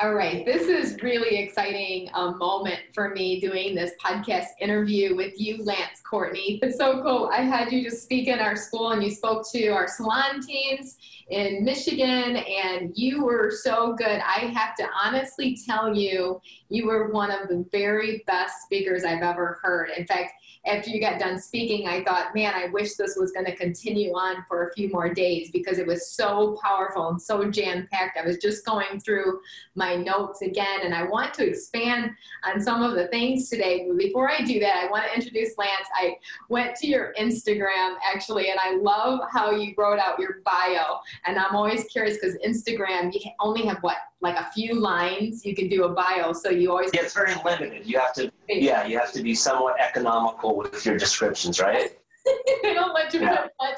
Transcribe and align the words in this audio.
All 0.00 0.14
right, 0.14 0.46
this 0.46 0.68
is 0.68 1.02
really 1.02 1.38
exciting 1.38 2.08
um, 2.14 2.38
moment 2.38 2.78
for 2.94 3.08
me 3.08 3.40
doing 3.40 3.74
this 3.74 3.90
podcast 4.00 4.46
interview 4.60 5.16
with 5.16 5.32
you, 5.40 5.64
Lance 5.64 6.00
Courtney. 6.08 6.60
It's 6.68 6.78
so 6.78 7.02
cool. 7.02 7.28
I 7.32 7.38
had 7.38 7.72
you 7.72 7.82
just 7.82 8.04
speak 8.04 8.28
in 8.28 8.38
our 8.38 8.54
school, 8.54 8.92
and 8.92 9.02
you 9.02 9.10
spoke 9.10 9.44
to 9.50 9.68
our 9.70 9.88
salon 9.88 10.40
teams 10.40 10.98
in 11.30 11.64
Michigan, 11.64 12.36
and 12.36 12.92
you 12.94 13.24
were 13.24 13.50
so 13.50 13.94
good. 13.94 14.20
I 14.24 14.52
have 14.54 14.76
to 14.76 14.88
honestly 14.94 15.58
tell 15.66 15.92
you, 15.92 16.40
you 16.68 16.86
were 16.86 17.10
one 17.10 17.32
of 17.32 17.48
the 17.48 17.66
very 17.72 18.22
best 18.28 18.62
speakers 18.62 19.02
I've 19.02 19.22
ever 19.22 19.58
heard. 19.64 19.90
In 19.96 20.06
fact, 20.06 20.30
after 20.66 20.90
you 20.90 21.00
got 21.00 21.18
done 21.18 21.40
speaking, 21.40 21.88
I 21.88 22.04
thought, 22.04 22.34
man, 22.34 22.52
I 22.54 22.66
wish 22.66 22.94
this 22.94 23.16
was 23.16 23.32
going 23.32 23.46
to 23.46 23.56
continue 23.56 24.12
on 24.12 24.44
for 24.48 24.68
a 24.68 24.72
few 24.74 24.90
more 24.90 25.12
days 25.12 25.50
because 25.50 25.78
it 25.78 25.86
was 25.86 26.10
so 26.10 26.58
powerful 26.62 27.08
and 27.08 27.20
so 27.20 27.50
jam 27.50 27.88
packed. 27.90 28.18
I 28.18 28.26
was 28.26 28.38
just 28.38 28.66
going 28.66 29.00
through 29.00 29.40
my 29.74 29.87
notes 29.96 30.42
again, 30.42 30.80
and 30.82 30.94
I 30.94 31.04
want 31.04 31.34
to 31.34 31.48
expand 31.48 32.10
on 32.44 32.60
some 32.60 32.82
of 32.82 32.94
the 32.94 33.08
things 33.08 33.48
today. 33.48 33.86
But 33.88 33.98
before 33.98 34.30
I 34.30 34.42
do 34.42 34.60
that, 34.60 34.76
I 34.76 34.90
want 34.90 35.04
to 35.06 35.14
introduce 35.14 35.56
Lance. 35.58 35.88
I 35.94 36.16
went 36.48 36.76
to 36.76 36.86
your 36.86 37.14
Instagram 37.18 37.96
actually, 38.04 38.50
and 38.50 38.58
I 38.60 38.76
love 38.76 39.20
how 39.32 39.50
you 39.50 39.74
wrote 39.76 39.98
out 39.98 40.18
your 40.18 40.40
bio. 40.44 40.98
And 41.26 41.38
I'm 41.38 41.54
always 41.54 41.84
curious 41.84 42.18
because 42.18 42.36
Instagram, 42.46 43.12
you 43.12 43.20
only 43.40 43.66
have 43.66 43.78
what 43.82 43.96
like 44.20 44.36
a 44.36 44.50
few 44.52 44.74
lines 44.74 45.44
you 45.44 45.54
can 45.54 45.68
do 45.68 45.84
a 45.84 45.88
bio 45.88 46.32
so 46.32 46.50
you 46.50 46.70
always 46.70 46.90
yeah, 46.92 47.02
it's 47.02 47.14
very 47.14 47.34
limited 47.44 47.86
you 47.86 47.98
have 47.98 48.12
to 48.12 48.30
yeah 48.48 48.84
you 48.84 48.98
have 48.98 49.12
to 49.12 49.22
be 49.22 49.34
somewhat 49.34 49.80
economical 49.80 50.56
with 50.56 50.84
your 50.84 50.98
descriptions 50.98 51.60
right 51.60 51.98
they 52.62 52.74
don't 52.74 52.94
let 52.94 53.14
you 53.14 53.20
yeah. 53.20 53.42
put 53.42 53.52
much 53.60 53.76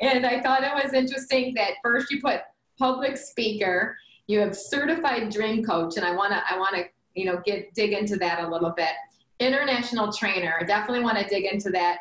and 0.00 0.26
i 0.26 0.40
thought 0.42 0.62
it 0.62 0.72
was 0.74 0.92
interesting 0.92 1.54
that 1.54 1.72
first 1.82 2.10
you 2.10 2.20
put 2.20 2.42
public 2.78 3.16
speaker 3.16 3.96
you 4.28 4.38
have 4.38 4.56
certified 4.56 5.30
dream 5.30 5.64
coach 5.64 5.96
and 5.96 6.06
i 6.06 6.14
want 6.14 6.32
to 6.32 6.40
i 6.48 6.56
want 6.56 6.76
to 6.76 6.84
you 7.18 7.24
know 7.24 7.40
get 7.44 7.74
dig 7.74 7.92
into 7.92 8.16
that 8.16 8.44
a 8.44 8.48
little 8.48 8.70
bit. 8.70 8.92
International 9.40 10.12
trainer 10.12 10.56
I 10.60 10.64
definitely 10.64 11.04
want 11.04 11.18
to 11.18 11.26
dig 11.26 11.44
into 11.44 11.70
that 11.70 11.98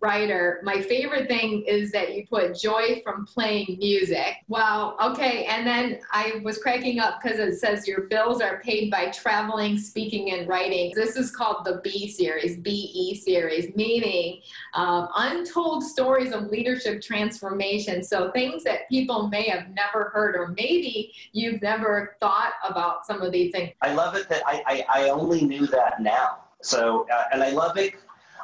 writer, 0.00 0.60
my 0.62 0.80
favorite 0.80 1.28
thing 1.28 1.64
is 1.66 1.90
that 1.90 2.14
you 2.14 2.26
put 2.26 2.56
joy 2.56 3.02
from 3.04 3.26
playing 3.26 3.76
music. 3.78 4.36
Wow. 4.48 4.96
Okay. 5.02 5.44
And 5.46 5.66
then 5.66 6.00
I 6.12 6.40
was 6.44 6.58
cracking 6.58 7.00
up 7.00 7.20
because 7.20 7.38
it 7.38 7.58
says 7.58 7.88
your 7.88 8.02
bills 8.02 8.40
are 8.40 8.60
paid 8.60 8.90
by 8.90 9.10
traveling, 9.10 9.76
speaking, 9.76 10.32
and 10.32 10.48
writing. 10.48 10.92
This 10.94 11.16
is 11.16 11.30
called 11.34 11.64
the 11.64 11.80
B 11.82 12.08
series, 12.08 12.58
BE 12.58 13.20
series, 13.22 13.74
meaning 13.74 14.40
um, 14.74 15.08
untold 15.16 15.82
stories 15.82 16.32
of 16.32 16.44
leadership 16.44 17.02
transformation. 17.02 18.02
So 18.04 18.30
things 18.30 18.62
that 18.64 18.88
people 18.88 19.28
may 19.28 19.48
have 19.48 19.70
never 19.70 20.10
heard, 20.10 20.36
or 20.36 20.48
maybe 20.56 21.12
you've 21.32 21.60
never 21.62 22.16
thought 22.20 22.52
about 22.64 23.06
some 23.06 23.22
of 23.22 23.32
these 23.32 23.50
things. 23.50 23.72
I 23.82 23.92
love 23.92 24.14
it 24.14 24.28
that 24.28 24.42
I, 24.46 24.84
I, 24.88 25.02
I 25.02 25.10
only 25.10 25.42
knew 25.42 25.66
that 25.66 26.00
now. 26.00 26.38
So, 26.62 27.06
uh, 27.12 27.24
and 27.32 27.42
I 27.42 27.50
love 27.50 27.76
it 27.78 27.94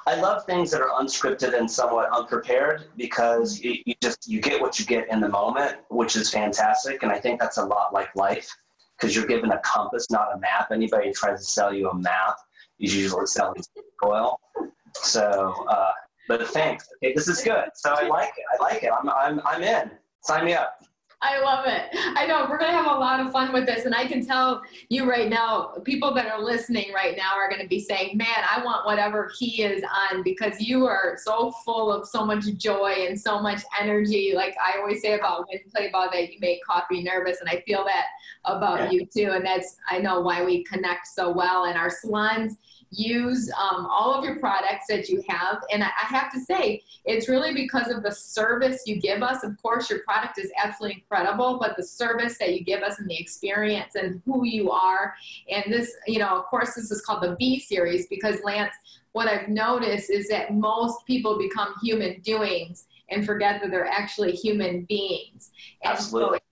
I 0.09 0.15
love 0.15 0.45
things 0.45 0.71
that 0.71 0.81
are 0.81 0.91
unscripted 1.01 1.59
and 1.59 1.69
somewhat 1.69 2.09
unprepared 2.13 2.85
because 2.97 3.61
you, 3.61 3.77
you, 3.85 3.95
just 4.01 4.29
you 4.29 4.41
get 4.41 4.61
what 4.61 4.79
you 4.79 4.87
get 4.87 5.11
in 5.11 5.21
the 5.21 5.29
moment, 5.29 5.79
which 5.91 6.15
is 6.15 6.31
fantastic. 6.31 7.03
And 7.03 7.11
I 7.11 7.19
think 7.19 7.41
that's 7.41 7.57
a 7.57 7.65
lot 7.65 7.93
like 7.93 8.15
life 8.15 8.49
because 8.97 9.17
you're 9.17 9.27
given 9.27 9.51
a 9.51 9.59
compass, 9.59 10.07
not 10.11 10.29
a 10.33 10.39
map. 10.39 10.71
Anybody 10.71 11.13
tries 11.13 11.41
to 11.41 11.45
sell 11.45 11.75
you 11.75 11.91
a 11.91 11.95
map 11.95 12.37
is 12.79 12.95
usually 12.95 13.27
selling 13.27 13.61
oil. 14.05 14.39
So, 14.95 15.67
uh, 15.69 15.91
but 16.29 16.47
thanks. 16.49 16.89
Okay, 17.03 17.13
this 17.13 17.27
is 17.27 17.43
good. 17.43 17.69
So 17.75 17.93
I 17.93 18.07
like 18.07 18.33
it. 18.37 18.45
I 18.55 18.63
like 18.63 18.85
it. 18.85 18.91
I'm 18.97 19.09
I'm 19.09 19.41
I'm 19.45 19.63
in. 19.63 19.91
Sign 20.23 20.45
me 20.45 20.55
up. 20.55 20.86
I 21.23 21.41
love 21.41 21.65
it. 21.67 21.89
I 22.15 22.27
know 22.27 22.47
we're 22.49 22.59
going 22.59 22.73
to 22.73 22.77
have 22.77 22.95
a 22.95 23.01
lot 23.01 23.21
of 23.21 23.33
fun 23.33 23.53
with 23.53 23.65
this. 23.65 23.87
And 23.87 23.95
I 23.95 24.07
can 24.07 24.25
tell 24.25 24.63
you 24.91 25.09
right 25.09 25.31
now, 25.31 25.73
people 25.83 26.13
that 26.13 26.27
are 26.27 26.43
listening 26.43 26.93
right 26.93 27.17
now 27.17 27.33
are 27.35 27.49
going 27.49 27.63
to 27.63 27.69
be 27.69 27.81
saying, 27.81 28.19
man, 28.19 28.45
I 28.49 28.63
want 28.63 28.85
whatever 28.85 29.31
he 29.39 29.63
is 29.63 29.83
on 29.83 30.23
because 30.23 30.61
you 30.61 30.85
are 30.85 31.17
so 31.19 31.53
full 31.65 31.91
of 31.91 32.07
so 32.07 32.27
much 32.27 32.45
joy 32.59 33.07
and 33.09 33.19
so 33.19 33.41
much 33.41 33.63
energy. 33.81 34.33
Like 34.35 34.57
I 34.63 34.79
always 34.79 35.01
say 35.01 35.15
about 35.15 35.49
when 35.49 35.59
you 35.65 35.71
play 35.75 35.91
ball 35.91 36.11
that, 36.13 36.33
you 36.33 36.39
make 36.39 36.63
coffee 36.63 37.03
nervous. 37.03 37.41
And 37.41 37.49
I 37.49 37.63
feel 37.67 37.83
that 37.85 38.07
about 38.45 38.81
yeah. 38.81 38.91
you 38.91 39.07
too. 39.07 39.33
And 39.33 39.45
that's, 39.45 39.79
I 39.91 39.99
know 39.99 40.21
why 40.21 40.45
we 40.45 40.65
connect 40.65 41.07
so 41.07 41.33
well. 41.33 41.65
And 41.65 41.79
our 41.79 41.91
salons, 41.91 42.59
use 42.91 43.51
um, 43.53 43.87
all 43.87 44.15
of 44.15 44.25
your 44.25 44.39
products 44.39 44.87
that 44.89 45.09
you 45.09 45.23
have. 45.29 45.59
And 45.73 45.83
I, 45.83 45.89
I 45.89 46.07
have 46.07 46.33
to 46.33 46.41
say, 46.41 46.83
it's 47.05 47.29
really 47.29 47.53
because 47.53 47.89
of 47.89 48.03
the 48.03 48.13
service 48.13 48.83
you 48.87 49.01
give 49.01 49.23
us. 49.23 49.45
Of 49.45 49.61
course, 49.61 49.91
your 49.91 50.01
product 50.01 50.39
is 50.39 50.51
absolutely 50.63 51.03
incredible, 51.03 51.59
but 51.61 51.77
the 51.77 51.83
service 51.83 52.39
that 52.39 52.55
you 52.55 52.65
give 52.65 52.83
us 52.83 52.99
and 52.99 53.09
the 53.09 53.19
experience 53.19 53.95
and 53.95 54.23
who 54.25 54.45
you 54.45 54.71
are. 54.71 55.15
And 55.51 55.65
this, 55.73 55.93
you 56.07 56.19
know, 56.19 56.39
of 56.39 56.47
course, 56.47 56.75
this 56.75 56.91
is 56.91 57.03
called 57.03 57.23
the 57.23 57.37
B 57.39 57.61
series 57.61 58.07
because 58.07 58.43
Lance, 58.45 58.75
what 59.13 59.29
I've 59.29 59.49
noticed 59.49 60.11
is 60.11 60.29
that 60.29 60.55
most 60.55 61.07
people 61.07 61.39
become 61.39 61.75
human 61.83 62.21
doings 62.21 62.87
and 63.09 63.25
forget 63.25 63.61
that 63.63 63.71
they're 63.71 63.87
actually 63.87 64.33
human 64.33 64.85
beings. 64.85 65.51
And 65.83 65.93
Absolutely. 65.93 66.39
So, 66.39 66.43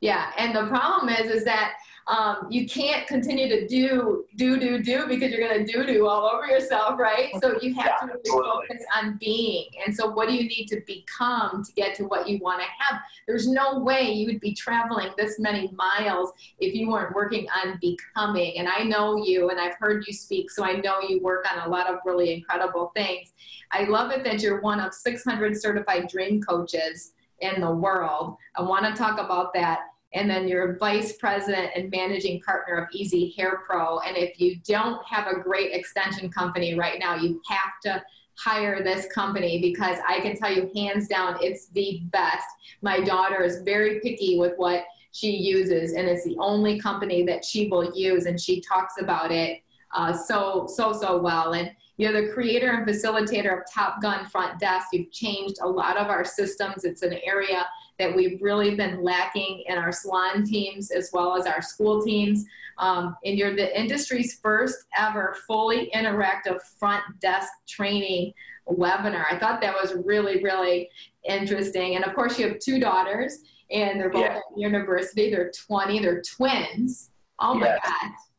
yeah, 0.00 0.32
and 0.38 0.54
the 0.54 0.66
problem 0.66 1.14
is, 1.14 1.30
is 1.30 1.44
that 1.44 1.74
um, 2.06 2.46
you 2.50 2.66
can't 2.66 3.06
continue 3.06 3.48
to 3.48 3.66
do 3.66 4.24
do 4.36 4.58
do 4.58 4.82
do 4.82 5.06
because 5.06 5.30
you're 5.30 5.46
going 5.46 5.64
to 5.64 5.72
do 5.72 5.84
do 5.86 6.06
all 6.06 6.28
over 6.28 6.46
yourself 6.46 6.98
right? 6.98 7.30
So 7.42 7.58
you 7.60 7.74
have 7.74 7.86
yeah, 7.86 8.06
to 8.06 8.06
really 8.06 8.22
totally. 8.24 8.66
focus 8.68 8.84
on 8.96 9.16
being. 9.20 9.66
And 9.84 9.94
so 9.94 10.10
what 10.10 10.28
do 10.28 10.34
you 10.34 10.44
need 10.44 10.66
to 10.66 10.80
become 10.86 11.62
to 11.64 11.72
get 11.72 11.94
to 11.96 12.04
what 12.04 12.28
you 12.28 12.38
want 12.38 12.60
to 12.60 12.66
have? 12.78 13.00
There's 13.26 13.48
no 13.48 13.78
way 13.78 14.12
you 14.12 14.26
would 14.26 14.40
be 14.40 14.54
traveling 14.54 15.10
this 15.16 15.38
many 15.38 15.70
miles 15.72 16.32
if 16.58 16.74
you 16.74 16.90
weren't 16.90 17.14
working 17.14 17.46
on 17.64 17.78
becoming. 17.80 18.58
And 18.58 18.68
i 18.68 18.82
know 18.82 19.16
you 19.16 19.50
and 19.50 19.60
i've 19.60 19.74
heard 19.74 20.04
you 20.06 20.12
speak 20.12 20.50
so 20.50 20.64
i 20.64 20.72
know 20.72 21.00
you 21.00 21.20
work 21.20 21.44
on 21.52 21.66
a 21.66 21.70
lot 21.70 21.88
of 21.88 21.98
really 22.04 22.32
incredible 22.32 22.92
things. 22.94 23.32
I 23.72 23.84
love 23.84 24.10
it 24.10 24.24
that 24.24 24.42
you're 24.42 24.60
one 24.60 24.80
of 24.80 24.92
600 24.92 25.60
certified 25.60 26.08
dream 26.08 26.42
coaches 26.42 27.12
in 27.40 27.60
the 27.60 27.70
world. 27.70 28.36
I 28.56 28.62
want 28.62 28.84
to 28.84 28.92
talk 28.92 29.18
about 29.18 29.54
that 29.54 29.80
and 30.12 30.28
then 30.28 30.48
you're 30.48 30.72
a 30.72 30.78
vice 30.78 31.16
president 31.16 31.70
and 31.76 31.90
managing 31.90 32.40
partner 32.40 32.74
of 32.74 32.88
EasiHair 32.90 33.62
Pro. 33.64 34.00
And 34.00 34.16
if 34.16 34.40
you 34.40 34.56
don't 34.66 35.04
have 35.06 35.26
a 35.26 35.38
great 35.40 35.72
extension 35.72 36.30
company 36.30 36.74
right 36.74 36.98
now, 36.98 37.14
you 37.14 37.40
have 37.48 37.80
to 37.84 38.02
hire 38.36 38.82
this 38.82 39.06
company 39.12 39.60
because 39.60 39.98
I 40.08 40.20
can 40.20 40.36
tell 40.36 40.52
you 40.52 40.70
hands 40.74 41.06
down, 41.06 41.36
it's 41.40 41.68
the 41.68 42.02
best. 42.10 42.46
My 42.82 43.00
daughter 43.00 43.42
is 43.42 43.62
very 43.62 44.00
picky 44.00 44.38
with 44.38 44.54
what 44.56 44.84
she 45.12 45.30
uses, 45.30 45.92
and 45.92 46.08
it's 46.08 46.24
the 46.24 46.36
only 46.38 46.80
company 46.80 47.24
that 47.24 47.44
she 47.44 47.68
will 47.68 47.92
use, 47.94 48.26
and 48.26 48.40
she 48.40 48.60
talks 48.60 48.94
about 49.00 49.30
it 49.30 49.60
uh, 49.92 50.12
so, 50.12 50.66
so, 50.68 50.92
so 50.92 51.18
well. 51.18 51.52
And 51.52 51.70
you're 51.96 52.12
the 52.12 52.32
creator 52.32 52.70
and 52.70 52.86
facilitator 52.86 53.58
of 53.58 53.64
Top 53.72 54.00
Gun 54.00 54.24
Front 54.26 54.58
Desk. 54.58 54.86
You've 54.92 55.12
changed 55.12 55.56
a 55.62 55.68
lot 55.68 55.96
of 55.96 56.06
our 56.06 56.24
systems. 56.24 56.84
It's 56.84 57.02
an 57.02 57.18
area 57.24 57.66
that 58.00 58.16
we've 58.16 58.40
really 58.40 58.74
been 58.74 59.04
lacking 59.04 59.62
in 59.68 59.76
our 59.76 59.92
salon 59.92 60.42
teams 60.42 60.90
as 60.90 61.10
well 61.12 61.36
as 61.36 61.46
our 61.46 61.60
school 61.60 62.02
teams. 62.02 62.46
Um, 62.78 63.14
and 63.26 63.38
you're 63.38 63.54
the 63.54 63.78
industry's 63.78 64.40
first 64.40 64.86
ever 64.96 65.36
fully 65.46 65.90
interactive 65.94 66.62
front 66.78 67.04
desk 67.20 67.52
training 67.68 68.32
webinar. 68.66 69.24
I 69.30 69.38
thought 69.38 69.60
that 69.60 69.74
was 69.74 69.94
really, 70.04 70.42
really 70.42 70.88
interesting. 71.28 71.96
And 71.96 72.04
of 72.04 72.14
course, 72.14 72.38
you 72.38 72.48
have 72.48 72.58
two 72.58 72.80
daughters, 72.80 73.40
and 73.70 74.00
they're 74.00 74.08
both 74.08 74.22
yeah. 74.22 74.36
at 74.36 74.42
university. 74.56 75.30
They're 75.30 75.52
20, 75.66 76.00
they're 76.00 76.22
twins. 76.22 77.10
Oh 77.38 77.54
my 77.54 77.66
yes. 77.66 77.80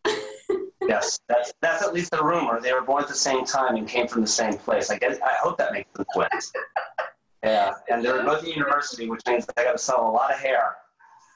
God. 0.05 0.17
yes, 0.87 1.19
that's, 1.29 1.53
that's 1.61 1.83
at 1.83 1.93
least 1.93 2.15
a 2.19 2.23
rumor. 2.23 2.59
They 2.59 2.73
were 2.73 2.81
born 2.81 3.03
at 3.03 3.09
the 3.09 3.15
same 3.15 3.45
time 3.45 3.75
and 3.75 3.87
came 3.87 4.07
from 4.07 4.21
the 4.21 4.27
same 4.27 4.57
place. 4.57 4.89
I, 4.89 4.97
guess, 4.97 5.19
I 5.21 5.33
hope 5.39 5.59
that 5.59 5.71
makes 5.71 5.91
them 5.93 6.05
twins. 6.15 6.51
Yeah, 7.43 7.73
and 7.89 8.03
they're 8.03 8.23
both 8.23 8.43
at 8.43 8.55
university, 8.55 9.09
which 9.09 9.21
means 9.27 9.45
they 9.55 9.63
got 9.63 9.71
to 9.71 9.77
sell 9.77 10.07
a 10.07 10.11
lot 10.11 10.31
of 10.31 10.39
hair. 10.39 10.75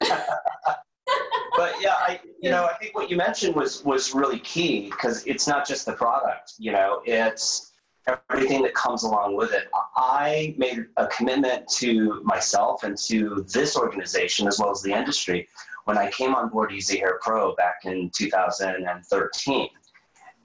but 0.00 1.74
yeah, 1.80 1.94
I 1.98 2.20
you 2.40 2.50
know 2.50 2.66
I 2.66 2.74
think 2.74 2.94
what 2.94 3.10
you 3.10 3.16
mentioned 3.16 3.54
was 3.54 3.84
was 3.84 4.14
really 4.14 4.38
key 4.38 4.90
because 4.90 5.26
it's 5.26 5.46
not 5.46 5.66
just 5.66 5.86
the 5.86 5.92
product. 5.92 6.54
You 6.58 6.72
know, 6.72 7.02
it's 7.04 7.72
everything 8.06 8.62
that 8.62 8.74
comes 8.74 9.02
along 9.02 9.36
with 9.36 9.52
it. 9.52 9.68
I 9.96 10.54
made 10.56 10.86
a 10.96 11.06
commitment 11.08 11.66
to 11.68 12.20
myself 12.24 12.84
and 12.84 12.96
to 12.98 13.44
this 13.52 13.76
organization 13.76 14.46
as 14.46 14.58
well 14.60 14.70
as 14.70 14.82
the 14.82 14.92
industry 14.92 15.48
when 15.84 15.98
I 15.98 16.10
came 16.10 16.34
on 16.34 16.48
board 16.48 16.70
EasiHair 16.70 17.20
Pro 17.20 17.54
back 17.56 17.84
in 17.84 18.10
2013. 18.14 19.68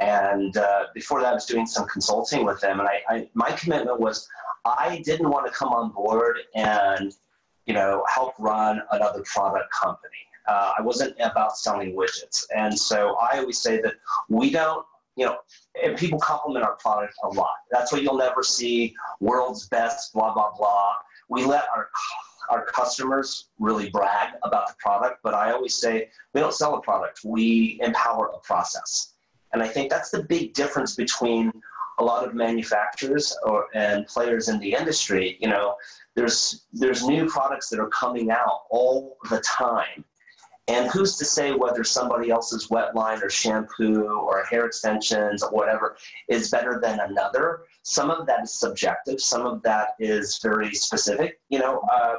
And 0.02 0.58
uh, 0.58 0.88
before 0.96 1.22
that, 1.22 1.30
I 1.30 1.34
was 1.34 1.46
doing 1.46 1.68
some 1.68 1.88
consulting 1.88 2.44
with 2.44 2.60
them. 2.60 2.80
And 2.80 2.90
I, 2.90 3.02
I, 3.08 3.30
my 3.36 3.52
commitment 3.52 4.00
was 4.00 4.28
I 4.66 5.02
didn't 5.06 5.30
want 5.30 5.46
to 5.46 5.54
come 5.54 5.70
on 5.70 5.92
board 5.92 6.40
and, 6.56 7.14
you 7.68 7.76
know, 7.76 8.04
help 8.10 8.34
run 8.40 8.82
another 8.92 9.24
product 9.32 9.72
company. 9.72 10.10
Uh, 10.48 10.72
I 10.78 10.82
wasn't 10.82 11.16
about 11.20 11.56
selling 11.56 11.96
widgets. 11.96 12.46
And 12.56 12.78
so 12.78 13.16
I 13.22 13.38
always 13.38 13.60
say 13.60 13.80
that 13.82 13.94
we 14.28 14.50
don't, 14.50 14.84
you 15.16 15.28
know, 15.28 15.38
and 15.84 15.96
people 15.96 16.20
compliment 16.20 16.66
our 16.66 16.78
product 16.78 17.14
a 17.24 17.28
lot. 17.28 17.58
That's 17.70 17.92
what 17.92 18.02
you'll 18.02 18.18
never 18.18 18.42
see 18.42 18.96
world's 19.20 19.68
best, 19.68 20.14
blah, 20.14 20.34
blah, 20.34 20.52
blah. 20.58 20.94
We 21.30 21.46
let 21.46 21.66
our 21.76 21.90
our 22.50 22.66
customers 22.66 23.50
really 23.60 23.90
brag 23.92 24.34
about 24.44 24.68
the 24.68 24.74
product, 24.80 25.20
but 25.24 25.34
I 25.34 25.52
always 25.52 25.74
say 25.76 26.10
we 26.34 26.42
don't 26.42 26.54
sell 26.54 26.76
a 26.76 26.82
product, 26.82 27.22
we 27.24 27.80
empower 27.82 28.28
a 28.28 28.40
process. 28.40 29.14
And 29.54 29.62
I 29.62 29.68
think 29.68 29.90
that's 29.90 30.12
the 30.12 30.24
big 30.24 30.54
difference 30.54 30.96
between 30.96 31.52
a 32.00 32.04
lot 32.04 32.26
of 32.26 32.34
manufacturers 32.34 33.36
or, 33.46 33.68
and 33.74 34.08
players 34.08 34.50
in 34.50 34.60
the 34.60 34.74
industry. 34.74 35.38
You 35.40 35.50
know, 35.50 35.76
there's, 36.16 36.66
there's 36.74 37.06
new 37.06 37.28
products 37.28 37.70
that 37.70 37.80
are 37.80 37.90
coming 37.90 38.32
out 38.32 38.64
all 38.70 39.18
the 39.30 39.42
time. 39.42 40.06
And 40.68 40.90
who's 40.90 41.18
to 41.18 41.26
say 41.26 41.52
whether 41.52 41.84
somebody 41.84 42.30
else's 42.30 42.70
wet 42.70 42.96
line 42.96 43.22
or 43.22 43.30
shampoo 43.30 44.04
or 44.06 44.44
hair 44.46 44.66
extensions 44.66 45.44
or 45.44 45.50
whatever 45.50 45.98
is 46.30 46.50
better 46.50 46.80
than 46.82 47.00
another? 47.00 47.64
Some 47.84 48.10
of 48.10 48.26
that 48.28 48.44
is 48.44 48.54
subjective. 48.54 49.20
Some 49.20 49.46
of 49.46 49.62
that 49.64 49.96
is 50.00 50.40
very 50.42 50.74
specific. 50.74 51.40
You 51.50 51.60
know, 51.60 51.80
uh, 51.92 52.18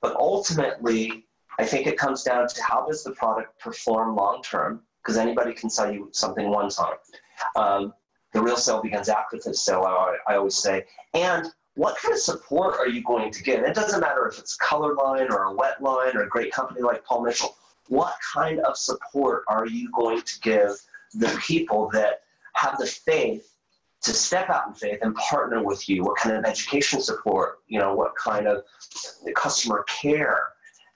but 0.00 0.16
ultimately, 0.16 1.26
I 1.58 1.64
think 1.64 1.86
it 1.86 1.96
comes 1.96 2.24
down 2.24 2.48
to 2.48 2.62
how 2.62 2.84
does 2.86 3.04
the 3.04 3.12
product 3.12 3.60
perform 3.60 4.16
long 4.16 4.42
term? 4.42 4.82
Because 5.04 5.18
anybody 5.18 5.52
can 5.52 5.68
sell 5.68 5.92
you 5.92 6.08
something 6.12 6.48
one 6.48 6.70
time. 6.70 6.96
Um, 7.56 7.92
the 8.32 8.40
real 8.42 8.56
sale 8.56 8.82
begins 8.82 9.08
after 9.08 9.38
the 9.38 9.54
sale, 9.54 9.82
I, 9.82 10.16
I 10.26 10.36
always 10.36 10.56
say. 10.56 10.84
And 11.12 11.52
what 11.74 11.96
kind 11.98 12.14
of 12.14 12.20
support 12.20 12.76
are 12.78 12.88
you 12.88 13.02
going 13.02 13.32
to 13.32 13.42
get? 13.42 13.62
It 13.64 13.74
doesn't 13.74 14.00
matter 14.00 14.26
if 14.26 14.38
it's 14.38 14.56
color 14.56 14.94
line 14.94 15.30
or 15.30 15.44
a 15.44 15.52
wet 15.52 15.82
line 15.82 16.16
or 16.16 16.22
a 16.22 16.28
great 16.28 16.52
company 16.52 16.82
like 16.82 17.04
Paul 17.04 17.22
Mitchell. 17.22 17.56
What 17.88 18.14
kind 18.32 18.60
of 18.60 18.76
support 18.76 19.44
are 19.48 19.66
you 19.66 19.90
going 19.92 20.22
to 20.22 20.40
give 20.40 20.70
the 21.14 21.28
people 21.44 21.90
that 21.92 22.22
have 22.54 22.78
the 22.78 22.86
faith 22.86 23.50
to 24.02 24.12
step 24.12 24.50
out 24.50 24.68
in 24.68 24.74
faith 24.74 24.98
and 25.02 25.14
partner 25.16 25.62
with 25.62 25.88
you? 25.88 26.02
What 26.02 26.16
kind 26.16 26.36
of 26.36 26.44
education 26.44 27.00
support? 27.00 27.58
You 27.66 27.80
know, 27.80 27.94
what 27.94 28.14
kind 28.16 28.46
of 28.46 28.64
customer 29.34 29.84
care? 29.84 30.38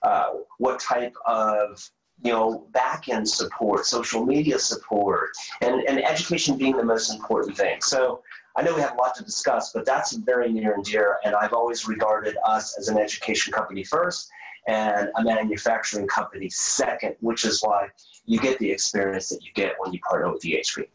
Uh, 0.02 0.30
what 0.58 0.78
type 0.78 1.14
of 1.26 1.90
you 2.22 2.32
know 2.32 2.66
back 2.72 3.08
end 3.08 3.28
support, 3.28 3.86
social 3.86 4.24
media 4.24 4.58
support, 4.58 5.30
and, 5.60 5.82
and 5.88 6.04
education 6.04 6.56
being 6.56 6.76
the 6.76 6.84
most 6.84 7.12
important 7.12 7.56
thing. 7.56 7.80
So 7.80 8.22
I 8.56 8.62
know 8.62 8.74
we 8.74 8.80
have 8.80 8.94
a 8.94 8.96
lot 8.96 9.14
to 9.16 9.24
discuss, 9.24 9.72
but 9.72 9.84
that's 9.84 10.12
very 10.12 10.52
near 10.52 10.74
and 10.74 10.84
dear. 10.84 11.18
And 11.24 11.34
I've 11.34 11.52
always 11.52 11.86
regarded 11.86 12.36
us 12.44 12.76
as 12.78 12.88
an 12.88 12.98
education 12.98 13.52
company 13.52 13.84
first 13.84 14.30
and 14.66 15.10
a 15.16 15.22
manufacturing 15.22 16.08
company 16.08 16.48
second, 16.50 17.14
which 17.20 17.44
is 17.44 17.62
why 17.62 17.88
you 18.26 18.38
get 18.38 18.58
the 18.58 18.70
experience 18.70 19.28
that 19.28 19.44
you 19.44 19.52
get 19.54 19.74
when 19.78 19.92
you 19.92 20.00
partner 20.00 20.32
with 20.32 20.42
EHP. 20.42 20.86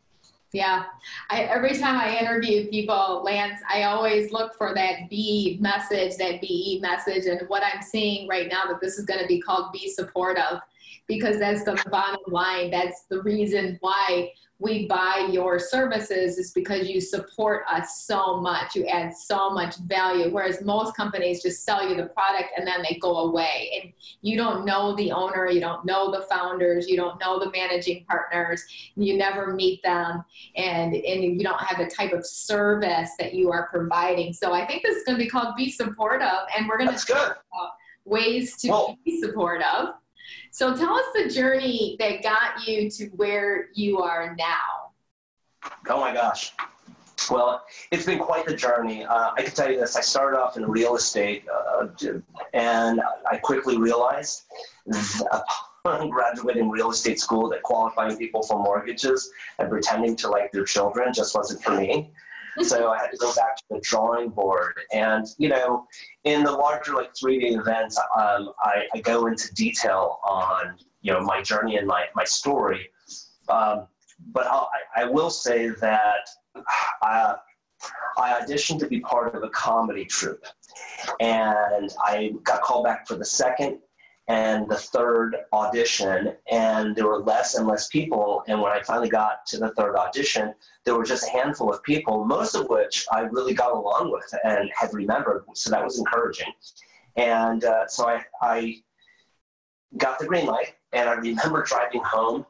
Yeah. 0.51 0.83
I, 1.31 1.43
every 1.45 1.75
time 1.79 1.97
I 1.97 2.15
interview 2.15 2.69
people, 2.69 3.23
Lance, 3.25 3.59
I 3.67 3.83
always 3.83 4.31
look 4.31 4.55
for 4.55 4.75
that 4.75 5.09
B 5.09 5.57
message, 5.59 6.15
that 6.17 6.41
BE 6.41 6.79
message. 6.79 7.25
And 7.25 7.41
what 7.49 7.63
I'm 7.63 7.81
seeing 7.81 8.27
right 8.27 8.47
now 8.47 8.65
that 8.67 8.79
this 8.79 8.99
is 8.99 9.05
going 9.05 9.19
to 9.19 9.25
be 9.25 9.41
called 9.41 9.71
Be 9.73 9.89
Supportive 9.89 10.59
because 11.07 11.39
that's 11.39 11.63
the 11.63 11.81
bottom 11.89 12.21
line. 12.27 12.71
That's 12.71 13.03
the 13.09 13.21
reason 13.21 13.77
why 13.81 14.31
we 14.63 14.87
buy 14.87 15.27
your 15.29 15.59
services 15.59 16.37
is 16.37 16.51
because 16.51 16.87
you 16.89 17.01
support 17.01 17.63
us 17.69 18.05
so 18.05 18.39
much. 18.39 18.75
You 18.75 18.85
add 18.85 19.13
so 19.13 19.49
much 19.49 19.75
value. 19.87 20.31
Whereas 20.31 20.63
most 20.63 20.95
companies 20.95 21.41
just 21.41 21.65
sell 21.65 21.87
you 21.87 21.97
the 21.97 22.05
product 22.05 22.51
and 22.57 22.65
then 22.65 22.81
they 22.81 22.97
go 23.01 23.29
away. 23.29 23.81
And 23.81 23.93
you 24.21 24.37
don't 24.37 24.63
know 24.63 24.95
the 24.95 25.11
owner, 25.11 25.49
you 25.49 25.59
don't 25.59 25.83
know 25.85 26.11
the 26.11 26.25
founders, 26.27 26.87
you 26.87 26.95
don't 26.95 27.19
know 27.19 27.39
the 27.39 27.51
managing 27.51 28.05
partners, 28.05 28.63
you 28.95 29.17
never 29.17 29.53
meet 29.53 29.83
them, 29.83 30.23
and, 30.55 30.95
and 30.95 31.23
you 31.23 31.39
don't 31.43 31.61
have 31.61 31.77
the 31.77 31.93
type 31.93 32.13
of 32.13 32.25
service 32.25 33.09
that 33.19 33.33
you 33.33 33.51
are 33.51 33.67
providing. 33.67 34.31
So 34.31 34.53
I 34.53 34.65
think 34.65 34.83
this 34.83 34.95
is 34.95 35.03
going 35.03 35.17
to 35.17 35.23
be 35.23 35.29
called 35.29 35.55
Be 35.57 35.69
Supportive, 35.71 36.27
and 36.57 36.69
we're 36.69 36.77
going 36.77 36.95
to 36.95 37.05
talk 37.05 37.43
about 37.51 37.71
ways 38.05 38.55
to 38.57 38.69
well, 38.69 38.97
be 39.03 39.19
supportive. 39.19 39.95
So 40.51 40.75
tell 40.75 40.93
us 40.93 41.05
the 41.15 41.29
journey 41.29 41.95
that 41.99 42.23
got 42.23 42.67
you 42.67 42.89
to 42.91 43.05
where 43.15 43.69
you 43.73 43.99
are 43.99 44.35
now. 44.37 44.91
Oh 45.89 45.99
my 45.99 46.13
gosh. 46.13 46.53
Well, 47.29 47.63
it's 47.91 48.05
been 48.05 48.19
quite 48.19 48.45
the 48.45 48.55
journey. 48.55 49.05
Uh, 49.05 49.31
I 49.37 49.43
can 49.43 49.53
tell 49.53 49.71
you 49.71 49.79
this 49.79 49.95
I 49.95 50.01
started 50.01 50.37
off 50.37 50.57
in 50.57 50.65
real 50.65 50.95
estate, 50.95 51.45
uh, 51.47 51.87
and 52.53 53.01
I 53.29 53.37
quickly 53.37 53.77
realized 53.77 54.43
upon 55.85 56.09
graduating 56.09 56.69
real 56.69 56.91
estate 56.91 57.19
school 57.19 57.49
that 57.49 57.63
qualifying 57.63 58.17
people 58.17 58.43
for 58.43 58.59
mortgages 58.59 59.29
and 59.59 59.69
pretending 59.69 60.15
to 60.17 60.29
like 60.29 60.51
their 60.51 60.65
children 60.65 61.13
just 61.13 61.35
wasn't 61.35 61.63
for 61.63 61.79
me 61.79 62.11
so 62.61 62.91
I 62.91 62.99
had 62.99 63.11
to 63.11 63.17
go 63.17 63.33
back 63.33 63.55
to 63.57 63.63
the 63.69 63.79
drawing 63.81 64.29
board. 64.29 64.79
And, 64.93 65.25
you 65.37 65.49
know, 65.49 65.87
in 66.23 66.43
the 66.43 66.51
larger 66.51 66.93
like 66.93 67.15
three 67.15 67.39
day 67.39 67.55
events, 67.55 67.97
um, 67.97 68.53
I, 68.59 68.83
I, 68.93 68.99
go 69.01 69.27
into 69.27 69.53
detail 69.53 70.19
on, 70.23 70.75
you 71.01 71.11
know, 71.13 71.21
my 71.21 71.41
journey 71.41 71.77
and 71.77 71.87
my, 71.87 72.05
my 72.15 72.23
story. 72.23 72.89
Um, 73.49 73.87
but 74.31 74.47
I'll, 74.47 74.69
I, 74.95 75.05
will 75.05 75.29
say 75.29 75.69
that 75.69 76.29
I, 77.01 77.35
I 78.17 78.39
auditioned 78.41 78.79
to 78.79 78.87
be 78.87 78.99
part 78.99 79.35
of 79.35 79.43
a 79.43 79.49
comedy 79.49 80.05
troupe. 80.05 80.45
And 81.19 81.91
I 82.03 82.33
got 82.43 82.61
called 82.61 82.85
back 82.85 83.07
for 83.07 83.15
the 83.15 83.25
second 83.25 83.79
and 84.27 84.69
the 84.69 84.77
third 84.77 85.35
audition, 85.51 86.35
and 86.49 86.95
there 86.95 87.07
were 87.07 87.19
less 87.19 87.55
and 87.55 87.67
less 87.67 87.87
people. 87.87 88.43
And 88.47 88.61
when 88.61 88.71
I 88.71 88.81
finally 88.81 89.09
got 89.09 89.45
to 89.47 89.57
the 89.57 89.71
third 89.71 89.95
audition, 89.95 90.53
there 90.85 90.95
were 90.95 91.03
just 91.03 91.27
a 91.27 91.31
handful 91.31 91.71
of 91.73 91.83
people, 91.83 92.23
most 92.23 92.55
of 92.55 92.69
which 92.69 93.05
I 93.11 93.21
really 93.21 93.53
got 93.53 93.71
along 93.71 94.11
with 94.11 94.33
and 94.45 94.69
had 94.75 94.93
remembered. 94.93 95.43
So 95.55 95.69
that 95.71 95.83
was 95.83 95.99
encouraging. 95.99 96.53
And 97.17 97.65
uh, 97.65 97.87
so 97.87 98.07
I, 98.07 98.23
I 98.41 98.75
got 99.97 100.19
the 100.19 100.25
green 100.25 100.45
light, 100.45 100.73
and 100.93 101.09
I 101.09 101.13
remember 101.13 101.63
driving 101.63 102.01
home, 102.03 102.45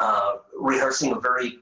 uh, 0.00 0.36
rehearsing 0.58 1.12
a 1.12 1.20
very 1.20 1.58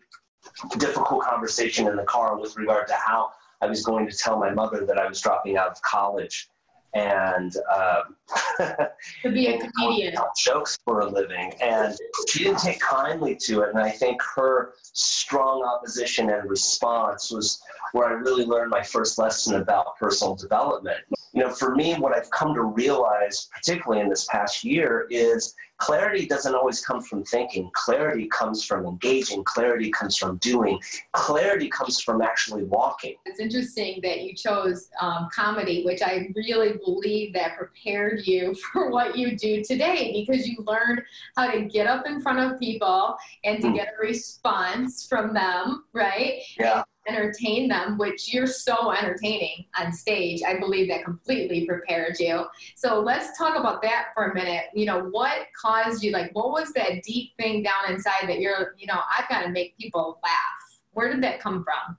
difficult 0.78 1.24
conversation 1.24 1.88
in 1.88 1.96
the 1.96 2.04
car 2.04 2.38
with 2.38 2.56
regard 2.56 2.86
to 2.86 2.94
how 2.94 3.30
I 3.60 3.66
was 3.66 3.84
going 3.84 4.08
to 4.08 4.16
tell 4.16 4.38
my 4.38 4.50
mother 4.50 4.86
that 4.86 4.98
I 4.98 5.08
was 5.08 5.20
dropping 5.20 5.56
out 5.56 5.68
of 5.68 5.82
college 5.82 6.48
and 6.94 7.56
um, 7.74 8.16
to 9.22 9.30
be 9.30 9.48
a 9.48 9.58
comedian. 9.58 10.14
Jokes 10.36 10.78
for 10.84 11.00
a 11.00 11.06
living. 11.06 11.52
And 11.60 11.94
she 12.28 12.44
didn't 12.44 12.60
take 12.60 12.80
kindly 12.80 13.36
to 13.36 13.62
it 13.62 13.70
and 13.70 13.78
i 13.78 13.90
think 13.90 14.20
her 14.34 14.74
strong 14.82 15.64
opposition 15.64 16.30
and 16.30 16.48
response 16.48 17.30
was 17.30 17.60
where 17.92 18.08
i 18.08 18.12
really 18.12 18.44
learned 18.44 18.70
my 18.70 18.82
first 18.82 19.18
lesson 19.18 19.60
about 19.60 19.96
personal 19.98 20.34
development 20.34 20.98
you 21.34 21.42
know 21.42 21.50
for 21.50 21.74
me 21.74 21.94
what 21.94 22.14
i've 22.14 22.30
come 22.30 22.54
to 22.54 22.62
realize 22.62 23.48
particularly 23.54 24.00
in 24.00 24.08
this 24.08 24.26
past 24.30 24.64
year 24.64 25.06
is 25.10 25.54
clarity 25.78 26.26
doesn't 26.26 26.54
always 26.54 26.84
come 26.84 27.02
from 27.02 27.24
thinking. 27.24 27.70
Clarity 27.74 28.28
comes 28.28 28.64
from 28.64 28.86
engaging. 28.86 29.42
Clarity 29.44 29.90
comes 29.90 30.16
from 30.16 30.36
doing. 30.38 30.78
Clarity 31.12 31.68
comes 31.68 32.00
from 32.00 32.22
actually 32.22 32.64
walking. 32.64 33.16
It's 33.26 33.40
interesting 33.40 34.00
that 34.02 34.22
you 34.22 34.34
chose 34.34 34.88
um, 35.00 35.28
comedy, 35.34 35.84
which 35.84 36.00
I 36.02 36.28
really 36.34 36.74
believe 36.84 37.34
that 37.34 37.56
prepared 37.56 38.26
you 38.26 38.54
for 38.72 38.90
what 38.90 39.16
you 39.16 39.36
do 39.36 39.62
today 39.62 40.24
because 40.26 40.46
you 40.46 40.56
learned 40.66 41.02
how 41.36 41.50
to 41.50 41.62
get 41.62 41.86
up 41.86 42.06
in 42.06 42.20
front 42.20 42.38
of 42.38 42.58
people 42.58 43.16
and 43.44 43.60
to 43.60 43.68
mm. 43.68 43.74
get 43.74 43.88
a 43.98 44.06
response 44.06 45.06
from 45.06 45.34
them, 45.34 45.84
right? 45.92 46.40
Yeah. 46.58 46.76
And 46.76 46.84
entertain 47.06 47.68
them, 47.68 47.98
which 47.98 48.32
you're 48.32 48.46
so 48.46 48.92
entertaining 48.92 49.66
on 49.78 49.92
stage. 49.92 50.42
I 50.46 50.58
believe 50.58 50.88
that 50.88 51.04
completely 51.04 51.66
prepared 51.66 52.16
you. 52.18 52.46
So 52.74 53.00
let's 53.00 53.36
talk 53.36 53.58
about 53.58 53.82
that 53.82 54.08
for 54.14 54.30
a 54.30 54.34
minute. 54.34 54.64
You 54.74 54.86
know, 54.86 55.04
what 55.10 55.46
caused 55.60 56.02
you, 56.02 56.12
like, 56.12 56.34
what 56.34 56.50
was 56.50 56.72
that 56.72 57.02
deep 57.02 57.32
thing 57.38 57.62
down 57.62 57.92
inside 57.92 58.28
that 58.28 58.40
you're, 58.40 58.74
you 58.78 58.86
know, 58.86 59.00
I've 59.18 59.28
got 59.28 59.42
to 59.42 59.50
make 59.50 59.76
people 59.78 60.18
laugh? 60.22 60.80
Where 60.92 61.12
did 61.12 61.22
that 61.22 61.40
come 61.40 61.64
from? 61.64 61.96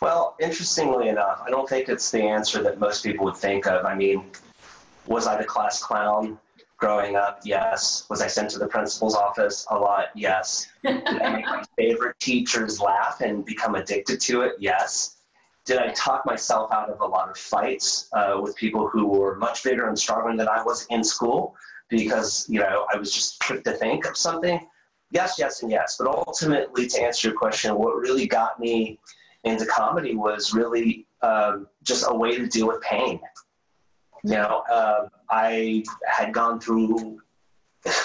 Well, 0.00 0.36
interestingly 0.40 1.08
enough, 1.08 1.42
I 1.46 1.50
don't 1.50 1.68
think 1.68 1.88
it's 1.88 2.10
the 2.10 2.22
answer 2.22 2.60
that 2.62 2.80
most 2.80 3.04
people 3.04 3.24
would 3.26 3.36
think 3.36 3.66
of. 3.66 3.84
I 3.84 3.94
mean, 3.94 4.24
was 5.06 5.28
I 5.28 5.36
the 5.36 5.44
class 5.44 5.80
clown? 5.80 6.38
Growing 6.82 7.14
up? 7.14 7.38
Yes. 7.44 8.06
Was 8.10 8.22
I 8.22 8.26
sent 8.26 8.50
to 8.50 8.58
the 8.58 8.66
principal's 8.66 9.14
office 9.14 9.64
a 9.70 9.78
lot? 9.78 10.06
Yes. 10.16 10.66
Did 10.82 11.06
I 11.06 11.36
make 11.36 11.46
my 11.46 11.62
favorite 11.78 12.18
teachers 12.18 12.80
laugh 12.80 13.20
and 13.20 13.44
become 13.44 13.76
addicted 13.76 14.20
to 14.22 14.40
it? 14.40 14.54
Yes. 14.58 15.18
Did 15.64 15.78
I 15.78 15.92
talk 15.92 16.26
myself 16.26 16.72
out 16.72 16.90
of 16.90 17.00
a 17.00 17.06
lot 17.06 17.30
of 17.30 17.38
fights 17.38 18.08
uh, 18.14 18.40
with 18.42 18.56
people 18.56 18.88
who 18.88 19.06
were 19.06 19.36
much 19.36 19.62
bigger 19.62 19.86
and 19.86 19.96
stronger 19.96 20.36
than 20.36 20.48
I 20.48 20.60
was 20.64 20.88
in 20.90 21.04
school 21.04 21.54
because, 21.88 22.48
you 22.48 22.58
know, 22.58 22.84
I 22.92 22.96
was 22.96 23.14
just 23.14 23.38
quick 23.38 23.62
to 23.62 23.74
think 23.74 24.04
of 24.04 24.16
something? 24.16 24.58
Yes, 25.12 25.36
yes, 25.38 25.62
and 25.62 25.70
yes. 25.70 25.94
But 25.96 26.08
ultimately, 26.08 26.88
to 26.88 27.00
answer 27.00 27.28
your 27.28 27.38
question, 27.38 27.76
what 27.76 27.94
really 27.94 28.26
got 28.26 28.58
me 28.58 28.98
into 29.44 29.66
comedy 29.66 30.16
was 30.16 30.52
really 30.52 31.06
um, 31.22 31.68
just 31.84 32.06
a 32.08 32.14
way 32.14 32.36
to 32.36 32.48
deal 32.48 32.66
with 32.66 32.80
pain. 32.80 33.20
You 34.24 34.32
know, 34.32 34.64
uh, 34.72 35.06
I 35.32 35.82
had 36.06 36.32
gone 36.32 36.60
through. 36.60 37.20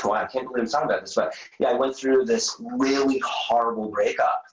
Well, 0.04 0.14
I 0.14 0.26
can't 0.26 0.48
believe 0.48 0.64
I'm 0.64 0.70
talking 0.70 0.90
about 0.90 1.02
this, 1.02 1.14
but 1.14 1.36
yeah, 1.60 1.68
I 1.68 1.74
went 1.74 1.96
through 1.96 2.26
this 2.26 2.60
really 2.60 3.20
horrible 3.24 3.90
breakup, 3.90 4.44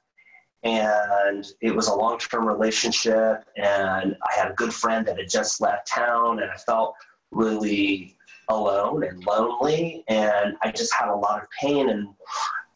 and 0.64 1.46
it 1.62 1.74
was 1.74 1.86
a 1.88 1.94
long-term 1.94 2.46
relationship, 2.46 3.44
and 3.56 4.16
I 4.28 4.32
had 4.38 4.50
a 4.50 4.54
good 4.54 4.74
friend 4.74 5.06
that 5.06 5.16
had 5.16 5.30
just 5.30 5.62
left 5.62 5.86
town, 5.86 6.40
and 6.42 6.50
I 6.50 6.56
felt 6.56 6.94
really 7.30 8.18
alone 8.48 9.04
and 9.04 9.24
lonely, 9.24 10.04
and 10.08 10.56
I 10.62 10.70
just 10.70 10.92
had 10.92 11.08
a 11.08 11.14
lot 11.14 11.40
of 11.40 11.48
pain 11.58 11.88
and 11.88 12.08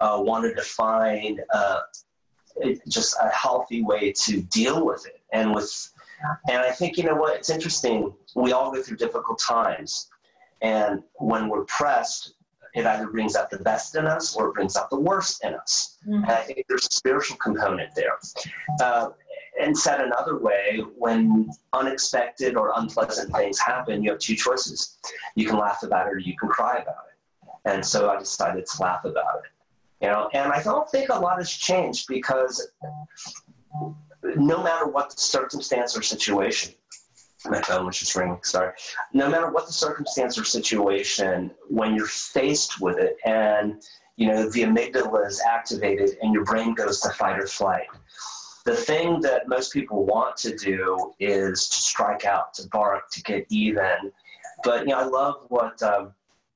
uh, 0.01 0.19
wanted 0.21 0.57
to 0.57 0.63
find 0.63 1.43
uh, 1.53 1.81
just 2.89 3.15
a 3.23 3.29
healthy 3.29 3.83
way 3.83 4.13
to 4.25 4.41
deal 4.43 4.87
with 4.87 5.07
it. 5.07 5.21
And 5.33 5.55
with, 5.55 5.71
and 6.49 6.59
I 6.59 6.71
think 6.71 6.97
you 6.97 7.05
know 7.05 7.15
what? 7.15 7.37
It's 7.37 7.51
interesting. 7.51 8.13
We 8.35 8.53
all 8.53 8.73
go 8.73 8.83
through 8.83 8.97
difficult 8.97 9.39
times, 9.39 10.09
and 10.63 11.03
when 11.15 11.49
we're 11.49 11.65
pressed, 11.65 12.35
it 12.75 12.87
either 12.87 13.09
brings 13.09 13.37
out 13.37 13.51
the 13.51 13.59
best 13.59 13.97
in 13.97 14.07
us 14.07 14.37
or 14.37 14.49
it 14.49 14.55
brings 14.55 14.77
out 14.77 14.91
the 14.91 14.99
worst 14.99 15.45
in 15.45 15.55
us. 15.55 15.99
Mm-hmm. 16.07 16.25
And 16.25 16.33
I 16.33 16.43
think 16.43 16.65
there's 16.69 16.87
a 16.87 16.95
spiritual 16.95 17.37
component 17.39 17.95
there. 17.95 18.19
Uh, 18.81 19.11
and 19.61 19.77
said 19.77 20.01
another 20.01 20.39
way, 20.39 20.83
when 20.97 21.51
unexpected 21.73 22.57
or 22.57 22.73
unpleasant 22.77 23.35
things 23.35 23.59
happen, 23.59 24.03
you 24.03 24.11
have 24.11 24.21
two 24.21 24.37
choices. 24.37 24.99
You 25.35 25.47
can 25.47 25.59
laugh 25.59 25.83
about 25.83 26.07
it 26.07 26.11
or 26.11 26.19
you 26.19 26.37
can 26.37 26.49
cry 26.49 26.77
about 26.77 27.07
it. 27.11 27.49
And 27.65 27.85
so 27.85 28.11
I 28.11 28.19
decided 28.19 28.67
to 28.67 28.83
laugh 28.83 29.05
about 29.05 29.41
it. 29.45 30.05
You 30.05 30.13
know, 30.13 30.31
and 30.33 30.53
I 30.53 30.63
don't 30.63 30.89
think 30.91 31.09
a 31.11 31.19
lot 31.19 31.39
has 31.39 31.51
changed 31.51 32.07
because 32.09 32.69
no 34.23 34.63
matter 34.63 34.87
what 34.87 35.11
the 35.11 35.21
circumstance 35.21 35.97
or 35.97 36.03
situation, 36.03 36.75
my 37.47 37.61
phone 37.63 37.87
was 37.87 37.99
just 37.99 38.15
ringing, 38.17 38.39
sorry. 38.43 38.73
No 39.13 39.29
matter 39.29 39.51
what 39.51 39.67
the 39.67 39.73
circumstance 39.73 40.39
or 40.39 40.45
situation, 40.45 41.53
when 41.69 41.95
you're 41.95 42.07
faced 42.07 42.81
with 42.81 42.99
it 42.99 43.17
and 43.25 43.83
you 44.17 44.27
know 44.27 44.51
the 44.51 44.63
amygdala 44.63 45.27
is 45.27 45.41
activated 45.47 46.19
and 46.23 46.35
your 46.35 46.45
brain 46.45 46.75
goes 46.75 47.01
to 47.01 47.11
fight 47.11 47.39
or 47.39 47.47
flight, 47.47 47.87
the 48.65 48.75
thing 48.75 49.21
that 49.21 49.49
most 49.49 49.73
people 49.73 50.05
want 50.05 50.37
to 50.39 50.57
do 50.57 51.13
is 51.21 51.69
to 51.69 51.77
strike 51.81 52.25
out, 52.25 52.55
to 52.55 52.67
bark, 52.69 53.11
to 53.13 53.23
get 53.23 53.47
even. 53.51 54.13
But 54.65 54.81
you 54.81 54.89
know, 54.89 54.99
I 54.99 55.05
love 55.05 55.45
what 55.49 55.81
um, 55.83 56.13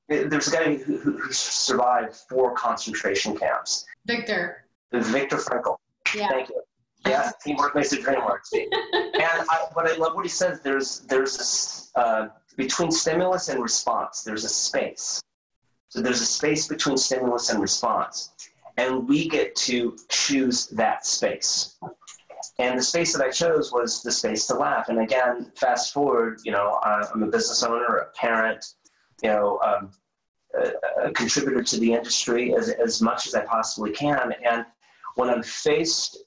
there's 0.09 0.47
a 0.47 0.51
guy 0.51 0.75
who, 0.75 0.97
who, 0.97 1.31
survived 1.31 2.15
four 2.29 2.53
concentration 2.55 3.37
camps. 3.37 3.85
Viktor. 4.05 4.65
Viktor 4.91 5.37
Frankl. 5.37 5.77
Yeah. 6.13 6.29
Thank 6.29 6.49
you. 6.49 6.61
Yeah, 7.05 7.31
teamwork 7.43 7.75
makes 7.75 7.89
the 7.89 7.97
dream 7.97 8.23
work. 8.25 8.45
and 8.53 8.69
I, 8.73 9.65
but 9.75 9.91
I 9.91 9.95
love 9.97 10.15
what 10.15 10.23
he 10.23 10.29
says. 10.29 10.61
There's 10.61 11.01
there's 11.01 11.37
this 11.37 11.91
uh, 11.95 12.27
between 12.55 12.91
stimulus 12.91 13.49
and 13.49 13.61
response. 13.61 14.23
There's 14.23 14.45
a 14.45 14.49
space. 14.49 15.21
So 15.89 16.01
there's 16.01 16.21
a 16.21 16.25
space 16.25 16.67
between 16.67 16.97
stimulus 16.97 17.49
and 17.49 17.61
response, 17.61 18.31
and 18.77 19.07
we 19.07 19.27
get 19.27 19.55
to 19.57 19.97
choose 20.09 20.67
that 20.67 21.05
space. 21.05 21.77
And 22.59 22.77
the 22.77 22.83
space 22.83 23.13
that 23.13 23.23
I 23.25 23.29
chose 23.29 23.71
was 23.71 24.01
the 24.03 24.11
space 24.11 24.47
to 24.47 24.55
laugh. 24.55 24.89
And 24.89 24.99
again, 24.99 25.51
fast 25.55 25.93
forward, 25.93 26.41
you 26.43 26.51
know, 26.51 26.79
I'm 26.83 27.23
a 27.23 27.27
business 27.27 27.63
owner, 27.63 27.97
a 27.97 28.05
parent, 28.11 28.65
you 29.21 29.29
know, 29.29 29.59
um, 29.63 29.91
a, 30.53 31.07
a, 31.07 31.11
contributor 31.11 31.63
to 31.63 31.79
the 31.79 31.93
industry 31.93 32.53
as, 32.55 32.69
as 32.69 33.01
much 33.01 33.27
as 33.27 33.33
I 33.33 33.45
possibly 33.45 33.91
can. 33.91 34.33
And 34.45 34.65
when 35.15 35.29
I'm 35.29 35.41
faced 35.41 36.17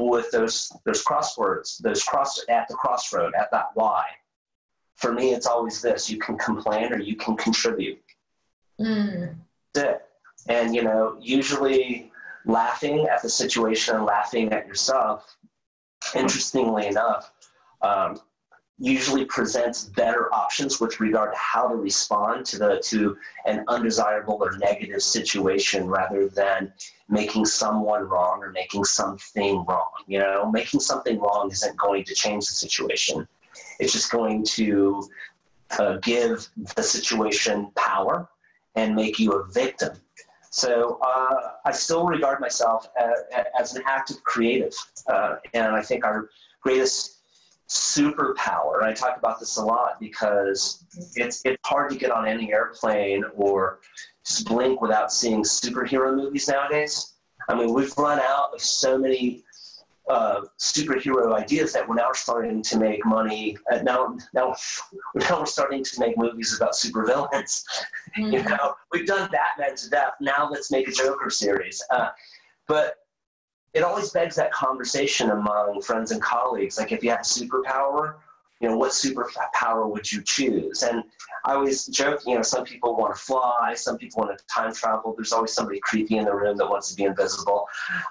with 0.00 0.30
those 0.30 0.72
those 0.84 1.04
crosswords, 1.04 1.78
those 1.78 2.02
cross 2.02 2.44
at 2.48 2.68
the 2.68 2.74
crossroad, 2.74 3.34
at 3.34 3.50
that 3.50 3.70
why, 3.74 4.04
for 4.96 5.12
me, 5.12 5.32
it's 5.34 5.46
always 5.46 5.80
this: 5.82 6.08
you 6.10 6.18
can 6.18 6.38
complain 6.38 6.92
or 6.92 6.98
you 6.98 7.16
can 7.16 7.36
contribute. 7.36 8.02
Mm. 8.80 9.34
That's 9.74 9.88
it. 9.88 10.02
And 10.48 10.74
you 10.74 10.82
know, 10.82 11.16
usually 11.20 12.10
laughing 12.44 13.06
at 13.06 13.22
the 13.22 13.28
situation 13.28 13.96
and 13.96 14.04
laughing 14.04 14.52
at 14.52 14.66
yourself. 14.66 15.36
Interestingly 16.14 16.88
enough, 16.88 17.32
um, 17.82 18.20
usually 18.82 19.24
presents 19.24 19.84
better 19.84 20.32
options 20.34 20.80
with 20.80 20.98
regard 20.98 21.32
to 21.32 21.38
how 21.38 21.68
to 21.68 21.76
respond 21.76 22.44
to 22.44 22.58
the 22.58 22.82
to 22.84 23.16
an 23.46 23.64
undesirable 23.68 24.38
or 24.40 24.58
negative 24.58 25.00
situation 25.00 25.86
rather 25.86 26.28
than 26.28 26.72
making 27.08 27.44
someone 27.44 28.02
wrong 28.02 28.42
or 28.42 28.50
making 28.50 28.82
something 28.84 29.64
wrong 29.68 29.92
you 30.06 30.18
know? 30.18 30.50
Making 30.50 30.80
something 30.80 31.18
wrong 31.18 31.50
isn't 31.50 31.76
going 31.76 32.04
to 32.04 32.14
change 32.14 32.46
the 32.46 32.52
situation. 32.52 33.26
It's 33.78 33.92
just 33.92 34.10
going 34.10 34.44
to 34.44 35.08
uh, 35.78 35.96
give 36.02 36.48
the 36.76 36.82
situation 36.82 37.70
power 37.76 38.28
and 38.74 38.94
make 38.94 39.18
you 39.18 39.32
a 39.32 39.44
victim. 39.46 39.92
So 40.50 40.98
uh, 41.02 41.52
I 41.64 41.72
still 41.72 42.04
regard 42.04 42.40
myself 42.40 42.88
as, 43.00 43.44
as 43.58 43.74
an 43.74 43.82
active 43.86 44.22
creative, 44.24 44.74
uh, 45.06 45.36
and 45.54 45.74
I 45.74 45.82
think 45.82 46.04
our 46.04 46.28
greatest 46.60 47.11
superpower. 47.72 48.82
I 48.82 48.92
talk 48.92 49.16
about 49.16 49.40
this 49.40 49.56
a 49.56 49.64
lot 49.64 49.98
because 49.98 50.84
it's 51.16 51.42
it's 51.44 51.56
hard 51.64 51.90
to 51.90 51.96
get 51.96 52.10
on 52.10 52.26
any 52.26 52.52
airplane 52.52 53.24
or 53.34 53.80
just 54.26 54.46
blink 54.46 54.80
without 54.80 55.12
seeing 55.12 55.42
superhero 55.42 56.14
movies 56.14 56.48
nowadays. 56.48 57.14
I 57.48 57.54
mean, 57.54 57.72
we've 57.72 57.96
run 57.96 58.20
out 58.20 58.50
of 58.54 58.60
so 58.60 58.98
many 58.98 59.42
uh, 60.08 60.42
superhero 60.58 61.34
ideas 61.34 61.72
that 61.72 61.88
we're 61.88 61.94
now 61.94 62.12
starting 62.12 62.62
to 62.62 62.78
make 62.78 63.04
money. 63.06 63.56
Uh, 63.72 63.78
now, 63.82 64.16
now, 64.34 64.54
now 65.14 65.40
we're 65.40 65.46
starting 65.46 65.82
to 65.82 66.00
make 66.00 66.16
movies 66.16 66.56
about 66.56 66.72
supervillains. 66.72 67.64
Mm-hmm. 68.18 68.30
you 68.34 68.42
know, 68.42 68.74
we've 68.92 69.06
done 69.06 69.30
Batman 69.30 69.74
to 69.74 69.88
death. 69.88 70.12
Now 70.20 70.46
let's 70.50 70.70
make 70.70 70.86
a 70.86 70.92
Joker 70.92 71.30
series. 71.30 71.82
Uh, 71.88 72.10
but 72.68 72.96
it 73.74 73.82
always 73.82 74.10
begs 74.10 74.36
that 74.36 74.52
conversation 74.52 75.30
among 75.30 75.80
friends 75.82 76.10
and 76.10 76.20
colleagues. 76.20 76.78
Like, 76.78 76.92
if 76.92 77.02
you 77.02 77.10
had 77.10 77.20
a 77.20 77.22
superpower, 77.22 78.16
you 78.60 78.68
know, 78.68 78.76
what 78.76 78.92
superpower 78.92 79.90
would 79.90 80.10
you 80.10 80.22
choose? 80.22 80.82
And 80.82 81.02
I 81.44 81.54
always 81.54 81.86
joke, 81.86 82.20
you 82.26 82.36
know, 82.36 82.42
some 82.42 82.64
people 82.64 82.96
want 82.96 83.14
to 83.14 83.20
fly, 83.20 83.74
some 83.74 83.98
people 83.98 84.22
want 84.22 84.38
to 84.38 84.44
time 84.46 84.72
travel. 84.72 85.14
There's 85.16 85.32
always 85.32 85.52
somebody 85.52 85.80
creepy 85.80 86.18
in 86.18 86.26
the 86.26 86.34
room 86.34 86.56
that 86.58 86.68
wants 86.68 86.90
to 86.90 86.96
be 86.96 87.04
invisible. 87.04 87.66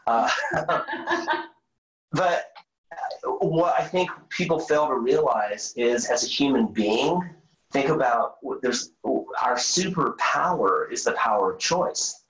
Uh, 0.08 0.30
but 2.12 2.52
what 3.40 3.80
I 3.80 3.86
think 3.86 4.10
people 4.30 4.60
fail 4.60 4.88
to 4.88 4.96
realize 4.96 5.74
is, 5.78 6.10
as 6.10 6.24
a 6.24 6.28
human 6.28 6.68
being, 6.68 7.22
think 7.72 7.90
about 7.90 8.38
there's 8.62 8.92
our 9.06 9.56
superpower 9.56 10.92
is 10.92 11.06
the 11.06 11.14
power 11.14 11.54
of 11.54 11.60
choice 11.60 12.21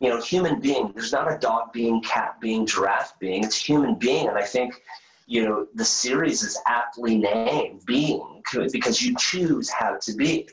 you 0.00 0.08
know, 0.08 0.20
human 0.20 0.60
being. 0.60 0.92
There's 0.94 1.12
not 1.12 1.30
a 1.30 1.38
dog 1.38 1.72
being, 1.72 2.02
cat 2.02 2.40
being, 2.40 2.66
giraffe 2.66 3.18
being. 3.18 3.44
It's 3.44 3.56
human 3.56 3.94
being, 3.94 4.28
and 4.28 4.38
I 4.38 4.44
think 4.44 4.82
you 5.26 5.44
know 5.44 5.66
the 5.74 5.84
series 5.84 6.42
is 6.42 6.58
aptly 6.66 7.18
named 7.18 7.84
being 7.86 8.42
because 8.72 9.02
you 9.02 9.14
choose 9.16 9.68
how 9.70 9.96
to 10.00 10.14
be. 10.14 10.48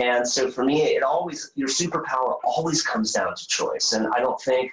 And 0.00 0.26
so 0.26 0.50
for 0.50 0.64
me, 0.64 0.82
it 0.82 1.02
always 1.02 1.50
your 1.56 1.68
superpower 1.68 2.38
always 2.44 2.82
comes 2.82 3.12
down 3.12 3.34
to 3.34 3.46
choice, 3.48 3.92
and 3.92 4.06
I 4.14 4.20
don't 4.20 4.40
think 4.40 4.70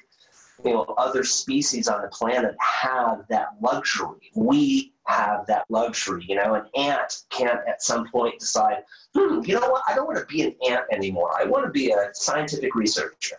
you 0.64 0.74
know 0.74 0.84
other 0.98 1.24
species 1.24 1.88
on 1.88 2.04
the 2.04 2.08
planet 2.10 2.56
have 2.60 3.26
that 3.30 3.50
luxury. 3.62 4.32
We 4.36 4.94
have 5.08 5.48
that 5.48 5.66
luxury. 5.70 6.24
You 6.30 6.36
know, 6.36 6.54
an 6.54 6.66
ant 6.76 7.24
can't 7.32 7.60
at 7.68 7.82
some 7.82 8.08
point 8.10 8.40
decide, 8.40 8.84
hmm, 9.16 9.42
you 9.44 9.60
know 9.60 9.70
what? 9.72 9.82
I 9.88 9.96
don't 9.96 10.06
want 10.06 10.20
to 10.20 10.26
be 10.26 10.44
an 10.44 10.56
ant 10.70 10.86
anymore. 10.92 11.32
I 11.36 11.46
want 11.46 11.66
to 11.66 11.72
be 11.72 11.90
a 11.92 12.12
scientific 12.14 12.76
researcher. 12.76 13.38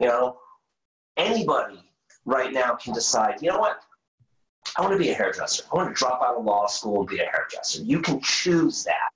You 0.00 0.06
know, 0.06 0.38
anybody 1.16 1.82
right 2.24 2.52
now 2.52 2.74
can 2.74 2.94
decide, 2.94 3.42
you 3.42 3.50
know 3.50 3.58
what? 3.58 3.80
I 4.78 4.82
want 4.82 4.92
to 4.92 4.98
be 4.98 5.10
a 5.10 5.14
hairdresser. 5.14 5.64
I 5.70 5.76
want 5.76 5.94
to 5.94 5.98
drop 5.98 6.22
out 6.22 6.36
of 6.36 6.44
law 6.44 6.66
school 6.66 7.00
and 7.00 7.08
be 7.08 7.18
a 7.18 7.26
hairdresser. 7.26 7.82
You 7.82 8.00
can 8.00 8.20
choose 8.20 8.84
that. 8.84 9.10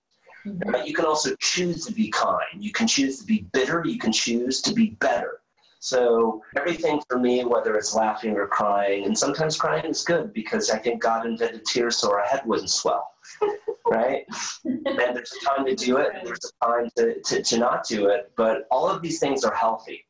Mm-hmm. 0.46 0.70
Right? 0.70 0.86
You 0.86 0.94
can 0.94 1.06
also 1.06 1.34
choose 1.40 1.86
to 1.86 1.92
be 1.92 2.10
kind. 2.10 2.58
You 2.58 2.70
can 2.72 2.86
choose 2.86 3.18
to 3.20 3.24
be 3.24 3.46
bitter. 3.52 3.82
You 3.86 3.98
can 3.98 4.12
choose 4.12 4.60
to 4.62 4.74
be 4.74 4.90
better. 5.00 5.40
So 5.80 6.42
everything 6.56 7.00
for 7.08 7.18
me, 7.18 7.44
whether 7.44 7.76
it's 7.76 7.94
laughing 7.94 8.36
or 8.36 8.46
crying, 8.46 9.04
and 9.04 9.16
sometimes 9.16 9.56
crying 9.56 9.84
is 9.84 10.02
good 10.02 10.32
because 10.32 10.70
I 10.70 10.78
think 10.78 11.02
God 11.02 11.26
invented 11.26 11.66
tears 11.66 11.98
so 11.98 12.10
our 12.10 12.24
head 12.24 12.40
wouldn't 12.46 12.70
swell, 12.70 13.06
right? 13.86 14.24
and 14.64 14.98
there's 14.98 15.32
a 15.32 15.44
time 15.44 15.66
to 15.66 15.74
do 15.74 15.98
it, 15.98 16.08
and 16.14 16.26
there's 16.26 16.52
a 16.62 16.66
time 16.66 16.90
to, 16.96 17.20
to, 17.20 17.42
to 17.42 17.58
not 17.58 17.86
do 17.86 18.08
it. 18.08 18.32
But 18.34 18.66
all 18.70 18.88
of 18.88 19.02
these 19.02 19.18
things 19.18 19.44
are 19.44 19.52
healthy. 19.54 20.06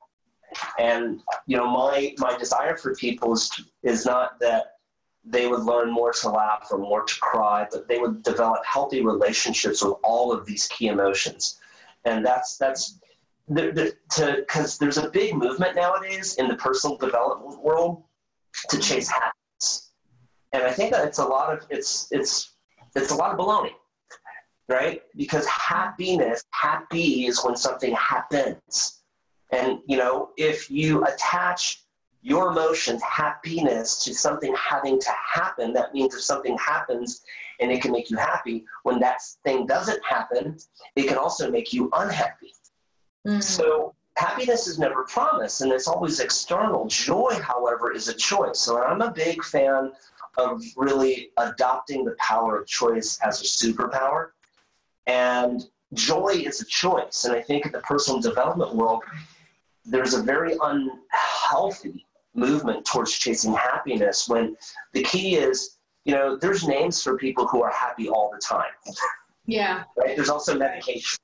And 0.78 1.22
you 1.46 1.56
know, 1.56 1.66
my 1.66 2.14
my 2.18 2.36
desire 2.36 2.76
for 2.76 2.94
people 2.94 3.32
is 3.32 3.50
is 3.82 4.04
not 4.04 4.38
that 4.40 4.74
they 5.24 5.46
would 5.46 5.62
learn 5.62 5.90
more 5.90 6.12
to 6.12 6.28
laugh 6.28 6.68
or 6.70 6.78
more 6.78 7.02
to 7.02 7.20
cry, 7.20 7.66
but 7.70 7.88
they 7.88 7.98
would 7.98 8.22
develop 8.22 8.64
healthy 8.64 9.02
relationships 9.02 9.82
with 9.82 9.94
all 10.02 10.32
of 10.32 10.44
these 10.44 10.66
key 10.68 10.88
emotions. 10.88 11.58
And 12.04 12.24
that's 12.24 12.58
that's 12.58 12.98
because 13.52 14.78
there's 14.78 14.98
a 14.98 15.10
big 15.10 15.34
movement 15.34 15.76
nowadays 15.76 16.36
in 16.36 16.48
the 16.48 16.56
personal 16.56 16.96
development 16.96 17.62
world 17.62 18.02
to 18.68 18.78
chase 18.78 19.08
happiness. 19.08 19.90
And 20.52 20.62
I 20.62 20.72
think 20.72 20.92
that 20.92 21.06
it's 21.06 21.18
a 21.18 21.24
lot 21.24 21.52
of 21.52 21.66
it's 21.70 22.08
it's 22.10 22.52
it's 22.94 23.10
a 23.10 23.14
lot 23.14 23.32
of 23.32 23.38
baloney, 23.38 23.72
right? 24.68 25.02
Because 25.16 25.46
happiness, 25.46 26.44
happy 26.50 27.26
is 27.26 27.42
when 27.44 27.56
something 27.56 27.94
happens. 27.94 29.03
And 29.52 29.78
you 29.86 29.96
know, 29.96 30.30
if 30.36 30.70
you 30.70 31.04
attach 31.04 31.84
your 32.22 32.50
emotions, 32.50 33.02
happiness 33.02 34.02
to 34.02 34.14
something 34.14 34.54
having 34.56 34.98
to 34.98 35.10
happen, 35.32 35.74
that 35.74 35.92
means 35.92 36.14
if 36.14 36.22
something 36.22 36.56
happens 36.56 37.22
and 37.60 37.70
it 37.70 37.82
can 37.82 37.92
make 37.92 38.10
you 38.10 38.16
happy, 38.16 38.64
when 38.82 38.98
that 39.00 39.20
thing 39.44 39.66
doesn't 39.66 40.02
happen, 40.04 40.56
it 40.96 41.06
can 41.06 41.18
also 41.18 41.50
make 41.50 41.72
you 41.72 41.90
unhappy. 41.92 42.54
Mm-hmm. 43.26 43.40
So 43.40 43.94
happiness 44.16 44.66
is 44.66 44.78
never 44.78 45.04
promised 45.04 45.60
and 45.60 45.70
it's 45.70 45.86
always 45.86 46.20
external. 46.20 46.86
Joy, 46.86 47.38
however, 47.42 47.92
is 47.92 48.08
a 48.08 48.14
choice. 48.14 48.58
So 48.58 48.82
I'm 48.82 49.02
a 49.02 49.10
big 49.10 49.44
fan 49.44 49.92
of 50.38 50.62
really 50.76 51.30
adopting 51.36 52.04
the 52.04 52.16
power 52.18 52.58
of 52.58 52.66
choice 52.66 53.18
as 53.22 53.40
a 53.40 53.44
superpower. 53.44 54.30
And 55.06 55.64
joy 55.92 56.30
is 56.30 56.60
a 56.60 56.64
choice. 56.64 57.24
And 57.24 57.34
I 57.34 57.42
think 57.42 57.66
in 57.66 57.72
the 57.72 57.80
personal 57.80 58.20
development 58.20 58.74
world, 58.74 59.02
there's 59.84 60.14
a 60.14 60.22
very 60.22 60.56
unhealthy 60.62 62.06
movement 62.34 62.84
towards 62.84 63.12
chasing 63.12 63.54
happiness 63.54 64.28
when 64.28 64.56
the 64.92 65.02
key 65.02 65.36
is, 65.36 65.78
you 66.04 66.14
know, 66.14 66.36
there's 66.36 66.66
names 66.66 67.02
for 67.02 67.16
people 67.16 67.46
who 67.46 67.62
are 67.62 67.72
happy 67.72 68.08
all 68.08 68.30
the 68.32 68.40
time. 68.40 68.72
Yeah. 69.46 69.84
Right? 69.96 70.16
There's 70.16 70.30
also 70.30 70.56
medication. 70.56 71.18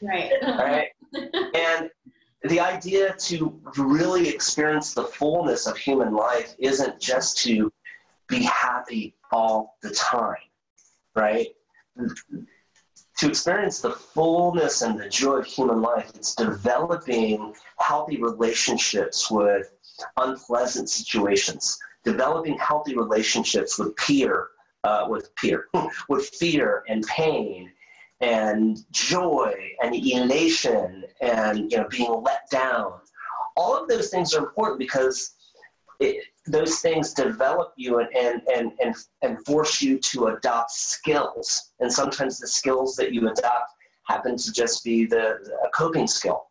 Right. 0.00 0.32
right? 0.42 0.88
and 1.54 1.90
the 2.48 2.60
idea 2.60 3.14
to 3.18 3.60
really 3.76 4.28
experience 4.28 4.94
the 4.94 5.04
fullness 5.04 5.66
of 5.66 5.76
human 5.76 6.14
life 6.14 6.54
isn't 6.58 7.00
just 7.00 7.38
to 7.38 7.72
be 8.28 8.42
happy 8.42 9.14
all 9.30 9.76
the 9.82 9.90
time, 9.90 10.36
right? 11.14 11.48
To 13.18 13.28
experience 13.28 13.80
the 13.80 13.92
fullness 13.92 14.82
and 14.82 14.98
the 14.98 15.08
joy 15.08 15.36
of 15.36 15.46
human 15.46 15.80
life, 15.80 16.10
it's 16.14 16.34
developing 16.34 17.54
healthy 17.78 18.20
relationships 18.20 19.30
with 19.30 19.72
unpleasant 20.18 20.90
situations, 20.90 21.78
developing 22.04 22.58
healthy 22.58 22.94
relationships 22.94 23.78
with 23.78 23.96
peer, 23.96 24.48
uh, 24.84 25.06
with 25.08 25.34
peer, 25.36 25.66
with 26.08 26.28
fear 26.28 26.84
and 26.88 27.06
pain 27.06 27.72
and 28.20 28.78
joy 28.92 29.54
and 29.82 29.94
elation 29.94 31.04
and 31.20 31.70
you 31.70 31.78
know 31.78 31.88
being 31.88 32.22
let 32.22 32.48
down. 32.50 32.92
All 33.56 33.76
of 33.76 33.88
those 33.88 34.10
things 34.10 34.34
are 34.34 34.44
important 34.44 34.78
because 34.78 35.34
it, 36.00 36.24
those 36.46 36.80
things 36.80 37.12
develop 37.12 37.72
you 37.76 37.98
and, 37.98 38.08
and, 38.16 38.42
and, 38.54 38.72
and, 38.80 38.94
and 39.22 39.44
force 39.44 39.82
you 39.82 39.98
to 39.98 40.26
adopt 40.28 40.70
skills 40.70 41.72
and 41.80 41.92
sometimes 41.92 42.38
the 42.38 42.46
skills 42.46 42.94
that 42.96 43.12
you 43.12 43.28
adopt 43.28 43.72
happen 44.04 44.36
to 44.36 44.52
just 44.52 44.84
be 44.84 45.04
the, 45.06 45.38
the 45.42 45.70
coping 45.74 46.06
skill 46.06 46.48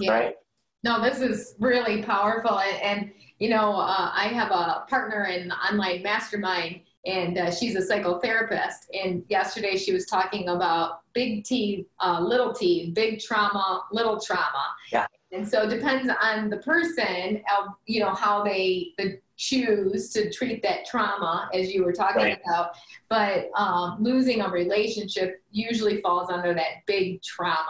yeah. 0.00 0.12
right 0.12 0.34
no 0.82 1.00
this 1.00 1.20
is 1.20 1.54
really 1.58 2.02
powerful 2.02 2.58
and, 2.58 2.82
and 2.82 3.12
you 3.38 3.48
know 3.48 3.72
uh, 3.72 4.10
i 4.14 4.28
have 4.28 4.50
a 4.50 4.84
partner 4.88 5.26
in 5.26 5.50
online 5.52 6.02
mastermind 6.02 6.80
and 7.06 7.38
uh, 7.38 7.50
she's 7.50 7.76
a 7.76 7.80
psychotherapist. 7.80 8.88
And 8.92 9.22
yesterday 9.28 9.76
she 9.76 9.92
was 9.92 10.06
talking 10.06 10.48
about 10.48 11.00
big 11.14 11.44
T, 11.44 11.86
uh, 12.00 12.20
little 12.20 12.52
t, 12.52 12.90
big 12.90 13.20
trauma, 13.20 13.84
little 13.92 14.20
trauma. 14.20 14.74
Yeah. 14.92 15.06
And 15.32 15.46
so 15.46 15.62
it 15.62 15.70
depends 15.70 16.10
on 16.22 16.50
the 16.50 16.58
person, 16.58 17.42
of, 17.58 17.74
you 17.86 18.00
know, 18.00 18.14
how 18.14 18.44
they 18.44 18.92
the, 18.98 19.18
choose 19.36 20.08
to 20.10 20.30
treat 20.32 20.62
that 20.62 20.86
trauma, 20.86 21.50
as 21.52 21.72
you 21.72 21.84
were 21.84 21.92
talking 21.92 22.22
right. 22.22 22.40
about. 22.46 22.70
But 23.10 23.50
um, 23.54 23.98
losing 24.00 24.40
a 24.40 24.48
relationship 24.48 25.42
usually 25.50 26.00
falls 26.00 26.30
under 26.30 26.54
that 26.54 26.86
big 26.86 27.22
trauma. 27.22 27.66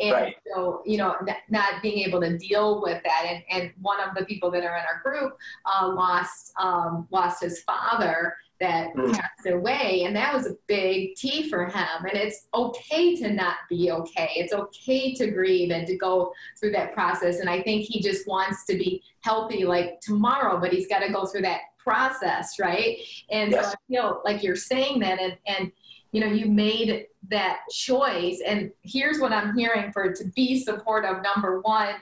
And 0.00 0.12
right. 0.12 0.36
so, 0.54 0.82
you 0.86 0.98
know, 0.98 1.16
not 1.50 1.82
being 1.82 1.98
able 2.06 2.20
to 2.20 2.36
deal 2.38 2.82
with 2.82 3.02
that. 3.02 3.26
And, 3.26 3.42
and 3.50 3.72
one 3.80 3.98
of 4.00 4.14
the 4.14 4.24
people 4.24 4.50
that 4.52 4.64
are 4.64 4.76
in 4.76 4.84
our 4.84 5.00
group 5.02 5.36
uh, 5.64 5.88
lost 5.88 6.52
um, 6.58 7.08
lost 7.10 7.42
his 7.42 7.60
father 7.62 8.36
that 8.60 8.94
mm. 8.94 9.12
passed 9.12 9.46
away 9.46 10.04
and 10.06 10.16
that 10.16 10.32
was 10.32 10.46
a 10.46 10.56
big 10.66 11.14
t 11.14 11.48
for 11.48 11.66
him. 11.66 12.04
And 12.08 12.14
it's 12.14 12.46
okay 12.54 13.14
to 13.16 13.32
not 13.32 13.56
be 13.68 13.90
okay. 13.90 14.30
It's 14.36 14.52
okay 14.52 15.14
to 15.14 15.30
grieve 15.30 15.70
and 15.70 15.86
to 15.86 15.96
go 15.96 16.32
through 16.58 16.72
that 16.72 16.94
process. 16.94 17.40
And 17.40 17.50
i 17.50 17.62
think 17.62 17.82
he 17.82 18.00
just 18.00 18.26
wants 18.26 18.64
to 18.66 18.76
be 18.76 19.02
healthy 19.20 19.64
like 19.64 20.00
tomorrow 20.00 20.60
but 20.60 20.72
he's 20.72 20.86
got 20.86 21.00
to 21.00 21.12
go 21.12 21.26
through 21.26 21.42
that 21.42 21.60
process 21.78 22.58
right? 22.58 22.98
And 23.30 23.52
yes. 23.52 23.66
so 23.66 23.70
i 23.72 23.74
feel 23.88 24.22
like 24.24 24.42
you're 24.42 24.56
saying 24.56 25.00
that 25.00 25.20
and 25.20 25.36
and 25.46 25.72
you 26.12 26.20
know 26.20 26.28
you 26.28 26.46
made 26.46 27.06
that 27.28 27.60
choice. 27.70 28.40
And 28.46 28.70
here's 28.82 29.18
what 29.18 29.32
i'm 29.32 29.56
hearing 29.56 29.92
for 29.92 30.12
to 30.12 30.24
be 30.34 30.62
supportive 30.62 31.22
number 31.22 31.60
one 31.60 31.96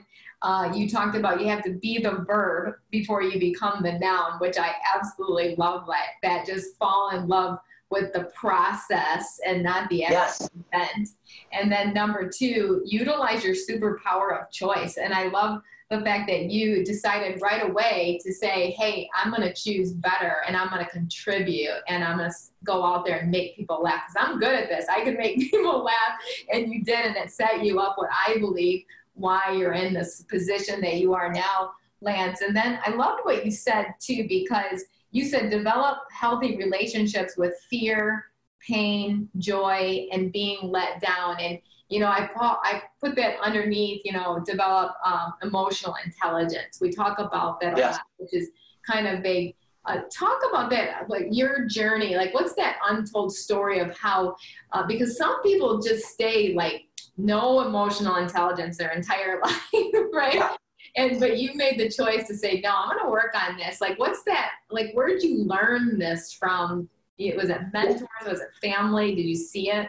uh, 0.44 0.70
you 0.74 0.88
talked 0.88 1.16
about 1.16 1.40
you 1.40 1.48
have 1.48 1.64
to 1.64 1.72
be 1.72 1.98
the 1.98 2.22
verb 2.26 2.74
before 2.90 3.22
you 3.22 3.40
become 3.40 3.82
the 3.82 3.98
noun, 3.98 4.32
which 4.40 4.58
I 4.58 4.72
absolutely 4.94 5.54
love 5.56 5.86
that. 5.86 6.08
That 6.22 6.46
just 6.46 6.76
fall 6.76 7.10
in 7.14 7.26
love 7.26 7.58
with 7.90 8.12
the 8.12 8.24
process 8.34 9.40
and 9.46 9.62
not 9.62 9.88
the 9.88 9.96
yes. 9.96 10.46
event. 10.72 11.08
And 11.52 11.72
then 11.72 11.94
number 11.94 12.28
two, 12.28 12.82
utilize 12.84 13.42
your 13.42 13.54
superpower 13.54 14.38
of 14.38 14.50
choice. 14.50 14.98
And 14.98 15.14
I 15.14 15.28
love 15.28 15.62
the 15.90 16.00
fact 16.02 16.28
that 16.28 16.50
you 16.50 16.84
decided 16.84 17.40
right 17.40 17.66
away 17.66 18.18
to 18.22 18.32
say, 18.32 18.72
hey, 18.72 19.08
I'm 19.14 19.30
going 19.30 19.48
to 19.48 19.54
choose 19.54 19.92
better 19.92 20.42
and 20.46 20.56
I'm 20.56 20.68
going 20.68 20.84
to 20.84 20.90
contribute 20.90 21.80
and 21.88 22.04
I'm 22.04 22.18
going 22.18 22.30
to 22.30 22.36
go 22.64 22.84
out 22.84 23.06
there 23.06 23.18
and 23.18 23.30
make 23.30 23.56
people 23.56 23.82
laugh 23.82 24.02
because 24.08 24.28
I'm 24.28 24.38
good 24.38 24.54
at 24.54 24.68
this. 24.68 24.86
I 24.90 25.04
can 25.04 25.16
make 25.16 25.38
people 25.50 25.84
laugh. 25.84 26.18
And 26.52 26.70
you 26.70 26.84
did, 26.84 27.06
and 27.06 27.16
it 27.16 27.30
set 27.30 27.64
you 27.64 27.80
up 27.80 27.96
what 27.96 28.10
I 28.26 28.36
believe 28.38 28.84
why 29.14 29.52
you're 29.52 29.72
in 29.72 29.94
this 29.94 30.22
position 30.22 30.80
that 30.82 30.96
you 30.96 31.14
are 31.14 31.32
now, 31.32 31.72
Lance. 32.00 32.40
And 32.42 32.54
then 32.54 32.78
I 32.84 32.90
loved 32.90 33.20
what 33.22 33.44
you 33.44 33.50
said 33.50 33.86
too, 34.00 34.26
because 34.28 34.84
you 35.10 35.24
said 35.24 35.50
develop 35.50 35.98
healthy 36.10 36.56
relationships 36.56 37.36
with 37.36 37.54
fear, 37.70 38.26
pain, 38.60 39.28
joy, 39.38 40.06
and 40.12 40.32
being 40.32 40.58
let 40.62 41.00
down. 41.00 41.38
And 41.40 41.58
you 41.88 42.00
know, 42.00 42.08
I 42.08 42.28
put, 42.32 42.42
I 42.42 42.82
put 43.00 43.14
that 43.16 43.38
underneath, 43.40 44.02
you 44.04 44.12
know, 44.12 44.42
develop 44.44 44.94
um, 45.04 45.34
emotional 45.42 45.94
intelligence. 46.04 46.78
We 46.80 46.90
talk 46.90 47.18
about 47.18 47.60
that 47.60 47.76
yes. 47.76 47.94
a 47.94 47.98
lot, 47.98 48.06
which 48.16 48.34
is 48.34 48.50
kind 48.86 49.06
of 49.06 49.22
big. 49.22 49.54
Uh, 49.86 50.00
talk 50.10 50.40
about 50.48 50.70
that, 50.70 51.10
like 51.10 51.26
your 51.30 51.66
journey. 51.66 52.16
Like, 52.16 52.32
what's 52.32 52.54
that 52.54 52.78
untold 52.88 53.34
story 53.34 53.80
of 53.80 53.96
how? 53.96 54.34
Uh, 54.72 54.86
because 54.86 55.18
some 55.18 55.42
people 55.42 55.78
just 55.78 56.06
stay 56.06 56.54
like 56.54 56.86
no 57.16 57.60
emotional 57.66 58.16
intelligence 58.16 58.76
their 58.76 58.92
entire 58.92 59.40
life, 59.44 59.94
right? 60.12 60.34
Yeah. 60.34 60.56
And 60.96 61.18
but 61.18 61.38
you 61.38 61.54
made 61.54 61.78
the 61.78 61.88
choice 61.88 62.26
to 62.28 62.36
say, 62.36 62.60
no, 62.62 62.70
I'm 62.72 62.90
going 62.90 63.04
to 63.04 63.10
work 63.10 63.34
on 63.34 63.56
this. 63.56 63.80
Like, 63.80 63.98
what's 63.98 64.22
that? 64.24 64.52
Like, 64.70 64.92
where 64.94 65.08
did 65.08 65.22
you 65.22 65.42
learn 65.44 65.98
this 65.98 66.32
from? 66.32 66.88
It 67.18 67.36
was 67.36 67.50
it 67.50 67.60
mentors? 67.72 68.08
Was 68.26 68.40
it 68.40 68.48
family? 68.62 69.14
Did 69.14 69.22
you 69.22 69.36
see 69.36 69.70
it? 69.70 69.88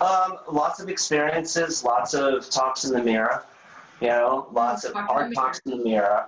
Um, 0.00 0.38
lots 0.50 0.80
of 0.80 0.88
experiences, 0.88 1.82
lots 1.82 2.14
of 2.14 2.48
talks 2.50 2.84
in 2.84 2.92
the 2.92 3.02
mirror. 3.02 3.44
You 4.00 4.08
know, 4.08 4.48
lots 4.52 4.84
of 4.84 4.94
hard 4.94 5.34
talks 5.34 5.60
in 5.64 5.78
the 5.78 5.84
mirror. 5.84 6.26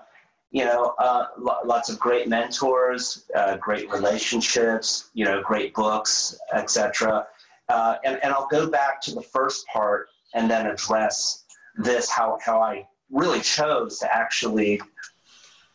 You 0.51 0.65
know, 0.65 0.95
uh, 0.99 1.27
lots 1.39 1.91
of 1.91 1.99
great 2.01 2.29
mentors, 2.29 3.27
uh, 3.37 3.57
great 3.59 3.91
relationships. 3.91 5.11
You 5.15 5.27
know, 5.27 5.43
great 5.43 5.75
books, 5.75 6.37
etc. 6.53 7.27
Uh, 7.71 7.97
and, 8.05 8.19
and 8.23 8.33
I'll 8.33 8.49
go 8.49 8.69
back 8.69 9.01
to 9.03 9.15
the 9.15 9.23
first 9.23 9.65
part 9.69 10.09
and 10.35 10.51
then 10.51 10.67
address 10.67 11.45
this 11.77 12.11
how, 12.11 12.39
how 12.45 12.61
I 12.61 12.87
really 13.11 13.41
chose 13.41 13.99
to 14.01 14.13
actually 14.15 14.81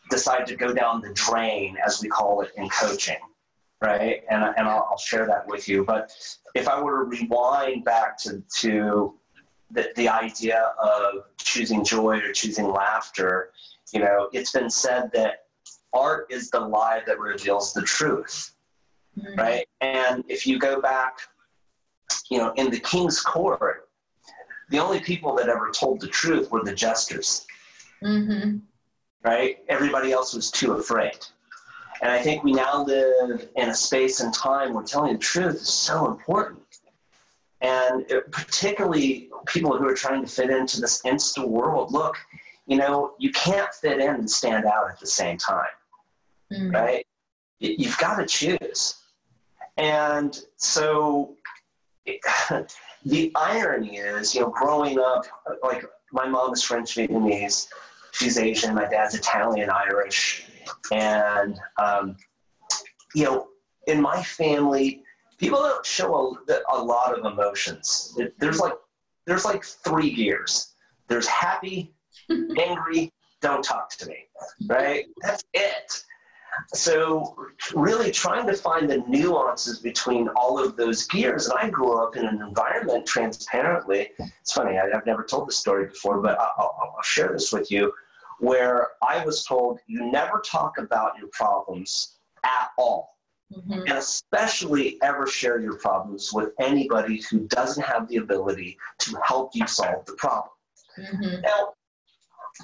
decide 0.10 0.46
to 0.48 0.56
go 0.56 0.74
down 0.74 1.02
the 1.02 1.14
drain, 1.14 1.78
as 1.86 2.02
we 2.02 2.10
call 2.10 2.42
it 2.42 2.52
in 2.58 2.68
coaching, 2.70 3.18
right? 3.82 4.24
And, 4.30 4.44
and 4.44 4.68
I'll, 4.68 4.88
I'll 4.92 4.98
share 4.98 5.26
that 5.26 5.48
with 5.48 5.68
you. 5.70 5.86
But 5.86 6.12
if 6.54 6.68
I 6.68 6.82
were 6.82 7.04
to 7.04 7.10
rewind 7.10 7.86
back 7.86 8.18
to, 8.20 8.44
to 8.58 9.16
the, 9.72 9.90
the 9.96 10.10
idea 10.10 10.74
of 10.82 11.24
choosing 11.38 11.84
joy 11.84 12.18
or 12.20 12.32
choosing 12.34 12.68
laughter, 12.68 13.52
you 13.94 14.02
know, 14.02 14.30
it's 14.34 14.52
been 14.52 14.70
said 14.70 15.12
that 15.14 15.46
art 15.94 16.28
is 16.30 16.50
the 16.50 16.60
lie 16.60 17.02
that 17.08 17.20
reveals 17.20 17.74
the 17.74 17.82
truth, 17.84 18.54
mm-hmm. 19.18 19.40
right? 19.40 19.66
And 19.82 20.24
if 20.28 20.46
you 20.46 20.60
go 20.60 20.82
back 20.82 21.20
you 22.30 22.38
know, 22.38 22.54
in 22.54 22.70
the 22.70 22.80
king's 22.80 23.22
court, 23.22 23.90
the 24.70 24.80
only 24.80 25.00
people 25.00 25.36
that 25.36 25.50
ever 25.50 25.72
told 25.72 26.02
the 26.02 26.08
truth 26.08 26.50
were 26.52 26.64
the 26.64 26.74
jesters. 26.74 27.46
Mm-hmm. 28.04 28.58
Right? 29.24 29.60
Everybody 29.70 30.12
else 30.12 30.34
was 30.34 30.52
too 30.52 30.74
afraid. 30.74 31.18
And 32.02 32.12
I 32.12 32.22
think 32.22 32.44
we 32.44 32.52
now 32.52 32.84
live 32.84 33.48
in 33.56 33.70
a 33.70 33.76
space 33.76 34.20
and 34.20 34.34
time 34.34 34.74
where 34.74 34.84
telling 34.84 35.14
the 35.14 35.20
truth 35.20 35.56
is 35.56 35.70
so 35.70 36.08
important. 36.08 36.62
And 37.62 38.06
it, 38.12 38.32
particularly 38.32 39.30
people 39.48 39.76
who 39.78 39.88
are 39.88 39.96
trying 39.96 40.22
to 40.24 40.28
fit 40.28 40.50
into 40.50 40.82
this 40.82 41.02
insta 41.04 41.48
world, 41.48 41.92
look, 41.92 42.16
you 42.68 42.78
know, 42.78 43.14
you 43.18 43.32
can't 43.32 43.74
fit 43.74 44.00
in 44.00 44.16
and 44.16 44.30
stand 44.30 44.66
out 44.66 44.90
at 44.90 45.00
the 45.00 45.08
same 45.08 45.38
time. 45.38 45.66
Mm-hmm. 46.52 46.72
Right? 46.72 47.06
you've 47.60 47.98
got 47.98 48.18
to 48.18 48.26
choose. 48.26 48.96
And 49.78 50.38
so 50.58 51.36
the 53.06 53.32
irony 53.36 53.98
is, 53.98 54.34
you 54.34 54.42
know, 54.42 54.50
growing 54.50 55.00
up, 55.00 55.26
like 55.64 55.86
my 56.12 56.28
mom 56.28 56.54
is 56.54 56.64
French 56.64 56.96
Vietnamese, 56.96 57.68
she's 58.12 58.38
Asian, 58.38 58.76
my 58.76 58.86
dad's 58.86 59.16
Italian 59.16 59.70
Irish, 59.70 60.48
and 60.92 61.60
um, 61.78 62.16
you 63.14 63.24
know, 63.24 63.48
in 63.88 64.02
my 64.02 64.22
family, 64.24 65.04
people 65.38 65.60
don't 65.60 65.86
show 65.86 66.38
a, 66.50 66.76
a 66.76 66.80
lot 66.82 67.18
of 67.18 67.32
emotions. 67.32 68.18
There's 68.38 68.60
like 68.60 68.74
there's 69.26 69.46
like 69.46 69.64
three 69.64 70.14
gears. 70.14 70.74
There's 71.08 71.28
happy, 71.28 71.94
angry, 72.30 73.12
don't 73.42 73.64
talk 73.64 73.90
to 73.98 74.08
me, 74.08 74.18
right? 74.68 75.06
That's 75.22 75.44
it. 75.54 76.04
So, 76.74 77.36
really 77.74 78.12
trying 78.12 78.48
to 78.48 78.54
find 78.54 78.90
the 78.90 79.04
nuances 79.08 79.80
between 79.80 80.28
all 80.30 80.64
of 80.64 80.76
those 80.76 81.06
gears. 81.08 81.48
And 81.48 81.58
I 81.60 81.70
grew 81.70 82.02
up 82.02 82.16
in 82.16 82.26
an 82.26 82.42
environment 82.42 83.06
transparently. 83.06 84.12
It's 84.20 84.54
funny, 84.54 84.78
I, 84.78 84.90
have 84.94 85.06
never 85.06 85.24
told 85.24 85.48
this 85.48 85.58
story 85.58 85.88
before, 85.88 86.22
but 86.22 86.40
I'll, 86.40 86.76
I'll 86.80 87.02
share 87.04 87.32
this 87.34 87.52
with 87.52 87.72
you 87.72 87.92
where 88.40 88.90
I 89.08 89.24
was 89.26 89.46
told 89.46 89.80
you 89.88 90.12
never 90.12 90.42
talk 90.46 90.78
about 90.78 91.18
your 91.18 91.30
problems 91.32 92.18
at 92.44 92.70
all. 92.78 93.18
Mm-hmm. 93.54 93.82
And 93.88 93.92
especially 93.92 94.98
ever 95.04 95.28
share 95.28 95.60
your 95.60 95.78
problems 95.78 96.32
with 96.34 96.52
anybody 96.60 97.22
who 97.30 97.48
doesn't 97.48 97.84
have 97.84 98.08
the 98.08 98.18
ability 98.18 98.78
to 99.00 99.18
help 99.24 99.52
you 99.54 99.68
solve 99.68 100.06
the 100.06 100.14
problem. 100.14 100.50
Mm-hmm. 101.00 101.42
Now, 101.42 101.74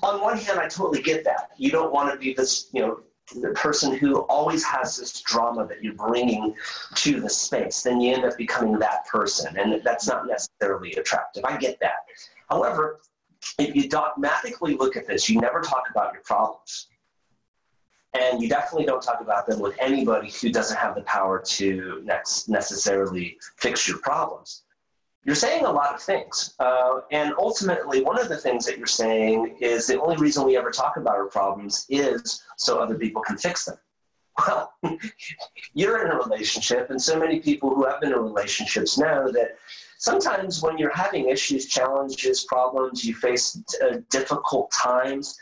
on 0.04 0.22
one 0.22 0.38
hand, 0.38 0.60
I 0.60 0.68
totally 0.68 1.02
get 1.02 1.24
that. 1.26 1.52
You 1.58 1.70
don't 1.70 1.94
want 1.94 2.12
to 2.12 2.18
be 2.18 2.34
this, 2.34 2.70
you 2.74 2.82
know, 2.82 3.02
the 3.36 3.50
person 3.50 3.96
who 3.96 4.22
always 4.22 4.64
has 4.64 4.98
this 4.98 5.22
drama 5.22 5.66
that 5.68 5.84
you're 5.84 5.94
bringing 5.94 6.56
to 6.96 7.20
the 7.20 7.30
space. 7.30 7.82
Then 7.82 8.02
you 8.02 8.14
end 8.14 8.26
up 8.26 8.38
becoming 8.38 8.78
that 8.80 9.08
person, 9.08 9.58
and 9.58 9.82
that's 9.84 10.08
not 10.08 10.28
necessarily 10.28 10.94
attractive. 10.94 11.44
I 11.46 11.58
get 11.58 11.80
that. 11.80 12.06
However, 12.50 13.00
if 13.58 13.76
you 13.76 13.90
dogmatically 13.90 14.76
look 14.76 14.98
at 14.98 15.08
this, 15.08 15.30
you 15.30 15.40
never 15.40 15.62
talk 15.62 15.84
about 15.90 16.14
your 16.14 16.22
problems. 16.24 16.88
And 18.14 18.42
you 18.42 18.50
definitely 18.50 18.86
don't 18.86 19.02
talk 19.02 19.22
about 19.22 19.48
them 19.48 19.60
with 19.60 19.76
anybody 19.80 20.30
who 20.30 20.52
doesn't 20.52 20.76
have 20.76 20.96
the 20.96 21.02
power 21.04 21.40
to 21.40 22.02
next 22.04 22.50
necessarily 22.50 23.38
fix 23.58 23.88
your 23.88 24.00
problems. 24.00 24.64
You're 25.24 25.36
saying 25.36 25.66
a 25.66 25.72
lot 25.72 25.94
of 25.94 26.02
things. 26.02 26.56
Uh, 26.60 27.02
and 27.12 27.34
ultimately, 27.38 28.02
one 28.02 28.20
of 28.20 28.28
the 28.28 28.38
things 28.38 28.66
that 28.66 28.78
you're 28.78 28.88
saying 28.88 29.58
is 29.60 29.86
the 29.86 30.02
only 30.02 30.18
reason 30.18 30.46
we 30.46 30.58
ever 30.58 30.72
talk 30.72 30.98
about 30.98 31.14
our 31.14 31.28
problems 31.28 31.86
is 31.90 32.44
so 32.58 32.80
other 32.80 32.96
people 32.96 33.22
can 33.22 33.38
fix 33.38 33.66
them. 33.66 33.78
Well, 34.48 34.74
you're 35.74 36.06
in 36.06 36.12
a 36.12 36.16
relationship, 36.16 36.90
and 36.90 37.00
so 37.00 37.20
many 37.20 37.42
people 37.42 37.76
who 37.76 37.86
have 37.86 38.00
been 38.00 38.14
in 38.14 38.18
relationships 38.18 38.98
know 38.98 39.30
that 39.34 39.58
sometimes 39.98 40.64
when 40.64 40.78
you're 40.78 40.96
having 40.96 41.30
issues, 41.30 41.68
challenges, 41.68 42.46
problems, 42.46 43.04
you 43.06 43.14
face 43.14 43.62
uh, 43.84 43.98
difficult 44.10 44.72
times, 44.72 45.38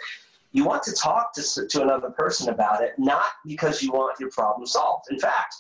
you 0.52 0.66
want 0.66 0.84
to 0.84 0.92
talk 0.94 1.34
to, 1.34 1.68
to 1.68 1.82
another 1.84 2.10
person 2.10 2.50
about 2.50 2.84
it, 2.84 2.94
not 2.98 3.26
because 3.46 3.84
you 3.84 3.92
want 3.92 4.20
your 4.20 4.32
problem 4.32 4.66
solved. 4.66 5.06
In 5.12 5.20
fact, 5.20 5.56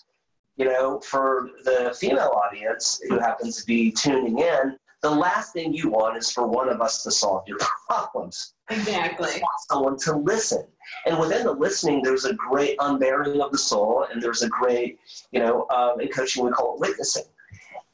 you 0.60 0.65
know, 0.65 1.00
for 1.00 1.52
the 1.63 1.95
female 1.98 2.34
audience 2.36 3.02
who 3.08 3.17
happens 3.17 3.58
to 3.58 3.65
be 3.65 3.91
tuning 3.91 4.39
in, 4.39 4.78
the 5.02 5.10
last 5.10 5.54
thing 5.54 5.74
you 5.74 5.89
want 5.89 6.17
is 6.17 6.30
for 6.30 6.45
one 6.45 6.67
of 6.67 6.82
us 6.82 7.02
to 7.04 7.12
solve 7.12 7.48
your 7.48 7.58
problems. 7.88 8.56
Exactly. 8.69 9.30
You 9.36 9.41
want 9.41 9.62
someone 9.69 9.98
to 10.00 10.17
listen. 10.17 10.65
And 11.06 11.17
within 11.17 11.45
the 11.45 11.54
listening, 11.54 12.02
there's 12.04 12.26
a 12.26 12.34
great 12.34 12.76
unbearing 12.80 13.39
of 13.39 13.54
the 13.54 13.58
soul, 13.58 14.06
and 14.12 14.22
there's 14.22 14.41
a 14.41 14.50
great, 14.50 15.00
you 15.32 15.39
know, 15.39 15.65
um, 15.69 16.02
in 16.02 16.10
coaching 16.10 16.43
we 16.43 16.52
call 16.52 16.76
it 16.76 16.82
witnessing. 16.82 17.24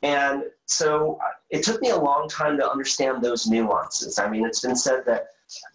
And 0.02 0.44
so 0.66 1.20
uh, 1.24 1.30
it 1.52 1.64
took 1.64 1.82
me 1.82 1.92
a 1.92 1.98
long 1.98 2.28
time 2.28 2.58
to 2.58 2.70
understand 2.70 3.24
those 3.24 3.46
nuances. 3.46 4.18
I 4.18 4.28
mean, 4.28 4.44
it's 4.44 4.62
been 4.62 4.76
said 4.76 5.04
that 5.06 5.28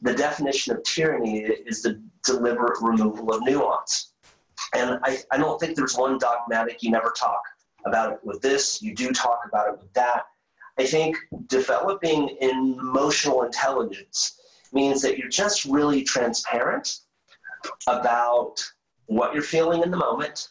the 0.03 0.15
definition 0.15 0.75
of 0.75 0.83
tyranny 0.83 1.43
is 1.43 1.83
the 1.83 2.03
deliberate 2.25 2.83
removal 2.83 3.33
of 3.33 3.43
nuance. 3.43 4.11
And 4.75 4.99
I, 5.03 5.19
I 5.31 5.37
don't 5.39 5.59
think 5.59 5.77
there's 5.77 5.97
one 5.97 6.19
dogmatic, 6.19 6.83
you 6.83 6.91
never 6.91 7.13
talk 7.17 7.43
about 7.87 8.13
it 8.13 8.19
with 8.23 8.41
this, 8.41 8.83
you 8.83 8.95
do 8.95 9.11
talk 9.11 9.41
about 9.47 9.69
it 9.69 9.79
with 9.79 9.93
that. 9.95 10.25
I 10.79 10.87
think 10.87 11.17
developing 11.49 12.37
emotional 12.41 13.43
intelligence 13.43 14.41
means 14.73 15.03
that 15.03 15.19
you're 15.19 15.29
just 15.29 15.65
really 15.65 16.03
transparent 16.03 17.01
about 17.87 18.65
what 19.07 19.35
you're 19.35 19.43
feeling 19.43 19.83
in 19.83 19.91
the 19.91 19.97
moment, 19.97 20.49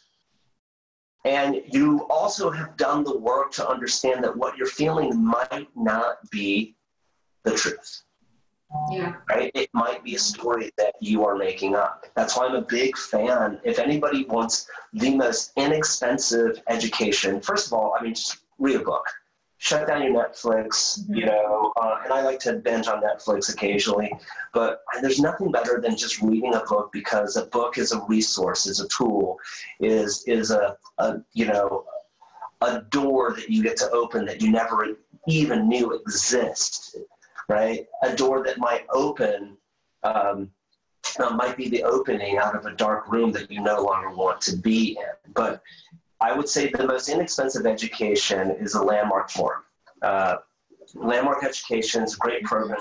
and 1.24 1.62
you 1.72 2.06
also 2.10 2.50
have 2.50 2.76
done 2.76 3.04
the 3.04 3.18
work 3.18 3.50
to 3.52 3.68
understand 3.68 4.22
that 4.24 4.36
what 4.36 4.56
you're 4.56 4.66
feeling 4.66 5.24
might 5.24 5.68
not 5.74 6.18
be 6.30 6.76
the 7.44 7.52
truth. 7.52 8.02
Yeah. 8.90 9.14
Right? 9.28 9.50
It 9.54 9.68
might 9.72 10.04
be 10.04 10.14
a 10.14 10.18
story 10.18 10.70
that 10.78 10.94
you 11.00 11.24
are 11.24 11.36
making 11.36 11.74
up. 11.74 12.06
That's 12.14 12.36
why 12.36 12.46
I'm 12.46 12.54
a 12.54 12.62
big 12.62 12.96
fan. 12.96 13.60
If 13.64 13.78
anybody 13.78 14.24
wants 14.24 14.68
the 14.92 15.16
most 15.16 15.52
inexpensive 15.56 16.62
education, 16.68 17.40
first 17.40 17.66
of 17.66 17.72
all, 17.72 17.96
I 17.98 18.02
mean, 18.02 18.14
just 18.14 18.38
read 18.58 18.76
a 18.76 18.84
book 18.84 19.04
shut 19.60 19.86
down 19.86 20.02
your 20.02 20.12
Netflix, 20.12 21.00
mm-hmm. 21.00 21.14
you 21.14 21.26
know, 21.26 21.70
uh, 21.80 21.98
and 22.02 22.12
I 22.12 22.22
like 22.22 22.40
to 22.40 22.54
binge 22.54 22.88
on 22.88 23.02
Netflix 23.02 23.52
occasionally, 23.52 24.10
but 24.54 24.82
there's 25.02 25.20
nothing 25.20 25.52
better 25.52 25.80
than 25.82 25.96
just 25.96 26.22
reading 26.22 26.54
a 26.54 26.62
book 26.66 26.90
because 26.92 27.36
a 27.36 27.44
book 27.46 27.76
is 27.76 27.92
a 27.92 28.00
resource, 28.08 28.66
is 28.66 28.80
a 28.80 28.88
tool, 28.88 29.38
is 29.78 30.24
is 30.26 30.50
a, 30.50 30.76
a 30.98 31.18
you 31.34 31.46
know 31.46 31.84
a 32.62 32.80
door 32.90 33.34
that 33.36 33.50
you 33.50 33.62
get 33.62 33.76
to 33.76 33.90
open 33.90 34.24
that 34.24 34.40
you 34.40 34.50
never 34.50 34.86
even 35.28 35.68
knew 35.68 35.92
existed, 35.92 37.04
right? 37.50 37.86
A 38.02 38.14
door 38.14 38.44
that 38.44 38.58
might 38.58 38.86
open. 38.90 39.56
Um, 40.02 40.50
uh, 41.18 41.30
might 41.30 41.56
be 41.56 41.68
the 41.68 41.82
opening 41.82 42.38
out 42.38 42.54
of 42.54 42.66
a 42.66 42.72
dark 42.72 43.10
room 43.10 43.32
that 43.32 43.50
you 43.50 43.60
no 43.60 43.82
longer 43.82 44.10
want 44.10 44.40
to 44.40 44.56
be 44.56 44.98
in. 44.98 45.32
But 45.32 45.62
I 46.20 46.32
would 46.32 46.48
say 46.48 46.70
the 46.70 46.86
most 46.86 47.08
inexpensive 47.08 47.66
education 47.66 48.50
is 48.60 48.74
a 48.74 48.82
landmark 48.82 49.30
forum. 49.30 49.62
Uh, 50.02 50.36
landmark 50.94 51.42
education 51.42 52.04
is 52.04 52.14
a 52.14 52.18
great 52.18 52.44
program. 52.44 52.80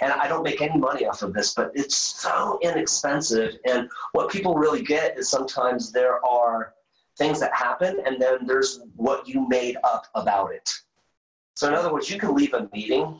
And 0.00 0.12
I 0.12 0.26
don't 0.26 0.42
make 0.42 0.62
any 0.62 0.78
money 0.78 1.06
off 1.06 1.22
of 1.22 1.34
this, 1.34 1.52
but 1.54 1.70
it's 1.74 1.96
so 1.96 2.58
inexpensive. 2.62 3.58
And 3.68 3.90
what 4.12 4.30
people 4.30 4.54
really 4.54 4.82
get 4.82 5.18
is 5.18 5.28
sometimes 5.28 5.92
there 5.92 6.24
are 6.24 6.72
things 7.18 7.40
that 7.40 7.52
happen, 7.54 8.00
and 8.06 8.20
then 8.20 8.46
there's 8.46 8.80
what 8.94 9.28
you 9.28 9.46
made 9.48 9.76
up 9.84 10.06
about 10.14 10.52
it. 10.52 10.70
So, 11.56 11.66
in 11.68 11.74
other 11.74 11.92
words, 11.92 12.10
you 12.10 12.18
can 12.18 12.34
leave 12.34 12.54
a 12.54 12.68
meeting 12.72 13.18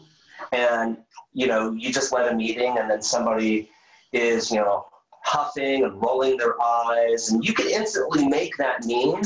and 0.52 0.98
you 1.32 1.46
know 1.46 1.72
you 1.72 1.92
just 1.92 2.12
led 2.12 2.30
a 2.30 2.34
meeting 2.34 2.78
and 2.78 2.90
then 2.90 3.02
somebody 3.02 3.70
is 4.12 4.50
you 4.50 4.58
know 4.58 4.86
huffing 5.26 5.84
and 5.84 6.00
rolling 6.00 6.36
their 6.36 6.60
eyes. 6.62 7.30
And 7.30 7.44
you 7.44 7.52
can 7.52 7.68
instantly 7.68 8.28
make 8.28 8.56
that 8.58 8.84
mean 8.84 9.22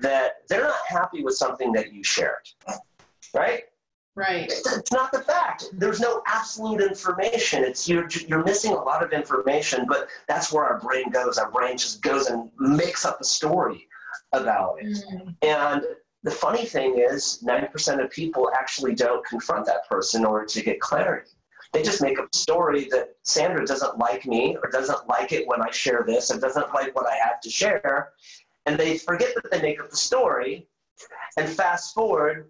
that 0.00 0.48
they're 0.48 0.64
not 0.64 0.86
happy 0.88 1.22
with 1.22 1.34
something 1.34 1.72
that 1.72 1.92
you 1.92 2.02
shared. 2.02 2.48
Right? 3.32 3.64
Right. 4.16 4.50
It's 4.50 4.92
not 4.92 5.12
the 5.12 5.20
fact. 5.20 5.66
There's 5.72 6.00
no 6.00 6.22
absolute 6.26 6.80
information. 6.80 7.64
It's 7.64 7.88
you're 7.88 8.08
you're 8.28 8.44
missing 8.44 8.72
a 8.72 8.82
lot 8.82 9.02
of 9.02 9.12
information, 9.12 9.86
but 9.88 10.08
that's 10.28 10.52
where 10.52 10.64
our 10.64 10.80
brain 10.80 11.10
goes. 11.10 11.36
Our 11.36 11.50
brain 11.50 11.76
just 11.76 12.00
goes 12.00 12.26
and 12.26 12.50
makes 12.58 13.04
up 13.04 13.20
a 13.20 13.24
story 13.24 13.86
about 14.32 14.76
it. 14.80 15.04
Mm. 15.12 15.34
And 15.42 15.82
the 16.24 16.30
funny 16.30 16.64
thing 16.64 16.98
is, 16.98 17.44
90% 17.46 18.02
of 18.02 18.10
people 18.10 18.50
actually 18.58 18.94
don't 18.94 19.24
confront 19.26 19.66
that 19.66 19.86
person 19.86 20.22
in 20.22 20.26
order 20.26 20.46
to 20.46 20.62
get 20.62 20.80
clarity. 20.80 21.30
They 21.74 21.82
just 21.82 22.00
make 22.00 22.18
up 22.18 22.28
a 22.32 22.36
story 22.36 22.88
that 22.92 23.16
Sandra 23.24 23.66
doesn't 23.66 23.98
like 23.98 24.24
me 24.24 24.56
or 24.62 24.70
doesn't 24.70 25.06
like 25.06 25.32
it 25.32 25.46
when 25.46 25.60
I 25.60 25.70
share 25.70 26.02
this 26.06 26.30
or 26.30 26.40
doesn't 26.40 26.72
like 26.72 26.94
what 26.94 27.06
I 27.06 27.16
have 27.16 27.40
to 27.42 27.50
share. 27.50 28.12
And 28.64 28.78
they 28.78 28.96
forget 28.96 29.34
that 29.34 29.50
they 29.50 29.60
make 29.60 29.80
up 29.80 29.90
the 29.90 29.96
story. 29.96 30.66
And 31.36 31.46
fast 31.46 31.92
forward, 31.94 32.48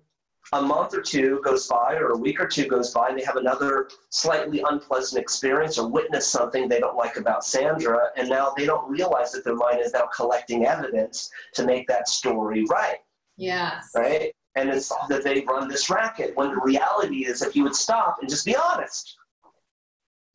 a 0.53 0.63
month 0.63 0.95
or 0.95 1.01
two 1.01 1.41
goes 1.43 1.67
by 1.67 1.95
or 1.95 2.11
a 2.11 2.17
week 2.17 2.41
or 2.41 2.47
two 2.47 2.69
goes 2.69 2.91
by 2.91 3.09
and 3.09 3.19
they 3.19 3.25
have 3.25 3.37
another 3.37 3.89
slightly 4.11 4.63
unpleasant 4.69 5.21
experience 5.21 5.79
or 5.79 5.89
witness 5.89 6.29
something 6.29 6.69
they 6.69 6.79
don't 6.79 6.97
like 6.97 7.17
about 7.17 7.45
Sandra. 7.45 8.11
And 8.17 8.29
now 8.29 8.53
they 8.57 8.67
don't 8.67 8.89
realize 8.89 9.33
that 9.33 9.43
their 9.43 9.57
mind 9.57 9.81
is 9.81 9.95
now 9.95 10.07
collecting 10.15 10.65
evidence 10.65 11.29
to 11.55 11.65
make 11.65 11.89
that 11.89 12.09
story 12.09 12.65
right. 12.71 12.99
Yes. 13.37 13.91
Right? 13.95 14.33
and 14.57 14.71
it's 14.71 14.93
that 15.09 15.25
they 15.25 15.41
run 15.41 15.69
this 15.69 15.91
racket. 15.91 16.37
When 16.37 16.51
the 16.51 16.61
reality 16.61 17.27
is, 17.27 17.43
if 17.43 17.57
you 17.57 17.65
would 17.65 17.75
stop 17.75 18.19
and 18.21 18.29
just 18.29 18.47
be 18.47 18.55
honest 18.57 19.17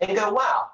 and 0.01 0.15
go, 0.15 0.31
wow, 0.31 0.69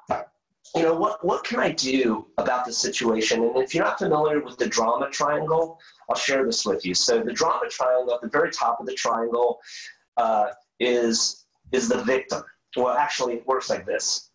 you 0.75 0.81
know, 0.81 0.95
what, 0.95 1.23
what 1.23 1.43
can 1.43 1.59
I 1.59 1.71
do 1.71 2.25
about 2.37 2.65
this 2.65 2.77
situation? 2.77 3.43
And 3.43 3.57
if 3.57 3.73
you're 3.75 3.83
not 3.83 3.99
familiar 3.99 4.39
with 4.39 4.57
the 4.57 4.67
drama 4.67 5.09
triangle, 5.11 5.79
I'll 6.09 6.15
share 6.15 6.43
this 6.45 6.65
with 6.65 6.85
you. 6.85 6.95
So 6.95 7.21
the 7.21 7.33
drama 7.33 7.69
triangle 7.69 8.15
at 8.15 8.21
the 8.21 8.29
very 8.29 8.51
top 8.51 8.79
of 8.79 8.87
the 8.87 8.95
triangle 8.95 9.59
uh, 10.17 10.47
is, 10.79 11.45
is 11.71 11.87
the 11.87 12.03
victim. 12.03 12.43
Well, 12.75 12.97
actually, 12.97 13.35
it 13.35 13.47
works 13.47 13.69
like 13.69 13.85
this. 13.85 14.31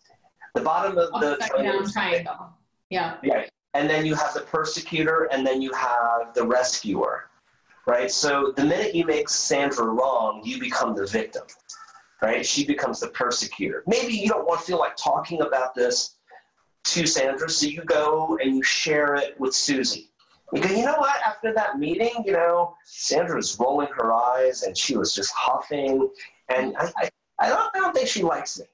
The 0.54 0.62
bottom 0.62 0.96
of 0.98 1.20
the 1.20 1.36
triangle. 1.48 1.90
triangle. 1.90 2.56
Yeah. 2.90 3.16
Yeah. 3.22 3.46
and 3.74 3.88
then 3.88 4.06
you 4.06 4.14
have 4.14 4.34
the 4.34 4.40
persecutor, 4.40 5.28
and 5.32 5.46
then 5.46 5.62
you 5.62 5.72
have 5.74 6.34
the 6.34 6.44
rescuer, 6.44 7.29
right? 7.86 8.10
So 8.10 8.52
the 8.56 8.64
minute 8.64 8.94
you 8.94 9.06
make 9.06 9.28
Sandra 9.28 9.86
wrong, 9.86 10.42
you 10.44 10.58
become 10.60 10.94
the 10.94 11.06
victim, 11.06 11.42
right? 12.22 12.44
She 12.44 12.64
becomes 12.64 13.00
the 13.00 13.08
persecutor. 13.08 13.82
Maybe 13.86 14.14
you 14.14 14.28
don't 14.28 14.46
want 14.46 14.60
to 14.60 14.66
feel 14.66 14.78
like 14.78 14.96
talking 14.96 15.42
about 15.42 15.74
this 15.74 16.16
to 16.84 17.06
Sandra, 17.06 17.48
so 17.48 17.66
you 17.66 17.82
go 17.84 18.38
and 18.42 18.56
you 18.56 18.62
share 18.62 19.14
it 19.14 19.38
with 19.38 19.54
Susie. 19.54 20.10
You 20.52 20.62
go, 20.62 20.68
you 20.74 20.84
know 20.84 20.96
what? 20.96 21.20
After 21.24 21.52
that 21.54 21.78
meeting, 21.78 22.24
you 22.24 22.32
know, 22.32 22.74
Sandra 22.84 23.36
was 23.36 23.58
rolling 23.58 23.88
her 23.94 24.12
eyes 24.12 24.62
and 24.62 24.76
she 24.76 24.96
was 24.96 25.14
just 25.14 25.32
huffing, 25.36 26.08
and 26.48 26.76
I, 26.78 26.90
I, 26.96 27.10
I 27.38 27.48
don't, 27.48 27.70
I 27.74 27.78
don't 27.78 27.94
think 27.94 28.08
she 28.08 28.22
likes 28.22 28.58
me, 28.58 28.66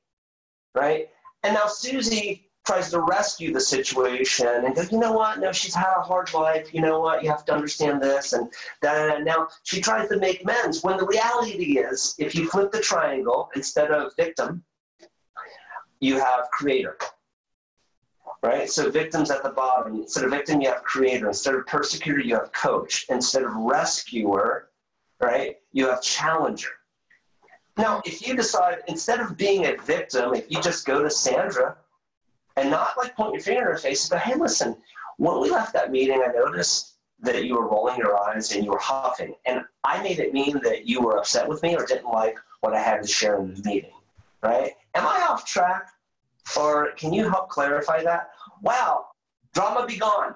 right? 0.74 1.08
And 1.42 1.54
now 1.54 1.66
Susie 1.66 2.45
tries 2.66 2.90
to 2.90 3.00
rescue 3.00 3.52
the 3.52 3.60
situation 3.60 4.46
and 4.64 4.74
go, 4.74 4.82
you 4.90 4.98
know 4.98 5.12
what? 5.12 5.38
No, 5.38 5.52
she's 5.52 5.74
had 5.74 5.94
a 5.96 6.02
hard 6.02 6.32
life. 6.34 6.74
You 6.74 6.80
know 6.80 7.00
what? 7.00 7.22
You 7.22 7.30
have 7.30 7.44
to 7.46 7.54
understand 7.54 8.02
this. 8.02 8.32
And 8.32 8.52
that. 8.82 9.22
now 9.22 9.48
she 9.62 9.80
tries 9.80 10.08
to 10.08 10.18
make 10.18 10.42
amends 10.42 10.82
when 10.82 10.96
the 10.96 11.06
reality 11.06 11.78
is 11.78 12.14
if 12.18 12.34
you 12.34 12.48
flip 12.48 12.72
the 12.72 12.80
triangle, 12.80 13.50
instead 13.54 13.90
of 13.90 14.12
victim, 14.16 14.64
you 16.00 16.18
have 16.18 16.50
creator. 16.50 16.98
Right? 18.42 18.68
So 18.68 18.90
victims 18.90 19.30
at 19.30 19.42
the 19.42 19.50
bottom. 19.50 20.02
Instead 20.02 20.24
of 20.24 20.30
victim, 20.30 20.60
you 20.60 20.68
have 20.68 20.82
creator. 20.82 21.28
Instead 21.28 21.54
of 21.54 21.66
persecutor, 21.66 22.20
you 22.20 22.34
have 22.34 22.52
coach. 22.52 23.06
Instead 23.08 23.44
of 23.44 23.54
rescuer, 23.54 24.70
right, 25.20 25.56
you 25.72 25.88
have 25.88 26.02
challenger. 26.02 26.70
Now, 27.78 28.02
if 28.04 28.26
you 28.26 28.34
decide, 28.34 28.78
instead 28.88 29.20
of 29.20 29.36
being 29.36 29.66
a 29.66 29.76
victim, 29.76 30.34
if 30.34 30.50
you 30.50 30.60
just 30.62 30.86
go 30.86 31.02
to 31.02 31.10
Sandra 31.10 31.76
and 32.56 32.70
not 32.70 32.96
like 32.96 33.14
point 33.14 33.34
your 33.34 33.42
finger 33.42 33.60
in 33.60 33.66
her 33.66 33.78
face, 33.78 34.08
but 34.08 34.20
hey, 34.20 34.34
listen, 34.34 34.76
when 35.18 35.40
we 35.40 35.50
left 35.50 35.72
that 35.74 35.90
meeting, 35.90 36.22
I 36.22 36.32
noticed 36.32 36.94
that 37.20 37.44
you 37.44 37.54
were 37.54 37.68
rolling 37.68 37.96
your 37.96 38.18
eyes 38.28 38.54
and 38.54 38.64
you 38.64 38.72
were 38.72 38.78
huffing. 38.78 39.34
And 39.46 39.62
I 39.84 40.02
made 40.02 40.18
it 40.18 40.32
mean 40.32 40.60
that 40.62 40.86
you 40.86 41.00
were 41.00 41.16
upset 41.16 41.48
with 41.48 41.62
me 41.62 41.74
or 41.74 41.86
didn't 41.86 42.10
like 42.10 42.38
what 42.60 42.74
I 42.74 42.80
had 42.80 43.02
to 43.02 43.08
share 43.08 43.38
in 43.40 43.54
the 43.54 43.62
meeting, 43.62 43.92
right? 44.42 44.72
Am 44.94 45.06
I 45.06 45.26
off 45.28 45.46
track? 45.46 45.88
Or 46.56 46.92
can 46.92 47.12
you 47.12 47.28
help 47.28 47.48
clarify 47.48 48.02
that? 48.04 48.30
Wow, 48.62 49.06
drama 49.52 49.84
be 49.86 49.96
gone, 49.96 50.34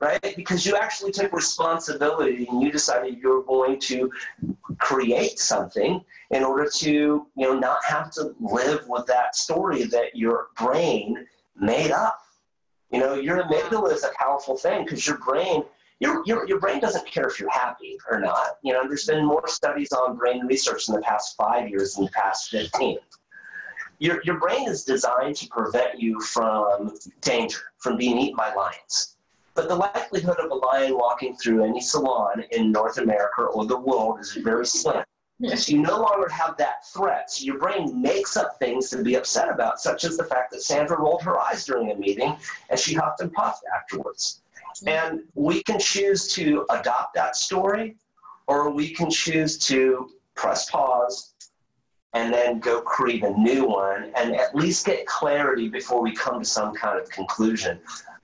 right? 0.00 0.34
Because 0.36 0.64
you 0.64 0.76
actually 0.76 1.10
took 1.10 1.32
responsibility 1.32 2.46
and 2.48 2.62
you 2.62 2.70
decided 2.70 3.18
you 3.18 3.30
were 3.30 3.42
going 3.42 3.80
to 3.80 4.10
create 4.78 5.38
something 5.38 6.04
in 6.30 6.44
order 6.44 6.70
to, 6.76 6.90
you 6.90 7.26
know, 7.36 7.58
not 7.58 7.84
have 7.84 8.12
to 8.12 8.34
live 8.40 8.86
with 8.86 9.06
that 9.06 9.34
story 9.34 9.84
that 9.84 10.14
your 10.14 10.48
brain 10.56 11.26
made 11.60 11.90
up. 11.90 12.18
You 12.90 12.98
know, 12.98 13.14
your 13.14 13.42
amygdala 13.42 13.92
is 13.92 14.04
a 14.04 14.10
powerful 14.18 14.56
thing 14.56 14.84
because 14.84 15.06
your 15.06 15.18
brain, 15.18 15.62
your, 16.00 16.22
your, 16.26 16.46
your 16.48 16.58
brain 16.58 16.80
doesn't 16.80 17.06
care 17.06 17.26
if 17.28 17.38
you're 17.38 17.50
happy 17.50 17.98
or 18.10 18.18
not. 18.18 18.58
You 18.62 18.72
know, 18.72 18.86
there's 18.88 19.06
been 19.06 19.24
more 19.24 19.46
studies 19.46 19.92
on 19.92 20.16
brain 20.16 20.46
research 20.46 20.88
in 20.88 20.94
the 20.94 21.00
past 21.02 21.36
five 21.36 21.68
years 21.68 21.94
than 21.94 22.06
the 22.06 22.10
past 22.10 22.50
15. 22.50 22.98
Your, 24.00 24.20
your 24.24 24.40
brain 24.40 24.68
is 24.68 24.82
designed 24.82 25.36
to 25.36 25.46
prevent 25.48 26.00
you 26.00 26.20
from 26.20 26.96
danger, 27.20 27.60
from 27.78 27.96
being 27.96 28.18
eaten 28.18 28.36
by 28.36 28.52
lions. 28.54 29.16
But 29.54 29.68
the 29.68 29.76
likelihood 29.76 30.38
of 30.38 30.50
a 30.50 30.54
lion 30.54 30.96
walking 30.96 31.36
through 31.36 31.64
any 31.64 31.80
salon 31.80 32.44
in 32.50 32.72
North 32.72 32.98
America 32.98 33.42
or 33.42 33.66
the 33.66 33.78
world 33.78 34.18
is 34.20 34.32
very 34.32 34.64
slim. 34.66 35.04
So 35.48 35.72
you 35.72 35.78
no 35.80 36.00
longer 36.00 36.28
have 36.28 36.56
that 36.58 36.86
threat. 36.86 37.30
So 37.30 37.44
your 37.44 37.58
brain 37.58 38.00
makes 38.00 38.36
up 38.36 38.58
things 38.58 38.90
to 38.90 39.02
be 39.02 39.14
upset 39.14 39.48
about, 39.48 39.80
such 39.80 40.04
as 40.04 40.16
the 40.16 40.24
fact 40.24 40.52
that 40.52 40.62
Sandra 40.62 41.00
rolled 41.00 41.22
her 41.22 41.40
eyes 41.40 41.64
during 41.64 41.90
a 41.92 41.94
meeting 41.94 42.36
and 42.68 42.78
she 42.78 42.94
huffed 42.94 43.20
and 43.20 43.32
puffed 43.32 43.64
afterwards. 43.74 44.42
Mm-hmm. 44.82 44.88
And 44.88 45.20
we 45.34 45.62
can 45.62 45.78
choose 45.78 46.28
to 46.34 46.66
adopt 46.70 47.14
that 47.14 47.36
story, 47.36 47.96
or 48.48 48.70
we 48.70 48.90
can 48.90 49.10
choose 49.10 49.56
to 49.58 50.10
press 50.34 50.70
pause 50.70 51.34
and 52.12 52.34
then 52.34 52.58
go 52.58 52.80
create 52.80 53.22
a 53.22 53.30
new 53.30 53.66
one 53.66 54.12
and 54.16 54.34
at 54.34 54.54
least 54.54 54.84
get 54.84 55.06
clarity 55.06 55.68
before 55.68 56.02
we 56.02 56.14
come 56.14 56.40
to 56.40 56.44
some 56.44 56.74
kind 56.74 57.00
of 57.00 57.08
conclusion, 57.08 57.78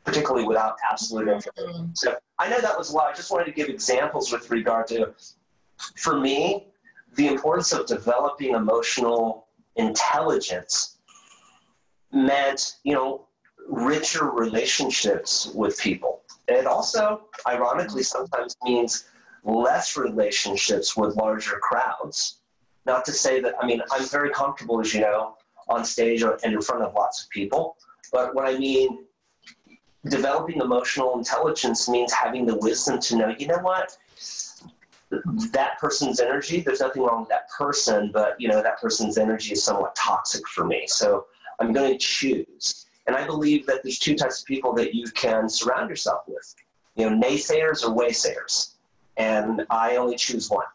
particularly 0.05 0.47
without 0.47 0.77
absolute 0.91 1.29
mm-hmm. 1.29 1.61
information. 1.61 1.95
So 1.95 2.17
I 2.39 2.49
know 2.51 2.61
that 2.61 2.77
was 2.77 2.91
a 2.91 2.97
lot. 2.97 3.13
I 3.13 3.17
just 3.17 3.31
wanted 3.31 3.47
to 3.47 3.53
give 3.53 3.69
examples 3.69 4.33
with 4.33 4.51
regard 4.51 4.89
to, 4.89 5.15
for 5.97 6.19
me, 6.19 6.67
the 7.17 7.29
importance 7.29 7.73
of 7.73 7.87
developing 7.87 8.55
emotional 8.55 9.47
intelligence 9.77 10.99
meant, 12.13 12.77
you 12.85 12.95
know, 12.95 13.27
richer 13.69 14.31
relationships 14.31 15.51
with 15.55 15.79
people. 15.79 16.23
It 16.49 16.67
also, 16.67 17.23
ironically, 17.47 18.03
sometimes 18.03 18.55
means 18.63 19.09
less 19.45 19.97
relationships 19.97 20.97
with 20.97 21.17
larger 21.17 21.59
crowds. 21.61 22.39
Not 22.85 23.05
to 23.07 23.13
say 23.13 23.41
that, 23.41 23.55
I 23.61 23.67
mean, 23.67 23.83
I'm 23.91 24.07
very 24.07 24.31
comfortable, 24.31 24.81
as 24.81 24.95
you 24.95 25.01
know, 25.01 25.37
on 25.69 25.85
stage 25.85 26.23
and 26.23 26.41
in 26.45 26.61
front 26.61 26.83
of 26.83 26.95
lots 26.95 27.25
of 27.25 27.31
people. 27.31 27.77
But 28.13 28.35
what 28.35 28.47
I 28.47 28.57
mean, 28.57 29.05
developing 30.09 30.61
emotional 30.61 31.19
intelligence 31.19 31.89
means 31.89 32.13
having 32.13 32.47
the 32.47 32.57
wisdom 32.59 33.01
to 33.01 33.17
know, 33.17 33.35
you 33.37 33.49
know 33.49 33.59
what? 33.59 33.97
That 35.53 35.79
person's 35.79 36.21
energy, 36.21 36.61
there's 36.61 36.81
nothing 36.81 37.03
wrong 37.03 37.21
with 37.21 37.29
that 37.29 37.49
person, 37.51 38.11
but 38.13 38.41
you 38.41 38.49
know, 38.49 38.63
that 38.63 38.81
person's 38.81 39.19
energy 39.19 39.53
is 39.53 39.63
somewhat 39.65 39.95
toxic 39.97 40.47
for 40.49 40.65
me. 40.65 40.85
So 40.87 41.27
I'm 41.61 41.73
going 41.73 41.93
to 41.93 41.99
choose. 41.99 42.87
And 43.07 43.15
I 43.15 43.25
believe 43.25 43.67
that 43.67 43.83
there's 43.83 43.99
two 43.99 44.17
types 44.17 44.41
of 44.41 44.47
people 44.47 44.73
that 44.75 44.95
you 44.95 45.07
can 45.13 45.49
surround 45.49 45.89
yourself 45.91 46.23
with. 46.27 46.55
You 46.97 47.11
know, 47.11 47.21
naysayers 47.21 47.85
or 47.85 47.95
waysayers. 47.95 48.75
And 49.17 49.65
I 49.71 49.97
only 49.97 50.17
choose 50.17 50.51
one. 50.51 50.67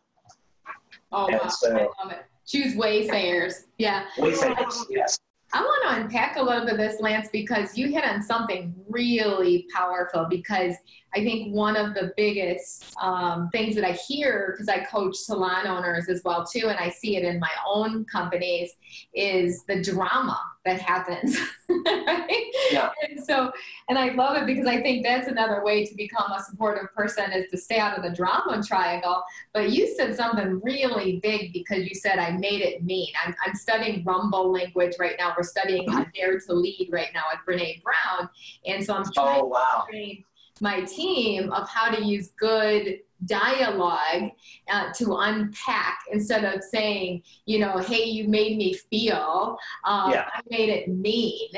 Oh, 1.12 1.28
and 1.28 1.40
wow. 1.42 1.48
So, 1.50 1.76
I 1.76 2.04
love 2.04 2.12
it. 2.12 2.26
Choose 2.48 2.76
waysayers. 2.76 3.66
Yeah. 3.78 4.06
Waysayers, 4.18 4.86
yes. 4.90 5.20
I 5.54 5.62
want 5.62 5.84
to 5.84 6.02
unpack 6.02 6.38
a 6.38 6.42
little 6.42 6.64
bit 6.64 6.74
of 6.74 6.78
this, 6.78 7.02
Lance, 7.02 7.28
because 7.32 7.78
you 7.78 7.90
hit 7.90 8.06
on 8.06 8.24
something 8.24 8.74
really 8.88 9.68
powerful. 9.76 10.26
Because 10.30 10.76
I 11.14 11.24
think 11.24 11.54
one 11.54 11.76
of 11.76 11.94
the 11.94 12.14
biggest 12.16 12.94
um, 13.02 13.50
things 13.52 13.76
that 13.76 13.84
I 13.84 13.92
hear, 13.92 14.54
because 14.54 14.70
I 14.70 14.84
coach 14.86 15.16
salon 15.16 15.68
owners 15.68 16.08
as 16.08 16.22
well 16.24 16.46
too, 16.46 16.68
and 16.68 16.80
I 16.80 16.90
see 16.90 17.18
it 17.18 17.24
in 17.24 17.40
my 17.40 17.52
own 17.68 18.06
companies, 18.06 18.72
is 19.14 19.64
the 19.66 19.82
drama 19.82 20.40
that 20.64 20.80
happens. 20.80 21.38
right? 21.86 22.52
Yeah. 22.72 22.92
And 23.10 23.24
so, 23.24 23.52
and 23.90 23.98
I 23.98 24.10
love 24.10 24.38
it 24.38 24.46
because 24.46 24.68
I 24.68 24.82
think 24.82 25.04
that's 25.04 25.28
another 25.28 25.64
way 25.64 25.86
to 25.86 25.96
become 25.96 26.32
a 26.32 26.44
supportive 26.44 26.94
person 26.94 27.32
is 27.32 27.50
to 27.52 27.58
stay 27.58 27.78
out 27.78 27.98
of 27.98 28.04
the 28.04 28.12
drama 28.12 28.62
triangle. 28.64 29.24
But 29.54 29.72
you 29.72 29.94
said 29.96 30.16
something 30.16 30.62
really 30.64 31.20
big 31.22 31.54
because 31.54 31.88
you 31.88 31.96
said 31.96 32.20
I 32.20 32.32
made 32.32 32.62
it 32.62 32.84
mean. 32.84 33.10
I'm, 33.26 33.36
I'm 33.46 33.56
studying 33.56 34.04
rumble 34.04 34.52
language 34.52 34.94
right 35.00 35.16
now. 35.18 35.34
We're 35.36 35.44
studying 35.44 35.88
Dare 36.16 36.40
to 36.40 36.54
Lead 36.54 36.90
right 36.92 37.10
now 37.14 37.24
with 37.32 37.60
Brene 37.60 37.82
Brown, 37.84 38.30
and 38.66 38.84
so 38.84 38.94
I'm 38.94 39.12
trying 39.14 39.42
oh, 39.42 39.46
wow. 39.46 39.86
to 39.86 39.92
train 39.92 40.24
my 40.62 40.82
team 40.82 41.52
of 41.52 41.68
how 41.68 41.92
to 41.92 42.04
use 42.04 42.30
good 42.40 43.00
dialogue 43.26 44.32
uh, 44.70 44.92
to 44.94 45.16
unpack 45.16 46.00
instead 46.12 46.44
of 46.44 46.64
saying, 46.64 47.24
you 47.46 47.60
know, 47.60 47.78
hey, 47.78 48.04
you 48.04 48.28
made 48.28 48.58
me 48.58 48.74
feel, 48.74 49.58
um, 49.84 50.12
yeah. 50.12 50.26
I 50.34 50.42
made 50.50 50.70
it 50.70 50.88
mean. 50.88 51.50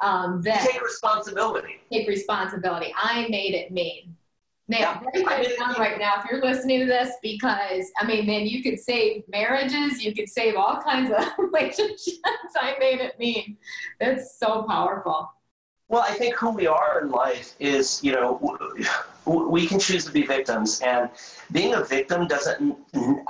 Um, 0.00 0.42
that 0.42 0.68
take 0.70 0.80
responsibility. 0.80 1.80
Take 1.90 2.06
responsibility. 2.06 2.94
I 2.96 3.26
made 3.30 3.54
it 3.54 3.72
mean. 3.72 4.14
Now, 4.68 5.02
yeah, 5.14 5.22
write 5.22 5.44
that 5.44 5.58
down 5.58 5.74
right 5.80 5.98
now 5.98 6.20
if 6.22 6.30
you're 6.30 6.42
listening 6.42 6.80
to 6.80 6.86
this 6.86 7.14
because, 7.22 7.90
I 7.98 8.06
mean, 8.06 8.26
man, 8.26 8.46
you 8.46 8.62
could 8.62 8.78
save 8.78 9.24
marriages, 9.28 10.04
you 10.04 10.14
could 10.14 10.28
save 10.28 10.56
all 10.56 10.80
kinds 10.82 11.10
of 11.10 11.24
relationships. 11.38 12.20
I 12.54 12.76
made 12.78 13.00
it 13.00 13.18
mean. 13.18 13.56
That's 13.98 14.38
so 14.38 14.64
powerful. 14.68 15.32
Well, 15.90 16.02
I 16.02 16.12
think 16.12 16.36
who 16.36 16.50
we 16.50 16.66
are 16.66 17.00
in 17.00 17.10
life 17.10 17.54
is, 17.58 18.00
you 18.04 18.12
know, 18.12 18.38
we 19.24 19.66
can 19.66 19.78
choose 19.78 20.04
to 20.04 20.12
be 20.12 20.22
victims. 20.22 20.80
And 20.80 21.08
being 21.50 21.74
a 21.74 21.82
victim 21.82 22.26
doesn't 22.26 22.76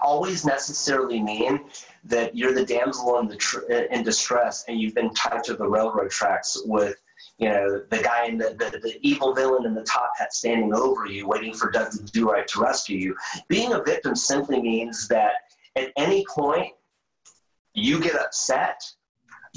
always 0.03 0.45
necessarily 0.45 1.23
mean 1.23 1.61
that 2.05 2.35
you're 2.35 2.53
the 2.53 2.67
damsel 2.67 3.19
in, 3.21 3.29
the 3.29 3.37
tr- 3.37 3.71
in 3.71 4.03
distress 4.03 4.65
and 4.67 4.81
you've 4.81 4.95
been 4.95 5.15
tied 5.15 5.45
to 5.45 5.55
the 5.55 5.69
railroad 5.69 6.11
tracks 6.11 6.61
with, 6.65 6.97
you 7.39 7.49
know, 7.49 7.81
the 7.91 7.99
guy 7.99 8.27
in 8.27 8.39
the, 8.39 8.57
the, 8.59 8.77
the 8.81 8.99
evil 9.03 9.33
villain 9.35 9.65
in 9.65 9.75
the 9.75 9.85
top 9.85 10.11
hat 10.19 10.33
standing 10.33 10.75
over 10.75 11.07
you, 11.07 11.29
waiting 11.29 11.55
for 11.55 11.71
Dudley 11.71 12.05
Do-Right 12.13 12.49
to 12.49 12.61
rescue 12.61 12.99
you. 12.99 13.17
Being 13.47 13.73
a 13.73 13.83
victim 13.85 14.17
simply 14.17 14.61
means 14.61 15.07
that 15.07 15.33
at 15.77 15.93
any 15.97 16.25
point 16.29 16.73
you 17.75 18.01
get 18.01 18.17
upset 18.17 18.83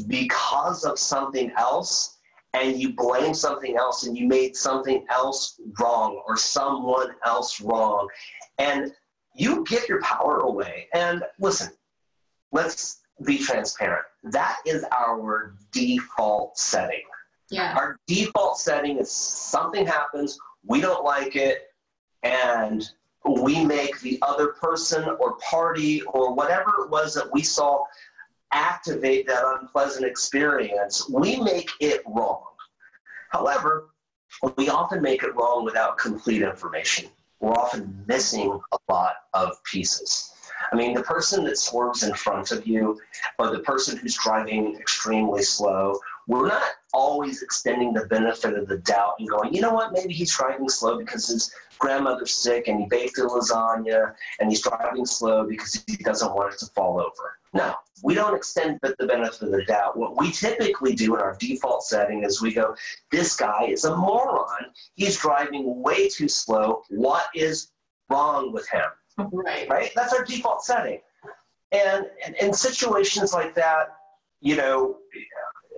because 0.08 0.86
of 0.86 1.00
something 1.00 1.52
else 1.58 2.20
and 2.54 2.80
you 2.80 2.94
blame 2.94 3.34
something 3.34 3.78
else 3.78 4.06
and 4.06 4.18
you 4.18 4.28
made 4.28 4.56
something 4.56 5.06
else 5.10 5.60
wrong 5.80 6.22
or 6.28 6.36
someone 6.38 7.12
else 7.26 7.62
wrong. 7.62 8.08
And 8.58 8.92
you 9.34 9.64
give 9.66 9.88
your 9.88 10.02
power 10.02 10.40
away. 10.40 10.88
And 10.94 11.24
listen 11.40 11.72
let's 12.52 13.02
be 13.26 13.38
transparent. 13.38 14.06
That 14.24 14.58
is 14.66 14.86
our 14.98 15.56
default 15.72 16.58
setting. 16.58 17.04
Yeah. 17.50 17.74
Our 17.76 17.98
default 18.08 18.58
setting 18.58 18.98
is 18.98 19.12
something 19.12 19.86
happens, 19.86 20.38
we 20.66 20.80
don't 20.80 21.04
like 21.04 21.36
it, 21.36 21.68
and 22.24 22.88
we 23.26 23.64
make 23.66 24.00
the 24.00 24.18
other 24.22 24.48
person 24.48 25.04
or 25.20 25.36
party 25.38 26.02
or 26.04 26.34
whatever 26.34 26.72
it 26.82 26.90
was 26.90 27.14
that 27.16 27.32
we 27.32 27.44
saw 27.44 27.84
activate 28.54 29.28
that 29.28 29.44
unpleasant 29.60 30.06
experience, 30.06 31.10
we 31.10 31.40
make 31.40 31.70
it 31.80 32.02
wrong. 32.06 32.44
However, 33.30 33.90
we 34.58 34.70
often 34.70 35.02
make 35.02 35.24
it 35.24 35.36
wrong 35.36 35.64
without 35.66 35.98
complete 35.98 36.42
information. 36.42 37.10
We're 37.40 37.54
often 37.54 38.04
missing 38.08 38.60
a 38.72 38.78
lot 38.92 39.16
of 39.34 39.62
pieces. 39.64 40.34
I 40.72 40.76
mean, 40.76 40.94
the 40.94 41.04
person 41.04 41.44
that 41.46 41.58
swerves 41.58 42.04
in 42.04 42.14
front 42.14 42.52
of 42.52 42.68
you 42.68 43.00
or 43.40 43.50
the 43.50 43.60
person 43.60 43.98
who's 43.98 44.16
driving 44.16 44.76
extremely 44.76 45.42
slow, 45.42 45.98
we're 46.28 46.48
not 46.48 46.64
always 46.94 47.42
extending 47.42 47.94
the 47.94 48.06
benefit 48.06 48.54
of 48.54 48.68
the 48.68 48.78
doubt 48.80 49.16
and 49.20 49.28
going, 49.28 49.54
you 49.54 49.62
know 49.62 49.74
what, 49.74 49.92
maybe 49.92 50.14
he's 50.14 50.36
driving 50.36 50.70
slow 50.70 50.98
because 50.98 51.28
his 51.28 51.54
grandmother's 51.80 52.36
sick 52.36 52.68
and 52.68 52.80
he 52.80 52.86
baked 52.86 53.18
a 53.18 53.22
lasagna 53.22 54.14
and 54.40 54.50
he's 54.50 54.62
driving 54.62 55.06
slow 55.06 55.48
because 55.48 55.84
he 55.88 55.98
doesn't 55.98 56.34
want 56.36 56.54
it 56.54 56.60
to 56.60 56.68
fall 56.68 57.00
over. 57.00 57.40
No, 57.54 57.76
we 58.04 58.14
don't 58.14 58.36
extend 58.36 58.80
the 58.82 59.06
benefit 59.06 59.42
of 59.42 59.52
the 59.52 59.66
doubt. 59.66 59.98
What 59.98 60.18
we 60.18 60.32
typically 60.32 60.96
do 60.96 61.16
in 61.16 61.22
our 61.22 61.36
default 61.40 61.84
setting 61.84 62.24
is 62.24 62.42
we 62.42 62.54
go, 62.54 62.76
this 63.12 63.36
guy 63.36 63.66
is 63.66 63.84
a 63.84 63.96
moron. 63.96 64.66
He's 64.96 65.18
driving 65.18 65.82
way 65.82 66.08
too 66.08 66.30
slow. 66.30 66.84
What 66.90 67.26
is 67.36 67.72
wrong 68.10 68.54
with 68.54 68.68
him? 68.70 68.90
Right. 69.32 69.70
Right? 69.70 69.92
That's 69.96 70.14
our 70.14 70.24
default 70.24 70.64
setting. 70.64 71.00
And 71.72 72.08
in 72.40 72.54
situations 72.54 73.34
like 73.34 73.54
that, 73.56 73.96
you 74.40 74.56
know, 74.56 74.98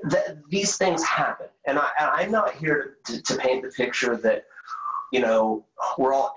th- 0.09 0.37
these 0.49 0.77
things 0.77 1.03
happen. 1.03 1.47
And, 1.65 1.79
I, 1.79 2.23
am 2.23 2.31
not 2.31 2.55
here 2.55 2.97
to, 3.05 3.21
to 3.21 3.37
paint 3.37 3.63
the 3.63 3.69
picture 3.69 4.17
that 4.17 4.45
you 5.13 5.19
know, 5.19 5.63
we're 5.99 6.11
all 6.11 6.33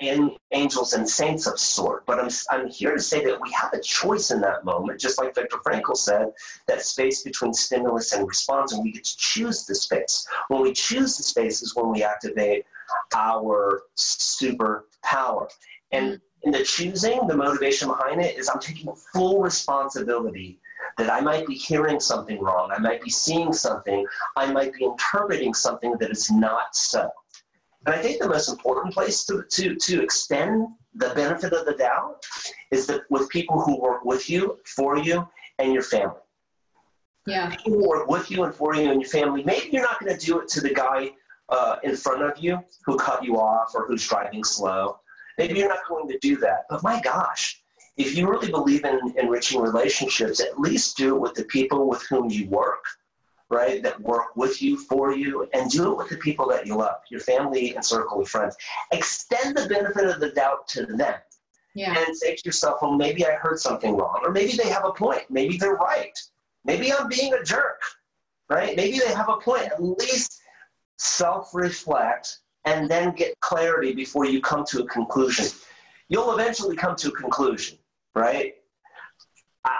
angels 0.52 0.92
and 0.92 1.08
saints 1.08 1.46
of 1.46 1.58
sort. 1.58 2.04
But 2.04 2.20
I'm, 2.20 2.28
I'm 2.50 2.68
here 2.68 2.94
to 2.94 3.00
say 3.00 3.24
that 3.24 3.40
we 3.40 3.50
have 3.52 3.72
a 3.72 3.80
choice 3.80 4.30
in 4.30 4.38
that 4.42 4.66
moment, 4.66 5.00
just 5.00 5.18
like 5.18 5.34
Viktor 5.34 5.56
Frankl 5.66 5.96
said, 5.96 6.26
that 6.68 6.82
space 6.82 7.22
between 7.22 7.54
stimulus 7.54 8.12
and 8.12 8.28
response, 8.28 8.74
and 8.74 8.84
we 8.84 8.92
get 8.92 9.04
to 9.04 9.16
choose 9.16 9.64
the 9.64 9.74
space. 9.74 10.28
When 10.48 10.60
we 10.60 10.74
choose 10.74 11.16
the 11.16 11.22
space 11.22 11.62
is 11.62 11.74
when 11.74 11.90
we 11.90 12.04
activate 12.04 12.66
our 13.14 13.84
superpower. 13.96 15.48
And 15.92 16.20
in 16.42 16.52
the 16.52 16.62
choosing, 16.62 17.26
the 17.26 17.36
motivation 17.36 17.88
behind 17.88 18.20
it 18.20 18.36
is 18.36 18.50
I'm 18.50 18.60
taking 18.60 18.94
full 19.14 19.40
responsibility 19.40 20.60
that 20.98 21.10
I 21.10 21.20
might 21.20 21.46
be 21.46 21.54
hearing 21.54 21.98
something 21.98 22.38
wrong, 22.40 22.70
I 22.72 22.78
might 22.78 23.02
be 23.02 23.10
seeing 23.10 23.54
something, 23.54 24.06
I 24.36 24.52
might 24.52 24.74
be 24.74 24.84
interpreting 24.84 25.54
something 25.54 25.94
that 25.98 26.10
is 26.10 26.30
not 26.30 26.76
so. 26.76 27.10
And 27.86 27.94
I 27.94 28.02
think 28.02 28.20
the 28.20 28.28
most 28.28 28.48
important 28.48 28.92
place 28.92 29.24
to, 29.26 29.44
to, 29.48 29.76
to 29.76 30.02
extend 30.02 30.66
the 30.94 31.10
benefit 31.10 31.52
of 31.52 31.66
the 31.66 31.74
doubt 31.74 32.24
is 32.72 32.86
that 32.88 33.02
with 33.10 33.28
people 33.28 33.60
who 33.60 33.80
work 33.80 34.04
with 34.04 34.28
you, 34.28 34.58
for 34.64 34.98
you, 34.98 35.26
and 35.60 35.72
your 35.72 35.82
family. 35.82 36.20
Yeah. 37.26 37.48
People 37.50 37.74
who 37.74 37.88
work 37.88 38.08
with 38.08 38.30
you 38.30 38.42
and 38.42 38.52
for 38.54 38.74
you 38.74 38.90
and 38.90 39.00
your 39.00 39.08
family. 39.08 39.44
Maybe 39.44 39.68
you're 39.70 39.82
not 39.82 40.00
going 40.00 40.16
to 40.16 40.26
do 40.26 40.40
it 40.40 40.48
to 40.48 40.60
the 40.60 40.74
guy 40.74 41.12
uh, 41.48 41.76
in 41.84 41.96
front 41.96 42.22
of 42.22 42.38
you 42.38 42.58
who 42.84 42.96
cut 42.96 43.24
you 43.24 43.36
off 43.36 43.72
or 43.74 43.86
who's 43.86 44.06
driving 44.06 44.42
slow. 44.42 44.98
Maybe 45.38 45.58
you're 45.58 45.68
not 45.68 45.86
going 45.88 46.08
to 46.08 46.18
do 46.18 46.36
that. 46.38 46.64
But 46.68 46.82
my 46.82 47.00
gosh, 47.00 47.62
if 47.96 48.16
you 48.16 48.28
really 48.28 48.50
believe 48.50 48.84
in 48.84 49.14
enriching 49.16 49.60
relationships, 49.60 50.40
at 50.40 50.58
least 50.58 50.96
do 50.96 51.14
it 51.14 51.20
with 51.20 51.34
the 51.34 51.44
people 51.44 51.88
with 51.88 52.02
whom 52.08 52.30
you 52.30 52.48
work 52.48 52.84
right, 53.48 53.82
that 53.82 54.00
work 54.00 54.36
with 54.36 54.60
you, 54.60 54.76
for 54.76 55.14
you, 55.14 55.48
and 55.52 55.70
do 55.70 55.92
it 55.92 55.98
with 55.98 56.08
the 56.08 56.16
people 56.16 56.48
that 56.48 56.66
you 56.66 56.76
love, 56.76 56.96
your 57.10 57.20
family 57.20 57.74
and 57.74 57.84
circle 57.84 58.20
of 58.20 58.28
friends. 58.28 58.56
Extend 58.92 59.56
the 59.56 59.68
benefit 59.68 60.04
of 60.06 60.20
the 60.20 60.30
doubt 60.30 60.66
to 60.68 60.86
them. 60.86 61.14
Yeah. 61.74 61.94
And 61.96 62.16
say 62.16 62.34
to 62.34 62.42
yourself, 62.44 62.78
well, 62.82 62.92
maybe 62.92 63.26
I 63.26 63.32
heard 63.32 63.60
something 63.60 63.96
wrong, 63.96 64.20
or 64.22 64.32
maybe 64.32 64.52
they 64.56 64.68
have 64.68 64.84
a 64.84 64.92
point. 64.92 65.22
Maybe 65.28 65.58
they're 65.58 65.74
right. 65.74 66.18
Maybe 66.64 66.92
I'm 66.92 67.08
being 67.08 67.34
a 67.34 67.44
jerk, 67.44 67.80
right? 68.48 68.76
Maybe 68.76 68.98
they 68.98 69.12
have 69.12 69.28
a 69.28 69.36
point. 69.36 69.66
At 69.66 69.82
least 69.82 70.40
self 70.98 71.54
reflect 71.54 72.38
and 72.64 72.90
then 72.90 73.14
get 73.14 73.38
clarity 73.40 73.94
before 73.94 74.26
you 74.26 74.40
come 74.40 74.64
to 74.66 74.82
a 74.82 74.86
conclusion. 74.86 75.46
You'll 76.08 76.32
eventually 76.34 76.76
come 76.76 76.96
to 76.96 77.08
a 77.08 77.12
conclusion, 77.12 77.78
right? 78.14 78.54
I, 79.64 79.72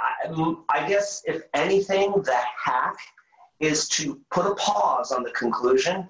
I 0.68 0.88
guess, 0.88 1.22
if 1.26 1.42
anything, 1.55 2.12
the 2.12 2.37
hack 2.64 2.96
is 3.61 3.88
to 3.88 4.21
put 4.31 4.47
a 4.47 4.55
pause 4.55 5.12
on 5.12 5.23
the 5.23 5.31
conclusion, 5.31 6.09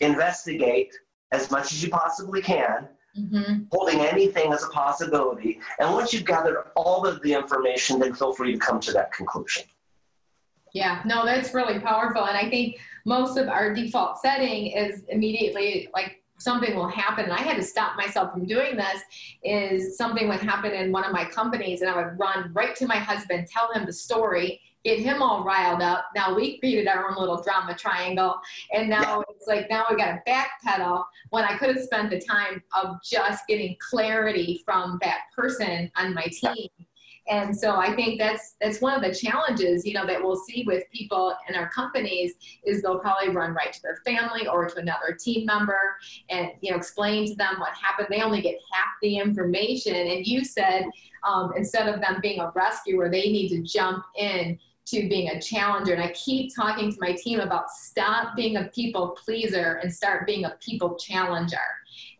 investigate 0.00 0.92
as 1.32 1.50
much 1.50 1.72
as 1.72 1.82
you 1.82 1.90
possibly 1.90 2.42
can, 2.42 2.88
mm-hmm. 3.16 3.62
holding 3.70 4.00
anything 4.00 4.52
as 4.52 4.64
a 4.64 4.68
possibility. 4.68 5.60
And 5.78 5.92
once 5.92 6.12
you've 6.12 6.24
gathered 6.24 6.64
all 6.74 7.06
of 7.06 7.22
the 7.22 7.34
information, 7.34 7.98
then 7.98 8.14
feel 8.14 8.32
free 8.32 8.52
to 8.52 8.58
come 8.58 8.80
to 8.80 8.92
that 8.92 9.12
conclusion. 9.12 9.64
Yeah, 10.74 11.02
no, 11.04 11.24
that's 11.24 11.54
really 11.54 11.78
powerful. 11.78 12.26
And 12.26 12.36
I 12.36 12.48
think 12.50 12.76
most 13.06 13.38
of 13.38 13.48
our 13.48 13.72
default 13.74 14.20
setting 14.20 14.68
is 14.68 15.04
immediately 15.08 15.88
like 15.94 16.22
something 16.38 16.76
will 16.76 16.88
happen. 16.88 17.24
And 17.24 17.32
I 17.32 17.40
had 17.40 17.56
to 17.56 17.62
stop 17.62 17.96
myself 17.96 18.32
from 18.32 18.46
doing 18.46 18.76
this 18.76 19.02
is 19.42 19.96
something 19.96 20.28
would 20.28 20.40
happen 20.40 20.72
in 20.72 20.92
one 20.92 21.04
of 21.04 21.12
my 21.12 21.24
companies 21.24 21.80
and 21.80 21.90
I 21.90 21.96
would 21.96 22.18
run 22.18 22.52
right 22.52 22.76
to 22.76 22.86
my 22.86 22.96
husband, 22.96 23.48
tell 23.48 23.72
him 23.72 23.86
the 23.86 23.92
story 23.92 24.60
get 24.88 24.98
him 25.00 25.22
all 25.22 25.44
riled 25.44 25.82
up. 25.82 26.06
Now 26.14 26.34
we 26.34 26.58
created 26.58 26.88
our 26.88 27.10
own 27.10 27.16
little 27.18 27.42
drama 27.42 27.74
triangle, 27.74 28.36
and 28.72 28.88
now 28.88 29.22
it's 29.28 29.46
like 29.46 29.68
now 29.68 29.84
we 29.90 29.96
got 29.96 30.12
to 30.12 30.22
backpedal 30.26 31.04
when 31.30 31.44
I 31.44 31.56
could 31.58 31.76
have 31.76 31.84
spent 31.84 32.10
the 32.10 32.20
time 32.20 32.62
of 32.74 32.96
just 33.04 33.46
getting 33.46 33.76
clarity 33.90 34.62
from 34.64 34.98
that 35.02 35.20
person 35.36 35.90
on 35.96 36.14
my 36.14 36.24
team. 36.24 36.68
And 37.30 37.54
so 37.54 37.76
I 37.76 37.94
think 37.94 38.18
that's 38.18 38.56
that's 38.58 38.80
one 38.80 38.94
of 38.94 39.02
the 39.02 39.14
challenges, 39.14 39.84
you 39.84 39.92
know, 39.92 40.06
that 40.06 40.22
we'll 40.22 40.36
see 40.36 40.64
with 40.66 40.84
people 40.90 41.34
in 41.46 41.54
our 41.54 41.68
companies 41.68 42.32
is 42.64 42.80
they'll 42.80 43.00
probably 43.00 43.28
run 43.28 43.52
right 43.52 43.70
to 43.70 43.82
their 43.82 44.00
family 44.06 44.48
or 44.48 44.66
to 44.66 44.78
another 44.78 45.16
team 45.18 45.44
member 45.44 45.98
and 46.30 46.52
you 46.62 46.70
know 46.70 46.78
explain 46.78 47.26
to 47.26 47.34
them 47.34 47.56
what 47.58 47.74
happened. 47.74 48.08
They 48.10 48.22
only 48.22 48.40
get 48.40 48.56
half 48.72 48.88
the 49.02 49.18
information. 49.18 49.94
And 49.94 50.26
you 50.26 50.42
said 50.42 50.86
um, 51.22 51.52
instead 51.54 51.86
of 51.92 52.00
them 52.00 52.20
being 52.22 52.40
a 52.40 52.50
rescuer, 52.54 53.10
they 53.10 53.30
need 53.30 53.50
to 53.50 53.62
jump 53.62 54.04
in 54.16 54.58
to 54.90 55.08
being 55.08 55.30
a 55.30 55.40
challenger. 55.40 55.92
And 55.92 56.02
I 56.02 56.12
keep 56.12 56.54
talking 56.54 56.92
to 56.92 56.98
my 57.00 57.12
team 57.12 57.40
about 57.40 57.70
stop 57.70 58.36
being 58.36 58.56
a 58.56 58.64
people 58.74 59.16
pleaser 59.22 59.80
and 59.82 59.92
start 59.92 60.26
being 60.26 60.44
a 60.44 60.56
people 60.60 60.96
challenger. 60.96 61.56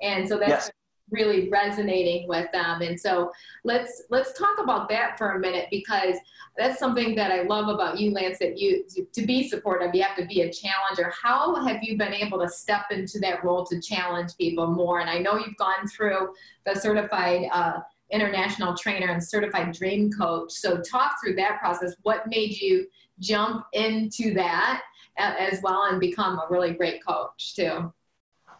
And 0.02 0.28
so 0.28 0.38
that's 0.38 0.66
yes. 0.66 0.70
really 1.10 1.48
resonating 1.48 2.28
with 2.28 2.50
them. 2.52 2.82
And 2.82 2.98
so 2.98 3.32
let's 3.64 4.02
let's 4.10 4.38
talk 4.38 4.58
about 4.62 4.88
that 4.90 5.16
for 5.16 5.32
a 5.32 5.38
minute 5.38 5.68
because 5.70 6.16
that's 6.56 6.78
something 6.78 7.14
that 7.14 7.30
I 7.30 7.42
love 7.42 7.68
about 7.68 7.98
you, 7.98 8.10
Lance, 8.10 8.38
that 8.40 8.58
you 8.58 8.84
to 9.12 9.26
be 9.26 9.48
supportive, 9.48 9.94
you 9.94 10.02
have 10.02 10.16
to 10.16 10.26
be 10.26 10.42
a 10.42 10.52
challenger. 10.52 11.12
How 11.22 11.64
have 11.64 11.82
you 11.82 11.96
been 11.96 12.12
able 12.12 12.40
to 12.40 12.48
step 12.48 12.86
into 12.90 13.18
that 13.20 13.44
role 13.44 13.64
to 13.66 13.80
challenge 13.80 14.36
people 14.36 14.66
more? 14.66 15.00
And 15.00 15.08
I 15.08 15.18
know 15.18 15.38
you've 15.38 15.56
gone 15.56 15.86
through 15.86 16.34
the 16.66 16.74
certified 16.74 17.48
uh, 17.52 17.80
international 18.10 18.76
trainer 18.76 19.08
and 19.08 19.22
certified 19.22 19.72
dream 19.72 20.10
coach. 20.10 20.52
So, 20.52 20.80
talk 20.80 21.16
through 21.22 21.36
that 21.36 21.58
process. 21.60 21.94
What 22.02 22.26
made 22.28 22.60
you 22.60 22.86
jump 23.20 23.66
into 23.72 24.32
that 24.34 24.82
as 25.16 25.60
well 25.62 25.86
and 25.90 26.00
become 26.00 26.38
a 26.38 26.46
really 26.48 26.72
great 26.72 27.04
coach, 27.04 27.54
too? 27.54 27.92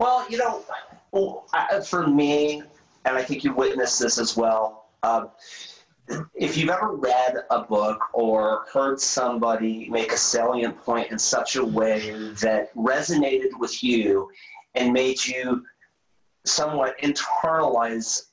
Well, 0.00 0.28
you 0.30 0.38
know, 0.38 0.64
for 1.84 2.06
me, 2.06 2.62
and 3.04 3.16
I 3.16 3.22
think 3.22 3.44
you 3.44 3.52
witnessed 3.54 4.00
this 4.00 4.18
as 4.18 4.36
well. 4.36 4.90
Um, 5.02 5.30
if 6.34 6.56
you've 6.56 6.70
ever 6.70 6.94
read 6.94 7.36
a 7.50 7.62
book 7.62 8.00
or 8.12 8.66
heard 8.72 9.00
somebody 9.00 9.88
make 9.90 10.12
a 10.12 10.16
salient 10.16 10.80
point 10.82 11.10
in 11.10 11.18
such 11.18 11.56
a 11.56 11.64
way 11.64 12.10
that 12.40 12.74
resonated 12.74 13.50
with 13.58 13.82
you 13.82 14.30
and 14.74 14.92
made 14.92 15.24
you 15.24 15.64
somewhat 16.44 16.98
internalize 16.98 18.27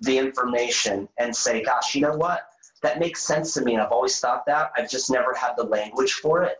the 0.00 0.18
information 0.18 1.08
and 1.18 1.34
say, 1.34 1.62
gosh, 1.62 1.94
you 1.94 2.00
know 2.00 2.16
what? 2.16 2.48
That 2.82 2.98
makes 2.98 3.22
sense 3.22 3.54
to 3.54 3.62
me. 3.62 3.74
And 3.74 3.82
I've 3.82 3.92
always 3.92 4.18
thought 4.18 4.44
that. 4.46 4.72
I've 4.76 4.90
just 4.90 5.10
never 5.10 5.34
had 5.34 5.52
the 5.56 5.64
language 5.64 6.14
for 6.14 6.42
it. 6.42 6.56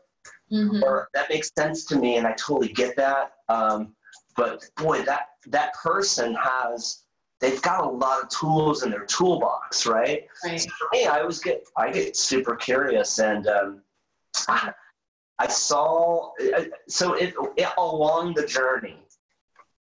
Mm-hmm. 0.51 0.83
Or 0.85 1.09
that 1.15 1.29
makes 1.31 1.51
sense 1.57 1.85
to 1.87 1.97
me 1.97 2.17
and 2.17 2.27
I 2.27 2.33
totally 2.33 2.73
get 2.73 2.97
that. 2.97 3.33
Um, 3.49 3.95
but 4.37 4.65
boy, 4.77 5.03
that, 5.03 5.29
that 5.47 5.75
person 5.75 6.35
has, 6.35 7.05
they've 7.41 7.63
got 7.63 7.85
a 7.85 7.89
lot 7.89 8.23
of 8.23 8.29
tools 8.29 8.83
in 8.83 8.91
their 8.91 9.07
toolbox, 9.07 9.87
right? 9.87 10.27
right. 10.45 10.61
So 10.61 10.69
for 10.79 10.89
me, 10.93 11.07
I 11.07 11.21
always 11.21 11.41
get, 11.41 11.65
I 11.77 11.91
get 11.91 12.17
super 12.17 12.55
curious 12.55 13.19
and, 13.19 13.47
um, 13.47 13.83
I 15.39 15.49
saw, 15.49 16.31
uh, 16.57 16.65
so 16.89 17.15
it, 17.15 17.35
it, 17.57 17.69
along 17.77 18.35
the 18.35 18.47
journey, 18.47 18.99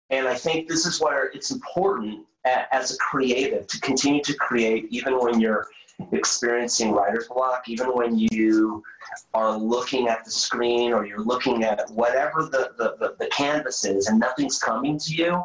and 0.09 0.27
I 0.27 0.35
think 0.35 0.69
this 0.69 0.87
is 0.87 1.01
where 1.01 1.27
it's 1.27 1.51
important 1.51 2.27
as 2.45 2.93
a 2.93 2.97
creative 2.99 3.67
to 3.67 3.81
continue 3.81 4.23
to 4.23 4.35
create 4.35 4.87
even 4.91 5.19
when 5.19 5.41
you're 5.41 5.67
experiencing 6.13 6.93
writer's 6.93 7.29
block, 7.29 7.69
even 7.69 7.89
when 7.89 8.19
you 8.19 8.83
are 9.35 9.57
looking 9.57 10.09
at 10.09 10.25
the 10.25 10.31
screen 10.31 10.93
or 10.93 11.05
you're 11.05 11.23
looking 11.23 11.65
at 11.65 11.91
whatever 11.91 12.45
the, 12.45 12.73
the, 12.79 12.97
the, 12.99 13.17
the 13.19 13.27
canvas 13.27 13.85
is 13.85 14.07
and 14.07 14.19
nothing's 14.19 14.59
coming 14.59 14.99
to 14.99 15.15
you, 15.15 15.43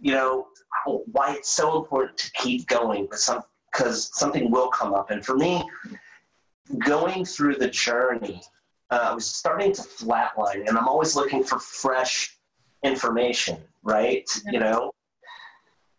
you 0.00 0.12
know, 0.12 0.48
why 1.12 1.34
it's 1.34 1.50
so 1.50 1.78
important 1.78 2.16
to 2.18 2.30
keep 2.32 2.66
going 2.66 3.02
because 3.02 3.24
some, 3.24 3.42
something 3.96 4.50
will 4.50 4.68
come 4.68 4.94
up. 4.94 5.10
And 5.10 5.24
for 5.24 5.36
me, 5.36 5.62
going 6.86 7.24
through 7.24 7.56
the 7.56 7.68
journey, 7.68 8.42
uh, 8.90 9.08
I 9.10 9.14
was 9.14 9.26
starting 9.26 9.72
to 9.72 9.82
flatline 9.82 10.66
and 10.68 10.78
I'm 10.78 10.88
always 10.88 11.16
looking 11.16 11.42
for 11.42 11.58
fresh 11.58 12.36
information, 12.82 13.58
right? 13.82 14.28
You 14.50 14.60
know, 14.60 14.92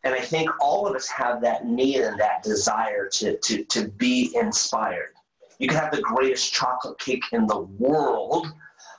and 0.06 0.14
I 0.14 0.22
think 0.22 0.50
all 0.62 0.88
of 0.88 0.96
us 0.96 1.08
have 1.10 1.42
that 1.42 1.66
need 1.66 1.98
and 1.98 2.20
that 2.20 2.44
desire 2.44 3.10
to, 3.10 3.38
to, 3.38 3.64
to 3.66 3.88
be 3.90 4.32
inspired. 4.36 5.14
You 5.58 5.68
can 5.68 5.78
have 5.78 5.92
the 5.92 6.02
greatest 6.02 6.54
chocolate 6.54 7.00
cake 7.00 7.24
in 7.32 7.48
the 7.48 7.62
world, 7.62 8.48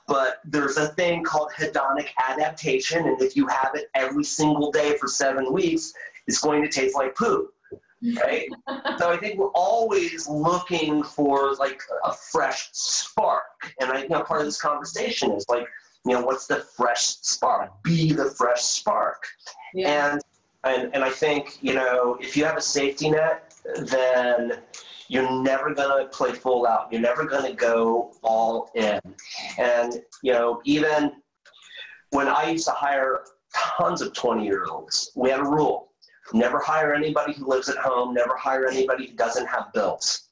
but 0.05 0.41
there's 0.43 0.75
a 0.75 0.89
thing 0.89 1.23
called 1.23 1.51
hedonic 1.57 2.09
adaptation, 2.27 3.07
and 3.07 3.21
if 3.21 3.37
you 3.37 3.47
have 3.47 3.71
it 3.75 3.89
every 3.95 4.25
single 4.25 4.69
day 4.69 4.97
for 4.97 5.07
seven 5.07 5.53
weeks, 5.53 5.93
it's 6.27 6.41
going 6.41 6.61
to 6.61 6.67
taste 6.67 6.95
like 6.95 7.15
poo. 7.15 7.49
Right? 8.17 8.49
so 8.97 9.09
I 9.09 9.17
think 9.17 9.39
we're 9.39 9.51
always 9.55 10.27
looking 10.27 11.03
for 11.03 11.55
like 11.55 11.81
a 12.03 12.13
fresh 12.13 12.69
spark. 12.73 13.73
And 13.79 13.91
I 13.91 14.03
you 14.03 14.09
know 14.09 14.23
part 14.23 14.41
of 14.41 14.45
this 14.45 14.61
conversation 14.61 15.31
is 15.31 15.45
like, 15.47 15.65
you 16.05 16.13
know, 16.13 16.21
what's 16.21 16.47
the 16.47 16.57
fresh 16.57 17.05
spark? 17.05 17.71
Be 17.83 18.11
the 18.11 18.31
fresh 18.31 18.61
spark. 18.61 19.23
Yeah. 19.73 20.11
And 20.13 20.21
and, 20.63 20.93
and 20.93 21.03
I 21.03 21.09
think, 21.09 21.57
you 21.61 21.73
know, 21.73 22.17
if 22.19 22.35
you 22.35 22.45
have 22.45 22.57
a 22.57 22.61
safety 22.61 23.09
net, 23.09 23.53
then 23.81 24.59
you're 25.07 25.41
never 25.41 25.73
going 25.73 26.03
to 26.03 26.09
play 26.09 26.33
full 26.33 26.67
out. 26.67 26.91
You're 26.91 27.01
never 27.01 27.25
going 27.25 27.49
to 27.49 27.53
go 27.53 28.13
all 28.23 28.71
in. 28.75 28.99
And, 29.57 30.01
you 30.21 30.33
know, 30.33 30.61
even 30.65 31.13
when 32.11 32.27
I 32.27 32.49
used 32.49 32.65
to 32.65 32.71
hire 32.71 33.21
tons 33.55 34.01
of 34.01 34.13
20 34.13 34.45
year 34.45 34.65
olds, 34.69 35.11
we 35.15 35.29
had 35.29 35.39
a 35.39 35.43
rule 35.43 35.87
never 36.33 36.59
hire 36.59 36.93
anybody 36.93 37.33
who 37.33 37.47
lives 37.47 37.69
at 37.69 37.77
home, 37.77 38.13
never 38.13 38.35
hire 38.35 38.67
anybody 38.67 39.07
who 39.07 39.15
doesn't 39.15 39.45
have 39.45 39.71
bills 39.73 40.26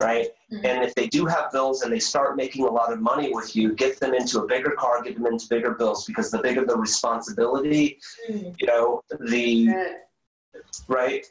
right? 0.00 0.28
Mm-hmm. 0.52 0.66
And 0.66 0.84
if 0.84 0.94
they 0.94 1.06
do 1.06 1.26
have 1.26 1.52
bills 1.52 1.82
and 1.82 1.92
they 1.92 1.98
start 1.98 2.36
making 2.36 2.64
a 2.64 2.70
lot 2.70 2.92
of 2.92 3.00
money 3.00 3.30
with 3.32 3.54
you, 3.54 3.74
get 3.74 4.00
them 4.00 4.14
into 4.14 4.40
a 4.40 4.46
bigger 4.46 4.72
car, 4.72 5.02
get 5.02 5.14
them 5.14 5.26
into 5.26 5.46
bigger 5.48 5.72
bills 5.72 6.04
because 6.04 6.30
the 6.30 6.38
bigger 6.38 6.64
the 6.64 6.76
responsibility, 6.76 7.98
mm-hmm. 8.28 8.50
you 8.58 8.66
know, 8.66 9.02
the 9.20 9.68
right. 10.88 11.24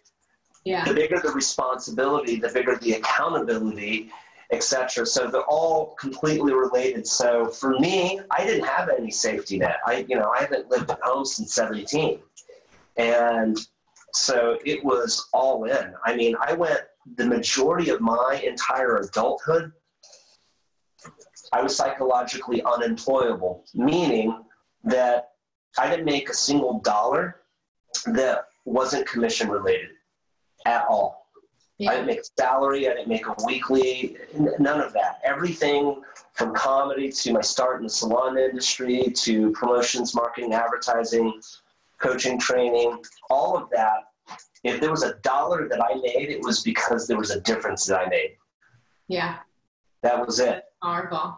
Yeah. 0.66 0.86
The 0.86 0.94
bigger 0.94 1.20
the 1.20 1.32
responsibility, 1.32 2.40
the 2.40 2.50
bigger 2.50 2.78
the 2.78 2.94
accountability, 2.94 4.12
etc. 4.52 5.06
So 5.06 5.28
they're 5.28 5.42
all 5.42 5.96
completely 6.00 6.54
related. 6.54 7.06
So 7.06 7.48
for 7.48 7.78
me, 7.80 8.22
I 8.32 8.46
didn't 8.46 8.66
have 8.66 8.90
any 8.90 9.12
safety 9.12 9.58
net. 9.58 9.78
I, 9.86 10.06
you 10.08 10.16
know, 10.16 10.32
I 10.36 10.42
haven't 10.42 10.70
lived 10.70 10.90
at 10.90 11.00
home 11.02 11.26
since 11.26 11.54
17, 11.54 12.20
and 12.96 13.58
so 14.14 14.58
it 14.64 14.84
was 14.86 15.28
all 15.34 15.66
in. 15.66 15.94
I 16.06 16.16
mean, 16.16 16.36
I 16.40 16.54
went 16.54 16.82
the 17.16 17.26
majority 17.26 17.90
of 17.90 18.02
my 18.02 18.42
entire 18.46 18.98
adulthood, 18.98 19.72
I 21.52 21.62
was 21.62 21.76
psychologically 21.76 22.64
unemployable, 22.64 23.66
meaning 23.74 24.44
that 24.84 25.32
I 25.78 25.90
didn't 25.90 26.06
make 26.06 26.30
a 26.30 26.34
single 26.34 26.80
dollar 26.80 27.42
that 28.08 28.46
wasn't 28.66 29.08
commission 29.08 29.50
related 29.50 29.92
at 30.66 30.86
all. 30.90 31.28
Yeah. 31.78 31.92
I 31.92 31.96
didn't 31.96 32.08
make 32.08 32.20
a 32.20 32.24
salary, 32.38 32.88
I 32.88 32.94
didn't 32.94 33.08
make 33.08 33.28
a 33.28 33.36
weekly, 33.46 34.18
none 34.60 34.80
of 34.80 34.94
that. 34.94 35.20
Everything 35.24 36.02
from 36.34 36.54
comedy 36.54 37.12
to 37.12 37.34
my 37.34 37.42
start 37.42 37.78
in 37.78 37.84
the 37.84 37.90
salon 37.90 38.38
industry 38.38 39.12
to 39.16 39.52
promotions, 39.52 40.16
marketing, 40.16 40.54
advertising, 40.54 41.42
coaching, 42.00 42.40
training, 42.40 42.98
all 43.30 43.58
of 43.58 43.70
that 43.72 44.13
if 44.64 44.80
there 44.80 44.92
was 44.92 45.04
a 45.04 45.16
dollar 45.24 45.68
that 45.70 45.84
I 45.84 45.96
made, 45.96 46.30
it 46.30 46.42
was 46.42 46.62
because 46.62 47.08
there 47.08 47.18
was 47.18 47.32
a 47.32 47.42
difference 47.42 47.86
that 47.86 48.00
I 48.00 48.10
made. 48.10 48.38
Yeah. 49.08 49.38
That 50.02 50.26
was 50.26 50.40
it. 50.40 50.64
Powerful. 50.82 51.38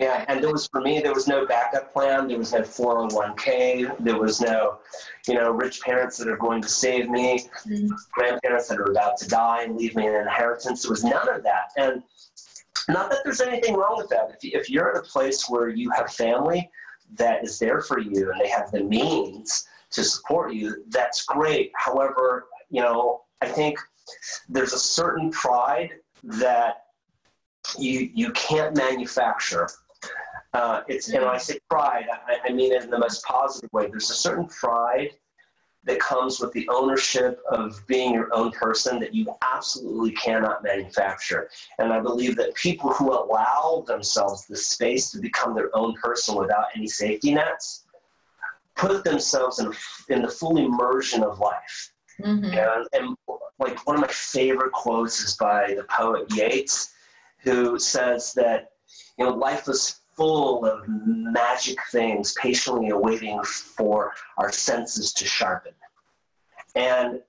Yeah, 0.00 0.24
and 0.28 0.42
there 0.42 0.52
was 0.52 0.66
for 0.66 0.80
me, 0.80 1.00
there 1.00 1.14
was 1.14 1.26
no 1.26 1.46
backup 1.46 1.92
plan. 1.92 2.28
There 2.28 2.38
was 2.38 2.52
no 2.52 2.60
401k. 2.60 3.96
There 4.00 4.18
was 4.18 4.40
no, 4.40 4.78
you 5.26 5.34
know, 5.34 5.50
rich 5.52 5.80
parents 5.80 6.18
that 6.18 6.28
are 6.28 6.36
going 6.36 6.60
to 6.62 6.68
save 6.68 7.08
me, 7.08 7.48
mm-hmm. 7.66 7.94
grandparents 8.12 8.68
that 8.68 8.78
are 8.78 8.90
about 8.90 9.16
to 9.18 9.28
die 9.28 9.62
and 9.62 9.76
leave 9.76 9.94
me 9.96 10.06
an 10.06 10.14
inheritance. 10.14 10.82
There 10.82 10.90
was 10.90 11.04
none 11.04 11.28
of 11.28 11.42
that. 11.44 11.70
And 11.76 12.02
not 12.88 13.10
that 13.10 13.20
there's 13.24 13.40
anything 13.40 13.74
wrong 13.74 13.96
with 13.96 14.08
that. 14.10 14.36
If, 14.42 14.62
if 14.62 14.70
you're 14.70 14.90
at 14.90 14.98
a 14.98 15.02
place 15.02 15.48
where 15.48 15.68
you 15.68 15.90
have 15.90 16.12
family 16.12 16.70
that 17.14 17.44
is 17.44 17.58
there 17.58 17.80
for 17.80 18.00
you 18.00 18.30
and 18.32 18.40
they 18.40 18.48
have 18.48 18.70
the 18.72 18.82
means 18.82 19.66
to 19.92 20.04
support 20.04 20.52
you, 20.52 20.84
that's 20.88 21.24
great. 21.24 21.72
However, 21.74 22.46
you 22.70 22.82
know, 22.82 23.22
I 23.40 23.46
think 23.46 23.78
there's 24.48 24.72
a 24.72 24.78
certain 24.78 25.30
pride 25.30 25.90
that 26.22 26.86
you 27.78 28.10
you 28.14 28.32
can't 28.32 28.76
manufacture. 28.76 29.68
Uh, 30.52 30.82
it's 30.88 31.08
and 31.08 31.22
when 31.22 31.34
I 31.34 31.38
say 31.38 31.58
pride, 31.68 32.06
I, 32.26 32.48
I 32.48 32.52
mean 32.52 32.72
it 32.72 32.84
in 32.84 32.90
the 32.90 32.98
most 32.98 33.24
positive 33.24 33.72
way. 33.72 33.88
There's 33.88 34.10
a 34.10 34.14
certain 34.14 34.46
pride 34.46 35.10
that 35.84 36.00
comes 36.00 36.40
with 36.40 36.52
the 36.52 36.68
ownership 36.68 37.40
of 37.50 37.80
being 37.86 38.12
your 38.12 38.28
own 38.34 38.50
person 38.50 38.98
that 38.98 39.14
you 39.14 39.26
absolutely 39.54 40.10
cannot 40.12 40.64
manufacture. 40.64 41.48
And 41.78 41.92
I 41.92 42.00
believe 42.00 42.36
that 42.36 42.54
people 42.54 42.90
who 42.90 43.12
allow 43.12 43.84
themselves 43.86 44.46
the 44.46 44.56
space 44.56 45.12
to 45.12 45.20
become 45.20 45.54
their 45.54 45.74
own 45.76 45.94
person 45.94 46.34
without 46.34 46.66
any 46.74 46.88
safety 46.88 47.32
nets 47.32 47.85
put 48.76 49.04
themselves 49.04 49.58
in, 49.58 49.72
in 50.08 50.22
the 50.22 50.28
full 50.28 50.58
immersion 50.58 51.22
of 51.22 51.40
life. 51.40 51.92
Mm-hmm. 52.20 52.44
And, 52.44 52.86
and 52.92 53.16
like 53.58 53.84
one 53.86 53.96
of 53.96 54.02
my 54.02 54.08
favorite 54.08 54.72
quotes 54.72 55.20
is 55.20 55.36
by 55.36 55.74
the 55.74 55.84
poet 55.84 56.26
Yeats, 56.34 56.92
who 57.38 57.78
says 57.78 58.32
that 58.34 58.70
you 59.18 59.24
know 59.24 59.34
life 59.34 59.68
is 59.68 60.00
full 60.16 60.64
of 60.64 60.84
magic 60.88 61.78
things 61.92 62.34
patiently 62.40 62.88
awaiting 62.88 63.42
for 63.42 64.12
our 64.38 64.50
senses 64.50 65.12
to 65.12 65.26
sharpen. 65.26 65.72
And 66.74 67.20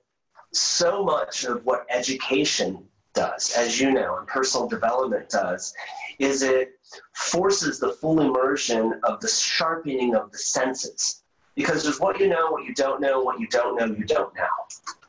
so 0.54 1.04
much 1.04 1.44
of 1.44 1.66
what 1.66 1.86
education 1.90 2.84
does, 3.14 3.54
as 3.58 3.80
you 3.80 3.92
know, 3.92 4.18
and 4.18 4.28
personal 4.28 4.68
development 4.68 5.30
does, 5.30 5.74
is 6.20 6.44
it 6.44 6.80
forces 7.14 7.80
the 7.80 7.92
full 7.94 8.22
immersion 8.22 9.00
of 9.04 9.20
the 9.20 9.28
sharpening 9.28 10.16
of 10.16 10.32
the 10.32 10.38
senses 10.38 11.24
because 11.58 11.84
there's 11.84 12.00
what 12.00 12.20
you 12.20 12.30
know, 12.30 12.52
what 12.52 12.64
you 12.64 12.74
don't 12.76 13.02
know, 13.02 13.20
what 13.20 13.40
you 13.40 13.48
don't 13.48 13.78
know, 13.80 13.88
you 13.88 14.06
don't 14.06 14.34
know, 14.36 14.46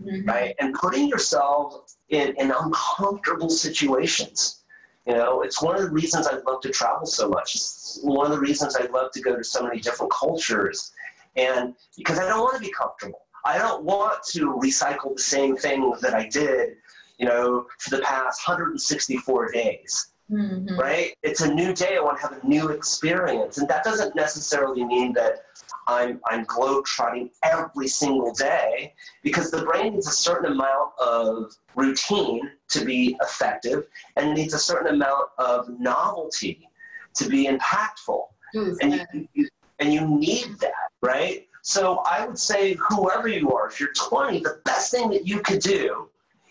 mm-hmm. 0.03 0.27
right? 0.27 0.55
And 0.59 0.75
putting 0.75 1.07
yourself 1.07 1.95
in, 2.09 2.35
in 2.39 2.51
uncomfortable 2.51 3.51
situations. 3.51 4.63
You 5.07 5.13
know, 5.13 5.43
it's 5.43 5.63
one 5.63 5.77
of 5.77 5.83
the 5.83 5.91
reasons 5.91 6.27
I 6.27 6.39
love 6.47 6.63
to 6.63 6.71
travel 6.71 7.07
so 7.07 7.29
much. 7.29 7.55
It's 7.55 8.01
one 8.03 8.25
of 8.25 8.33
the 8.33 8.41
reasons 8.41 8.77
I 8.77 8.87
love 8.87 9.11
to 9.13 9.21
go 9.21 9.37
to 9.37 9.45
so 9.45 9.63
many 9.63 9.79
different 9.81 10.11
cultures. 10.11 10.93
And 11.37 11.75
because 11.99 12.19
I 12.19 12.27
don't 12.27 12.41
want 12.41 12.57
to 12.57 12.61
be 12.61 12.73
comfortable. 12.73 13.21
I 13.45 13.59
don't 13.59 13.85
want 13.85 14.23
to 14.33 14.55
recycle 14.55 15.17
the 15.17 15.23
same 15.23 15.55
thing 15.55 15.95
that 16.01 16.15
I 16.15 16.29
did, 16.29 16.77
you 17.19 17.27
know, 17.27 17.67
for 17.79 17.91
the 17.91 18.03
past 18.03 18.49
164 18.49 19.53
days. 19.53 20.09
Mm-hmm. 20.31 20.79
Right? 20.79 21.15
It's 21.23 21.41
a 21.41 21.53
new 21.53 21.73
day. 21.73 21.97
I 21.97 22.01
want 22.01 22.21
to 22.21 22.29
have 22.29 22.43
a 22.43 22.47
new 22.47 22.69
experience. 22.69 23.59
And 23.59 23.69
that 23.69 23.83
doesn't 23.83 24.15
necessarily 24.15 24.85
mean 24.85 25.13
that 25.15 25.45
I'm, 25.87 26.21
I'm 26.27 26.45
globe-trotting 26.45 27.31
every 27.43 27.89
single 27.89 28.33
day 28.35 28.93
because 29.23 29.51
the 29.51 29.63
brain 29.63 29.95
needs 29.95 30.07
a 30.07 30.13
certain 30.13 30.53
amount 30.53 30.91
of 30.99 31.57
routine 31.77 32.51
to 32.69 32.85
be 32.85 33.17
effective 33.23 33.87
and 34.17 34.35
needs 34.35 34.53
a 34.53 34.59
certain 34.59 34.95
amount 34.95 35.31
of 35.39 35.69
novelty 35.81 36.69
to 37.15 37.29
be 37.29 37.47
impactful. 37.47 38.25
Mm-hmm. 38.55 38.75
And, 38.83 39.07
you, 39.15 39.29
you, 39.33 39.49
and 39.79 39.93
you 39.93 40.07
need 40.07 40.59
that, 40.61 40.91
right? 41.01 41.47
So 41.63 41.99
I 41.99 42.27
would 42.27 42.39
say, 42.39 42.75
whoever 42.75 43.29
you 43.29 43.51
are, 43.53 43.69
if 43.69 43.81
you're 43.81 43.93
20, 43.93 44.41
the 44.41 44.61
best 44.65 44.91
thing 44.91 45.11
that 45.11 45.27
you 45.27 45.41
could 45.41 45.61
do 45.61 46.09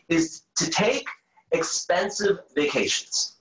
is 0.09 0.43
to 0.55 0.69
take 0.69 1.07
expensive 1.51 2.39
vacations. 2.55 3.36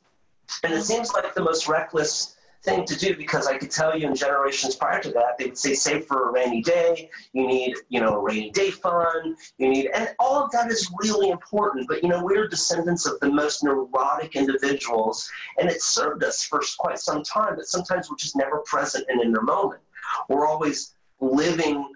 And 0.62 0.72
it 0.72 0.82
seems 0.82 1.12
like 1.12 1.34
the 1.34 1.42
most 1.42 1.68
reckless 1.68 2.36
thing 2.66 2.84
to 2.84 2.96
do 2.96 3.16
because 3.16 3.46
I 3.46 3.56
could 3.56 3.70
tell 3.70 3.96
you 3.96 4.06
in 4.08 4.14
generations 4.14 4.74
prior 4.74 5.00
to 5.00 5.10
that, 5.12 5.38
they 5.38 5.46
would 5.46 5.56
say 5.56 5.72
save 5.74 6.04
for 6.04 6.28
a 6.28 6.32
rainy 6.32 6.62
day. 6.62 7.08
You 7.32 7.46
need, 7.46 7.76
you 7.88 8.00
know, 8.00 8.14
a 8.14 8.18
rainy 8.18 8.50
day 8.50 8.70
fund. 8.70 9.36
You 9.58 9.68
need, 9.68 9.86
and 9.94 10.08
all 10.18 10.44
of 10.44 10.50
that 10.50 10.70
is 10.70 10.90
really 11.02 11.30
important. 11.30 11.88
But 11.88 12.02
you 12.02 12.08
know, 12.08 12.22
we're 12.22 12.48
descendants 12.48 13.06
of 13.06 13.18
the 13.20 13.30
most 13.30 13.62
neurotic 13.62 14.36
individuals, 14.36 15.30
and 15.58 15.68
it 15.68 15.80
served 15.80 16.24
us 16.24 16.44
for 16.44 16.60
quite 16.78 16.98
some 16.98 17.22
time. 17.22 17.54
But 17.56 17.66
sometimes 17.66 18.10
we're 18.10 18.16
just 18.16 18.36
never 18.36 18.58
present 18.66 19.06
and 19.08 19.22
in 19.22 19.32
the 19.32 19.42
moment. 19.42 19.80
We're 20.28 20.46
always 20.46 20.94
living 21.20 21.88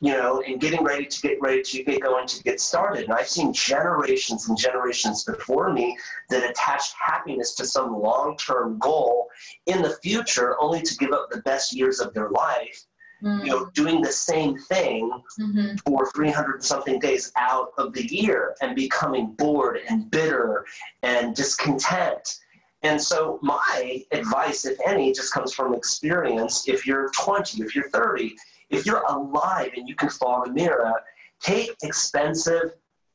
you 0.00 0.12
know, 0.12 0.42
and 0.46 0.60
getting 0.60 0.82
ready 0.82 1.06
to 1.06 1.20
get 1.20 1.40
ready 1.40 1.62
to 1.62 1.82
get 1.84 2.00
going 2.00 2.26
to 2.26 2.42
get 2.42 2.60
started. 2.60 3.04
And 3.04 3.12
I've 3.12 3.28
seen 3.28 3.52
generations 3.52 4.48
and 4.48 4.58
generations 4.58 5.24
before 5.24 5.72
me 5.72 5.96
that 6.30 6.48
attached 6.48 6.94
happiness 7.00 7.54
to 7.56 7.66
some 7.66 7.98
long 8.00 8.36
term 8.36 8.78
goal 8.78 9.28
in 9.66 9.82
the 9.82 9.96
future, 10.02 10.56
only 10.60 10.82
to 10.82 10.96
give 10.96 11.12
up 11.12 11.28
the 11.30 11.42
best 11.42 11.74
years 11.74 12.00
of 12.00 12.14
their 12.14 12.30
life. 12.30 12.84
Mm. 13.22 13.44
You 13.44 13.50
know, 13.50 13.70
doing 13.74 14.00
the 14.00 14.10
same 14.10 14.58
thing 14.58 15.08
mm-hmm. 15.40 15.76
for 15.86 16.10
300 16.12 16.64
something 16.64 16.98
days 16.98 17.30
out 17.36 17.68
of 17.78 17.92
the 17.92 18.04
year 18.12 18.56
and 18.62 18.74
becoming 18.74 19.32
bored 19.38 19.78
and 19.88 20.10
bitter 20.10 20.66
and 21.04 21.34
discontent. 21.34 22.40
And 22.82 23.00
so, 23.00 23.38
my 23.42 24.04
advice, 24.10 24.64
if 24.64 24.76
any, 24.84 25.12
just 25.12 25.32
comes 25.32 25.54
from 25.54 25.72
experience. 25.72 26.68
If 26.68 26.84
you're 26.84 27.10
20, 27.16 27.62
if 27.62 27.76
you're 27.76 27.90
30, 27.90 28.34
if 28.72 28.86
you're 28.86 29.04
alive 29.08 29.70
and 29.76 29.88
you 29.88 29.94
can 29.94 30.08
fall 30.08 30.42
in 30.42 30.54
the 30.54 30.62
mirror, 30.62 30.94
take 31.40 31.76
expensive 31.82 32.74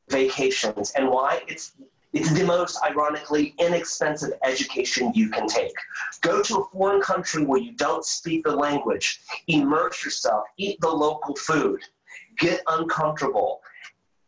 vacations. 0.10 0.91
And 0.91 1.10
why? 1.10 1.41
It's 1.47 1.74
it's 2.14 2.32
the 2.32 2.45
most 2.45 2.80
ironically 2.84 3.53
inexpensive 3.60 4.32
education 4.43 5.12
you 5.14 5.30
can 5.30 5.45
take. 5.45 5.74
Go 6.22 6.41
to 6.41 6.58
a 6.60 6.66
foreign 6.70 7.01
country 7.01 7.43
where 7.43 7.60
you 7.60 7.74
don't 7.74 8.05
speak 8.05 8.45
the 8.45 8.55
language, 8.55 9.20
immerse 9.47 10.03
yourself, 10.05 10.45
eat 10.58 10.80
the 10.80 10.89
local 10.89 11.36
food, 11.36 11.80
get 12.39 12.62
uncomfortable. 12.68 13.60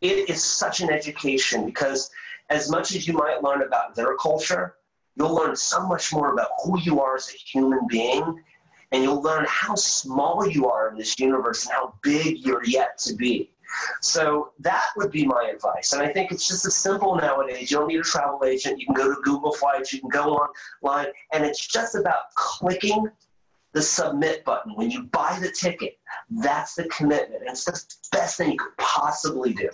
It 0.02 0.30
is 0.30 0.44
such 0.44 0.82
an 0.82 0.92
education 0.92 1.66
because 1.66 2.12
as 2.50 2.70
much 2.70 2.94
as 2.96 3.08
you 3.08 3.14
might 3.14 3.42
learn 3.42 3.62
about 3.62 3.96
their 3.96 4.16
culture, 4.18 4.76
you'll 5.16 5.34
learn 5.34 5.56
so 5.56 5.88
much 5.88 6.12
more 6.12 6.34
about 6.34 6.50
who 6.64 6.80
you 6.82 7.00
are 7.00 7.16
as 7.16 7.30
a 7.30 7.38
human 7.38 7.88
being 7.88 8.44
and 8.92 9.04
you'll 9.04 9.22
learn 9.22 9.46
how 9.48 9.76
small 9.76 10.48
you 10.48 10.68
are 10.68 10.90
in 10.90 10.98
this 10.98 11.20
universe 11.20 11.66
and 11.66 11.74
how 11.74 11.94
big 12.02 12.40
you're 12.40 12.66
yet 12.66 12.98
to 13.00 13.16
be. 13.16 13.52
So 14.02 14.52
that 14.60 14.88
would 14.98 15.12
be 15.12 15.26
my 15.26 15.52
advice. 15.54 15.94
And 15.94 16.02
I 16.02 16.12
think 16.12 16.32
it's 16.32 16.48
just 16.48 16.66
as 16.66 16.76
simple 16.76 17.16
nowadays. 17.16 17.70
You 17.70 17.78
don't 17.78 17.88
need 17.88 18.00
a 18.00 18.04
travel 18.04 18.44
agent. 18.44 18.80
You 18.80 18.88
can 18.88 18.96
go 18.96 19.14
to 19.14 19.22
Google 19.22 19.52
Flights, 19.52 19.94
you 19.94 20.00
can 20.00 20.10
go 20.10 20.40
online, 20.84 21.08
and 21.34 21.46
it's 21.46 21.68
just 21.68 21.96
about 21.96 22.34
clicking 22.36 23.08
the 23.74 23.82
submit 23.82 24.44
button. 24.44 24.74
When 24.76 24.90
you 24.90 25.04
buy 25.04 25.38
the 25.40 25.52
ticket, 25.52 26.00
that's 26.42 26.74
the 26.76 26.86
commitment. 26.86 27.42
And 27.42 27.52
it's 27.52 27.66
the 27.66 27.80
best 28.12 28.38
thing 28.38 28.54
you 28.54 28.58
could 28.58 28.76
possibly 28.78 29.54
do. 29.54 29.70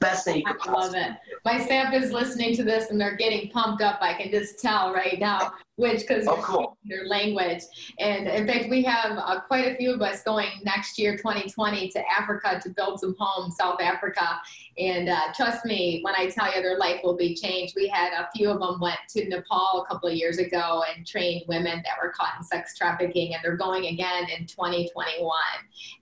Best 0.00 0.24
thing 0.24 0.38
you 0.38 0.44
could 0.44 0.68
I 0.68 0.72
love 0.72 0.94
it. 0.94 1.12
My 1.44 1.58
staff 1.58 1.94
is 1.94 2.12
listening 2.12 2.54
to 2.56 2.64
this 2.64 2.90
and 2.90 3.00
they're 3.00 3.16
getting 3.16 3.50
pumped 3.50 3.82
up. 3.82 3.98
I 4.00 4.14
can 4.14 4.30
just 4.30 4.60
tell 4.60 4.92
right 4.92 5.18
now, 5.18 5.52
which 5.76 6.00
because 6.00 6.26
oh, 6.26 6.36
cool. 6.42 6.76
their 6.84 7.06
language. 7.06 7.62
And 7.98 8.26
in 8.26 8.46
fact, 8.46 8.68
we 8.68 8.82
have 8.82 9.16
uh, 9.16 9.40
quite 9.40 9.66
a 9.66 9.76
few 9.76 9.92
of 9.92 10.02
us 10.02 10.22
going 10.22 10.48
next 10.64 10.98
year, 10.98 11.16
2020, 11.16 11.88
to 11.90 12.02
Africa 12.10 12.60
to 12.62 12.70
build 12.70 13.00
some 13.00 13.14
homes, 13.18 13.56
South 13.56 13.80
Africa. 13.80 14.40
And 14.78 15.08
uh, 15.08 15.32
trust 15.34 15.64
me 15.64 16.00
when 16.02 16.14
I 16.16 16.28
tell 16.28 16.54
you, 16.54 16.62
their 16.62 16.78
life 16.78 17.00
will 17.02 17.16
be 17.16 17.34
changed. 17.34 17.74
We 17.76 17.88
had 17.88 18.12
a 18.12 18.28
few 18.34 18.50
of 18.50 18.60
them 18.60 18.80
went 18.80 18.98
to 19.10 19.28
Nepal 19.28 19.84
a 19.84 19.92
couple 19.92 20.08
of 20.08 20.14
years 20.14 20.38
ago 20.38 20.82
and 20.94 21.06
trained 21.06 21.44
women 21.48 21.82
that 21.84 21.94
were 22.02 22.10
caught 22.10 22.34
in 22.38 22.44
sex 22.44 22.76
trafficking, 22.76 23.34
and 23.34 23.42
they're 23.42 23.56
going 23.56 23.86
again 23.86 24.24
in 24.36 24.46
2021. 24.46 25.30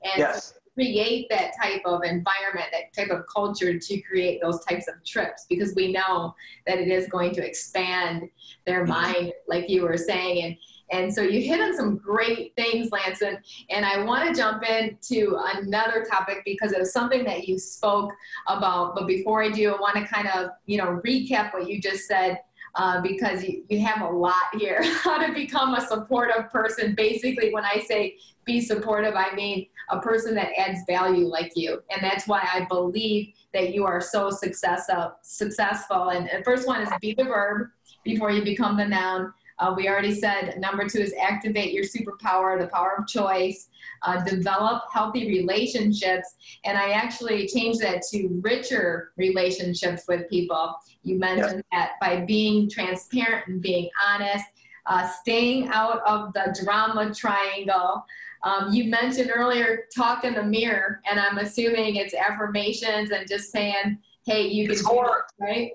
And 0.03 0.19
yes 0.19 0.55
create 0.81 1.27
that 1.29 1.53
type 1.61 1.83
of 1.85 2.03
environment, 2.05 2.67
that 2.73 2.93
type 2.97 3.11
of 3.11 3.25
culture 3.27 3.79
to 3.79 4.01
create 4.01 4.41
those 4.41 4.65
types 4.65 4.89
of 4.89 4.95
trips 5.05 5.45
because 5.51 5.75
we 5.75 5.93
know 5.93 6.35
that 6.67 6.79
it 6.79 6.89
is 6.89 7.07
going 7.09 7.35
to 7.35 7.47
expand 7.47 8.29
their 8.65 8.85
mm-hmm. 8.85 8.93
mind, 8.93 9.33
like 9.47 9.69
you 9.69 9.83
were 9.83 9.99
saying. 9.99 10.45
And 10.45 10.57
and 10.93 11.15
so 11.15 11.23
you 11.23 11.41
hit 11.41 11.61
on 11.61 11.77
some 11.77 11.99
great 11.99 12.53
things, 12.57 12.91
Lanson. 12.91 13.39
And 13.71 13.87
I 13.87 14.03
want 14.03 14.29
to 14.29 14.35
jump 14.35 14.65
into 14.65 15.39
another 15.55 16.05
topic 16.05 16.39
because 16.45 16.73
it 16.73 16.81
was 16.81 16.93
something 16.93 17.23
that 17.25 17.47
you 17.47 17.61
spoke 17.61 18.13
about. 18.49 18.97
But 18.97 19.07
before 19.07 19.41
I 19.41 19.51
do, 19.51 19.73
I 19.73 19.81
want 19.81 19.95
to 19.97 20.05
kind 20.05 20.27
of, 20.27 20.51
you 20.67 20.79
know, 20.79 21.01
recap 21.07 21.53
what 21.53 21.69
you 21.69 21.81
just 21.81 22.09
said 22.09 22.41
uh, 22.75 23.01
because 23.01 23.43
you, 23.45 23.65
you 23.69 23.81
have 23.81 24.03
a 24.03 24.13
lot 24.13 24.45
here. 24.59 24.83
How 25.03 25.19
to 25.19 25.33
become 25.33 25.75
a 25.75 25.87
supportive 25.87 26.51
person. 26.51 26.95
Basically, 26.95 27.53
when 27.53 27.65
I 27.65 27.85
say 27.87 28.17
be 28.45 28.61
supportive, 28.61 29.15
I 29.15 29.35
mean 29.35 29.67
a 29.91 30.01
person 30.01 30.35
that 30.37 30.51
adds 30.57 30.81
value 30.87 31.27
like 31.27 31.53
you. 31.57 31.83
And 31.91 32.03
that's 32.03 32.27
why 32.27 32.41
I 32.53 32.67
believe 32.69 33.33
that 33.53 33.75
you 33.75 33.85
are 33.85 34.01
so 34.01 34.31
successful. 34.31 35.13
successful. 35.23 36.11
And 36.11 36.27
the 36.27 36.45
first 36.45 36.67
one 36.67 36.83
is 36.83 36.89
be 37.01 37.15
the 37.15 37.25
verb 37.25 37.69
before 38.05 38.31
you 38.31 38.43
become 38.43 38.77
the 38.77 38.87
noun. 38.87 39.33
Uh, 39.61 39.75
we 39.77 39.89
already 39.89 40.15
said 40.15 40.59
number 40.59 40.89
two 40.89 40.99
is 40.99 41.15
activate 41.21 41.73
your 41.73 41.85
superpower, 41.85 42.59
the 42.59 42.67
power 42.69 42.97
of 42.99 43.07
choice, 43.07 43.69
uh, 44.03 44.25
develop 44.25 44.85
healthy 44.91 45.29
relationships. 45.29 46.35
And 46.65 46.77
I 46.77 46.91
actually 46.91 47.47
changed 47.47 47.81
that 47.83 48.03
to 48.11 48.41
richer 48.43 49.13
relationships 49.17 50.05
with 50.09 50.29
people. 50.31 50.75
You 51.03 51.19
mentioned 51.19 51.63
that 51.73 51.93
by 52.01 52.25
being 52.25 52.69
transparent 52.71 53.47
and 53.49 53.61
being 53.61 53.91
honest, 54.09 54.47
uh, 54.87 55.09
staying 55.21 55.69
out 55.69 56.01
of 56.07 56.33
the 56.33 56.57
drama 56.65 57.15
triangle. 57.15 58.05
Um, 58.43 58.73
you 58.73 58.85
mentioned 58.85 59.31
earlier 59.35 59.85
talk 59.95 60.25
in 60.25 60.35
the 60.35 60.43
mirror, 60.43 61.03
and 61.09 61.21
I'm 61.21 61.37
assuming 61.39 61.97
it's 61.97 62.15
affirmations 62.15 63.11
and 63.11 63.29
just 63.29 63.53
saying, 63.53 63.99
hey, 64.25 64.49
you 64.49 64.65
can 64.65 64.73
it's 64.73 64.89
do 64.89 65.01
it, 65.01 65.23
right? 65.39 65.73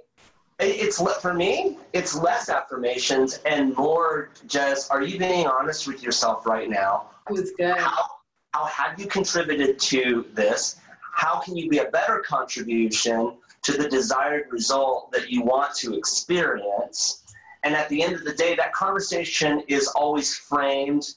It's 0.59 1.01
for 1.21 1.33
me. 1.33 1.77
It's 1.91 2.15
less 2.15 2.49
affirmations 2.49 3.39
and 3.45 3.75
more 3.75 4.29
just. 4.47 4.89
Are 4.89 5.01
you 5.01 5.19
being 5.19 5.47
honest 5.47 5.87
with 5.87 6.01
yourself 6.01 6.45
right 6.45 6.69
now? 6.69 7.09
Was 7.29 7.51
good. 7.57 7.77
How, 7.77 8.05
how 8.53 8.65
have 8.65 8.99
you 8.99 9.07
contributed 9.07 9.79
to 9.79 10.25
this? 10.33 10.77
How 11.13 11.39
can 11.39 11.57
you 11.57 11.69
be 11.69 11.79
a 11.79 11.85
better 11.85 12.19
contribution 12.19 13.33
to 13.63 13.71
the 13.73 13.89
desired 13.89 14.45
result 14.49 15.11
that 15.11 15.29
you 15.29 15.41
want 15.43 15.75
to 15.75 15.95
experience? 15.97 17.23
And 17.63 17.75
at 17.75 17.89
the 17.89 18.01
end 18.01 18.13
of 18.13 18.23
the 18.23 18.33
day, 18.33 18.55
that 18.55 18.73
conversation 18.73 19.61
is 19.67 19.87
always 19.87 20.35
framed 20.35 21.15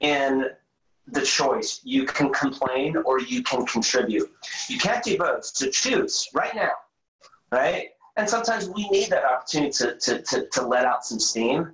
in 0.00 0.46
the 1.08 1.22
choice. 1.22 1.80
You 1.82 2.04
can 2.04 2.32
complain 2.32 2.96
or 3.04 3.20
you 3.20 3.42
can 3.42 3.66
contribute. 3.66 4.30
You 4.68 4.78
can't 4.78 5.02
do 5.02 5.18
both. 5.18 5.44
So 5.44 5.68
choose 5.68 6.28
right 6.32 6.54
now, 6.54 6.72
right? 7.50 7.90
And 8.20 8.28
sometimes 8.28 8.68
we 8.68 8.86
need 8.90 9.08
that 9.08 9.24
opportunity 9.24 9.72
to, 9.78 9.96
to, 9.96 10.20
to, 10.20 10.46
to 10.46 10.66
let 10.66 10.84
out 10.84 11.06
some 11.06 11.18
steam. 11.18 11.72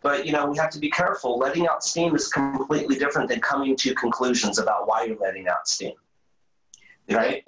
But 0.00 0.24
you 0.24 0.30
know, 0.30 0.46
we 0.46 0.56
have 0.56 0.70
to 0.70 0.78
be 0.78 0.88
careful. 0.90 1.40
Letting 1.40 1.66
out 1.66 1.82
steam 1.82 2.14
is 2.14 2.28
completely 2.28 2.96
different 2.96 3.28
than 3.28 3.40
coming 3.40 3.74
to 3.74 3.94
conclusions 3.96 4.60
about 4.60 4.86
why 4.86 5.06
you're 5.06 5.18
letting 5.18 5.48
out 5.48 5.66
steam. 5.66 5.94
Right? 7.10 7.42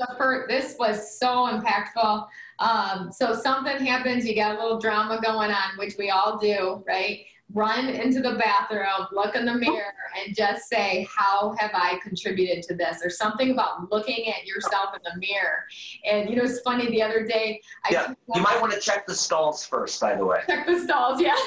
This 0.48 0.74
was 0.80 1.16
so 1.16 1.46
impactful. 1.46 2.26
Um, 2.58 3.12
so 3.12 3.34
something 3.34 3.86
happens, 3.86 4.26
you 4.26 4.34
got 4.34 4.58
a 4.58 4.60
little 4.60 4.80
drama 4.80 5.20
going 5.22 5.52
on, 5.52 5.76
which 5.76 5.94
we 5.96 6.10
all 6.10 6.36
do, 6.36 6.82
right? 6.88 7.20
Run 7.52 7.88
into 7.88 8.20
the 8.20 8.36
bathroom, 8.36 9.06
look 9.12 9.34
in 9.34 9.44
the 9.44 9.52
oh. 9.52 9.58
mirror, 9.58 9.92
and 10.24 10.34
just 10.34 10.68
say, 10.68 11.06
How 11.14 11.54
have 11.58 11.70
I 11.74 11.98
contributed 12.02 12.62
to 12.64 12.74
this? 12.74 13.00
There's 13.00 13.18
something 13.18 13.50
about 13.50 13.90
looking 13.90 14.28
at 14.28 14.46
yourself 14.46 14.94
in 14.94 15.00
the 15.02 15.18
mirror. 15.18 15.64
And 16.04 16.28
you 16.30 16.36
know, 16.36 16.44
it's 16.44 16.60
funny, 16.60 16.88
the 16.88 17.02
other 17.02 17.26
day, 17.26 17.60
I 17.84 17.88
yeah, 17.92 18.14
you 18.34 18.42
might 18.42 18.60
want 18.60 18.72
to 18.72 18.80
check 18.80 19.06
the 19.06 19.14
stalls 19.14 19.64
first, 19.64 20.00
by 20.00 20.16
the 20.16 20.24
way. 20.24 20.40
Check 20.46 20.66
the 20.66 20.80
stalls, 20.80 21.20
yeah. 21.20 21.34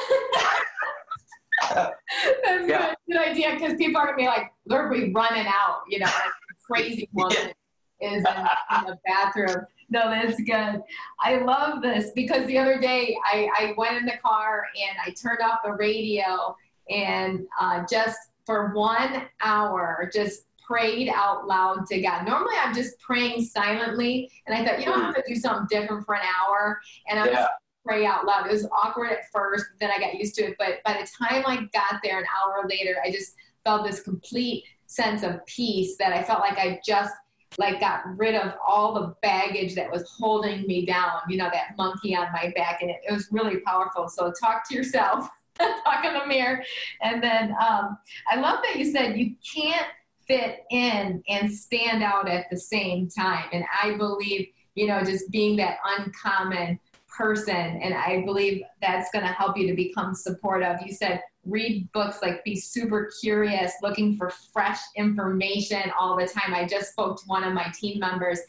That's 1.74 2.68
yeah. 2.68 2.94
good. 3.08 3.14
good 3.14 3.28
idea 3.28 3.54
because 3.54 3.76
people 3.76 4.02
are 4.02 4.06
gonna 4.06 4.18
be 4.18 4.26
like, 4.26 4.52
they're 4.66 4.90
be 4.90 5.12
running 5.14 5.48
out, 5.48 5.84
you 5.88 6.00
know, 6.00 6.06
like 6.06 6.32
crazy 6.66 7.10
woman 7.14 7.54
yeah. 8.02 8.14
is 8.14 8.18
in, 8.18 8.78
in 8.78 8.86
the 8.86 8.98
bathroom. 9.06 9.66
No, 9.94 10.10
that's 10.10 10.42
good. 10.42 10.82
I 11.20 11.36
love 11.36 11.84
this 11.84 12.10
because 12.16 12.48
the 12.48 12.58
other 12.58 12.80
day 12.80 13.16
I, 13.24 13.48
I 13.56 13.74
went 13.78 13.96
in 13.98 14.06
the 14.06 14.18
car 14.26 14.66
and 14.76 14.98
I 15.06 15.12
turned 15.12 15.40
off 15.44 15.60
the 15.64 15.74
radio 15.74 16.58
and 16.90 17.46
uh, 17.62 17.84
just 17.88 18.18
for 18.44 18.74
one 18.74 19.22
hour 19.40 20.10
just 20.12 20.48
prayed 20.66 21.10
out 21.10 21.46
loud 21.46 21.86
to 21.92 22.02
God. 22.02 22.26
Normally 22.26 22.56
I'm 22.60 22.74
just 22.74 23.00
praying 23.02 23.46
silently 23.46 24.32
and 24.48 24.58
I 24.58 24.66
thought, 24.66 24.80
you 24.80 24.88
know, 24.88 24.94
I'm 24.94 25.14
gonna 25.14 25.22
do 25.28 25.36
something 25.36 25.68
different 25.70 26.08
for 26.08 26.16
an 26.16 26.24
hour 26.24 26.82
and 27.08 27.20
I'm 27.20 27.28
yeah. 27.28 27.48
pray 27.86 28.08
out 28.08 28.26
loud. 28.26 28.48
It 28.48 28.52
was 28.52 28.68
awkward 28.76 29.12
at 29.12 29.32
first, 29.32 29.66
then 29.80 29.92
I 29.92 30.00
got 30.00 30.16
used 30.16 30.34
to 30.36 30.46
it. 30.46 30.56
But 30.58 30.82
by 30.84 30.94
the 30.94 31.08
time 31.24 31.44
I 31.46 31.68
got 31.72 32.02
there 32.04 32.18
an 32.18 32.26
hour 32.36 32.68
later, 32.68 32.96
I 33.06 33.12
just 33.12 33.36
felt 33.64 33.86
this 33.86 34.02
complete 34.02 34.64
sense 34.88 35.22
of 35.22 35.46
peace 35.46 35.98
that 35.98 36.14
I 36.14 36.24
felt 36.24 36.40
like 36.40 36.58
I 36.58 36.82
just 36.84 37.14
like 37.58 37.80
got 37.80 38.02
rid 38.18 38.36
of 38.36 38.54
all 38.66 38.94
the 38.94 39.16
baggage 39.22 39.76
that 39.76 39.92
was 39.92 40.10
holding 40.18 40.66
me 40.68 40.86
down, 40.86 41.20
you 41.28 41.38
know, 41.38 41.50
that 41.52 41.76
monkey 41.78 42.16
on 42.16 42.32
my 42.32 42.52
back. 42.56 42.82
And 42.82 42.92
it, 42.92 43.02
it 43.08 43.14
was 43.14 43.28
really 43.32 43.60
powerful. 43.62 44.10
So 44.10 44.32
talk 44.32 44.68
to 44.70 44.76
yourself, 44.76 45.30
talk 45.60 46.06
in 46.06 46.14
the 46.14 46.26
mirror. 46.26 46.64
And 47.02 47.24
then 47.24 47.56
um, 47.62 47.98
I 48.30 48.36
love 48.38 48.60
that 48.64 48.78
you 48.78 48.92
said 48.92 49.18
you 49.18 49.36
can't 49.56 49.88
fit 50.28 50.60
in 50.72 51.24
and 51.28 51.52
stand 51.52 52.04
out 52.04 52.30
at 52.30 52.50
the 52.50 52.58
same 52.58 53.10
time. 53.10 53.46
And 53.52 53.66
I 53.82 53.96
believe, 53.98 54.48
you 54.76 54.88
know, 54.88 55.04
just 55.04 55.30
being 55.32 55.58
that 55.58 55.78
uncommon 55.86 56.80
person 57.16 57.56
and 57.56 57.94
i 57.94 58.24
believe 58.26 58.64
that's 58.82 59.10
going 59.12 59.26
to 59.26 59.32
help 59.32 59.58
you 59.58 59.68
to 59.68 59.74
become 59.74 60.16
supportive 60.16 60.78
you 60.86 60.94
said 60.94 61.22
read 61.46 61.90
books 61.92 62.20
like 62.22 62.44
be 62.44 62.56
super 62.56 63.12
curious 63.22 63.74
looking 63.82 64.16
for 64.16 64.30
fresh 64.52 64.80
information 64.96 65.92
all 66.00 66.18
the 66.18 66.26
time 66.26 66.54
i 66.54 66.66
just 66.66 66.92
spoke 66.92 67.18
to 67.18 67.24
one 67.28 67.44
of 67.44 67.54
my 67.54 67.72
team 67.80 68.00
members 68.00 68.40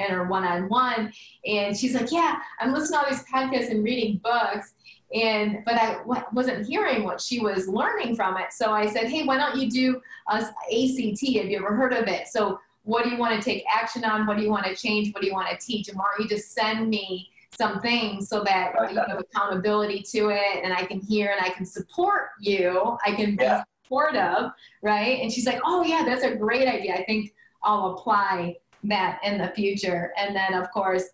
in 0.00 0.10
her 0.10 0.24
one-on-one 0.24 1.12
and 1.46 1.76
she's 1.76 1.94
like 1.94 2.10
yeah 2.10 2.38
i'm 2.60 2.72
listening 2.72 2.98
to 2.98 3.04
all 3.04 3.10
these 3.10 3.24
podcasts 3.32 3.70
and 3.70 3.84
reading 3.84 4.20
books 4.22 4.74
and 5.14 5.64
but 5.64 5.74
I 5.74 6.02
wasn't 6.32 6.66
hearing 6.66 7.04
what 7.04 7.20
she 7.20 7.40
was 7.40 7.66
learning 7.66 8.14
from 8.14 8.36
it. 8.36 8.52
So 8.52 8.72
I 8.72 8.86
said, 8.86 9.04
hey, 9.04 9.24
why 9.24 9.38
don't 9.38 9.56
you 9.56 9.70
do 9.70 10.02
a 10.28 10.34
ACT? 10.34 11.36
Have 11.36 11.46
you 11.46 11.56
ever 11.56 11.74
heard 11.74 11.94
of 11.94 12.08
it? 12.08 12.28
So 12.28 12.60
what 12.82 13.04
do 13.04 13.10
you 13.10 13.16
want 13.16 13.40
to 13.40 13.44
take 13.44 13.64
action 13.72 14.04
on? 14.04 14.26
What 14.26 14.36
do 14.36 14.42
you 14.42 14.50
want 14.50 14.66
to 14.66 14.74
change? 14.74 15.12
What 15.12 15.22
do 15.22 15.26
you 15.26 15.34
want 15.34 15.48
to 15.48 15.66
teach? 15.66 15.88
And 15.88 15.98
why 15.98 16.06
don't 16.16 16.24
you 16.24 16.36
just 16.36 16.52
send 16.52 16.88
me 16.88 17.30
some 17.56 17.80
things 17.80 18.28
so 18.28 18.42
that 18.44 18.72
you 18.90 18.98
have 18.98 19.18
accountability 19.18 20.02
to 20.02 20.30
it 20.30 20.62
and 20.62 20.72
I 20.72 20.84
can 20.84 21.00
hear 21.00 21.34
and 21.36 21.44
I 21.44 21.50
can 21.50 21.64
support 21.64 22.30
you. 22.40 22.96
I 23.04 23.12
can 23.12 23.36
be 23.36 23.44
yeah. 23.44 23.64
supportive, 23.84 24.50
right? 24.82 25.20
And 25.20 25.32
she's 25.32 25.46
like, 25.46 25.60
oh 25.64 25.82
yeah, 25.82 26.04
that's 26.04 26.24
a 26.24 26.34
great 26.36 26.68
idea. 26.68 26.94
I 26.94 27.04
think 27.04 27.32
I'll 27.62 27.94
apply 27.94 28.56
that 28.84 29.20
in 29.24 29.38
the 29.38 29.48
future. 29.48 30.12
And 30.16 30.36
then 30.36 30.54
of 30.54 30.70
course, 30.70 31.04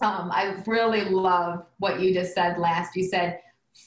um, 0.00 0.30
I 0.32 0.62
really 0.66 1.04
love 1.04 1.64
what 1.78 2.00
you 2.00 2.14
just 2.14 2.34
said 2.34 2.58
last. 2.58 2.96
You 2.96 3.04
said 3.04 3.40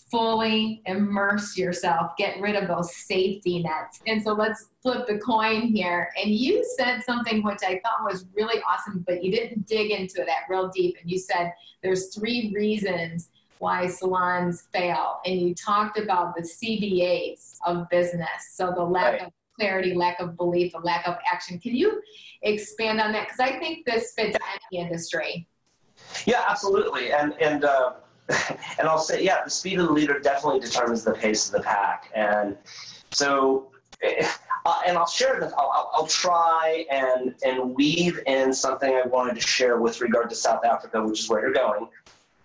fully 0.09 0.81
immerse 0.85 1.57
yourself, 1.57 2.11
get 2.17 2.39
rid 2.41 2.55
of 2.55 2.67
those 2.67 2.93
safety 2.95 3.63
nets. 3.63 4.01
And 4.07 4.21
so 4.21 4.33
let's 4.33 4.67
flip 4.81 5.07
the 5.07 5.17
coin 5.19 5.61
here. 5.61 6.09
And 6.21 6.31
you 6.31 6.65
said 6.77 7.01
something 7.03 7.43
which 7.43 7.59
I 7.63 7.79
thought 7.83 8.03
was 8.03 8.25
really 8.35 8.61
awesome, 8.69 9.03
but 9.07 9.23
you 9.23 9.31
didn't 9.31 9.67
dig 9.67 9.91
into 9.91 10.23
that 10.25 10.43
real 10.49 10.69
deep. 10.69 10.97
And 11.01 11.09
you 11.09 11.17
said 11.17 11.53
there's 11.81 12.13
three 12.13 12.51
reasons 12.53 13.29
why 13.59 13.87
salons 13.87 14.67
fail. 14.73 15.19
And 15.25 15.39
you 15.39 15.55
talked 15.55 15.97
about 15.97 16.35
the 16.35 16.41
CBAs 16.41 17.57
of 17.65 17.87
business. 17.89 18.27
So 18.53 18.73
the 18.75 18.83
lack 18.83 19.13
right. 19.13 19.21
of 19.27 19.31
clarity, 19.57 19.93
lack 19.93 20.19
of 20.19 20.35
belief, 20.35 20.73
the 20.73 20.79
lack 20.79 21.07
of 21.07 21.15
action. 21.31 21.59
Can 21.59 21.75
you 21.75 22.01
expand 22.41 22.99
on 22.99 23.11
that? 23.13 23.27
Because 23.27 23.39
I 23.39 23.59
think 23.59 23.85
this 23.85 24.13
fits 24.13 24.37
any 24.73 24.83
industry. 24.83 25.47
Yeah, 26.25 26.43
absolutely. 26.47 27.13
And 27.13 27.33
and 27.39 27.63
uh, 27.63 27.93
and 28.79 28.87
I'll 28.87 28.99
say, 28.99 29.23
yeah, 29.23 29.43
the 29.43 29.49
speed 29.49 29.79
of 29.79 29.87
the 29.87 29.93
leader 29.93 30.19
definitely 30.19 30.59
determines 30.59 31.03
the 31.03 31.13
pace 31.13 31.47
of 31.47 31.53
the 31.53 31.61
pack. 31.61 32.11
And 32.15 32.57
so, 33.11 33.71
uh, 34.65 34.81
and 34.87 34.97
I'll 34.97 35.07
share. 35.07 35.43
I'll, 35.43 35.71
I'll, 35.73 35.91
I'll, 35.93 36.07
try 36.07 36.85
and 36.91 37.35
and 37.43 37.73
weave 37.75 38.19
in 38.27 38.53
something 38.53 38.93
I 38.93 39.07
wanted 39.07 39.35
to 39.35 39.41
share 39.41 39.79
with 39.79 40.01
regard 40.01 40.29
to 40.29 40.35
South 40.35 40.63
Africa, 40.65 41.03
which 41.03 41.21
is 41.21 41.29
where 41.29 41.41
you're 41.41 41.53
going, 41.53 41.87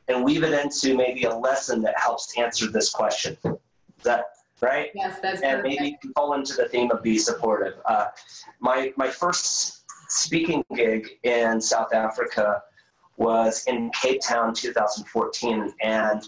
and 0.08 0.24
weave 0.24 0.42
it 0.42 0.52
into 0.52 0.96
maybe 0.96 1.24
a 1.24 1.34
lesson 1.34 1.82
that 1.82 1.98
helps 1.98 2.36
answer 2.38 2.68
this 2.68 2.90
question. 2.90 3.36
Is 3.44 4.04
that 4.04 4.24
right? 4.60 4.90
Yes, 4.94 5.18
that's 5.20 5.42
and 5.42 5.62
perfect. 5.62 5.80
maybe 5.80 5.98
fall 6.14 6.34
into 6.34 6.54
the 6.54 6.68
theme 6.68 6.90
of 6.90 7.02
be 7.02 7.18
supportive. 7.18 7.74
Uh, 7.84 8.06
my 8.60 8.92
my 8.96 9.10
first 9.10 9.84
speaking 10.08 10.64
gig 10.74 11.18
in 11.24 11.60
South 11.60 11.92
Africa 11.92 12.62
was 13.16 13.64
in 13.66 13.90
Cape 13.90 14.20
Town 14.20 14.54
2014, 14.54 15.72
and 15.82 16.22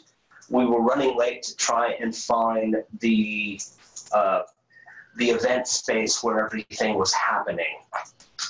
we 0.49 0.64
were 0.64 0.80
running 0.80 1.16
late 1.16 1.43
to 1.45 1.57
try 1.57 1.93
and 2.01 2.14
find 2.14 2.76
the 3.01 3.61
uh, 4.12 4.43
the 5.16 5.30
event 5.30 5.66
space 5.66 6.22
where 6.22 6.45
everything 6.45 6.97
was 6.97 7.12
happening. 7.12 7.80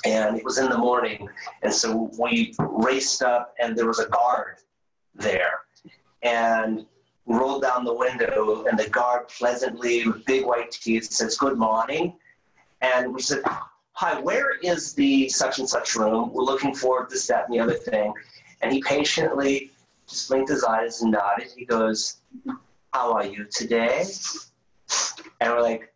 And 0.05 0.37
it 0.37 0.45
was 0.45 0.59
in 0.59 0.69
the 0.69 0.77
morning, 0.77 1.27
and 1.63 1.73
so 1.73 2.11
we 2.19 2.53
raced 2.59 3.23
up, 3.23 3.55
and 3.61 3.75
there 3.75 3.87
was 3.87 3.99
a 3.99 4.07
guard 4.07 4.57
there, 5.15 5.61
and 6.21 6.85
rolled 7.25 7.63
down 7.63 7.83
the 7.83 7.93
window, 7.93 8.65
and 8.65 8.77
the 8.77 8.87
guard 8.89 9.27
pleasantly, 9.27 10.07
with 10.07 10.23
big 10.25 10.45
white 10.45 10.71
teeth, 10.71 11.11
says, 11.11 11.37
"Good 11.37 11.57
morning," 11.57 12.13
and 12.81 13.13
we 13.13 13.21
said, 13.21 13.41
hi, 13.99 14.17
where 14.21 14.51
is 14.63 14.93
the 14.93 15.27
such 15.27 15.59
and 15.59 15.67
such 15.67 15.93
room? 15.97 16.31
We're 16.31 16.43
looking 16.43 16.73
for 16.73 17.05
this, 17.09 17.27
that, 17.27 17.49
and 17.49 17.53
the 17.53 17.59
other 17.59 17.73
thing. 17.73 18.13
And 18.61 18.71
he 18.71 18.81
patiently 18.81 19.71
just 20.07 20.29
blinked 20.29 20.49
his 20.49 20.63
eyes 20.63 21.01
and 21.01 21.11
nodded. 21.11 21.49
He 21.53 21.65
goes, 21.65 22.21
how 22.93 23.11
are 23.11 23.25
you 23.25 23.45
today? 23.51 24.05
And 25.41 25.51
we're 25.51 25.61
like, 25.61 25.93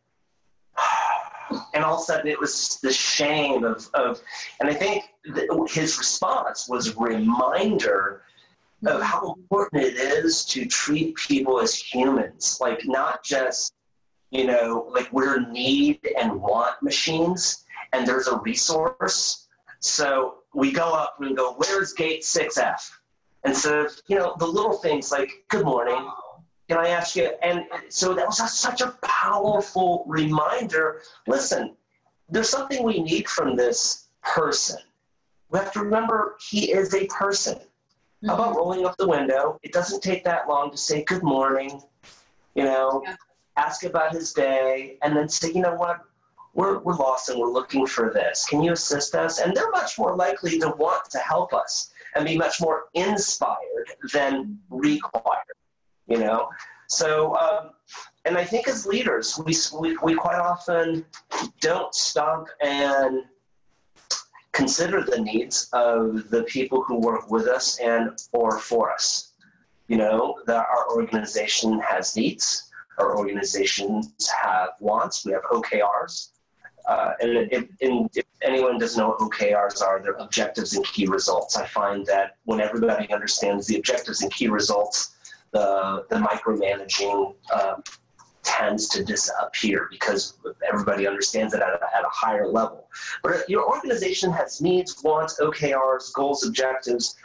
and 1.74 1.82
all 1.86 1.94
of 1.96 2.02
a 2.02 2.04
sudden 2.04 2.28
it 2.28 2.38
was 2.38 2.78
the 2.84 2.92
shame 2.92 3.64
of, 3.64 3.90
of 3.94 4.20
and 4.60 4.70
I 4.70 4.74
think 4.74 5.06
his 5.70 5.98
response 5.98 6.68
was 6.68 6.90
a 6.90 7.00
reminder 7.00 8.24
of 8.86 9.02
how 9.02 9.34
important 9.36 9.82
it 9.82 9.96
is 9.96 10.44
to 10.48 10.66
treat 10.66 11.16
people 11.16 11.58
as 11.58 11.74
humans, 11.74 12.58
like 12.60 12.82
not 12.84 13.24
just, 13.24 13.72
you 14.30 14.46
know, 14.46 14.92
like 14.94 15.08
we're 15.14 15.40
need 15.50 16.02
and 16.20 16.42
want 16.42 16.84
machines, 16.84 17.63
and 17.94 18.08
there's 18.08 18.28
a 18.28 18.38
resource. 18.40 19.48
So 19.80 20.40
we 20.54 20.72
go 20.72 20.94
up 20.94 21.16
and 21.20 21.30
we 21.30 21.36
go, 21.36 21.54
where's 21.54 21.94
gate 21.94 22.24
6F? 22.24 22.92
And 23.44 23.56
so, 23.56 23.88
you 24.08 24.18
know, 24.18 24.36
the 24.40 24.48
little 24.48 24.74
things 24.74 25.12
like, 25.12 25.44
good 25.50 25.66
morning, 25.66 26.10
can 26.70 26.78
I 26.78 26.90
ask 26.90 27.16
you? 27.16 27.32
And 27.42 27.66
so 27.90 28.14
that 28.14 28.26
was 28.26 28.40
a, 28.40 28.48
such 28.48 28.82
a 28.82 28.96
powerful 29.04 30.06
reminder. 30.08 31.02
Listen, 31.28 31.76
there's 32.30 32.50
something 32.50 32.84
we 32.84 33.02
need 33.02 33.28
from 33.28 33.56
this 33.56 34.08
person. 34.24 34.78
We 35.50 35.60
have 35.60 35.74
to 35.74 35.82
remember 35.82 36.38
he 36.40 36.72
is 36.72 36.96
a 36.96 37.06
person. 37.08 37.56
Mm-hmm. 37.56 38.28
How 38.28 38.36
about 38.36 38.48
mm-hmm. 38.50 38.58
rolling 38.58 38.86
up 38.86 38.98
the 38.98 39.08
window? 39.08 39.60
It 39.62 39.74
doesn't 39.74 40.02
take 40.02 40.24
that 40.24 40.48
long 40.48 40.72
to 40.72 40.78
say 40.78 41.04
good 41.04 41.24
morning, 41.24 41.82
you 42.56 42.64
know, 42.64 43.04
yeah. 43.06 43.16
ask 43.58 43.84
about 43.84 44.14
his 44.14 44.32
day, 44.32 44.98
and 45.04 45.16
then 45.16 45.28
say, 45.28 45.52
you 45.52 45.62
know 45.62 45.76
what, 45.76 46.00
we're, 46.54 46.80
we're 46.80 46.96
lost 46.96 47.30
and 47.30 47.40
we're 47.40 47.52
looking 47.52 47.86
for 47.86 48.12
this. 48.14 48.46
Can 48.46 48.62
you 48.62 48.74
assist 48.74 49.16
us? 49.16 49.40
And 49.40 49.56
they're 49.56 49.72
much 49.72 49.98
more 49.98 50.16
likely 50.16 50.60
to 50.60 50.70
want 50.78 51.10
to 51.12 51.18
help 51.20 51.54
us 51.54 51.92
and 52.16 52.26
be 52.26 52.38
much 52.38 52.62
more 52.62 52.86
inspired 52.94 53.90
than 54.14 54.60
required, 54.70 55.56
you 56.08 56.20
know? 56.20 56.50
So, 56.88 57.36
um, 57.38 57.72
and 58.26 58.38
I 58.38 58.46
think 58.46 58.68
as 58.68 58.86
leaders, 58.86 59.40
we, 59.44 59.56
we, 59.80 59.98
we 60.04 60.14
quite 60.14 60.40
often 60.40 61.06
don't 61.60 61.94
stop 61.96 62.48
and 62.62 63.24
consider 64.52 65.02
the 65.04 65.20
needs 65.20 65.70
of 65.74 66.30
the 66.30 66.44
people 66.44 66.84
who 66.84 67.00
work 67.00 67.32
with 67.32 67.48
us 67.48 67.80
and 67.80 68.12
or 68.32 68.60
for 68.60 68.92
us. 68.94 69.32
You 69.88 69.98
know, 69.98 70.40
that 70.46 70.66
our 70.70 70.90
organization 70.92 71.80
has 71.80 72.16
needs, 72.16 72.72
our 73.00 73.18
organizations 73.18 74.14
have 74.42 74.70
wants, 74.80 75.26
we 75.26 75.34
have 75.34 75.42
OKRs, 75.52 76.30
uh, 76.86 77.14
and 77.22 77.52
if, 77.52 77.68
if, 77.80 78.26
anyone 78.42 78.78
doesn't 78.78 79.00
know 79.00 79.10
what 79.10 79.20
OKRs 79.20 79.82
are, 79.82 80.02
they're 80.02 80.14
objectives 80.14 80.76
and 80.76 80.84
key 80.86 81.06
results. 81.06 81.56
I 81.56 81.66
find 81.66 82.06
that 82.08 82.36
when 82.44 82.60
everybody 82.60 83.12
understands 83.14 83.68
the 83.68 83.78
objectives 83.78 84.22
and 84.22 84.30
key 84.34 84.50
results, 84.50 85.16
the, 85.52 86.06
the 86.10 86.18
micromanaging 86.18 87.36
um, 87.54 87.84
tends 88.44 88.90
to 88.90 89.04
disappear 89.06 89.88
because 89.90 90.34
everybody 90.68 91.08
understands 91.08 91.54
it 91.54 91.62
at 91.62 91.70
a, 91.70 91.96
at 91.96 92.04
a 92.04 92.10
higher 92.12 92.48
level. 92.48 92.90
But 93.24 93.50
your 93.50 93.66
organization 93.66 94.30
has 94.34 94.60
needs, 94.60 95.02
wants, 95.04 95.40
OKRs, 95.40 96.14
goals, 96.14 96.46
objectives, 96.46 97.16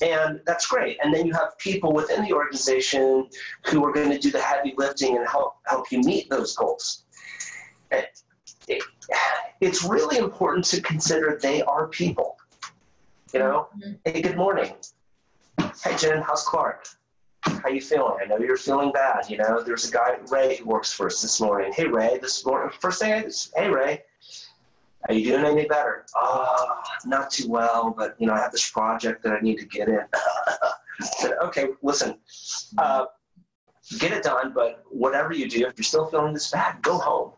and 0.00 0.40
that's 0.46 0.66
great. 0.66 0.96
And 1.04 1.12
then 1.12 1.26
you 1.26 1.34
have 1.34 1.58
people 1.58 1.92
within 1.92 2.24
the 2.24 2.32
organization 2.32 3.28
who 3.66 3.84
are 3.84 3.92
going 3.92 4.10
to 4.10 4.18
do 4.18 4.30
the 4.30 4.40
heavy 4.40 4.72
lifting 4.78 5.18
and 5.18 5.28
help 5.28 5.56
help 5.66 5.92
you 5.92 6.00
meet 6.00 6.30
those 6.30 6.56
goals 6.56 7.04
it, 8.76 8.82
it's 9.60 9.84
really 9.84 10.18
important 10.18 10.64
to 10.66 10.80
consider 10.80 11.38
they 11.40 11.62
are 11.62 11.88
people. 11.88 12.36
You 13.32 13.40
know, 13.40 13.68
mm-hmm. 13.76 13.92
hey, 14.04 14.20
good 14.20 14.36
morning. 14.36 14.72
Hey, 15.58 15.96
Jen, 15.96 16.22
how's 16.22 16.42
Clark? 16.42 16.86
How 17.44 17.68
you 17.68 17.80
feeling? 17.80 18.16
I 18.22 18.26
know 18.26 18.38
you're 18.38 18.56
feeling 18.56 18.92
bad. 18.92 19.28
You 19.28 19.38
know, 19.38 19.62
there's 19.62 19.88
a 19.88 19.92
guy 19.92 20.16
Ray 20.30 20.56
who 20.56 20.66
works 20.66 20.92
for 20.92 21.06
us 21.06 21.22
this 21.22 21.40
morning. 21.40 21.72
Hey, 21.74 21.86
Ray, 21.86 22.18
this 22.20 22.44
morning, 22.44 22.70
first 22.80 23.00
thing 23.00 23.12
I, 23.12 23.24
hey, 23.56 23.68
Ray, 23.68 24.02
are 25.08 25.14
you 25.14 25.24
doing 25.24 25.44
any 25.44 25.66
better? 25.66 26.06
Uh, 26.20 26.74
not 27.04 27.30
too 27.30 27.48
well, 27.48 27.94
but 27.96 28.14
you 28.18 28.26
know, 28.26 28.34
I 28.34 28.38
have 28.38 28.52
this 28.52 28.70
project 28.70 29.22
that 29.24 29.32
I 29.32 29.40
need 29.40 29.58
to 29.58 29.66
get 29.66 29.88
in. 29.88 30.00
said, 31.00 31.32
okay, 31.42 31.68
listen, 31.82 32.16
uh, 32.78 33.06
get 33.98 34.12
it 34.12 34.22
done, 34.22 34.52
but 34.54 34.84
whatever 34.90 35.32
you 35.32 35.48
do, 35.48 35.66
if 35.66 35.72
you're 35.76 35.84
still 35.84 36.06
feeling 36.06 36.34
this 36.34 36.50
bad, 36.50 36.80
go 36.82 36.98
home 36.98 37.32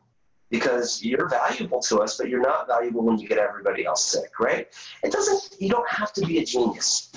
because 0.54 1.02
you're 1.02 1.28
valuable 1.28 1.80
to 1.80 1.98
us, 1.98 2.16
but 2.16 2.28
you're 2.28 2.40
not 2.40 2.68
valuable 2.68 3.02
when 3.02 3.18
you 3.18 3.26
get 3.26 3.38
everybody 3.38 3.84
else 3.84 4.06
sick, 4.12 4.38
right? 4.38 4.68
It 5.02 5.10
doesn't, 5.10 5.60
you 5.60 5.68
don't 5.68 5.88
have 5.88 6.12
to 6.12 6.24
be 6.24 6.38
a 6.38 6.44
genius. 6.44 7.10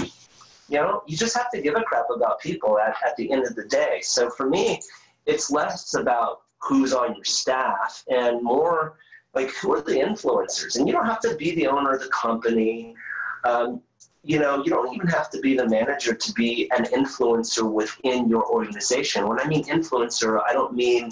You 0.70 0.78
know, 0.80 1.04
you 1.06 1.16
just 1.16 1.38
have 1.38 1.52
to 1.52 1.62
give 1.62 1.76
a 1.76 1.84
crap 1.84 2.08
about 2.14 2.42
people 2.42 2.80
at, 2.80 2.96
at 3.06 3.16
the 3.16 3.32
end 3.32 3.46
of 3.46 3.56
the 3.56 3.66
day. 3.66 4.00
So 4.02 4.32
for 4.32 4.50
me, 4.50 4.82
it's 5.28 5.52
less 5.52 5.94
about 5.94 6.42
who's 6.64 6.94
on 6.94 7.14
your 7.14 7.26
staff 7.26 8.04
and 8.10 8.42
more 8.42 8.98
like 9.36 9.52
who 9.58 9.72
are 9.76 9.82
the 9.82 10.00
influencers. 10.10 10.78
And 10.78 10.88
you 10.88 10.94
don't 10.94 11.06
have 11.06 11.20
to 11.20 11.36
be 11.36 11.54
the 11.54 11.68
owner 11.68 11.94
of 11.94 12.02
the 12.02 12.10
company. 12.10 12.96
Um, 13.44 13.82
you 14.24 14.40
know, 14.40 14.64
you 14.64 14.72
don't 14.72 14.92
even 14.96 15.08
have 15.10 15.30
to 15.30 15.40
be 15.42 15.56
the 15.56 15.70
manager 15.70 16.16
to 16.16 16.34
be 16.34 16.72
an 16.76 16.86
influencer 16.86 17.72
within 17.72 18.28
your 18.28 18.46
organization. 18.52 19.28
When 19.28 19.40
I 19.40 19.46
mean 19.46 19.64
influencer, 19.66 20.42
I 20.44 20.54
don't 20.54 20.74
mean 20.74 21.12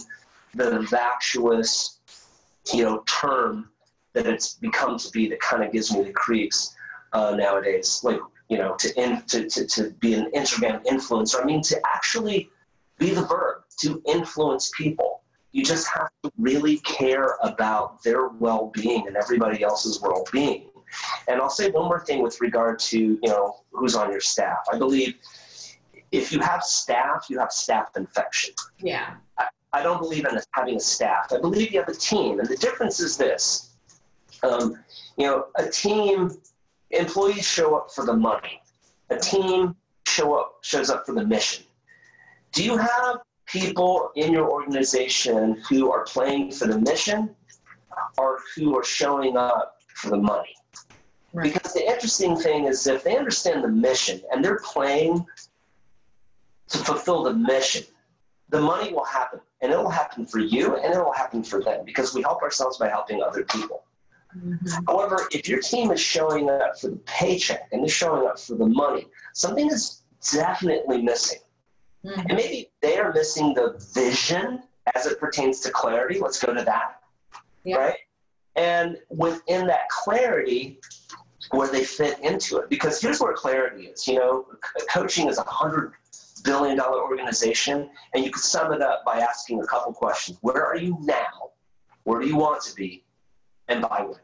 the 0.55 0.80
vacuous, 0.89 1.95
you 2.74 2.84
know, 2.84 3.03
term 3.07 3.70
that 4.13 4.26
it's 4.26 4.53
become 4.55 4.97
to 4.97 5.09
be 5.11 5.28
that 5.30 5.39
kind 5.39 5.63
of 5.63 5.72
gives 5.72 5.93
me 5.93 6.03
the 6.03 6.13
creeps 6.13 6.76
uh, 7.13 7.36
nowadays. 7.36 8.01
Like, 8.03 8.20
you 8.49 8.57
know, 8.57 8.76
to, 8.76 9.01
in, 9.01 9.22
to, 9.24 9.47
to, 9.49 9.66
to 9.66 9.89
be 9.99 10.13
an 10.13 10.32
Instagram 10.36 10.84
influencer. 10.86 11.41
I 11.41 11.45
mean, 11.45 11.61
to 11.63 11.80
actually 11.86 12.49
be 12.97 13.09
the 13.09 13.24
verb, 13.24 13.63
to 13.82 14.01
influence 14.05 14.72
people. 14.78 15.22
You 15.51 15.63
just 15.63 15.88
have 15.88 16.09
to 16.24 16.32
really 16.38 16.78
care 16.80 17.38
about 17.41 18.03
their 18.03 18.28
well 18.28 18.72
being 18.74 19.07
and 19.07 19.16
everybody 19.16 19.63
else's 19.63 20.01
well 20.01 20.26
being. 20.32 20.70
And 21.28 21.41
I'll 21.41 21.49
say 21.49 21.72
one 21.72 21.86
more 21.86 22.05
thing 22.05 22.22
with 22.22 22.39
regard 22.41 22.80
to, 22.80 22.97
you 22.99 23.20
know, 23.24 23.63
who's 23.72 23.95
on 23.95 24.11
your 24.11 24.22
staff. 24.22 24.59
I 24.72 24.78
believe 24.78 25.16
if 26.11 26.32
you 26.32 26.39
have 26.39 26.63
staff, 26.63 27.26
you 27.30 27.39
have 27.39 27.51
staff 27.51 27.89
infection. 27.95 28.53
Yeah. 28.80 29.16
I, 29.38 29.47
I 29.76 29.84
don't 29.84 29.99
believe 29.99 30.26
in 30.26 30.39
having 30.53 30.78
a 30.78 30.80
staff. 30.80 31.34
I 31.34 31.39
believe 31.39 31.73
you 31.73 31.80
have 31.80 31.89
a 31.89 31.93
team. 31.93 32.39
And 32.39 32.47
the 32.47 32.55
difference 32.55 33.01
is 33.01 33.17
this 33.17 33.76
um, 34.41 34.80
you 35.17 35.28
know, 35.28 35.47
a 35.57 35.67
team, 35.67 36.32
employees 36.91 37.45
show 37.45 37.76
up 37.76 37.91
for 37.91 38.05
the 38.05 38.13
money. 38.13 38.61
A 39.09 39.17
team 39.17 39.76
show 40.07 40.39
up 40.39 40.59
shows 40.61 40.89
up 40.89 41.05
for 41.05 41.13
the 41.13 41.26
mission. 41.26 41.65
Do 42.53 42.63
you 42.63 42.78
have 42.78 43.17
people 43.47 44.11
in 44.15 44.32
your 44.32 44.49
organization 44.49 45.61
who 45.69 45.91
are 45.91 46.05
playing 46.05 46.51
for 46.51 46.67
the 46.67 46.80
mission 46.80 47.36
or 48.17 48.39
who 48.55 48.78
are 48.78 48.84
showing 48.84 49.36
up 49.36 49.80
for 49.95 50.09
the 50.09 50.17
money? 50.17 50.55
Right. 51.34 51.53
Because 51.53 51.73
the 51.73 51.86
interesting 51.86 52.38
thing 52.38 52.65
is 52.65 52.88
if 52.88 53.03
they 53.03 53.17
understand 53.17 53.61
the 53.61 53.67
mission 53.67 54.21
and 54.32 54.43
they're 54.43 54.61
playing 54.63 55.26
to 56.69 56.78
fulfill 56.78 57.23
the 57.23 57.34
mission, 57.34 57.84
the 58.50 58.60
money 58.60 58.93
will 58.93 59.06
happen. 59.06 59.39
And 59.62 59.72
it 59.72 59.78
will 59.78 59.89
happen 59.89 60.26
for 60.26 60.39
you 60.39 60.76
and 60.76 60.93
it 60.93 60.98
will 60.98 61.14
happen 61.14 61.43
for 61.43 61.64
them 61.64 61.84
because 61.86 62.14
we 62.14 62.22
help 62.22 62.41
ourselves 62.41 62.78
by 62.78 62.89
helping 62.89 63.24
other 63.24 63.43
people. 63.46 63.84
Mm-hmm. 64.38 64.84
However, 64.88 65.28
if 65.32 65.48
your 65.48 65.62
team 65.62 65.91
is 65.91 66.00
showing 66.00 66.50
up 66.50 66.78
for 66.80 66.89
the 66.89 66.98
paycheck 67.06 67.70
and 67.72 67.82
they're 67.82 67.89
showing 67.89 68.28
up 68.28 68.39
for 68.39 68.56
the 68.56 68.66
money, 68.68 69.08
something 69.34 69.68
is 69.68 70.04
definitely 70.34 71.02
missing. 71.02 71.39
Mm-hmm. 72.06 72.20
And 72.20 72.34
maybe 72.36 72.70
they 72.82 73.00
are 73.00 73.14
missing 73.14 73.54
the 73.54 73.82
vision 73.96 74.62
as 74.93 75.06
it 75.06 75.20
pertains 75.20 75.62
to 75.62 75.72
clarity. 75.72 76.20
Let's 76.20 76.43
go 76.43 76.54
to 76.54 76.64
that. 76.64 77.02
Yeah. 77.64 77.78
Right? 77.78 77.98
And 78.56 78.98
within 79.10 79.68
that 79.68 79.89
clarity, 79.89 80.80
where 81.52 81.68
they 81.68 81.84
fit 81.84 82.20
into 82.20 82.58
it. 82.58 82.70
Because 82.70 83.02
here's 83.02 83.20
where 83.20 83.34
clarity 83.34 83.88
is. 83.88 84.08
You 84.08 84.16
know, 84.16 84.46
coaching 84.91 85.28
is 85.28 85.38
a 85.38 85.43
hundred 85.43 85.93
billion 86.46 86.78
dollar 86.78 87.02
organization, 87.02 87.89
and 88.14 88.24
you 88.24 88.32
could 88.32 88.43
sum 88.43 88.72
it 88.72 88.82
up 88.82 89.04
by 89.06 89.20
asking 89.20 89.62
a 89.62 89.66
couple 89.66 89.91
questions. 89.93 90.38
Where 90.41 90.66
are 90.66 90.78
you 90.78 90.98
now? 91.02 91.52
Where 92.04 92.22
do 92.22 92.28
you 92.28 92.38
want 92.38 92.62
to 92.64 92.76
be? 92.76 93.04
And 93.68 93.82
by 93.82 94.04
when? 94.08 94.20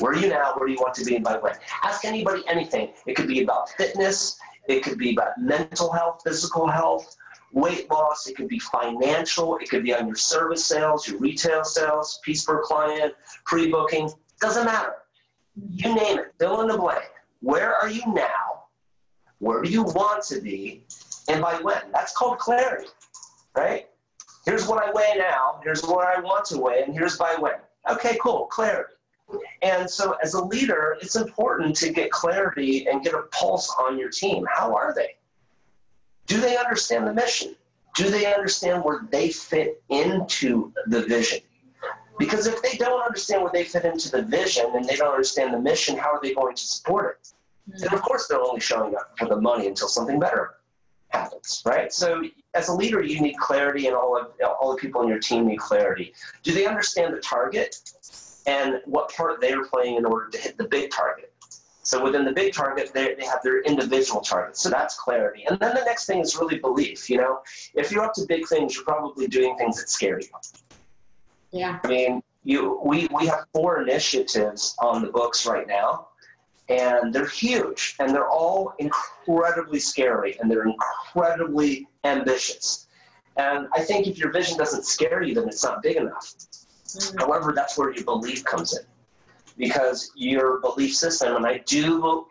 Where 0.00 0.12
are 0.12 0.16
you 0.16 0.28
now? 0.28 0.54
Where 0.56 0.66
do 0.66 0.72
you 0.72 0.78
want 0.80 0.94
to 0.94 1.04
be 1.04 1.16
and 1.16 1.24
by 1.24 1.36
when? 1.36 1.54
Ask 1.82 2.04
anybody 2.04 2.42
anything. 2.48 2.92
It 3.06 3.14
could 3.14 3.28
be 3.28 3.42
about 3.42 3.68
fitness, 3.70 4.36
it 4.68 4.82
could 4.82 4.98
be 4.98 5.12
about 5.12 5.38
mental 5.38 5.92
health, 5.92 6.22
physical 6.24 6.66
health, 6.66 7.14
weight 7.52 7.88
loss, 7.90 8.26
it 8.26 8.36
could 8.36 8.48
be 8.48 8.58
financial, 8.58 9.56
it 9.58 9.68
could 9.68 9.84
be 9.84 9.94
on 9.94 10.06
your 10.06 10.16
service 10.16 10.64
sales, 10.64 11.06
your 11.06 11.18
retail 11.18 11.64
sales, 11.64 12.18
piece 12.24 12.44
per 12.44 12.62
client, 12.62 13.14
pre 13.44 13.70
booking. 13.70 14.10
Doesn't 14.40 14.64
matter. 14.64 14.94
You 15.70 15.94
name 15.94 16.18
it, 16.18 16.34
fill 16.38 16.62
in 16.62 16.68
the 16.68 16.76
blank. 16.76 17.04
Where 17.40 17.74
are 17.74 17.88
you 17.88 18.02
now? 18.12 18.64
Where 19.38 19.62
do 19.62 19.70
you 19.70 19.84
want 19.84 20.24
to 20.24 20.40
be? 20.40 20.84
And 21.28 21.40
by 21.40 21.54
when? 21.56 21.80
That's 21.92 22.14
called 22.16 22.38
clarity, 22.38 22.88
right? 23.56 23.88
Here's 24.44 24.66
what 24.66 24.82
I 24.84 24.92
weigh 24.92 25.14
now, 25.16 25.60
here's 25.62 25.82
where 25.82 26.06
I 26.06 26.20
want 26.20 26.44
to 26.46 26.58
weigh, 26.58 26.82
and 26.82 26.92
here's 26.92 27.16
by 27.16 27.34
when. 27.38 27.54
Okay, 27.90 28.18
cool, 28.20 28.46
clarity. 28.46 28.94
And 29.62 29.88
so, 29.88 30.16
as 30.22 30.34
a 30.34 30.44
leader, 30.44 30.98
it's 31.00 31.16
important 31.16 31.74
to 31.76 31.90
get 31.90 32.10
clarity 32.10 32.86
and 32.86 33.02
get 33.02 33.14
a 33.14 33.22
pulse 33.30 33.74
on 33.80 33.98
your 33.98 34.10
team. 34.10 34.44
How 34.54 34.74
are 34.74 34.92
they? 34.94 35.16
Do 36.26 36.40
they 36.40 36.58
understand 36.58 37.06
the 37.06 37.14
mission? 37.14 37.56
Do 37.94 38.10
they 38.10 38.32
understand 38.32 38.84
where 38.84 39.06
they 39.10 39.30
fit 39.30 39.82
into 39.88 40.72
the 40.88 41.02
vision? 41.06 41.40
Because 42.18 42.46
if 42.46 42.60
they 42.62 42.76
don't 42.76 43.02
understand 43.02 43.42
where 43.42 43.52
they 43.52 43.64
fit 43.64 43.84
into 43.84 44.10
the 44.10 44.22
vision 44.22 44.66
and 44.74 44.84
they 44.84 44.96
don't 44.96 45.10
understand 45.10 45.54
the 45.54 45.60
mission, 45.60 45.96
how 45.96 46.12
are 46.12 46.20
they 46.22 46.34
going 46.34 46.54
to 46.54 46.66
support 46.66 47.18
it? 47.20 47.82
And 47.82 47.92
of 47.94 48.02
course, 48.02 48.28
they're 48.28 48.40
only 48.40 48.60
showing 48.60 48.94
up 48.94 49.14
for 49.18 49.26
the 49.26 49.40
money 49.40 49.66
until 49.68 49.88
something 49.88 50.18
better 50.20 50.56
happens, 51.14 51.62
right? 51.64 51.92
So, 51.92 52.22
as 52.54 52.68
a 52.68 52.74
leader, 52.74 53.02
you 53.02 53.20
need 53.20 53.36
clarity, 53.38 53.86
and 53.86 53.96
all 53.96 54.16
of 54.16 54.28
all 54.60 54.72
the 54.74 54.80
people 54.80 55.02
in 55.02 55.08
your 55.08 55.18
team 55.18 55.46
need 55.46 55.58
clarity. 55.58 56.12
Do 56.42 56.52
they 56.52 56.66
understand 56.66 57.14
the 57.14 57.20
target? 57.20 57.76
and 58.46 58.80
what 58.84 59.14
part 59.14 59.40
they 59.40 59.52
are 59.52 59.64
playing 59.64 59.96
in 59.96 60.04
order 60.04 60.28
to 60.28 60.38
hit 60.38 60.56
the 60.56 60.64
big 60.64 60.90
target. 60.90 61.32
So 61.82 62.02
within 62.02 62.24
the 62.24 62.32
big 62.32 62.54
target, 62.54 62.92
they, 62.94 63.14
they 63.14 63.26
have 63.26 63.40
their 63.42 63.60
individual 63.62 64.20
targets. 64.20 64.62
So 64.62 64.70
that's 64.70 64.98
clarity. 64.98 65.44
And 65.48 65.58
then 65.58 65.74
the 65.74 65.84
next 65.84 66.06
thing 66.06 66.20
is 66.20 66.36
really 66.36 66.58
belief. 66.58 67.10
You 67.10 67.18
know, 67.18 67.40
if 67.74 67.92
you're 67.92 68.02
up 68.02 68.14
to 68.14 68.24
big 68.26 68.46
things, 68.48 68.74
you're 68.74 68.84
probably 68.84 69.26
doing 69.26 69.56
things 69.58 69.78
that 69.78 69.90
scare 69.90 70.18
you. 70.18 70.28
Yeah. 71.52 71.78
I 71.84 71.88
mean, 71.88 72.22
you 72.42 72.80
we, 72.84 73.06
we 73.14 73.26
have 73.26 73.44
four 73.52 73.82
initiatives 73.82 74.74
on 74.78 75.02
the 75.02 75.10
books 75.10 75.46
right 75.46 75.66
now, 75.66 76.08
and 76.68 77.12
they're 77.12 77.26
huge, 77.26 77.94
and 77.98 78.14
they're 78.14 78.28
all 78.28 78.74
incredibly 78.78 79.78
scary, 79.78 80.36
and 80.40 80.50
they're 80.50 80.66
incredibly 80.66 81.86
ambitious. 82.04 82.86
And 83.36 83.68
I 83.74 83.80
think 83.82 84.06
if 84.06 84.16
your 84.16 84.32
vision 84.32 84.56
doesn't 84.56 84.86
scare 84.86 85.22
you, 85.22 85.34
then 85.34 85.48
it's 85.48 85.64
not 85.64 85.82
big 85.82 85.96
enough. 85.96 86.34
Mm-hmm. 86.86 87.18
However, 87.18 87.52
that's 87.54 87.76
where 87.76 87.92
your 87.92 88.04
belief 88.04 88.44
comes 88.44 88.76
in. 88.76 88.84
Because 89.58 90.10
your 90.16 90.60
belief 90.60 90.94
system, 90.96 91.36
and 91.36 91.46
I 91.46 91.58
do 91.66 92.26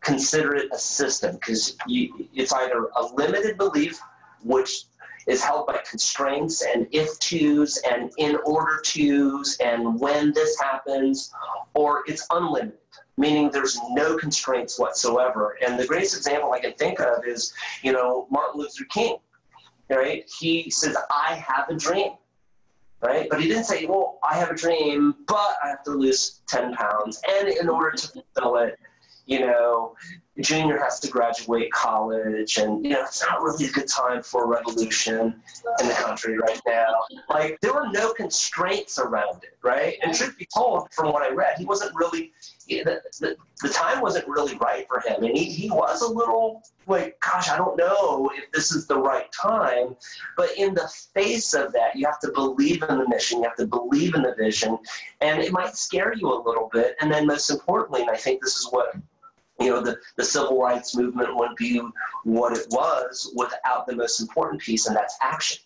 consider 0.00 0.54
it 0.56 0.68
a 0.72 0.78
system, 0.78 1.36
because 1.36 1.76
it's 1.86 2.52
either 2.52 2.88
a 2.96 3.04
limited 3.14 3.56
belief, 3.56 4.00
which 4.42 4.84
is 5.26 5.44
held 5.44 5.66
by 5.66 5.78
constraints 5.88 6.62
and 6.62 6.86
if 6.92 7.18
tos 7.18 7.78
and 7.90 8.10
in 8.16 8.36
order 8.46 8.80
tos 8.82 9.58
and 9.60 10.00
when 10.00 10.32
this 10.32 10.58
happens, 10.58 11.30
or 11.74 12.02
it's 12.06 12.26
unlimited, 12.30 12.79
meaning 13.20 13.50
there's 13.50 13.78
no 13.90 14.16
constraints 14.16 14.78
whatsoever. 14.78 15.56
And 15.64 15.78
the 15.78 15.86
greatest 15.86 16.16
example 16.16 16.52
I 16.52 16.60
can 16.60 16.72
think 16.74 16.98
of 17.00 17.24
is, 17.26 17.52
you 17.82 17.92
know, 17.92 18.26
Martin 18.30 18.60
Luther 18.60 18.84
King. 18.86 19.18
Right? 19.88 20.24
He 20.38 20.70
says, 20.70 20.96
I 21.10 21.34
have 21.34 21.68
a 21.68 21.74
dream 21.74 22.12
right? 23.02 23.28
But 23.30 23.40
he 23.40 23.48
didn't 23.48 23.64
say, 23.64 23.86
well, 23.86 24.18
I 24.28 24.36
have 24.36 24.50
a 24.50 24.54
dream, 24.54 25.14
but 25.26 25.56
I 25.64 25.68
have 25.68 25.82
to 25.84 25.90
lose 25.92 26.42
10 26.48 26.74
pounds. 26.74 27.20
And 27.28 27.48
in 27.48 27.68
order 27.68 27.96
to 27.96 28.08
fulfill 28.08 28.56
it, 28.58 28.78
you 29.26 29.40
know, 29.40 29.94
junior 30.42 30.78
has 30.78 31.00
to 31.00 31.08
graduate 31.08 31.72
college 31.72 32.58
and 32.58 32.84
you 32.84 32.92
know 32.92 33.02
it's 33.02 33.22
not 33.22 33.42
really 33.42 33.66
a 33.66 33.70
good 33.70 33.88
time 33.88 34.22
for 34.22 34.44
a 34.44 34.46
revolution 34.46 35.42
in 35.80 35.88
the 35.88 35.94
country 35.94 36.38
right 36.38 36.60
now. 36.66 36.94
Like 37.28 37.58
there 37.60 37.72
were 37.72 37.88
no 37.92 38.12
constraints 38.12 38.98
around 38.98 39.44
it 39.44 39.56
right? 39.62 39.96
And 40.02 40.14
truth 40.14 40.36
be 40.38 40.48
told 40.54 40.92
from 40.92 41.12
what 41.12 41.22
i 41.22 41.32
read 41.34 41.56
he 41.58 41.64
wasn't 41.64 41.94
really 41.94 42.32
the, 42.68 43.02
the, 43.20 43.36
the 43.62 43.68
time 43.68 44.00
wasn't 44.00 44.26
really 44.28 44.56
right 44.58 44.86
for 44.88 45.00
him. 45.00 45.24
And 45.24 45.36
he, 45.36 45.44
he 45.44 45.70
was 45.70 46.02
a 46.02 46.12
little 46.12 46.62
like 46.86 47.20
gosh 47.20 47.50
i 47.50 47.56
don't 47.56 47.76
know 47.76 48.30
if 48.34 48.50
this 48.52 48.72
is 48.72 48.86
the 48.86 48.96
right 48.96 49.30
time. 49.32 49.96
But 50.36 50.50
in 50.56 50.74
the 50.74 50.90
face 51.14 51.54
of 51.54 51.72
that 51.72 51.96
you 51.96 52.06
have 52.06 52.20
to 52.20 52.32
believe 52.32 52.82
in 52.82 52.98
the 52.98 53.08
mission 53.08 53.38
you 53.38 53.44
have 53.44 53.56
to 53.56 53.66
believe 53.66 54.14
in 54.14 54.22
the 54.22 54.34
vision 54.34 54.78
and 55.20 55.42
it 55.42 55.52
might 55.52 55.76
scare 55.76 56.14
you 56.14 56.28
a 56.28 56.40
little 56.42 56.70
bit. 56.72 56.96
And 57.00 57.10
then 57.10 57.26
most 57.26 57.50
importantly 57.50 58.02
and 58.02 58.10
i 58.10 58.16
think 58.16 58.42
this 58.42 58.56
is 58.56 58.68
what 58.70 58.94
you 59.60 59.70
know, 59.70 59.80
the, 59.80 59.98
the 60.16 60.24
civil 60.24 60.60
rights 60.60 60.96
movement 60.96 61.36
wouldn't 61.36 61.58
be 61.58 61.80
what 62.24 62.56
it 62.56 62.66
was 62.70 63.32
without 63.36 63.86
the 63.86 63.94
most 63.94 64.20
important 64.20 64.60
piece, 64.60 64.86
and 64.86 64.96
that's 64.96 65.16
action. 65.20 65.58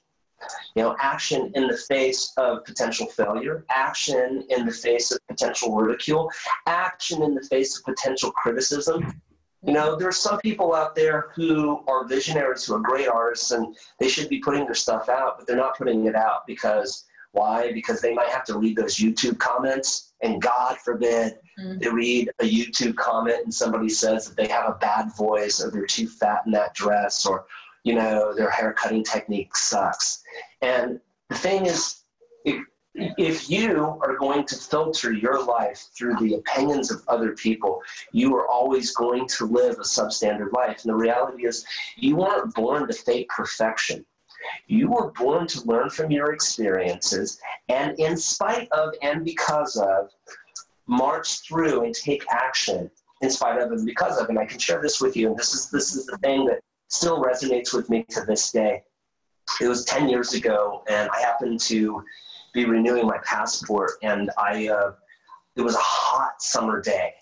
You 0.74 0.82
know, 0.82 0.96
action 1.00 1.52
in 1.54 1.68
the 1.68 1.76
face 1.76 2.32
of 2.36 2.64
potential 2.64 3.06
failure, 3.06 3.64
action 3.70 4.44
in 4.50 4.66
the 4.66 4.72
face 4.72 5.10
of 5.10 5.18
potential 5.28 5.74
ridicule, 5.74 6.30
action 6.66 7.22
in 7.22 7.34
the 7.34 7.42
face 7.42 7.78
of 7.78 7.84
potential 7.84 8.30
criticism. 8.32 9.20
You 9.62 9.72
know, 9.72 9.96
there 9.96 10.08
are 10.08 10.12
some 10.12 10.38
people 10.40 10.74
out 10.74 10.94
there 10.94 11.30
who 11.34 11.82
are 11.86 12.06
visionaries, 12.06 12.64
who 12.64 12.74
are 12.74 12.80
great 12.80 13.08
artists, 13.08 13.52
and 13.52 13.74
they 13.98 14.08
should 14.08 14.28
be 14.28 14.40
putting 14.40 14.64
their 14.64 14.74
stuff 14.74 15.08
out, 15.08 15.38
but 15.38 15.46
they're 15.46 15.56
not 15.56 15.78
putting 15.78 16.04
it 16.04 16.14
out 16.14 16.46
because 16.46 17.04
why? 17.34 17.72
Because 17.72 18.00
they 18.00 18.14
might 18.14 18.28
have 18.28 18.44
to 18.44 18.58
read 18.58 18.76
those 18.76 18.96
YouTube 18.96 19.38
comments, 19.38 20.12
and 20.22 20.40
God 20.40 20.78
forbid 20.78 21.34
mm-hmm. 21.58 21.78
they 21.78 21.88
read 21.88 22.30
a 22.40 22.44
YouTube 22.44 22.94
comment 22.94 23.40
and 23.42 23.52
somebody 23.52 23.88
says 23.88 24.28
that 24.28 24.36
they 24.36 24.46
have 24.46 24.68
a 24.68 24.78
bad 24.78 25.14
voice 25.16 25.60
or 25.60 25.70
they're 25.70 25.84
too 25.84 26.06
fat 26.06 26.42
in 26.46 26.52
that 26.52 26.74
dress 26.74 27.26
or, 27.26 27.46
you 27.82 27.94
know, 27.94 28.32
their 28.34 28.50
hair 28.50 28.72
cutting 28.72 29.02
technique 29.02 29.56
sucks. 29.56 30.22
And 30.62 31.00
the 31.28 31.34
thing 31.34 31.66
is, 31.66 32.04
it, 32.44 32.64
if 32.94 33.50
you 33.50 33.98
are 34.02 34.16
going 34.16 34.46
to 34.46 34.54
filter 34.54 35.12
your 35.12 35.44
life 35.44 35.88
through 35.98 36.14
the 36.20 36.34
opinions 36.34 36.92
of 36.92 37.02
other 37.08 37.32
people, 37.32 37.82
you 38.12 38.32
are 38.36 38.48
always 38.48 38.94
going 38.94 39.26
to 39.26 39.46
live 39.46 39.74
a 39.74 39.82
substandard 39.82 40.52
life. 40.52 40.84
And 40.84 40.92
the 40.92 40.96
reality 40.96 41.46
is, 41.46 41.66
you 41.96 42.14
weren't 42.14 42.54
born 42.54 42.86
to 42.86 42.94
fake 42.94 43.28
perfection. 43.30 44.06
You 44.66 44.90
were 44.90 45.12
born 45.12 45.46
to 45.48 45.64
learn 45.64 45.90
from 45.90 46.10
your 46.10 46.32
experiences, 46.32 47.38
and 47.68 47.98
in 47.98 48.16
spite 48.16 48.68
of 48.72 48.94
and 49.02 49.24
because 49.24 49.76
of, 49.76 50.10
march 50.86 51.40
through 51.40 51.84
and 51.84 51.94
take 51.94 52.24
action 52.30 52.90
in 53.22 53.30
spite 53.30 53.58
of 53.60 53.72
and 53.72 53.86
because 53.86 54.18
of. 54.18 54.28
And 54.28 54.38
I 54.38 54.44
can 54.44 54.58
share 54.58 54.82
this 54.82 55.00
with 55.00 55.16
you. 55.16 55.28
And 55.28 55.36
this 55.36 55.54
is 55.54 55.70
this 55.70 55.94
is 55.94 56.06
the 56.06 56.18
thing 56.18 56.46
that 56.46 56.60
still 56.88 57.22
resonates 57.22 57.72
with 57.72 57.88
me 57.88 58.04
to 58.10 58.22
this 58.22 58.50
day. 58.50 58.82
It 59.60 59.68
was 59.68 59.84
10 59.84 60.08
years 60.08 60.32
ago, 60.32 60.82
and 60.88 61.10
I 61.10 61.20
happened 61.20 61.60
to 61.60 62.02
be 62.54 62.64
renewing 62.64 63.06
my 63.06 63.18
passport, 63.24 63.92
and 64.02 64.30
I 64.38 64.68
uh, 64.68 64.92
it 65.56 65.62
was 65.62 65.74
a 65.74 65.80
hot 65.80 66.40
summer 66.40 66.80
day, 66.80 67.14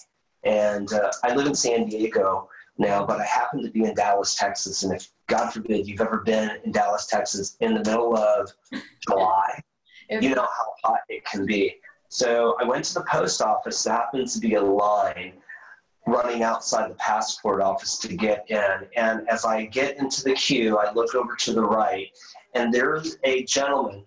and 0.44 0.92
uh, 0.92 1.10
I 1.24 1.34
live 1.34 1.46
in 1.46 1.54
San 1.54 1.86
Diego 1.86 2.48
now, 2.78 3.04
but 3.04 3.20
I 3.20 3.24
happen 3.24 3.62
to 3.62 3.70
be 3.70 3.84
in 3.84 3.94
Dallas, 3.94 4.34
Texas, 4.34 4.82
and 4.82 4.94
if 4.94 5.08
God 5.32 5.50
forbid 5.50 5.86
you've 5.86 6.02
ever 6.02 6.18
been 6.18 6.58
in 6.62 6.72
Dallas, 6.72 7.06
Texas, 7.06 7.56
in 7.60 7.72
the 7.72 7.80
middle 7.80 8.14
of 8.14 8.52
July, 9.08 9.62
you 10.10 10.34
know 10.34 10.42
how 10.42 10.74
hot 10.84 11.00
it 11.08 11.24
can 11.24 11.46
be. 11.46 11.76
So 12.10 12.54
I 12.60 12.64
went 12.64 12.84
to 12.84 12.94
the 12.94 13.04
post 13.04 13.40
office. 13.40 13.82
There 13.82 13.94
happens 13.94 14.34
to 14.34 14.40
be 14.40 14.56
a 14.56 14.62
line 14.62 15.32
running 16.06 16.42
outside 16.42 16.90
the 16.90 16.96
passport 16.96 17.62
office 17.62 17.96
to 18.00 18.14
get 18.14 18.44
in. 18.50 18.86
And 18.94 19.26
as 19.30 19.46
I 19.46 19.64
get 19.64 19.96
into 19.96 20.22
the 20.22 20.34
queue, 20.34 20.76
I 20.76 20.92
look 20.92 21.14
over 21.14 21.34
to 21.34 21.52
the 21.54 21.62
right, 21.62 22.08
and 22.52 22.70
there's 22.70 23.16
a 23.24 23.44
gentleman 23.44 24.04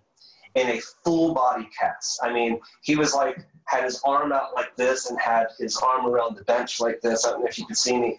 in 0.54 0.68
a 0.68 0.80
full 1.04 1.34
body 1.34 1.68
cast. 1.78 2.20
I 2.22 2.32
mean, 2.32 2.60
he 2.84 2.96
was 2.96 3.16
like, 3.16 3.44
had 3.66 3.84
his 3.84 4.00
arm 4.06 4.32
out 4.32 4.54
like 4.54 4.76
this 4.76 5.10
and 5.10 5.20
had 5.20 5.48
his 5.58 5.76
arm 5.78 6.06
around 6.06 6.38
the 6.38 6.44
bench 6.44 6.80
like 6.80 7.02
this. 7.02 7.26
I 7.26 7.32
don't 7.32 7.40
know 7.40 7.48
if 7.48 7.58
you 7.58 7.66
can 7.66 7.76
see 7.76 7.98
me. 8.00 8.16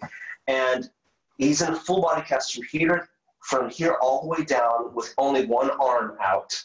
And 0.47 0.89
he's 1.37 1.61
in 1.61 1.73
a 1.73 1.75
full 1.75 2.01
body 2.01 2.21
cast 2.21 2.53
from 2.53 2.63
here, 2.71 3.09
from 3.41 3.69
here 3.69 3.97
all 4.01 4.21
the 4.21 4.27
way 4.27 4.43
down 4.43 4.93
with 4.93 5.13
only 5.17 5.45
one 5.45 5.69
arm 5.71 6.17
out. 6.23 6.61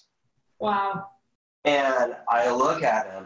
Wow. 0.59 1.09
And 1.65 2.17
I 2.29 2.51
look 2.51 2.83
at 2.83 3.11
him 3.11 3.25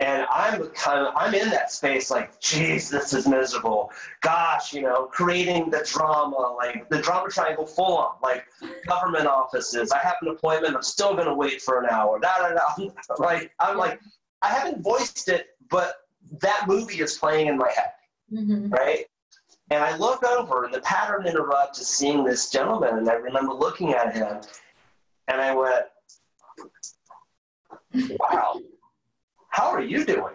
and 0.00 0.26
I'm 0.30 0.66
kind 0.70 1.06
of 1.06 1.14
I'm 1.16 1.34
in 1.34 1.48
that 1.50 1.70
space 1.70 2.10
like, 2.10 2.40
geez, 2.40 2.90
this 2.90 3.12
is 3.12 3.28
miserable. 3.28 3.90
Gosh, 4.22 4.72
you 4.72 4.82
know, 4.82 5.06
creating 5.06 5.70
the 5.70 5.86
drama, 5.90 6.56
like 6.56 6.88
the 6.90 7.00
drama 7.00 7.30
triangle 7.30 7.66
full 7.66 7.96
on, 7.98 8.16
like 8.22 8.44
government 8.86 9.26
offices. 9.26 9.92
I 9.92 9.98
have 9.98 10.16
an 10.22 10.28
appointment, 10.28 10.74
I'm 10.74 10.82
still 10.82 11.14
gonna 11.14 11.34
wait 11.34 11.62
for 11.62 11.80
an 11.80 11.88
hour. 11.88 12.18
Da 12.18 12.38
da 12.38 12.54
da. 12.54 12.90
Like 13.18 13.52
I'm 13.60 13.78
like, 13.78 14.00
I 14.42 14.48
haven't 14.48 14.82
voiced 14.82 15.28
it, 15.28 15.48
but 15.70 15.94
that 16.40 16.64
movie 16.66 17.00
is 17.00 17.16
playing 17.16 17.46
in 17.46 17.56
my 17.56 17.70
head. 17.74 17.92
Mm-hmm. 18.32 18.70
Right? 18.70 19.06
And 19.70 19.82
I 19.82 19.96
look 19.96 20.24
over 20.24 20.64
and 20.64 20.74
the 20.74 20.80
pattern 20.80 21.26
interrupt 21.26 21.78
is 21.78 21.88
seeing 21.88 22.22
this 22.22 22.50
gentleman, 22.50 22.98
and 22.98 23.08
I 23.08 23.14
remember 23.14 23.54
looking 23.54 23.94
at 23.94 24.14
him 24.14 24.40
and 25.28 25.40
I 25.40 25.54
went, 25.54 25.86
Wow 28.18 28.60
how 29.54 29.70
are 29.70 29.80
you 29.80 30.04
doing? 30.04 30.34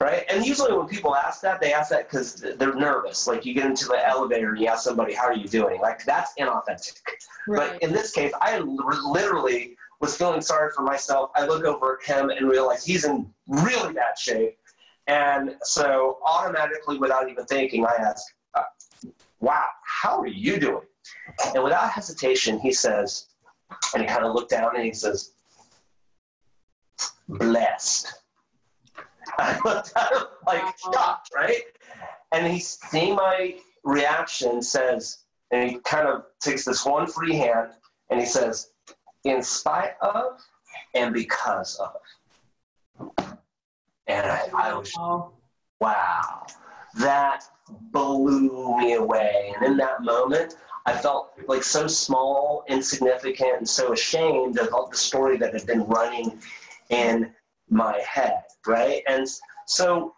Right? 0.00 0.24
And 0.30 0.46
usually 0.46 0.72
when 0.72 0.86
people 0.86 1.14
ask 1.14 1.42
that, 1.42 1.60
they 1.60 1.74
ask 1.74 1.90
that 1.90 2.08
because 2.08 2.36
they're 2.36 2.74
nervous. 2.74 3.26
Like 3.26 3.44
you 3.44 3.52
get 3.52 3.66
into 3.66 3.86
the 3.86 4.08
elevator 4.08 4.50
and 4.50 4.60
you 4.60 4.68
ask 4.68 4.84
somebody, 4.84 5.12
how 5.12 5.24
are 5.24 5.34
you 5.34 5.48
doing? 5.48 5.80
Like 5.80 6.04
that's 6.04 6.32
inauthentic. 6.38 7.00
Right. 7.48 7.72
But 7.72 7.82
in 7.82 7.92
this 7.92 8.12
case, 8.12 8.32
I 8.40 8.58
literally 8.60 9.76
was 10.00 10.16
feeling 10.16 10.40
sorry 10.40 10.70
for 10.74 10.82
myself. 10.82 11.30
I 11.34 11.44
look 11.44 11.64
over 11.64 11.98
at 12.00 12.06
him 12.06 12.30
and 12.30 12.48
realize 12.48 12.84
he's 12.84 13.04
in 13.04 13.28
really 13.46 13.92
bad 13.92 14.16
shape. 14.18 14.56
And 15.06 15.56
so 15.62 16.18
automatically, 16.24 16.96
without 16.96 17.28
even 17.28 17.44
thinking, 17.44 17.84
I 17.84 17.94
ask, 17.98 18.24
wow, 19.40 19.64
how 19.84 20.20
are 20.20 20.26
you 20.26 20.58
doing? 20.58 20.86
And 21.54 21.64
without 21.64 21.90
hesitation, 21.90 22.58
he 22.58 22.72
says, 22.72 23.26
and 23.94 24.02
he 24.02 24.08
kind 24.08 24.24
of 24.24 24.34
looked 24.34 24.50
down 24.50 24.76
and 24.76 24.84
he 24.84 24.92
says, 24.92 25.32
blessed. 27.28 28.12
I 29.38 29.58
looked 29.64 29.92
at 29.96 30.12
him 30.12 30.22
like 30.46 30.62
shocked, 30.78 31.30
right? 31.34 31.62
And 32.32 32.46
he's 32.46 32.78
seeing 32.90 33.14
my 33.14 33.56
reaction, 33.84 34.62
says, 34.62 35.18
and 35.50 35.70
he 35.70 35.78
kind 35.80 36.06
of 36.06 36.24
takes 36.40 36.64
this 36.64 36.84
one 36.84 37.06
free 37.06 37.34
hand 37.34 37.70
and 38.10 38.20
he 38.20 38.26
says, 38.26 38.70
in 39.24 39.42
spite 39.42 39.94
of 40.00 40.40
and 40.94 41.12
because 41.14 41.78
of. 41.80 43.36
And 44.06 44.26
I, 44.26 44.48
I 44.54 44.74
was, 44.74 44.92
wow, 45.80 46.46
that 46.98 47.44
blew 47.92 48.76
me 48.78 48.94
away. 48.94 49.54
And 49.56 49.66
in 49.66 49.76
that 49.78 50.02
moment, 50.02 50.56
I 50.86 50.96
felt 50.96 51.32
like 51.46 51.62
so 51.62 51.86
small, 51.86 52.64
insignificant, 52.68 53.58
and 53.58 53.68
so 53.68 53.92
ashamed 53.92 54.58
of 54.58 54.90
the 54.90 54.96
story 54.96 55.36
that 55.38 55.52
had 55.52 55.66
been 55.66 55.84
running 55.84 56.40
in 56.88 57.32
my 57.68 57.98
head, 57.98 58.42
right? 58.66 59.02
And 59.06 59.26
so 59.66 60.14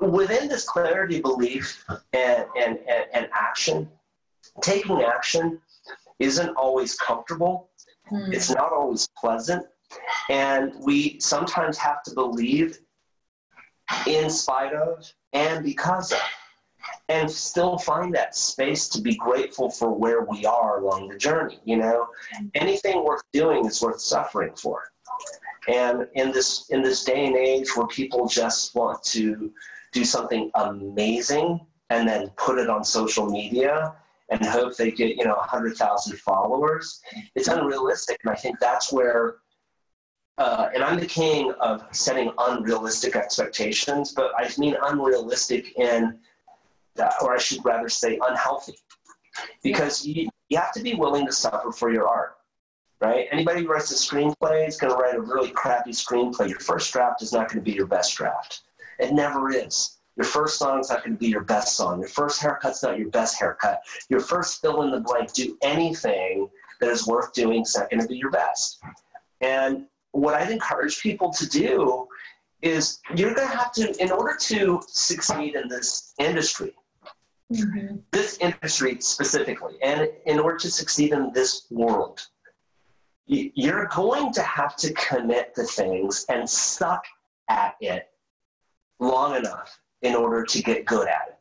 within 0.00 0.48
this 0.48 0.64
clarity 0.64 1.20
belief 1.20 1.84
and, 2.12 2.44
and, 2.56 2.78
and, 2.88 3.04
and 3.12 3.28
action, 3.32 3.88
taking 4.62 5.02
action 5.02 5.60
isn't 6.18 6.50
always 6.50 6.96
comfortable. 6.96 7.70
Mm. 8.10 8.32
It's 8.32 8.50
not 8.50 8.72
always 8.72 9.08
pleasant. 9.18 9.66
And 10.28 10.72
we 10.80 11.18
sometimes 11.20 11.78
have 11.78 12.02
to 12.04 12.14
believe 12.14 12.78
in 14.06 14.30
spite 14.30 14.72
of 14.72 15.10
and 15.32 15.64
because 15.64 16.12
of. 16.12 16.20
And 17.10 17.30
still 17.30 17.78
find 17.78 18.14
that 18.14 18.36
space 18.36 18.88
to 18.90 19.00
be 19.00 19.14
grateful 19.16 19.70
for 19.70 19.92
where 19.92 20.22
we 20.22 20.44
are 20.46 20.80
along 20.80 21.08
the 21.08 21.16
journey. 21.16 21.58
You 21.64 21.78
know, 21.78 22.08
anything 22.54 23.04
worth 23.04 23.22
doing 23.32 23.66
is 23.66 23.80
worth 23.82 24.00
suffering 24.00 24.54
for. 24.54 24.92
And 25.68 26.06
in 26.14 26.32
this 26.32 26.70
in 26.70 26.82
this 26.82 27.04
day 27.04 27.26
and 27.26 27.36
age 27.36 27.76
where 27.76 27.86
people 27.86 28.26
just 28.26 28.74
want 28.74 29.02
to 29.04 29.52
do 29.92 30.04
something 30.04 30.50
amazing 30.54 31.60
and 31.90 32.08
then 32.08 32.28
put 32.36 32.58
it 32.58 32.70
on 32.70 32.84
social 32.84 33.28
media 33.30 33.94
and 34.30 34.44
hope 34.44 34.76
they 34.76 34.90
get 34.90 35.16
you 35.16 35.24
know 35.24 35.36
100,000 35.36 36.18
followers, 36.18 37.00
it's 37.34 37.48
unrealistic. 37.48 38.18
And 38.24 38.32
I 38.32 38.36
think 38.36 38.58
that's 38.60 38.92
where 38.92 39.36
uh, 40.38 40.68
and 40.74 40.82
I'm 40.82 40.98
the 40.98 41.06
king 41.06 41.52
of 41.60 41.84
setting 41.92 42.32
unrealistic 42.38 43.16
expectations, 43.16 44.12
but 44.12 44.32
I 44.36 44.50
mean 44.58 44.76
unrealistic 44.82 45.76
in, 45.78 46.18
uh, 46.98 47.10
or 47.22 47.34
I 47.34 47.38
should 47.38 47.64
rather 47.64 47.88
say 47.88 48.18
unhealthy, 48.26 48.76
because 49.62 50.06
you, 50.06 50.28
you 50.48 50.58
have 50.58 50.72
to 50.72 50.82
be 50.82 50.94
willing 50.94 51.26
to 51.26 51.32
suffer 51.32 51.72
for 51.72 51.92
your 51.92 52.08
art 52.08 52.38
right? 53.00 53.26
Anybody 53.30 53.62
who 53.62 53.68
writes 53.68 53.90
a 53.92 53.94
screenplay 53.94 54.66
is 54.66 54.76
going 54.76 54.92
to 54.92 54.98
write 54.98 55.14
a 55.14 55.20
really 55.20 55.50
crappy 55.50 55.92
screenplay. 55.92 56.48
Your 56.48 56.58
first 56.58 56.92
draft 56.92 57.22
is 57.22 57.32
not 57.32 57.48
going 57.48 57.64
to 57.64 57.70
be 57.70 57.76
your 57.76 57.86
best 57.86 58.16
draft. 58.16 58.62
It 58.98 59.12
never 59.12 59.50
is. 59.50 59.98
Your 60.16 60.24
first 60.24 60.58
song 60.58 60.80
is 60.80 60.90
not 60.90 61.04
going 61.04 61.12
to 61.14 61.18
be 61.18 61.28
your 61.28 61.44
best 61.44 61.76
song. 61.76 62.00
Your 62.00 62.08
first 62.08 62.42
haircut's 62.42 62.82
not 62.82 62.98
your 62.98 63.08
best 63.10 63.38
haircut. 63.38 63.82
Your 64.08 64.18
first 64.18 64.60
fill 64.60 64.82
in 64.82 64.90
the 64.90 65.00
blank, 65.00 65.32
do 65.32 65.56
anything 65.62 66.48
that 66.80 66.90
is 66.90 67.06
worth 67.06 67.32
doing 67.32 67.62
is 67.62 67.76
not 67.76 67.88
going 67.88 68.00
to 68.00 68.08
be 68.08 68.16
your 68.16 68.32
best. 68.32 68.80
And 69.40 69.86
what 70.12 70.34
I'd 70.34 70.50
encourage 70.50 71.00
people 71.00 71.30
to 71.30 71.48
do 71.48 72.06
is 72.62 73.00
you're 73.14 73.34
going 73.34 73.48
to 73.48 73.56
have 73.56 73.72
to, 73.72 73.94
in 74.02 74.10
order 74.10 74.36
to 74.40 74.80
succeed 74.86 75.54
in 75.54 75.68
this 75.68 76.14
industry, 76.18 76.74
mm-hmm. 77.52 77.96
this 78.10 78.38
industry 78.38 78.98
specifically, 79.00 79.74
and 79.82 80.08
in 80.26 80.38
order 80.38 80.58
to 80.58 80.70
succeed 80.70 81.12
in 81.12 81.32
this 81.32 81.66
world, 81.70 82.20
you're 83.26 83.86
going 83.86 84.32
to 84.32 84.42
have 84.42 84.74
to 84.76 84.92
commit 84.94 85.54
to 85.54 85.64
things 85.64 86.24
and 86.30 86.48
suck 86.48 87.04
at 87.50 87.76
it 87.80 88.08
long 88.98 89.36
enough 89.36 89.78
in 90.02 90.14
order 90.14 90.44
to 90.44 90.62
get 90.62 90.84
good 90.86 91.06
at 91.06 91.28
it. 91.28 91.37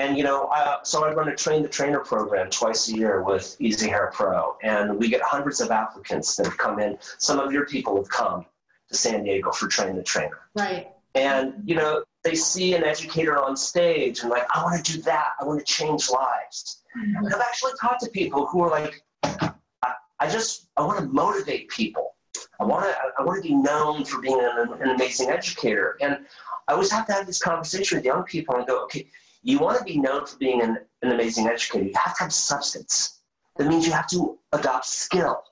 And 0.00 0.16
you 0.16 0.24
know, 0.24 0.46
uh, 0.46 0.82
so 0.82 1.04
I 1.04 1.12
run 1.12 1.28
a 1.28 1.36
train 1.36 1.62
the 1.62 1.68
trainer 1.68 2.00
program 2.00 2.48
twice 2.48 2.88
a 2.88 2.94
year 2.94 3.22
with 3.22 3.54
EasiHair 3.60 4.10
Pro, 4.12 4.56
and 4.62 4.96
we 4.96 5.10
get 5.10 5.20
hundreds 5.20 5.60
of 5.60 5.70
applicants 5.70 6.36
that 6.36 6.46
have 6.46 6.56
come 6.56 6.80
in. 6.80 6.96
Some 7.18 7.38
of 7.38 7.52
your 7.52 7.66
people 7.66 7.96
have 7.96 8.08
come 8.08 8.46
to 8.88 8.96
San 8.96 9.24
Diego 9.24 9.50
for 9.50 9.68
train 9.68 9.96
the 9.96 10.02
trainer. 10.02 10.38
Right. 10.56 10.88
And 11.14 11.52
you 11.66 11.74
know, 11.74 12.02
they 12.24 12.34
see 12.34 12.74
an 12.74 12.82
educator 12.82 13.36
on 13.42 13.58
stage 13.58 14.20
and 14.20 14.30
like, 14.30 14.44
I 14.56 14.62
want 14.62 14.82
to 14.82 14.92
do 14.92 15.02
that. 15.02 15.32
I 15.38 15.44
want 15.44 15.58
to 15.58 15.66
change 15.66 16.08
lives. 16.08 16.82
Mm-hmm. 16.96 17.26
I've 17.26 17.42
actually 17.42 17.72
talked 17.78 18.00
to 18.04 18.10
people 18.10 18.46
who 18.46 18.62
are 18.62 18.70
like, 18.70 19.04
I 19.22 20.30
just 20.30 20.68
I 20.78 20.82
want 20.82 20.98
to 21.00 21.04
motivate 21.04 21.68
people. 21.68 22.14
I 22.58 22.64
want 22.64 22.86
to 22.86 22.96
I 23.18 23.22
want 23.22 23.42
to 23.42 23.46
be 23.46 23.54
known 23.54 24.06
for 24.06 24.22
being 24.22 24.40
an, 24.40 24.72
an 24.80 24.90
amazing 24.96 25.28
educator. 25.28 25.98
And 26.00 26.20
I 26.68 26.72
always 26.72 26.90
have 26.90 27.06
to 27.08 27.12
have 27.12 27.26
this 27.26 27.38
conversation 27.38 27.98
with 27.98 28.04
young 28.06 28.22
people 28.22 28.56
and 28.56 28.66
go, 28.66 28.84
okay, 28.84 29.06
you 29.42 29.58
want 29.58 29.78
to 29.78 29.84
be 29.84 29.98
known 29.98 30.26
for 30.26 30.36
being 30.38 30.62
an, 30.62 30.78
an 31.02 31.12
amazing 31.12 31.46
educator. 31.46 31.84
You 31.84 31.92
have 31.94 32.16
to 32.16 32.24
have 32.24 32.32
substance. 32.32 33.20
That 33.56 33.68
means 33.68 33.86
you 33.86 33.92
have 33.92 34.08
to 34.08 34.38
adopt 34.52 34.86
skill. 34.86 35.42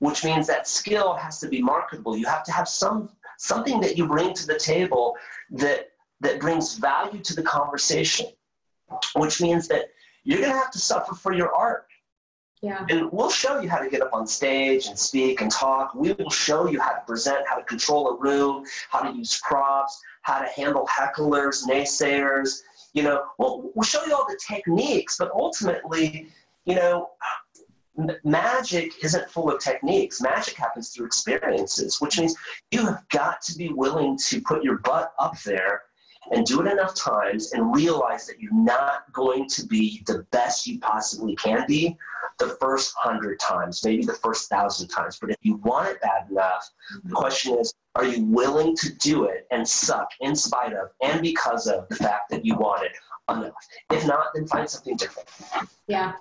which 0.00 0.24
means 0.24 0.46
that 0.46 0.68
skill 0.68 1.14
has 1.14 1.40
to 1.40 1.48
be 1.48 1.62
marketable. 1.62 2.16
You 2.16 2.26
have 2.26 2.44
to 2.44 2.52
have 2.52 2.68
some 2.68 3.10
something 3.38 3.80
that 3.80 3.96
you 3.98 4.06
bring 4.06 4.32
to 4.34 4.46
the 4.46 4.58
table 4.58 5.16
that 5.50 5.90
that 6.20 6.40
brings 6.40 6.76
value 6.76 7.20
to 7.22 7.34
the 7.34 7.42
conversation, 7.42 8.26
which 9.14 9.40
means 9.40 9.68
that 9.68 9.90
you're 10.24 10.40
going 10.40 10.50
to 10.50 10.56
have 10.58 10.70
to 10.72 10.78
suffer 10.78 11.14
for 11.14 11.32
your 11.32 11.54
art. 11.54 11.86
Yeah. 12.62 12.86
And 12.88 13.12
we'll 13.12 13.30
show 13.30 13.60
you 13.60 13.68
how 13.68 13.78
to 13.78 13.90
get 13.90 14.00
up 14.00 14.14
on 14.14 14.26
stage 14.26 14.86
and 14.86 14.98
speak 14.98 15.42
and 15.42 15.50
talk. 15.50 15.94
We 15.94 16.12
will 16.14 16.30
show 16.30 16.66
you 16.68 16.80
how 16.80 16.92
to 16.92 17.00
present, 17.06 17.46
how 17.46 17.56
to 17.56 17.62
control 17.64 18.08
a 18.08 18.16
room, 18.18 18.64
how 18.90 19.00
to 19.02 19.16
use 19.16 19.38
props, 19.44 20.00
how 20.22 20.40
to 20.40 20.46
handle 20.46 20.86
hecklers, 20.86 21.64
naysayers. 21.68 22.62
You 22.96 23.02
know, 23.02 23.24
we'll, 23.38 23.70
we'll 23.74 23.84
show 23.84 24.02
you 24.06 24.14
all 24.14 24.26
the 24.26 24.40
techniques, 24.48 25.18
but 25.18 25.30
ultimately, 25.32 26.28
you 26.64 26.74
know, 26.76 27.10
magic 28.24 29.04
isn't 29.04 29.28
full 29.28 29.50
of 29.50 29.60
techniques. 29.60 30.22
Magic 30.22 30.54
happens 30.54 30.88
through 30.88 31.04
experiences, 31.04 32.00
which 32.00 32.18
means 32.18 32.34
you 32.70 32.86
have 32.86 33.06
got 33.10 33.42
to 33.42 33.58
be 33.58 33.68
willing 33.68 34.16
to 34.28 34.40
put 34.40 34.64
your 34.64 34.78
butt 34.78 35.12
up 35.18 35.38
there 35.42 35.82
and 36.32 36.46
do 36.46 36.62
it 36.62 36.72
enough 36.72 36.94
times 36.94 37.52
and 37.52 37.74
realize 37.74 38.26
that 38.26 38.40
you're 38.40 38.54
not 38.54 39.12
going 39.12 39.46
to 39.50 39.66
be 39.66 40.02
the 40.06 40.24
best 40.30 40.66
you 40.66 40.78
possibly 40.78 41.36
can 41.36 41.66
be 41.68 41.96
the 42.38 42.56
first 42.60 42.94
hundred 42.96 43.38
times, 43.38 43.84
maybe 43.84 44.06
the 44.06 44.14
first 44.14 44.48
thousand 44.48 44.88
times. 44.88 45.18
But 45.20 45.30
if 45.30 45.36
you 45.42 45.56
want 45.56 45.88
it 45.88 46.00
bad 46.00 46.30
enough, 46.30 46.70
the 46.90 46.98
mm-hmm. 47.00 47.14
question 47.14 47.58
is, 47.58 47.74
are 47.96 48.04
you 48.04 48.24
willing 48.24 48.76
to 48.76 48.94
do 48.96 49.24
it 49.24 49.46
and 49.50 49.66
suck 49.66 50.10
in 50.20 50.36
spite 50.36 50.74
of 50.74 50.90
and 51.02 51.22
because 51.22 51.66
of 51.66 51.88
the 51.88 51.96
fact 51.96 52.30
that 52.30 52.44
you 52.44 52.54
want 52.54 52.84
it 52.84 52.92
enough? 53.30 53.54
If 53.90 54.06
not, 54.06 54.26
then 54.34 54.46
find 54.46 54.68
something 54.68 54.96
different. 54.96 55.28
Yeah. 55.88 56.12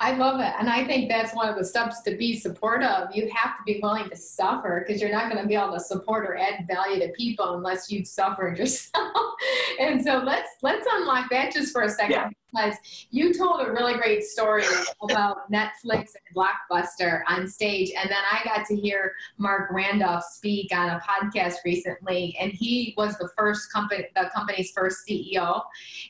I 0.00 0.16
love 0.16 0.40
it. 0.40 0.52
And 0.58 0.70
I 0.70 0.86
think 0.86 1.10
that's 1.10 1.34
one 1.34 1.48
of 1.48 1.56
the 1.56 1.64
steps 1.64 2.02
to 2.02 2.16
be 2.16 2.38
supportive. 2.38 3.08
You 3.12 3.30
have 3.34 3.58
to 3.58 3.64
be 3.66 3.80
willing 3.82 4.08
to 4.08 4.16
suffer 4.16 4.84
because 4.86 5.02
you're 5.02 5.10
not 5.10 5.30
going 5.30 5.42
to 5.42 5.48
be 5.48 5.56
able 5.56 5.74
to 5.74 5.80
support 5.80 6.24
or 6.24 6.38
add 6.38 6.66
value 6.66 7.00
to 7.00 7.12
people 7.12 7.56
unless 7.56 7.90
you've 7.90 8.06
suffered 8.06 8.56
yourself. 8.56 9.34
and 9.80 10.02
so 10.02 10.18
let's 10.18 10.50
let's 10.62 10.86
unlock 10.92 11.28
that 11.30 11.52
just 11.52 11.72
for 11.72 11.82
a 11.82 11.90
second 11.90 12.12
yeah. 12.12 12.30
Because 12.50 12.76
you 13.10 13.34
told 13.34 13.60
a 13.60 13.70
really 13.70 13.94
great 13.94 14.24
story 14.24 14.64
about 15.02 15.50
Netflix 15.52 16.12
and 16.14 16.34
Blockbuster 16.34 17.22
on 17.28 17.46
stage. 17.46 17.92
And 17.96 18.10
then 18.10 18.18
I 18.32 18.42
got 18.44 18.66
to 18.66 18.76
hear 18.76 19.12
Marc 19.36 19.70
Randolph 19.70 20.24
speak 20.24 20.74
on 20.74 20.90
a 20.90 21.00
podcast 21.00 21.56
recently, 21.64 22.36
and 22.40 22.52
he 22.52 22.94
was 22.96 23.16
the 23.18 23.28
first 23.36 23.72
company 23.72 24.06
the 24.14 24.30
company's 24.34 24.72
first 24.72 24.98
CEO. 25.06 25.62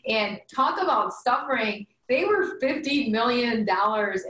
And 0.06 0.40
talk 0.52 0.80
about 0.80 1.12
suffering 1.12 1.86
they 2.08 2.24
were 2.24 2.58
$50 2.58 3.10
million 3.10 3.66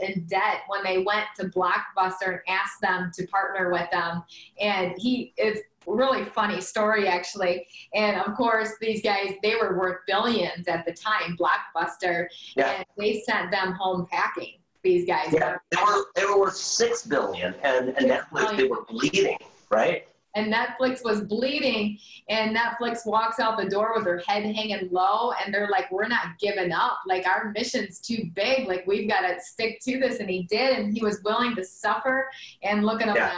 in 0.01 0.25
debt 0.25 0.61
when 0.67 0.83
they 0.83 0.99
went 0.99 1.27
to 1.37 1.45
Blockbuster 1.45 2.27
and 2.27 2.39
asked 2.47 2.81
them 2.81 3.11
to 3.15 3.25
partner 3.27 3.71
with 3.71 3.89
them. 3.91 4.23
And 4.59 4.93
he, 4.97 5.33
it's 5.37 5.61
really 5.87 6.25
funny 6.25 6.61
story 6.61 7.07
actually. 7.07 7.65
And 7.93 8.19
of 8.19 8.35
course, 8.35 8.73
these 8.81 9.01
guys, 9.01 9.33
they 9.41 9.55
were 9.55 9.77
worth 9.77 10.01
billions 10.07 10.67
at 10.67 10.85
the 10.85 10.93
time, 10.93 11.37
Blockbuster. 11.37 12.27
Yeah. 12.55 12.71
And 12.71 12.85
they 12.97 13.21
sent 13.21 13.51
them 13.51 13.73
home 13.73 14.07
packing. 14.11 14.55
These 14.81 15.05
guys. 15.05 15.33
Yeah, 15.33 15.57
they 15.71 15.77
were, 15.83 16.05
they 16.15 16.25
were 16.25 16.39
worth 16.39 16.55
six 16.55 17.05
billion, 17.05 17.53
and, 17.63 17.89
and 17.89 18.09
Netflix, 18.09 18.55
they 18.55 18.63
were 18.63 18.85
bleeding, 18.85 19.37
right? 19.69 20.07
And 20.35 20.53
Netflix 20.53 21.03
was 21.03 21.21
bleeding 21.21 21.97
and 22.29 22.55
Netflix 22.55 23.05
walks 23.05 23.39
out 23.39 23.57
the 23.57 23.69
door 23.69 23.93
with 23.95 24.05
her 24.05 24.21
head 24.27 24.43
hanging 24.43 24.89
low 24.91 25.31
and 25.43 25.53
they're 25.53 25.69
like 25.69 25.91
we're 25.91 26.07
not 26.07 26.37
giving 26.39 26.71
up. 26.71 26.99
Like 27.07 27.25
our 27.27 27.51
mission's 27.55 27.99
too 27.99 28.29
big. 28.33 28.67
Like 28.67 28.85
we've 28.85 29.09
got 29.09 29.21
to 29.21 29.39
stick 29.41 29.79
to 29.85 29.99
this. 29.99 30.19
And 30.19 30.29
he 30.29 30.43
did 30.43 30.77
and 30.77 30.93
he 30.95 31.03
was 31.03 31.21
willing 31.23 31.55
to 31.55 31.63
suffer 31.63 32.29
and 32.63 32.85
look 32.85 33.01
at 33.01 33.09
him 33.09 33.15
yeah. 33.15 33.33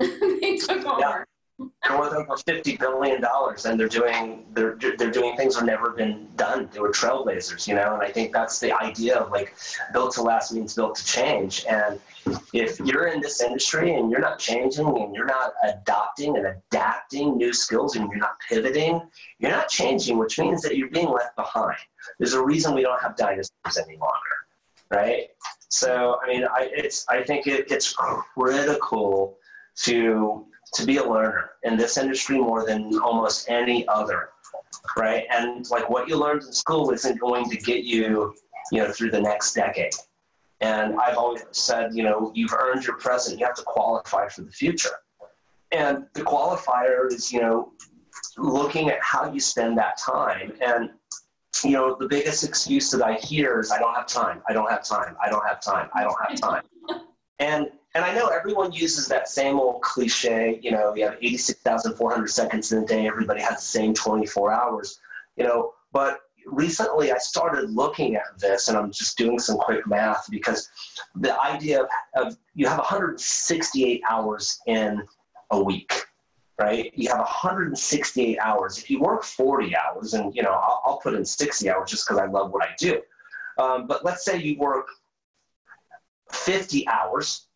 now. 0.00 0.08
They 0.40 0.56
took 0.56 0.84
over. 0.84 1.00
Yeah 1.00 1.24
they're 1.58 1.98
worth 1.98 2.14
over 2.14 2.36
fifty 2.36 2.76
billion 2.76 3.20
dollars, 3.20 3.66
and 3.66 3.78
they're 3.78 3.88
doing 3.88 4.46
they're 4.52 4.76
they're 4.98 5.10
doing 5.10 5.36
things 5.36 5.54
that 5.54 5.60
have 5.60 5.66
never 5.66 5.90
been 5.90 6.28
done. 6.36 6.68
They 6.72 6.80
were 6.80 6.90
trailblazers, 6.90 7.66
you 7.68 7.74
know, 7.74 7.94
and 7.94 8.02
I 8.02 8.10
think 8.10 8.32
that's 8.32 8.58
the 8.58 8.72
idea 8.82 9.18
of 9.18 9.30
like 9.30 9.54
built 9.92 10.14
to 10.14 10.22
last 10.22 10.52
means 10.52 10.74
built 10.74 10.96
to 10.96 11.04
change. 11.04 11.64
And 11.68 12.00
if 12.52 12.80
you're 12.80 13.08
in 13.08 13.20
this 13.20 13.40
industry 13.40 13.94
and 13.94 14.10
you're 14.10 14.20
not 14.20 14.38
changing 14.38 14.86
and 14.86 15.14
you're 15.14 15.26
not 15.26 15.52
adopting 15.64 16.36
and 16.36 16.46
adapting 16.46 17.36
new 17.36 17.52
skills 17.52 17.96
and 17.96 18.08
you're 18.10 18.20
not 18.20 18.36
pivoting, 18.48 19.00
you're 19.38 19.50
not 19.50 19.68
changing, 19.68 20.18
which 20.18 20.38
means 20.38 20.62
that 20.62 20.76
you're 20.76 20.90
being 20.90 21.10
left 21.10 21.36
behind. 21.36 21.76
There's 22.18 22.34
a 22.34 22.44
reason 22.44 22.74
we 22.74 22.82
don't 22.82 23.00
have 23.00 23.16
dinosaurs 23.16 23.78
any 23.78 23.98
longer, 23.98 24.36
right? 24.90 25.28
So 25.68 26.18
I 26.22 26.28
mean, 26.28 26.44
I 26.44 26.70
it's 26.72 27.06
I 27.08 27.22
think 27.22 27.46
it, 27.46 27.70
it's 27.70 27.94
critical 27.94 29.38
to 29.84 30.46
to 30.74 30.86
be 30.86 30.96
a 30.96 31.04
learner 31.04 31.50
in 31.62 31.76
this 31.76 31.96
industry 31.96 32.38
more 32.38 32.64
than 32.64 32.98
almost 33.00 33.48
any 33.48 33.86
other, 33.88 34.30
right? 34.96 35.24
And 35.30 35.68
like 35.70 35.88
what 35.88 36.08
you 36.08 36.16
learned 36.16 36.42
in 36.42 36.52
school 36.52 36.90
isn't 36.90 37.20
going 37.20 37.48
to 37.50 37.56
get 37.56 37.84
you, 37.84 38.34
you 38.70 38.78
know, 38.78 38.90
through 38.90 39.10
the 39.10 39.20
next 39.20 39.52
decade. 39.54 39.92
And 40.60 40.94
I've 40.98 41.16
always 41.16 41.42
said, 41.50 41.90
you 41.94 42.04
know, 42.04 42.32
you've 42.34 42.52
earned 42.52 42.86
your 42.86 42.96
present, 42.96 43.38
you 43.38 43.46
have 43.46 43.56
to 43.56 43.64
qualify 43.64 44.28
for 44.28 44.42
the 44.42 44.50
future. 44.50 44.96
And 45.72 46.06
the 46.14 46.22
qualifier 46.22 47.12
is, 47.12 47.32
you 47.32 47.40
know, 47.40 47.72
looking 48.38 48.88
at 48.88 49.02
how 49.02 49.32
you 49.32 49.40
spend 49.40 49.76
that 49.78 49.98
time. 49.98 50.52
And, 50.64 50.90
you 51.64 51.72
know, 51.72 51.96
the 51.98 52.06
biggest 52.06 52.44
excuse 52.44 52.90
that 52.90 53.02
I 53.02 53.14
hear 53.14 53.60
is, 53.60 53.70
I 53.70 53.78
don't 53.78 53.94
have 53.94 54.06
time, 54.06 54.42
I 54.48 54.52
don't 54.52 54.70
have 54.70 54.84
time, 54.84 55.16
I 55.22 55.28
don't 55.28 55.46
have 55.46 55.60
time, 55.60 55.88
I 55.94 56.02
don't 56.04 56.16
have 56.28 56.40
time. 56.40 56.62
And 57.38 57.72
and 57.94 58.04
I 58.04 58.14
know 58.14 58.28
everyone 58.28 58.72
uses 58.72 59.06
that 59.08 59.28
same 59.28 59.58
old 59.58 59.82
cliche, 59.82 60.58
you 60.62 60.70
know, 60.70 60.94
you 60.94 61.04
have 61.04 61.16
86,400 61.20 62.26
seconds 62.28 62.72
in 62.72 62.82
a 62.82 62.86
day, 62.86 63.06
everybody 63.06 63.40
has 63.42 63.56
the 63.56 63.66
same 63.66 63.92
24 63.94 64.52
hours, 64.52 65.00
you 65.36 65.44
know, 65.44 65.74
but 65.92 66.20
recently 66.46 67.12
I 67.12 67.18
started 67.18 67.70
looking 67.70 68.16
at 68.16 68.38
this 68.38 68.68
and 68.68 68.76
I'm 68.76 68.90
just 68.90 69.18
doing 69.18 69.38
some 69.38 69.56
quick 69.58 69.86
math 69.86 70.26
because 70.30 70.70
the 71.16 71.38
idea 71.40 71.82
of, 71.82 71.88
of 72.14 72.36
you 72.54 72.66
have 72.66 72.78
168 72.78 74.02
hours 74.08 74.60
in 74.66 75.02
a 75.50 75.62
week, 75.62 76.06
right? 76.58 76.92
You 76.94 77.08
have 77.10 77.18
168 77.18 78.38
hours. 78.38 78.78
If 78.78 78.90
you 78.90 79.00
work 79.00 79.22
40 79.22 79.76
hours, 79.76 80.14
and 80.14 80.34
you 80.34 80.42
know, 80.42 80.52
I'll, 80.52 80.82
I'll 80.84 80.98
put 80.98 81.14
in 81.14 81.24
60 81.24 81.68
hours 81.70 81.90
just 81.90 82.08
because 82.08 82.20
I 82.20 82.26
love 82.26 82.52
what 82.52 82.62
I 82.62 82.70
do. 82.78 83.00
Um, 83.58 83.86
but 83.86 84.04
let's 84.04 84.24
say 84.24 84.38
you 84.38 84.58
work 84.58 84.86
50 86.30 86.88
hours, 86.88 87.48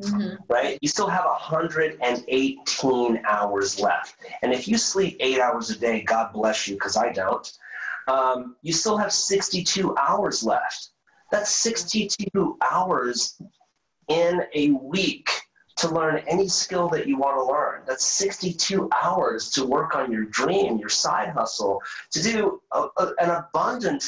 Mm-hmm. 0.00 0.36
right? 0.48 0.78
You 0.80 0.88
still 0.88 1.08
have 1.08 1.26
118 1.26 3.22
hours 3.28 3.78
left. 3.78 4.16
And 4.42 4.50
if 4.50 4.66
you 4.66 4.78
sleep 4.78 5.18
eight 5.20 5.38
hours 5.38 5.68
a 5.68 5.78
day, 5.78 6.00
God 6.00 6.32
bless 6.32 6.66
you, 6.66 6.76
because 6.76 6.96
I 6.96 7.12
don't, 7.12 7.52
um, 8.08 8.56
you 8.62 8.72
still 8.72 8.96
have 8.96 9.12
62 9.12 9.94
hours 9.98 10.42
left. 10.42 10.92
That's 11.30 11.50
62 11.50 12.58
hours 12.62 13.40
in 14.08 14.42
a 14.54 14.70
week 14.70 15.28
to 15.76 15.88
learn 15.88 16.22
any 16.26 16.48
skill 16.48 16.88
that 16.90 17.06
you 17.06 17.18
want 17.18 17.36
to 17.36 17.44
learn. 17.44 17.82
That's 17.86 18.04
62 18.04 18.88
hours 19.02 19.50
to 19.50 19.66
work 19.66 19.94
on 19.94 20.12
your 20.12 20.24
dream, 20.24 20.78
your 20.78 20.88
side 20.88 21.30
hustle, 21.30 21.80
to 22.12 22.22
do 22.22 22.60
a, 22.72 22.86
a, 22.98 23.12
an 23.18 23.30
abundant 23.30 24.04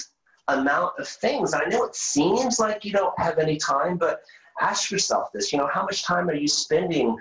amount 0.48 0.92
of 0.98 1.08
things. 1.08 1.54
I 1.54 1.64
know 1.64 1.84
it 1.84 1.94
seems 1.94 2.58
like 2.58 2.84
you 2.84 2.92
don't 2.92 3.18
have 3.18 3.38
any 3.38 3.56
time, 3.56 3.96
but 3.96 4.20
ask 4.60 4.90
yourself 4.90 5.32
this, 5.32 5.52
you 5.52 5.58
know, 5.58 5.68
how 5.72 5.82
much 5.82 6.04
time 6.04 6.28
are 6.28 6.34
you 6.34 6.48
spending, 6.48 7.16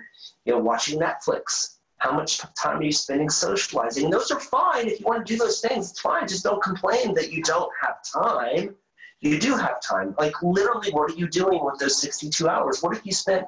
you 0.46 0.54
know, 0.54 0.60
watching 0.60 1.00
Netflix? 1.00 1.78
How 1.98 2.12
much 2.12 2.40
time 2.62 2.80
are 2.80 2.84
you 2.84 2.92
spending 2.92 3.30
socializing? 3.30 4.10
Those 4.10 4.30
are 4.32 4.40
fine. 4.40 4.88
If 4.88 5.00
you 5.00 5.06
want 5.06 5.26
to 5.26 5.34
do 5.34 5.40
those 5.40 5.62
things, 5.62 5.92
it's 5.92 6.02
fine. 6.02 6.28
Just 6.28 6.44
don't 6.44 6.62
complain 6.62 7.14
that 7.14 7.32
you 7.32 7.42
don't 7.44 7.72
have 7.82 7.98
time. 8.04 8.76
You 9.22 9.40
do 9.40 9.56
have 9.56 9.82
time. 9.82 10.14
Like 10.20 10.34
literally, 10.44 10.92
what 10.92 11.12
are 11.12 11.16
you 11.16 11.30
doing 11.30 11.64
with 11.64 11.80
those 11.80 12.02
62 12.02 12.50
hours? 12.50 12.84
What 12.84 12.98
if 12.98 13.06
you 13.06 13.14
spent, 13.14 13.46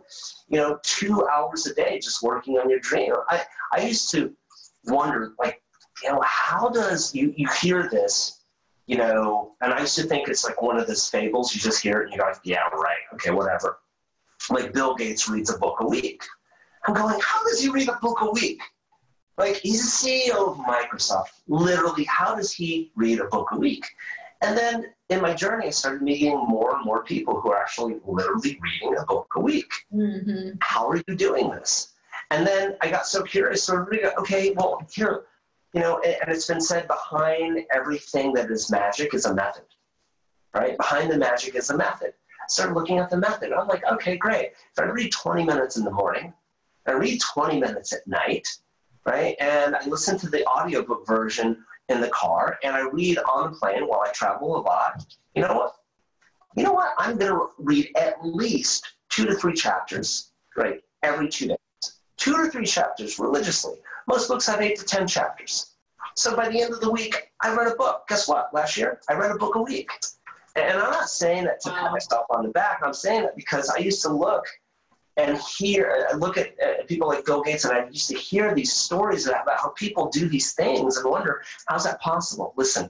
you 0.47 0.57
know, 0.57 0.79
two 0.83 1.27
hours 1.27 1.67
a 1.67 1.73
day 1.73 1.99
just 1.99 2.23
working 2.23 2.57
on 2.57 2.69
your 2.69 2.79
dream? 2.79 3.13
I, 3.27 3.43
I 3.73 3.81
used 3.81 4.09
to 4.11 4.33
wonder, 4.85 5.33
like, 5.37 5.61
you 6.01 6.13
know, 6.13 6.21
how 6.23 6.69
does 6.69 7.13
you, 7.13 7.33
you 7.35 7.49
hear 7.61 7.89
this 7.89 8.44
you 8.87 8.97
know, 8.97 9.53
and 9.61 9.73
I 9.73 9.81
used 9.81 9.95
to 9.97 10.03
think 10.03 10.27
it's 10.27 10.43
like 10.43 10.61
one 10.61 10.77
of 10.77 10.87
those 10.87 11.09
fables. 11.09 11.53
You 11.53 11.61
just 11.61 11.81
hear 11.81 12.01
it 12.01 12.05
and 12.05 12.13
you're 12.13 12.25
like, 12.25 12.37
yeah, 12.43 12.67
right, 12.73 13.01
okay, 13.13 13.31
whatever. 13.31 13.79
Like 14.49 14.73
Bill 14.73 14.95
Gates 14.95 15.27
reads 15.27 15.53
a 15.53 15.57
book 15.57 15.77
a 15.79 15.87
week. 15.87 16.23
I'm 16.85 16.93
going, 16.93 17.19
how 17.21 17.43
does 17.43 17.59
he 17.61 17.69
read 17.69 17.89
a 17.89 17.97
book 18.01 18.21
a 18.21 18.29
week? 18.29 18.61
Like 19.37 19.57
he's 19.57 19.81
the 19.81 20.07
CEO 20.07 20.51
of 20.51 20.57
Microsoft. 20.57 21.41
Literally, 21.47 22.03
how 22.05 22.35
does 22.35 22.53
he 22.53 22.91
read 22.95 23.19
a 23.19 23.25
book 23.25 23.49
a 23.51 23.57
week? 23.57 23.85
And 24.41 24.57
then 24.57 24.87
in 25.09 25.21
my 25.21 25.33
journey, 25.33 25.67
I 25.67 25.69
started 25.71 26.01
meeting 26.01 26.37
more 26.47 26.75
and 26.75 26.85
more 26.85 27.03
people 27.03 27.39
who 27.39 27.51
are 27.51 27.61
actually 27.61 27.97
literally 28.05 28.59
reading 28.61 28.97
a 28.97 29.05
book 29.05 29.27
a 29.35 29.39
week. 29.39 29.71
Mm-hmm. 29.93 30.57
How 30.61 30.87
are 30.87 30.97
you 31.07 31.15
doing 31.15 31.49
this? 31.49 31.93
And 32.31 32.45
then 32.45 32.75
I 32.81 32.89
got 32.89 33.07
so 33.07 33.23
curious. 33.23 33.63
So 33.63 33.85
okay, 34.19 34.51
well, 34.51 34.85
here, 34.91 35.23
you 35.75 35.81
know, 35.81 35.99
and 35.99 36.31
it's 36.31 36.47
been 36.47 36.61
said 36.61 36.87
behind 36.87 37.59
everything 37.73 38.33
that 38.33 38.49
is 38.49 38.71
magic 38.71 39.13
is 39.13 39.25
a 39.25 39.33
method, 39.33 39.65
right? 40.53 40.77
Behind 40.77 41.11
the 41.11 41.17
magic 41.17 41.55
is 41.55 41.69
a 41.69 41.75
method. 41.75 42.13
I 42.13 42.47
started 42.47 42.75
looking 42.75 42.97
at 42.97 43.09
the 43.09 43.17
method. 43.17 43.51
I'm 43.51 43.67
like, 43.67 43.83
okay, 43.91 44.15
great. 44.15 44.53
If 44.71 44.79
I 44.79 44.83
read 44.85 45.11
20 45.11 45.43
minutes 45.43 45.75
in 45.75 45.83
the 45.83 45.91
morning, 45.91 46.33
I 46.87 46.93
read 46.93 47.19
20 47.19 47.59
minutes 47.59 47.91
at 47.91 48.07
night, 48.07 48.47
right? 49.05 49.35
And 49.41 49.75
I 49.75 49.85
listen 49.85 50.17
to 50.19 50.29
the 50.29 50.47
audiobook 50.47 51.05
version 51.05 51.65
in 51.89 51.99
the 51.99 52.09
car 52.09 52.57
and 52.63 52.73
I 52.73 52.87
read 52.93 53.17
on 53.29 53.51
the 53.51 53.57
plane 53.57 53.85
while 53.85 53.99
I 53.99 54.11
travel 54.13 54.55
a 54.55 54.61
lot. 54.61 55.05
You 55.35 55.41
know 55.41 55.55
what? 55.55 55.73
You 56.55 56.63
know 56.63 56.71
what? 56.71 56.93
I'm 56.97 57.17
going 57.17 57.33
to 57.33 57.49
read 57.57 57.91
at 57.97 58.15
least 58.25 58.93
two 59.09 59.25
to 59.25 59.35
three 59.35 59.53
chapters, 59.53 60.31
right, 60.55 60.81
every 61.03 61.27
two 61.27 61.49
days. 61.49 61.57
Two 62.15 62.37
to 62.37 62.49
three 62.49 62.65
chapters 62.65 63.19
religiously. 63.19 63.75
Most 64.07 64.27
books 64.27 64.45
have 64.47 64.61
eight 64.61 64.77
to 64.79 64.85
10 64.85 65.07
chapters. 65.07 65.71
So 66.15 66.35
by 66.35 66.49
the 66.49 66.61
end 66.61 66.73
of 66.73 66.81
the 66.81 66.91
week, 66.91 67.31
I 67.41 67.53
read 67.53 67.71
a 67.71 67.75
book. 67.75 68.07
Guess 68.07 68.27
what? 68.27 68.53
Last 68.53 68.77
year, 68.77 69.01
I 69.09 69.13
read 69.13 69.31
a 69.31 69.37
book 69.37 69.55
a 69.55 69.61
week. 69.61 69.89
And 70.55 70.79
I'm 70.79 70.91
not 70.91 71.09
saying 71.09 71.43
that 71.45 71.59
to 71.61 71.71
pat 71.71 71.91
myself 71.91 72.25
on 72.29 72.43
the 72.43 72.49
back. 72.49 72.81
I'm 72.83 72.93
saying 72.93 73.23
that 73.23 73.35
because 73.35 73.69
I 73.69 73.79
used 73.79 74.01
to 74.03 74.09
look 74.09 74.45
and 75.17 75.37
hear, 75.57 76.07
I 76.09 76.15
look 76.15 76.37
at, 76.37 76.57
at 76.59 76.87
people 76.87 77.07
like 77.07 77.25
Bill 77.25 77.41
Gates, 77.41 77.65
and 77.65 77.73
I 77.73 77.87
used 77.87 78.09
to 78.09 78.17
hear 78.17 78.53
these 78.53 78.73
stories 78.73 79.27
about 79.27 79.59
how 79.59 79.69
people 79.69 80.09
do 80.09 80.29
these 80.29 80.53
things 80.53 80.97
and 80.97 81.09
wonder, 81.09 81.43
how's 81.67 81.85
that 81.85 81.99
possible? 82.01 82.53
Listen, 82.57 82.89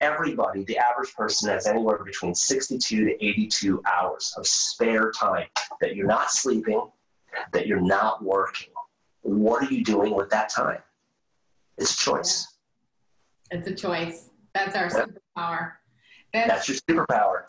everybody, 0.00 0.64
the 0.64 0.78
average 0.78 1.14
person, 1.14 1.50
has 1.50 1.66
anywhere 1.66 2.02
between 2.04 2.34
62 2.34 3.04
to 3.04 3.24
82 3.24 3.82
hours 3.90 4.34
of 4.36 4.46
spare 4.46 5.12
time 5.12 5.46
that 5.80 5.94
you're 5.96 6.06
not 6.06 6.30
sleeping, 6.30 6.88
that 7.52 7.66
you're 7.66 7.80
not 7.80 8.22
working. 8.22 8.71
What 9.22 9.62
are 9.62 9.72
you 9.72 9.84
doing 9.84 10.14
with 10.14 10.30
that 10.30 10.48
time? 10.48 10.82
It's 11.78 11.94
a 11.94 12.04
choice. 12.04 12.46
It's 13.50 13.66
a 13.66 13.74
choice. 13.74 14.30
That's 14.54 14.76
our 14.76 14.88
superpower. 14.88 15.72
That's, 16.32 16.48
That's 16.48 16.68
your 16.68 16.78
superpower. 17.06 17.42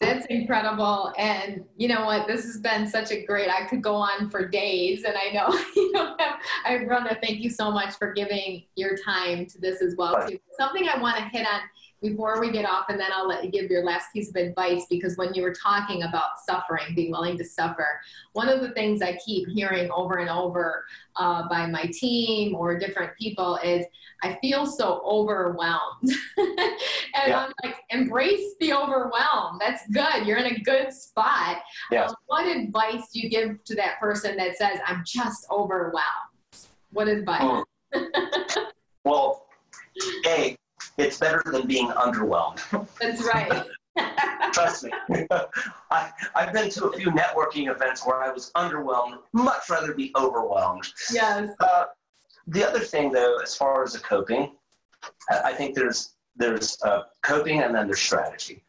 That's 0.00 0.26
incredible. 0.26 1.12
And 1.16 1.64
you 1.76 1.88
know 1.88 2.04
what? 2.04 2.26
This 2.26 2.44
has 2.44 2.60
been 2.60 2.86
such 2.86 3.10
a 3.10 3.24
great, 3.24 3.48
I 3.48 3.64
could 3.64 3.82
go 3.82 3.94
on 3.94 4.28
for 4.28 4.46
days. 4.46 5.04
And 5.04 5.14
I 5.16 5.32
know 5.32 5.58
you 5.76 5.92
don't 5.92 6.20
I 6.64 6.84
want 6.84 7.08
to 7.08 7.18
thank 7.22 7.40
you 7.40 7.50
so 7.50 7.70
much 7.70 7.94
for 7.94 8.12
giving 8.12 8.64
your 8.74 8.96
time 8.96 9.46
to 9.46 9.60
this 9.60 9.80
as 9.80 9.94
well, 9.96 10.26
too. 10.28 10.38
Something 10.58 10.88
I 10.88 11.00
want 11.00 11.16
to 11.16 11.24
hit 11.24 11.46
on 11.46 11.60
before 12.02 12.40
we 12.40 12.50
get 12.50 12.64
off, 12.64 12.86
and 12.88 13.00
then 13.00 13.10
I'll 13.12 13.26
let 13.26 13.44
you 13.44 13.50
give 13.50 13.70
your 13.70 13.82
last 13.82 14.12
piece 14.12 14.28
of 14.28 14.36
advice 14.36 14.84
because 14.90 15.16
when 15.16 15.32
you 15.34 15.42
were 15.42 15.54
talking 15.54 16.02
about 16.02 16.40
suffering, 16.46 16.94
being 16.94 17.10
willing 17.10 17.38
to 17.38 17.44
suffer, 17.44 18.00
one 18.32 18.48
of 18.48 18.60
the 18.60 18.70
things 18.72 19.02
I 19.02 19.18
keep 19.24 19.48
hearing 19.48 19.90
over 19.90 20.18
and 20.18 20.28
over 20.28 20.84
uh, 21.16 21.48
by 21.48 21.66
my 21.66 21.90
team 21.92 22.54
or 22.54 22.78
different 22.78 23.16
people 23.16 23.58
is 23.64 23.86
I 24.22 24.38
feel 24.40 24.66
so 24.66 25.02
overwhelmed. 25.04 26.02
and 26.36 27.28
yeah. 27.28 27.46
I'm 27.46 27.52
like, 27.64 27.76
embrace 27.90 28.54
the 28.60 28.72
overwhelm. 28.72 29.58
That's 29.60 29.82
good. 29.90 30.26
You're 30.26 30.38
in 30.38 30.54
a 30.54 30.60
good 30.60 30.92
spot. 30.92 31.58
Yeah. 31.90 32.06
Um, 32.06 32.14
what 32.26 32.46
advice 32.46 33.08
do 33.12 33.20
you 33.20 33.28
give 33.28 33.62
to 33.64 33.74
that 33.76 34.00
person 34.00 34.36
that 34.36 34.56
says, 34.56 34.78
I'm 34.86 35.02
just 35.06 35.46
overwhelmed? 35.50 35.96
What 36.92 37.08
advice? 37.08 37.64
Mm. 37.94 38.66
well, 39.04 39.46
A, 40.26 40.56
it's 40.98 41.18
better 41.18 41.42
than 41.46 41.66
being 41.66 41.88
underwhelmed. 41.88 42.60
That's 43.00 43.22
right. 43.22 43.64
Trust 44.52 44.84
me. 44.84 44.92
I, 45.90 46.10
I've 46.34 46.52
been 46.52 46.70
to 46.70 46.86
a 46.86 46.96
few 46.96 47.10
networking 47.10 47.70
events 47.70 48.06
where 48.06 48.22
I 48.22 48.30
was 48.30 48.50
underwhelmed. 48.56 49.18
Much 49.32 49.68
rather 49.70 49.94
be 49.94 50.12
overwhelmed. 50.16 50.86
Yes. 51.12 51.50
Uh, 51.60 51.84
the 52.46 52.66
other 52.66 52.80
thing, 52.80 53.10
though, 53.10 53.38
as 53.42 53.56
far 53.56 53.82
as 53.82 53.94
the 53.94 53.98
coping, 54.00 54.52
I 55.30 55.52
think 55.52 55.74
there's 55.74 56.14
there's 56.36 56.76
uh, 56.82 57.04
coping 57.22 57.62
and 57.62 57.74
then 57.74 57.86
there's 57.86 58.00
strategy. 58.00 58.62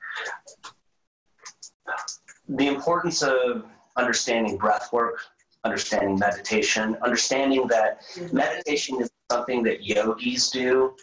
The 2.47 2.67
importance 2.67 3.21
of 3.21 3.65
understanding 3.97 4.57
breath 4.57 4.93
work, 4.93 5.19
understanding 5.65 6.17
meditation, 6.17 6.97
understanding 7.03 7.67
that 7.67 8.01
meditation 8.31 9.01
is 9.01 9.09
something 9.29 9.63
that 9.63 9.83
yogis 9.83 10.49
do 10.49 10.95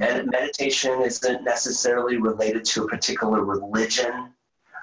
and 0.00 0.30
meditation 0.30 1.02
isn't 1.02 1.44
necessarily 1.44 2.16
related 2.16 2.64
to 2.64 2.84
a 2.84 2.88
particular 2.88 3.44
religion, 3.44 4.32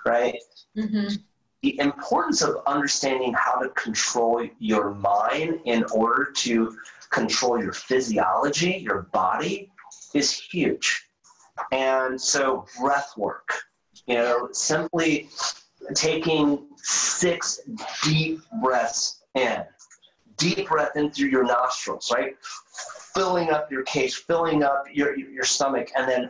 right? 0.05 0.38
Mm-hmm. 0.78 1.15
The 1.63 1.80
importance 1.80 2.43
of 2.43 2.57
understanding 2.68 3.34
how 3.34 3.59
to 3.59 3.70
control 3.70 4.47
your 4.59 4.93
mind 4.93 5.59
in 5.65 5.84
order 5.86 6.32
to 6.36 6.78
control 7.09 7.61
your 7.61 7.74
physiology, 7.74 8.78
your 8.78 9.03
body, 9.11 9.72
is 10.13 10.32
huge. 10.32 11.07
And 11.72 12.22
so, 12.22 12.65
breath 12.80 13.13
work, 13.18 13.51
you 14.05 14.15
know, 14.15 14.49
simply 14.51 15.30
taking 15.95 16.68
six 16.78 17.61
deep 18.03 18.39
breaths 18.61 19.24
in, 19.34 19.63
deep 20.38 20.67
breath 20.67 20.95
in 20.95 21.11
through 21.11 21.29
your 21.29 21.43
nostrils, 21.43 22.11
right? 22.13 22.35
filling 23.17 23.49
up 23.49 23.71
your 23.71 23.83
case, 23.83 24.15
filling 24.15 24.63
up 24.63 24.83
your, 24.93 25.17
your 25.17 25.43
stomach, 25.43 25.89
and 25.95 26.07
then 26.07 26.29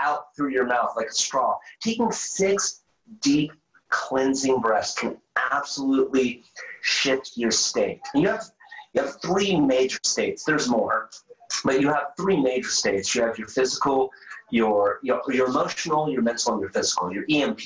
out 0.00 0.34
through 0.34 0.50
your 0.50 0.66
mouth 0.66 0.94
like 0.96 1.08
a 1.08 1.12
straw. 1.12 1.58
Taking 1.80 2.10
six 2.10 2.84
deep 3.20 3.52
cleansing 3.90 4.60
breaths 4.60 4.94
can 4.94 5.18
absolutely 5.52 6.42
shift 6.80 7.32
your 7.36 7.50
state. 7.50 8.00
you 8.14 8.28
have 8.28 8.44
you 8.94 9.02
have 9.02 9.20
three 9.22 9.58
major 9.58 9.98
states. 10.04 10.44
There's 10.44 10.68
more, 10.68 11.08
but 11.64 11.80
you 11.80 11.88
have 11.88 12.12
three 12.16 12.36
major 12.36 12.68
states. 12.68 13.14
You 13.14 13.22
have 13.22 13.38
your 13.38 13.48
physical, 13.48 14.10
your 14.50 15.00
your, 15.02 15.22
your 15.28 15.48
emotional, 15.48 16.10
your 16.10 16.22
mental, 16.22 16.52
and 16.52 16.60
your 16.60 16.70
physical. 16.70 17.12
Your 17.12 17.24
EMP, 17.30 17.60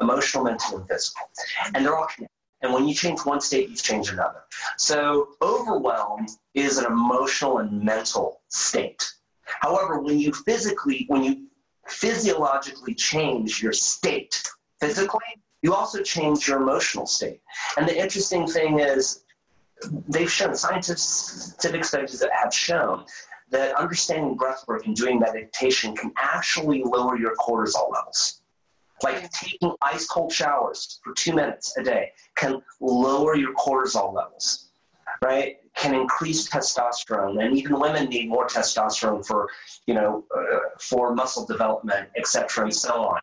emotional, 0.00 0.44
mental, 0.44 0.78
and 0.78 0.88
physical, 0.88 1.26
and 1.74 1.84
they're 1.84 1.96
all 1.96 2.06
connected. 2.06 2.39
And 2.62 2.72
when 2.72 2.86
you 2.86 2.94
change 2.94 3.20
one 3.20 3.40
state, 3.40 3.70
you 3.70 3.76
change 3.76 4.10
another. 4.10 4.42
So 4.76 5.30
overwhelm 5.40 6.26
is 6.54 6.78
an 6.78 6.86
emotional 6.86 7.58
and 7.58 7.82
mental 7.82 8.42
state. 8.48 9.10
However, 9.44 10.00
when 10.00 10.18
you 10.18 10.32
physically, 10.32 11.06
when 11.08 11.24
you 11.24 11.46
physiologically 11.88 12.94
change 12.94 13.62
your 13.62 13.72
state 13.72 14.42
physically, 14.80 15.20
you 15.62 15.74
also 15.74 16.02
change 16.02 16.48
your 16.48 16.60
emotional 16.62 17.06
state. 17.06 17.40
And 17.76 17.88
the 17.88 17.98
interesting 17.98 18.46
thing 18.46 18.80
is, 18.80 19.24
they've 20.08 20.30
shown, 20.30 20.54
scientific 20.54 21.84
studies 21.84 22.20
that 22.20 22.30
have 22.32 22.52
shown 22.52 23.04
that 23.50 23.74
understanding 23.74 24.36
breath 24.36 24.64
work 24.68 24.86
and 24.86 24.94
doing 24.94 25.18
meditation 25.18 25.96
can 25.96 26.12
actually 26.16 26.82
lower 26.84 27.16
your 27.16 27.34
cortisol 27.36 27.90
levels 27.92 28.39
like 29.02 29.30
taking 29.30 29.72
ice 29.82 30.06
cold 30.06 30.32
showers 30.32 31.00
for 31.02 31.12
two 31.14 31.34
minutes 31.34 31.76
a 31.78 31.82
day 31.82 32.12
can 32.36 32.62
lower 32.80 33.36
your 33.36 33.54
cortisol 33.54 34.12
levels, 34.12 34.70
right? 35.22 35.56
Can 35.76 35.94
increase 35.94 36.48
testosterone, 36.48 37.42
and 37.44 37.56
even 37.56 37.78
women 37.78 38.08
need 38.08 38.28
more 38.28 38.46
testosterone 38.46 39.24
for, 39.24 39.48
you 39.86 39.94
know, 39.94 40.24
uh, 40.36 40.58
for 40.80 41.14
muscle 41.14 41.46
development, 41.46 42.08
etc., 42.16 42.64
and 42.64 42.74
so 42.74 43.04
on. 43.04 43.20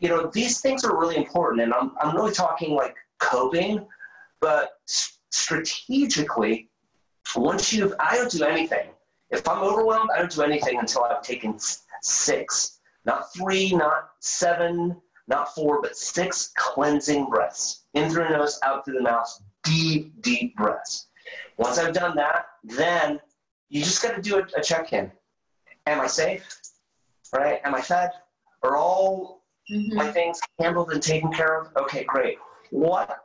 You 0.00 0.08
know, 0.08 0.30
these 0.32 0.60
things 0.60 0.84
are 0.84 0.98
really 0.98 1.16
important, 1.16 1.62
and 1.62 1.72
I'm 1.72 1.92
I'm 2.00 2.14
really 2.14 2.32
talking 2.32 2.74
like 2.74 2.94
coping, 3.18 3.86
but 4.40 4.78
strategically, 5.30 6.68
once 7.34 7.72
you've, 7.72 7.94
I 8.00 8.16
don't 8.16 8.30
do 8.30 8.44
anything. 8.44 8.88
If 9.30 9.48
I'm 9.48 9.62
overwhelmed, 9.62 10.10
I 10.14 10.18
don't 10.18 10.30
do 10.30 10.42
anything 10.42 10.78
until 10.78 11.04
I've 11.04 11.22
taken 11.22 11.58
six 12.02 12.75
not 13.06 13.32
three, 13.32 13.72
not 13.72 14.10
seven, 14.20 15.00
not 15.28 15.54
four, 15.54 15.80
but 15.80 15.96
six 15.96 16.52
cleansing 16.56 17.26
breaths. 17.26 17.84
In 17.94 18.10
through 18.10 18.24
the 18.24 18.30
nose, 18.30 18.58
out 18.64 18.84
through 18.84 18.94
the 18.94 19.02
mouth, 19.02 19.32
deep, 19.64 20.20
deep 20.20 20.56
breaths. 20.56 21.06
Once 21.56 21.78
I've 21.78 21.94
done 21.94 22.16
that, 22.16 22.46
then 22.64 23.20
you 23.68 23.82
just 23.82 24.02
got 24.02 24.16
to 24.16 24.22
do 24.22 24.38
a, 24.38 24.46
a 24.58 24.62
check 24.62 24.92
in. 24.92 25.10
Am 25.86 26.00
I 26.00 26.06
safe? 26.06 26.44
Right? 27.34 27.60
Am 27.64 27.74
I 27.74 27.80
fed? 27.80 28.10
Are 28.62 28.76
all 28.76 29.44
mm-hmm. 29.70 29.96
my 29.96 30.10
things 30.12 30.40
handled 30.58 30.90
and 30.92 31.02
taken 31.02 31.32
care 31.32 31.60
of? 31.60 31.68
Okay, 31.76 32.04
great. 32.04 32.38
What 32.70 33.18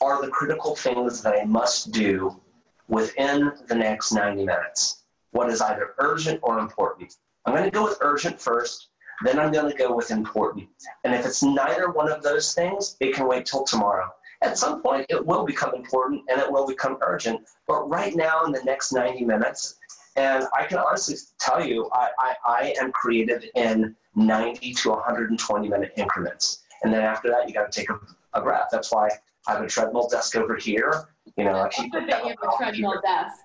are 0.00 0.20
the 0.22 0.28
critical 0.28 0.76
things 0.76 1.22
that 1.22 1.34
I 1.34 1.44
must 1.44 1.90
do 1.90 2.40
within 2.88 3.52
the 3.68 3.74
next 3.74 4.12
90 4.12 4.44
minutes? 4.44 5.04
What 5.32 5.50
is 5.50 5.60
either 5.60 5.94
urgent 5.98 6.40
or 6.42 6.58
important? 6.58 7.14
I'm 7.44 7.54
going 7.54 7.64
to 7.64 7.70
go 7.70 7.84
with 7.84 7.98
urgent 8.00 8.40
first 8.40 8.90
then 9.24 9.38
I'm 9.38 9.52
going 9.52 9.70
to 9.70 9.76
go 9.76 9.94
with 9.94 10.10
important. 10.10 10.68
And 11.04 11.14
if 11.14 11.24
it's 11.24 11.42
neither 11.42 11.90
one 11.90 12.10
of 12.10 12.22
those 12.22 12.54
things, 12.54 12.96
it 13.00 13.14
can 13.14 13.28
wait 13.28 13.46
till 13.46 13.64
tomorrow. 13.64 14.10
At 14.42 14.58
some 14.58 14.82
point, 14.82 15.06
it 15.08 15.24
will 15.24 15.44
become 15.44 15.74
important 15.74 16.22
and 16.28 16.40
it 16.40 16.50
will 16.50 16.66
become 16.66 16.98
urgent. 17.00 17.40
But 17.66 17.88
right 17.88 18.14
now, 18.14 18.44
in 18.44 18.52
the 18.52 18.62
next 18.64 18.92
90 18.92 19.24
minutes, 19.24 19.76
and 20.16 20.44
I 20.56 20.64
can 20.64 20.78
honestly 20.78 21.16
tell 21.38 21.64
you, 21.64 21.88
I, 21.92 22.08
I, 22.18 22.34
I 22.46 22.74
am 22.80 22.92
creative 22.92 23.44
in 23.54 23.94
90 24.14 24.72
to 24.74 24.90
120 24.90 25.68
minute 25.68 25.92
increments. 25.96 26.62
And 26.82 26.92
then 26.92 27.02
after 27.02 27.28
that, 27.30 27.48
you 27.48 27.54
got 27.54 27.70
to 27.70 27.80
take 27.80 27.90
a, 27.90 27.98
a 28.34 28.40
breath. 28.42 28.68
That's 28.70 28.92
why 28.92 29.08
I 29.46 29.52
have 29.52 29.62
a 29.62 29.66
treadmill 29.66 30.08
desk 30.08 30.36
over 30.36 30.56
here. 30.56 31.08
You 31.36 31.44
know, 31.44 31.54
I 31.54 31.68
keep 31.68 31.94
it 31.94 32.08
a 32.08 32.56
treadmill 32.58 33.00
desk. 33.04 33.36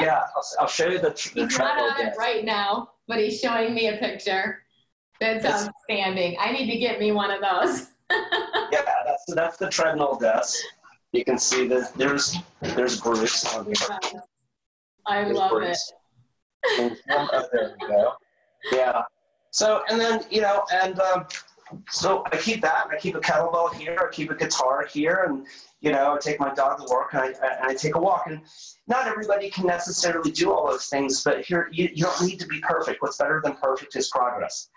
yeah, 0.00 0.22
I'll, 0.34 0.44
I'll, 0.60 0.68
show 0.68 0.88
you 0.88 0.98
the, 0.98 1.10
the 1.10 1.44
he's 1.44 1.56
treadmill 1.56 1.86
not 1.86 1.98
on 1.98 2.04
desk. 2.04 2.16
it 2.16 2.18
right 2.18 2.44
now, 2.44 2.90
but 3.06 3.18
he's 3.18 3.40
showing 3.40 3.74
me 3.74 3.88
a 3.88 3.96
picture. 3.98 4.62
That's 5.20 5.44
outstanding. 5.44 6.36
I 6.40 6.52
need 6.52 6.70
to 6.70 6.78
get 6.78 7.00
me 7.00 7.12
one 7.12 7.30
of 7.30 7.40
those. 7.40 7.88
yeah, 8.72 8.82
that's 9.04 9.24
that's 9.34 9.56
the 9.56 9.68
treadmill 9.68 10.16
desk. 10.16 10.56
You 11.12 11.24
can 11.24 11.38
see 11.38 11.66
that 11.68 11.92
there's 11.94 12.36
there's 12.60 13.00
Bruce. 13.00 13.44
I 13.46 13.62
there's 15.24 15.36
love 15.36 15.62
it. 15.62 15.78
oh, 17.10 17.48
there 17.52 17.76
we 17.80 17.88
go. 17.88 18.12
Yeah. 18.72 19.02
So 19.50 19.82
and 19.88 20.00
then 20.00 20.24
you 20.30 20.40
know 20.40 20.64
and 20.72 20.98
um, 21.00 21.26
so 21.90 22.24
I 22.32 22.36
keep 22.36 22.62
that. 22.62 22.88
I 22.90 22.98
keep 22.98 23.14
a 23.14 23.20
kettlebell 23.20 23.74
here. 23.74 23.98
I 24.00 24.14
keep 24.14 24.30
a 24.30 24.34
guitar 24.34 24.86
here, 24.86 25.24
and 25.28 25.46
you 25.80 25.92
know, 25.92 26.14
I 26.14 26.18
take 26.18 26.40
my 26.40 26.52
dog 26.54 26.78
to 26.78 26.92
work 26.92 27.12
and 27.12 27.22
I, 27.22 27.26
and 27.28 27.66
I 27.66 27.74
take 27.74 27.94
a 27.94 28.00
walk. 28.00 28.24
And 28.26 28.40
not 28.86 29.06
everybody 29.06 29.48
can 29.50 29.66
necessarily 29.66 30.30
do 30.30 30.52
all 30.52 30.66
those 30.66 30.86
things, 30.86 31.22
but 31.22 31.44
here 31.44 31.68
you, 31.72 31.88
you 31.94 32.04
don't 32.04 32.26
need 32.26 32.40
to 32.40 32.46
be 32.46 32.60
perfect. 32.60 33.00
What's 33.00 33.16
better 33.16 33.40
than 33.44 33.54
perfect 33.56 33.94
is 33.96 34.08
progress. 34.08 34.70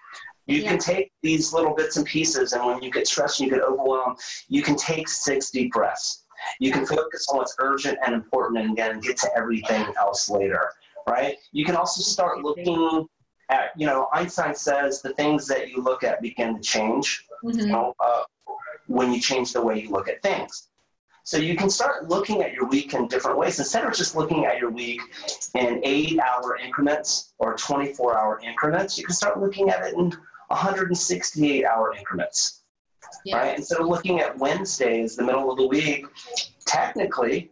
You 0.48 0.62
yeah. 0.62 0.70
can 0.70 0.80
take 0.80 1.12
these 1.22 1.54
little 1.54 1.74
bits 1.76 1.98
and 1.98 2.06
pieces, 2.06 2.54
and 2.54 2.66
when 2.66 2.82
you 2.82 2.92
get 2.92 3.08
stressed 3.08 3.40
and 3.40 3.50
you 3.50 3.56
get 3.56 3.64
overwhelmed, 3.64 4.18
you 4.48 4.62
can 4.62 4.76
take 4.76 5.08
six 5.08 5.52
deep 5.52 5.72
breaths. 5.72 6.26
You 6.60 6.72
can 6.72 6.86
focus 6.86 7.28
on 7.30 7.38
what's 7.38 7.56
urgent 7.60 8.00
and 8.06 8.16
important, 8.16 8.60
and 8.60 8.72
again, 8.72 9.00
get 9.00 9.18
to 9.18 9.30
everything 9.36 9.86
else 10.00 10.30
later, 10.30 10.72
right? 11.08 11.36
You 11.52 11.66
can 11.66 11.76
also 11.76 12.02
start 12.02 12.42
looking 12.42 13.08
at, 13.50 13.72
you 13.78 13.86
know, 13.86 14.08
Einstein 14.14 14.56
says 14.56 15.02
the 15.02 15.14
things 15.14 15.46
that 15.48 15.70
you 15.70 15.84
look 15.84 16.04
at 16.04 16.22
begin 16.22 16.56
to 16.56 16.62
change 16.62 17.26
mm-hmm. 17.44 17.60
you 17.60 17.66
know, 17.68 17.94
uh, 18.00 18.24
when 18.88 19.14
you 19.14 19.20
change 19.20 19.54
the 19.54 19.62
way 19.62 19.80
you 19.82 19.90
look 19.90 20.08
at 20.08 20.22
things. 20.22 20.68
So 21.24 21.38
you 21.38 21.56
can 21.56 21.70
start 21.70 22.10
looking 22.10 22.42
at 22.42 22.52
your 22.52 22.68
week 22.68 22.94
in 22.94 23.08
different 23.08 23.38
ways. 23.38 23.60
Instead 23.60 23.86
of 23.86 23.94
just 23.94 24.16
looking 24.16 24.46
at 24.46 24.58
your 24.58 24.72
week 24.72 25.02
in 25.54 25.80
eight 25.84 26.20
hour 26.20 26.58
increments 26.58 27.34
or 27.38 27.56
24 27.56 28.18
hour 28.18 28.42
increments, 28.44 28.98
you 28.98 29.06
can 29.06 29.14
start 29.14 29.40
looking 29.40 29.70
at 29.70 29.86
it 29.86 29.94
in 29.94 30.12
168 30.52 31.66
hour 31.66 31.94
increments. 31.98 32.64
Yeah. 33.26 33.38
Right? 33.38 33.58
Instead 33.58 33.80
of 33.80 33.88
looking 33.88 34.20
at 34.20 34.38
Wednesday 34.38 35.02
as 35.02 35.16
the 35.16 35.24
middle 35.24 35.52
of 35.52 35.58
the 35.58 35.68
week, 35.68 36.06
technically, 36.66 37.52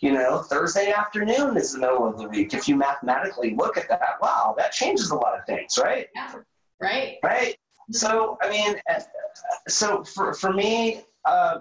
you 0.00 0.12
know, 0.12 0.38
Thursday 0.38 0.92
afternoon 0.92 1.56
is 1.56 1.72
the 1.72 1.78
middle 1.78 2.06
of 2.06 2.18
the 2.18 2.28
week. 2.28 2.54
If 2.54 2.68
you 2.68 2.76
mathematically 2.76 3.54
look 3.54 3.76
at 3.76 3.88
that, 3.88 4.16
wow, 4.22 4.54
that 4.56 4.72
changes 4.72 5.10
a 5.10 5.16
lot 5.16 5.38
of 5.38 5.44
things, 5.46 5.78
right? 5.78 6.08
Yeah. 6.14 6.34
Right. 6.80 7.18
Right. 7.22 7.56
So, 7.90 8.38
I 8.40 8.50
mean, 8.50 8.76
uh, 8.88 9.00
so 9.68 10.04
for, 10.04 10.32
for 10.32 10.52
me, 10.52 11.02
uh, 11.24 11.60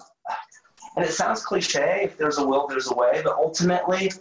and 0.96 1.06
it 1.06 1.12
sounds 1.12 1.44
cliche 1.44 2.02
if 2.04 2.18
there's 2.18 2.38
a 2.38 2.46
will, 2.46 2.68
there's 2.68 2.92
a 2.92 2.96
way, 2.96 3.22
but 3.24 3.36
ultimately, 3.36 4.12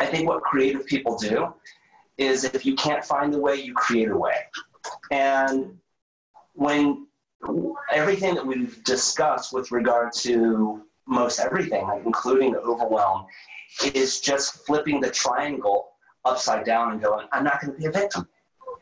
I 0.00 0.06
think 0.06 0.28
what 0.28 0.42
creative 0.42 0.86
people 0.86 1.16
do 1.16 1.54
is 2.18 2.44
if 2.44 2.64
you 2.66 2.74
can't 2.76 3.04
find 3.04 3.32
the 3.32 3.38
way, 3.38 3.56
you 3.56 3.74
create 3.74 4.10
a 4.10 4.16
way. 4.16 4.36
And 5.10 5.78
when 6.54 7.06
everything 7.92 8.34
that 8.34 8.46
we've 8.46 8.82
discussed 8.84 9.52
with 9.52 9.70
regard 9.70 10.12
to 10.12 10.82
most 11.06 11.38
everything, 11.38 11.86
including 12.04 12.52
the 12.52 12.60
overwhelm, 12.60 13.26
is 13.94 14.20
just 14.20 14.64
flipping 14.66 15.00
the 15.00 15.10
triangle 15.10 15.88
upside 16.24 16.64
down 16.64 16.92
and 16.92 17.02
going, 17.02 17.26
I'm 17.32 17.44
not 17.44 17.60
going 17.60 17.72
to 17.72 17.78
be 17.78 17.86
a 17.86 17.90
victim. 17.90 18.26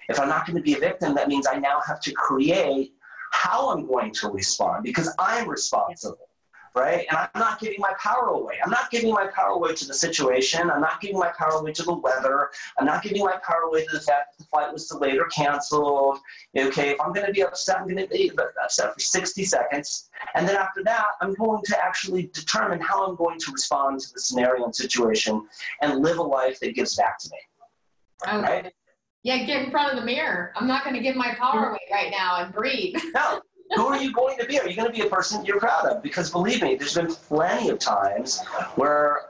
If 0.09 0.21
I'm 0.21 0.29
not 0.29 0.47
going 0.47 0.57
to 0.57 0.63
be 0.63 0.75
a 0.75 0.79
victim, 0.79 1.15
that 1.15 1.29
means 1.29 1.47
I 1.47 1.59
now 1.59 1.81
have 1.87 2.01
to 2.01 2.13
create 2.13 2.95
how 3.33 3.71
I'm 3.71 3.87
going 3.87 4.13
to 4.13 4.29
respond 4.29 4.85
because 4.85 5.13
I'm 5.19 5.49
responsible 5.49 6.29
right? 6.75 7.07
And 7.11 7.19
I'm 7.19 7.41
not 7.41 7.61
giving 7.61 7.81
my 7.81 7.93
power 8.03 8.29
away. 8.29 8.55
I'm 8.65 8.71
not 8.71 8.91
giving 8.91 9.13
my 9.13 9.27
power 9.27 9.51
away 9.51 9.75
to 9.75 9.87
the 9.87 9.95
situation. 9.95 10.71
I'm 10.71 10.81
not 10.81 11.01
giving 11.01 11.19
my 11.19 11.33
power 11.39 11.61
away 11.61 11.73
to 11.73 11.83
the 11.83 11.95
weather. 11.95 12.51
I'm 12.79 12.87
not 12.87 13.03
giving 13.03 13.23
my 13.23 13.37
power 13.47 13.63
away 13.69 13.85
to 13.85 13.93
the 13.93 14.01
fact 14.01 14.33
that 14.33 14.39
the 14.39 14.45
flight 14.45 14.73
was 14.73 14.89
delayed 14.89 15.19
or 15.19 15.27
canceled. 15.27 16.19
Okay, 16.57 16.91
if 16.91 17.01
I'm 17.01 17.13
going 17.13 17.27
to 17.27 17.33
be 17.33 17.43
upset, 17.43 17.79
I'm 17.79 17.85
going 17.85 17.97
to 17.97 18.07
be 18.07 18.31
upset 18.63 18.95
for 18.95 19.01
60 19.01 19.45
seconds. 19.45 20.09
And 20.35 20.49
then 20.49 20.57
after 20.57 20.83
that, 20.85 21.07
I'm 21.21 21.35
going 21.35 21.63
to 21.65 21.85
actually 21.85 22.31
determine 22.33 22.81
how 22.81 23.07
I'm 23.07 23.17
going 23.17 23.39
to 23.39 23.53
respond 23.53 24.01
to 24.01 24.13
the 24.13 24.21
scenario 24.21 24.65
and 24.65 24.75
situation 24.75 25.47
and 25.83 26.03
live 26.03 26.19
a 26.19 26.23
life 26.23 26.59
that 26.61 26.75
gives 26.75 26.97
back 26.97 27.19
to 27.19 27.31
me. 27.31 27.39
Okay. 28.29 28.63
Right? 28.63 28.73
Yeah, 29.25 29.45
get 29.45 29.65
in 29.65 29.71
front 29.71 29.93
of 29.93 30.01
the 30.01 30.05
mirror. 30.05 30.53
I'm 30.57 30.67
not 30.67 30.83
going 30.83 30.97
to 30.97 31.03
give 31.03 31.15
my 31.15 31.35
power 31.35 31.61
mm-hmm. 31.61 31.71
away 31.71 31.81
right 31.93 32.11
now 32.11 32.43
and 32.43 32.53
breathe. 32.53 32.97
no, 33.15 33.41
who 33.75 33.87
are 33.87 34.01
you 34.01 34.13
going 34.13 34.39
to 34.39 34.47
be? 34.47 34.59
Are 34.59 34.69
you 34.69 34.77
going 34.77 34.91
to 34.91 34.93
be 34.93 35.07
a 35.07 35.11
person 35.11 35.45
you're 35.45 35.61
proud 35.61 35.87
of? 35.87 36.03
Because 36.03 36.31
believe 36.31 36.63
me, 36.63 36.77
there's 36.77 36.95
been 36.95 37.13
plenty 37.15 37.71
of 37.71 37.79
times 37.79 38.43
where, 38.77 39.23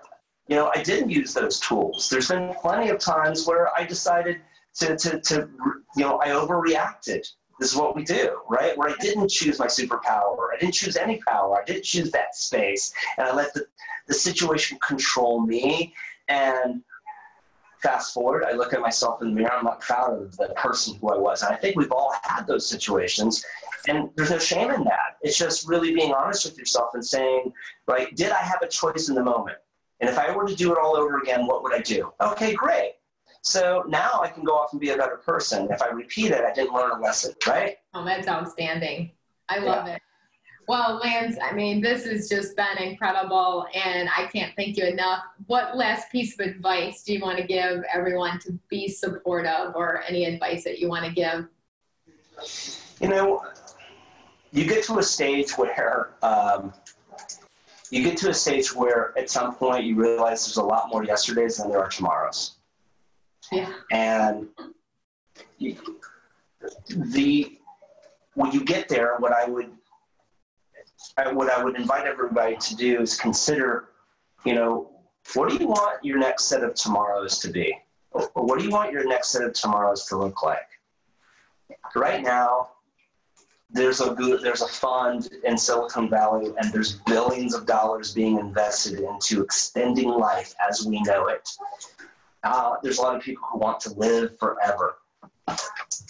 you 0.48 0.56
know, 0.56 0.70
I 0.74 0.82
didn't 0.82 1.10
use 1.10 1.34
those 1.34 1.60
tools. 1.60 2.08
There's 2.08 2.28
been 2.28 2.54
plenty 2.60 2.90
of 2.90 2.98
times 2.98 3.46
where 3.46 3.68
I 3.76 3.84
decided 3.84 4.40
to, 4.74 4.96
to, 4.96 5.20
to 5.20 5.48
you 5.96 6.02
know, 6.02 6.18
I 6.20 6.28
overreacted. 6.28 7.26
This 7.60 7.72
is 7.72 7.76
what 7.76 7.94
we 7.94 8.02
do, 8.02 8.40
right? 8.48 8.76
Where 8.76 8.88
I 8.88 8.94
didn't 9.00 9.30
choose 9.30 9.58
my 9.58 9.66
superpower. 9.66 10.48
I 10.52 10.58
didn't 10.58 10.74
choose 10.74 10.96
any 10.96 11.20
power. 11.28 11.60
I 11.60 11.64
didn't 11.64 11.84
choose 11.84 12.10
that 12.10 12.34
space. 12.34 12.92
And 13.18 13.28
I 13.28 13.34
let 13.34 13.54
the, 13.54 13.66
the 14.08 14.14
situation 14.14 14.78
control 14.80 15.40
me. 15.40 15.94
And 16.28 16.82
fast 17.82 18.14
forward, 18.14 18.44
I 18.44 18.52
look 18.52 18.72
at 18.72 18.80
myself 18.80 19.20
in 19.22 19.28
the 19.28 19.34
mirror. 19.34 19.52
I'm 19.52 19.64
not 19.64 19.80
proud 19.80 20.22
of 20.22 20.36
the 20.36 20.48
person 20.56 20.96
who 21.00 21.10
I 21.10 21.18
was. 21.18 21.42
And 21.42 21.52
I 21.52 21.56
think 21.56 21.76
we've 21.76 21.92
all 21.92 22.14
had 22.22 22.46
those 22.46 22.68
situations. 22.68 23.44
And 23.88 24.10
there's 24.16 24.30
no 24.30 24.38
shame 24.38 24.70
in 24.70 24.84
that. 24.84 25.16
It's 25.22 25.36
just 25.36 25.68
really 25.68 25.94
being 25.94 26.12
honest 26.12 26.44
with 26.44 26.56
yourself 26.56 26.90
and 26.94 27.04
saying, 27.04 27.52
right, 27.88 28.14
did 28.14 28.30
I 28.30 28.38
have 28.38 28.62
a 28.62 28.68
choice 28.68 29.08
in 29.08 29.14
the 29.14 29.22
moment? 29.22 29.58
And 30.00 30.08
if 30.08 30.18
I 30.18 30.34
were 30.34 30.46
to 30.46 30.54
do 30.54 30.72
it 30.72 30.78
all 30.78 30.96
over 30.96 31.18
again, 31.18 31.46
what 31.46 31.62
would 31.62 31.74
I 31.74 31.80
do? 31.80 32.12
Okay, 32.20 32.54
great. 32.54 32.94
So 33.42 33.84
now 33.88 34.20
I 34.22 34.28
can 34.28 34.44
go 34.44 34.52
off 34.52 34.72
and 34.72 34.80
be 34.80 34.90
a 34.90 34.96
better 34.96 35.16
person. 35.16 35.68
If 35.70 35.82
I 35.82 35.88
repeat 35.88 36.30
it, 36.30 36.44
I 36.44 36.52
didn't 36.52 36.74
learn 36.74 36.92
a 36.92 37.00
lesson, 37.00 37.34
right? 37.46 37.76
Oh, 37.94 38.04
that's 38.04 38.28
outstanding. 38.28 39.10
I 39.48 39.58
love 39.58 39.86
yeah. 39.86 39.94
it. 39.94 40.02
Well, 40.68 41.00
Lance, 41.02 41.36
I 41.42 41.52
mean, 41.52 41.80
this 41.80 42.04
has 42.06 42.28
just 42.28 42.56
been 42.56 42.78
incredible, 42.78 43.66
and 43.74 44.08
I 44.16 44.26
can't 44.26 44.54
thank 44.56 44.76
you 44.76 44.84
enough. 44.86 45.24
What 45.46 45.76
last 45.76 46.10
piece 46.12 46.38
of 46.38 46.46
advice 46.46 47.02
do 47.02 47.12
you 47.12 47.20
want 47.20 47.38
to 47.38 47.44
give 47.44 47.82
everyone 47.92 48.38
to 48.40 48.58
be 48.68 48.88
supportive, 48.88 49.74
or 49.74 50.02
any 50.08 50.24
advice 50.24 50.64
that 50.64 50.78
you 50.78 50.88
want 50.88 51.04
to 51.04 51.12
give? 51.12 51.46
You 53.00 53.08
know, 53.08 53.44
you 54.52 54.64
get 54.64 54.84
to 54.84 54.98
a 54.98 55.02
stage 55.02 55.52
where 55.58 56.10
um, 56.22 56.72
you 57.90 58.02
get 58.02 58.16
to 58.18 58.30
a 58.30 58.34
stage 58.34 58.74
where 58.74 59.12
at 59.18 59.28
some 59.28 59.54
point 59.54 59.84
you 59.84 59.96
realize 59.96 60.46
there's 60.46 60.58
a 60.58 60.62
lot 60.62 60.88
more 60.90 61.04
yesterdays 61.04 61.56
than 61.56 61.68
there 61.68 61.80
are 61.80 61.88
tomorrows. 61.88 62.52
Yeah. 63.50 63.72
And 63.90 64.48
you, 65.58 65.76
the 66.88 67.58
when 68.34 68.52
you 68.52 68.64
get 68.64 68.88
there, 68.88 69.16
what 69.18 69.32
I 69.32 69.44
would 69.44 69.70
I, 71.16 71.32
what 71.32 71.50
I 71.50 71.62
would 71.62 71.76
invite 71.76 72.06
everybody 72.06 72.56
to 72.56 72.76
do 72.76 73.00
is 73.00 73.16
consider, 73.16 73.90
you 74.44 74.54
know, 74.54 74.90
what 75.34 75.48
do 75.48 75.56
you 75.56 75.68
want 75.68 76.04
your 76.04 76.18
next 76.18 76.46
set 76.46 76.64
of 76.64 76.74
tomorrows 76.74 77.38
to 77.40 77.50
be? 77.50 77.76
What 78.34 78.58
do 78.58 78.64
you 78.64 78.70
want 78.70 78.92
your 78.92 79.06
next 79.06 79.28
set 79.28 79.42
of 79.42 79.52
tomorrows 79.52 80.06
to 80.06 80.16
look 80.16 80.42
like? 80.42 80.68
Right 81.94 82.22
now, 82.22 82.70
there's 83.70 84.00
a 84.00 84.10
good, 84.10 84.42
there's 84.42 84.60
a 84.60 84.68
fund 84.68 85.30
in 85.44 85.56
Silicon 85.56 86.10
Valley, 86.10 86.52
and 86.58 86.72
there's 86.72 86.96
billions 87.06 87.54
of 87.54 87.64
dollars 87.64 88.12
being 88.12 88.38
invested 88.38 89.00
into 89.00 89.42
extending 89.42 90.10
life 90.10 90.54
as 90.68 90.84
we 90.84 91.00
know 91.02 91.28
it. 91.28 91.48
Uh, 92.42 92.74
there's 92.82 92.98
a 92.98 93.02
lot 93.02 93.16
of 93.16 93.22
people 93.22 93.44
who 93.50 93.58
want 93.58 93.80
to 93.80 93.92
live 93.94 94.38
forever. 94.38 94.96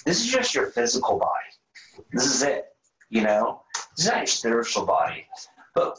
This 0.05 0.24
is 0.24 0.32
just 0.32 0.55
your 0.55 0.70
physical 0.70 1.19
body. 1.19 2.05
This 2.12 2.24
is 2.24 2.43
it. 2.43 2.74
You 3.10 3.23
know, 3.23 3.62
is 3.98 4.06
not 4.06 4.19
your 4.19 4.27
spiritual 4.27 4.86
body. 4.86 5.27
But 5.74 5.98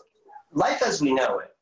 life 0.51 0.81
as 0.81 1.01
we 1.01 1.13
know 1.13 1.39
it, 1.39 1.55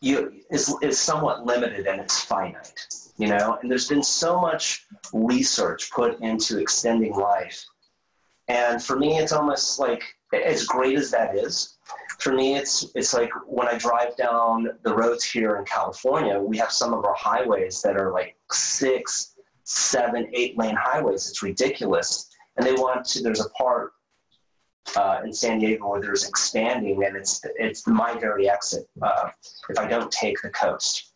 you 0.00 0.40
is 0.50 0.74
is 0.82 0.98
somewhat 0.98 1.46
limited 1.46 1.86
and 1.86 2.00
it's 2.00 2.20
finite. 2.20 2.86
You 3.16 3.28
know, 3.28 3.58
and 3.62 3.70
there's 3.70 3.88
been 3.88 4.02
so 4.02 4.40
much 4.40 4.86
research 5.12 5.90
put 5.92 6.20
into 6.20 6.58
extending 6.58 7.14
life 7.14 7.64
and 8.48 8.82
for 8.82 8.98
me, 8.98 9.18
it's 9.18 9.32
almost 9.32 9.78
like 9.78 10.02
as 10.32 10.64
great 10.64 10.98
as 10.98 11.10
that 11.10 11.36
is. 11.36 11.78
For 12.18 12.32
me, 12.32 12.56
it's 12.56 12.90
it's 12.94 13.14
like 13.14 13.30
when 13.46 13.68
I 13.68 13.78
drive 13.78 14.16
down 14.16 14.68
the 14.82 14.94
roads 14.94 15.24
here 15.24 15.56
in 15.56 15.64
California, 15.64 16.38
we 16.38 16.58
have 16.58 16.70
some 16.70 16.92
of 16.92 17.04
our 17.04 17.14
highways 17.14 17.80
that 17.82 17.96
are 17.96 18.12
like 18.12 18.36
six, 18.52 19.34
seven, 19.64 20.30
eight 20.34 20.58
lane 20.58 20.76
highways. 20.76 21.28
It's 21.28 21.42
ridiculous. 21.42 22.30
And 22.56 22.66
they 22.66 22.72
want 22.72 23.04
to. 23.06 23.22
There's 23.22 23.44
a 23.44 23.48
part 23.50 23.92
uh, 24.96 25.20
in 25.24 25.32
San 25.32 25.58
Diego 25.58 25.88
where 25.88 26.00
there's 26.00 26.28
expanding, 26.28 27.04
and 27.04 27.16
it's 27.16 27.40
it's 27.56 27.86
my 27.86 28.14
very 28.18 28.48
exit. 28.48 28.88
Uh, 29.00 29.30
if 29.68 29.78
I 29.78 29.86
don't 29.86 30.10
take 30.10 30.40
the 30.42 30.50
coast, 30.50 31.12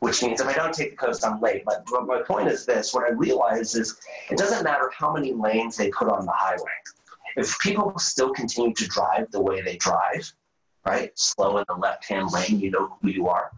which 0.00 0.22
means 0.22 0.40
if 0.40 0.46
I 0.46 0.54
don't 0.54 0.72
take 0.72 0.92
the 0.92 0.96
coast, 0.96 1.24
I'm 1.24 1.40
late. 1.40 1.64
But, 1.64 1.84
my 2.06 2.22
point 2.22 2.48
is 2.48 2.66
this 2.66 2.94
what 2.94 3.04
I 3.04 3.10
realize 3.10 3.74
is 3.74 3.98
it 4.30 4.38
doesn't 4.38 4.64
matter 4.64 4.90
how 4.96 5.12
many 5.12 5.32
lanes 5.32 5.76
they 5.76 5.90
put 5.90 6.08
on 6.08 6.24
the 6.24 6.32
highway. 6.32 6.72
If 7.36 7.58
people 7.60 7.96
still 7.98 8.32
continue 8.32 8.74
to 8.74 8.86
drive 8.88 9.30
the 9.30 9.40
way 9.40 9.60
they 9.60 9.76
drive, 9.76 10.32
right, 10.84 11.16
slow 11.16 11.58
in 11.58 11.64
the 11.68 11.74
left 11.74 12.04
hand 12.08 12.32
lane, 12.32 12.58
you 12.58 12.70
know 12.70 12.96
who 13.00 13.10
you 13.10 13.28
are, 13.28 13.52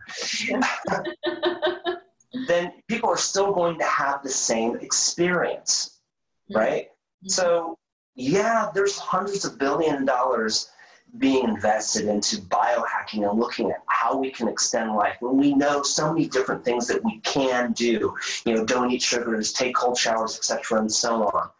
then 2.48 2.72
people 2.88 3.08
are 3.08 3.16
still 3.16 3.52
going 3.52 3.78
to 3.78 3.84
have 3.84 4.22
the 4.22 4.28
same 4.28 4.76
experience, 4.76 6.00
right? 6.50 6.88
Mm-hmm. 6.88 7.28
So 7.28 7.78
yeah, 8.14 8.70
there's 8.74 8.98
hundreds 8.98 9.44
of 9.44 9.58
billion 9.58 10.04
dollars 10.04 10.70
being 11.18 11.44
invested 11.44 12.06
into 12.06 12.38
biohacking 12.42 13.28
and 13.28 13.38
looking 13.38 13.70
at 13.70 13.82
how 13.86 14.16
we 14.16 14.30
can 14.30 14.48
extend 14.48 14.94
life. 14.94 15.16
When 15.20 15.36
we 15.36 15.54
know 15.54 15.82
so 15.82 16.12
many 16.12 16.26
different 16.26 16.64
things 16.64 16.86
that 16.88 17.04
we 17.04 17.20
can 17.20 17.72
do 17.72 18.14
you 18.46 18.54
know 18.54 18.64
don't 18.64 18.90
eat 18.90 19.02
sugars 19.02 19.52
take 19.52 19.76
cold 19.76 19.98
showers 19.98 20.38
etc 20.38 20.80
and 20.80 20.90
so 20.90 21.24
on. 21.24 21.50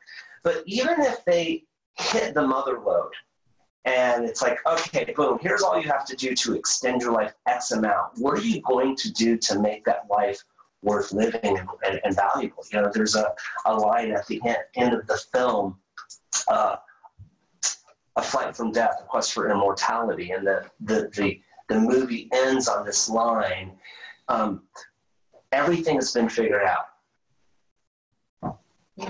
But 0.43 0.63
even 0.67 1.01
if 1.01 1.25
they 1.27 1.65
hit 1.99 2.33
the 2.33 2.47
mother 2.47 2.81
lode 2.81 3.13
and 3.85 4.25
it's 4.25 4.41
like 4.41 4.59
okay 4.67 5.13
boom 5.15 5.39
here's 5.43 5.63
all 5.63 5.79
you 5.79 5.87
have 5.87 6.07
to 6.07 6.17
do 6.17 6.35
to 6.35 6.55
extend 6.55 7.03
your 7.03 7.13
life 7.13 7.35
x 7.47 7.73
amount 7.73 8.13
what 8.17 8.39
are 8.39 8.43
you 8.43 8.63
going 8.63 8.97
to 8.97 9.13
do 9.13 9.37
to 9.37 9.59
make 9.59 9.85
that 9.85 10.05
life 10.09 10.43
worth 10.83 11.13
living 11.13 11.59
and, 11.59 11.69
and, 11.87 12.01
and 12.05 12.17
valuable? 12.17 12.65
You 12.73 12.81
know 12.81 12.91
there's 12.95 13.17
a, 13.17 13.35
a 13.67 13.75
line 13.75 14.13
at 14.13 14.27
the 14.29 14.41
end, 14.47 14.57
end 14.77 14.95
of 14.95 15.07
the 15.07 15.19
film 15.31 15.77
uh, 16.49 16.77
a 18.17 18.23
flight 18.23 18.57
from 18.57 18.73
death, 18.73 18.97
a 19.01 19.05
quest 19.05 19.33
for 19.33 19.51
immortality, 19.51 20.33
and 20.33 20.47
the 20.47 20.71
the 20.81 21.11
the, 21.15 21.41
the 21.69 21.79
movie 21.79 22.29
ends 22.33 22.69
on 22.69 22.85
this 22.85 23.09
line: 23.09 23.73
um, 24.29 24.63
everything 25.53 25.97
has 25.97 26.13
been 26.13 26.29
figured 26.29 26.63
out 26.63 26.87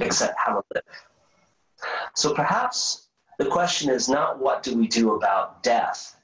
except 0.01 0.35
how 0.39 0.55
to 0.55 0.63
live. 0.75 0.83
So 2.15 2.35
perhaps 2.35 3.09
the 3.39 3.47
question 3.47 3.91
is 3.91 4.09
not 4.09 4.39
what 4.39 4.63
do 4.63 4.77
we 4.77 4.87
do 4.87 5.15
about 5.15 5.63
death? 5.63 6.17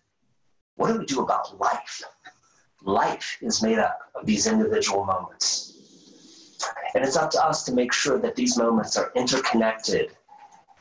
What 0.77 0.93
do 0.93 0.99
we 0.99 1.07
do 1.07 1.21
about 1.21 1.59
life? 1.59 2.03
Life 2.83 3.39
is 3.41 3.63
made 3.63 3.79
up 3.79 3.99
of 4.15 4.25
these 4.25 4.47
individual 4.47 5.05
moments. 5.05 5.75
And 6.95 7.05
it's 7.05 7.17
up 7.17 7.31
to 7.33 7.45
us 7.45 7.65
to 7.65 7.73
make 7.73 7.93
sure 7.93 8.19
that 8.19 8.37
these 8.37 8.57
moments 8.57 8.97
are 8.97 9.11
interconnected, 9.15 10.17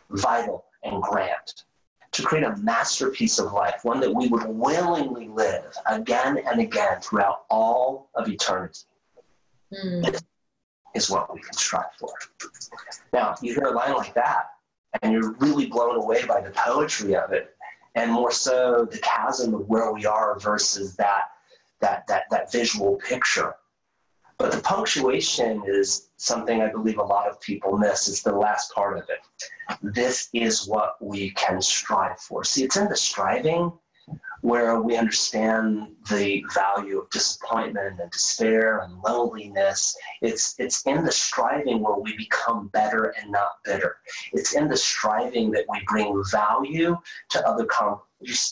vital, 0.09 0.65
and 0.83 1.01
grand 1.01 1.63
to 2.13 2.23
create 2.23 2.43
a 2.43 2.55
masterpiece 2.57 3.37
of 3.37 3.53
life, 3.53 3.81
one 3.83 3.99
that 3.99 4.13
we 4.13 4.27
would 4.27 4.47
willingly 4.47 5.27
live 5.27 5.73
again 5.85 6.39
and 6.49 6.59
again 6.59 6.99
throughout 7.01 7.43
all 7.49 8.09
of 8.15 8.27
eternity. 8.27 8.79
Mm. 9.71 10.19
Is 10.95 11.11
what 11.11 11.31
we 11.31 11.41
can 11.41 11.53
strive 11.53 11.93
for. 11.99 12.13
Now, 13.13 13.35
you 13.41 13.53
hear 13.53 13.65
a 13.65 13.71
line 13.71 13.93
like 13.93 14.15
that, 14.15 14.51
and 15.01 15.11
you're 15.11 15.33
really 15.33 15.67
blown 15.67 15.95
away 15.95 16.25
by 16.25 16.41
the 16.41 16.49
poetry 16.51 17.15
of 17.15 17.33
it, 17.33 17.55
and 17.93 18.11
more 18.11 18.31
so 18.31 18.87
the 18.89 18.97
chasm 18.99 19.53
of 19.53 19.67
where 19.67 19.91
we 19.91 20.05
are 20.05 20.39
versus 20.39 20.95
that 20.95 21.25
that 21.81 22.07
that 22.07 22.23
that 22.31 22.51
visual 22.51 22.95
picture. 23.07 23.55
But 24.39 24.51
the 24.51 24.61
punctuation 24.61 25.63
is 25.65 26.09
something 26.17 26.61
I 26.61 26.71
believe 26.71 26.99
a 26.99 27.03
lot 27.03 27.27
of 27.27 27.41
people 27.41 27.77
miss. 27.77 28.07
It's 28.07 28.21
the 28.21 28.35
last 28.35 28.73
part 28.73 28.97
of 28.97 29.09
it 29.09 29.19
this 29.81 30.29
is 30.33 30.67
what 30.67 30.95
we 31.01 31.31
can 31.31 31.61
strive 31.61 32.19
for. 32.19 32.43
See, 32.43 32.63
it's 32.63 32.77
in 32.77 32.87
the 32.89 32.95
striving 32.95 33.71
where 34.41 34.79
we 34.79 34.95
understand 34.95 35.87
the 36.09 36.43
value 36.53 36.99
of 36.99 37.09
disappointment 37.09 37.99
and 37.99 38.11
despair 38.11 38.79
and 38.79 39.01
loneliness. 39.01 39.97
It's, 40.21 40.55
it's 40.59 40.83
in 40.83 41.03
the 41.03 41.11
striving 41.11 41.81
where 41.81 41.97
we 41.97 42.15
become 42.15 42.69
better 42.69 43.13
and 43.19 43.31
not 43.31 43.57
bitter. 43.65 43.97
It's 44.33 44.53
in 44.53 44.67
the 44.67 44.77
striving 44.77 45.51
that 45.51 45.65
we 45.67 45.81
bring 45.87 46.23
value 46.31 46.95
to 47.29 47.47
other 47.47 47.65
com- 47.65 47.99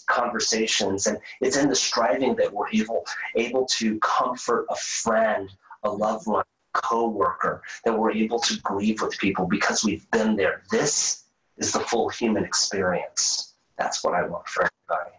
conversations. 0.08 1.08
And 1.08 1.20
it's 1.40 1.58
in 1.58 1.70
the 1.70 1.76
striving 1.76 2.36
that 2.36 2.52
we're 2.52 2.70
able, 2.74 3.06
able 3.36 3.66
to 3.78 4.00
comfort 4.00 4.66
a 4.70 4.76
friend, 4.76 5.50
a 5.86 5.92
loved 5.92 6.28
one, 6.28 6.44
coworker, 6.74 7.62
that 7.86 7.98
we're 7.98 8.12
able 8.12 8.40
to 8.40 8.60
grieve 8.62 9.02
with 9.02 9.18
people 9.18 9.46
because 9.46 9.84
we've 9.84 10.10
been 10.12 10.36
there. 10.36 10.64
This 10.72 11.26
is 11.58 11.72
the 11.72 11.80
full 11.80 12.10
human 12.10 12.44
experience. 12.44 13.54
That's 13.78 14.04
what 14.04 14.14
I 14.14 14.26
want 14.28 14.48
for 14.48 14.68
everybody. 14.90 15.16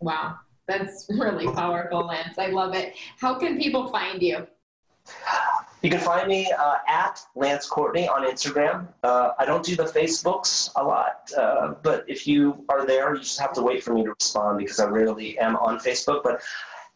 Wow, 0.00 0.36
that's 0.66 1.06
really 1.10 1.46
powerful, 1.46 2.06
Lance. 2.06 2.38
I 2.38 2.48
love 2.48 2.74
it. 2.74 2.94
How 3.18 3.38
can 3.38 3.58
people 3.58 3.88
find 3.88 4.22
you? 4.22 4.46
You 5.82 5.90
can 5.90 5.98
find 5.98 6.28
me 6.28 6.50
uh, 6.56 6.76
at 6.86 7.20
Lance 7.34 7.66
Courtney 7.66 8.08
on 8.08 8.24
Instagram. 8.24 8.86
Uh, 9.02 9.32
I 9.36 9.44
don't 9.44 9.64
do 9.64 9.74
the 9.74 9.84
Facebooks 9.84 10.70
a 10.76 10.82
lot, 10.82 11.28
uh, 11.36 11.74
but 11.82 12.04
if 12.06 12.24
you 12.24 12.64
are 12.68 12.86
there, 12.86 13.14
you 13.14 13.20
just 13.20 13.40
have 13.40 13.52
to 13.54 13.62
wait 13.62 13.82
for 13.82 13.92
me 13.92 14.04
to 14.04 14.10
respond 14.10 14.58
because 14.58 14.78
I 14.78 14.86
rarely 14.86 15.36
am 15.40 15.56
on 15.56 15.80
Facebook. 15.80 16.22
But 16.22 16.40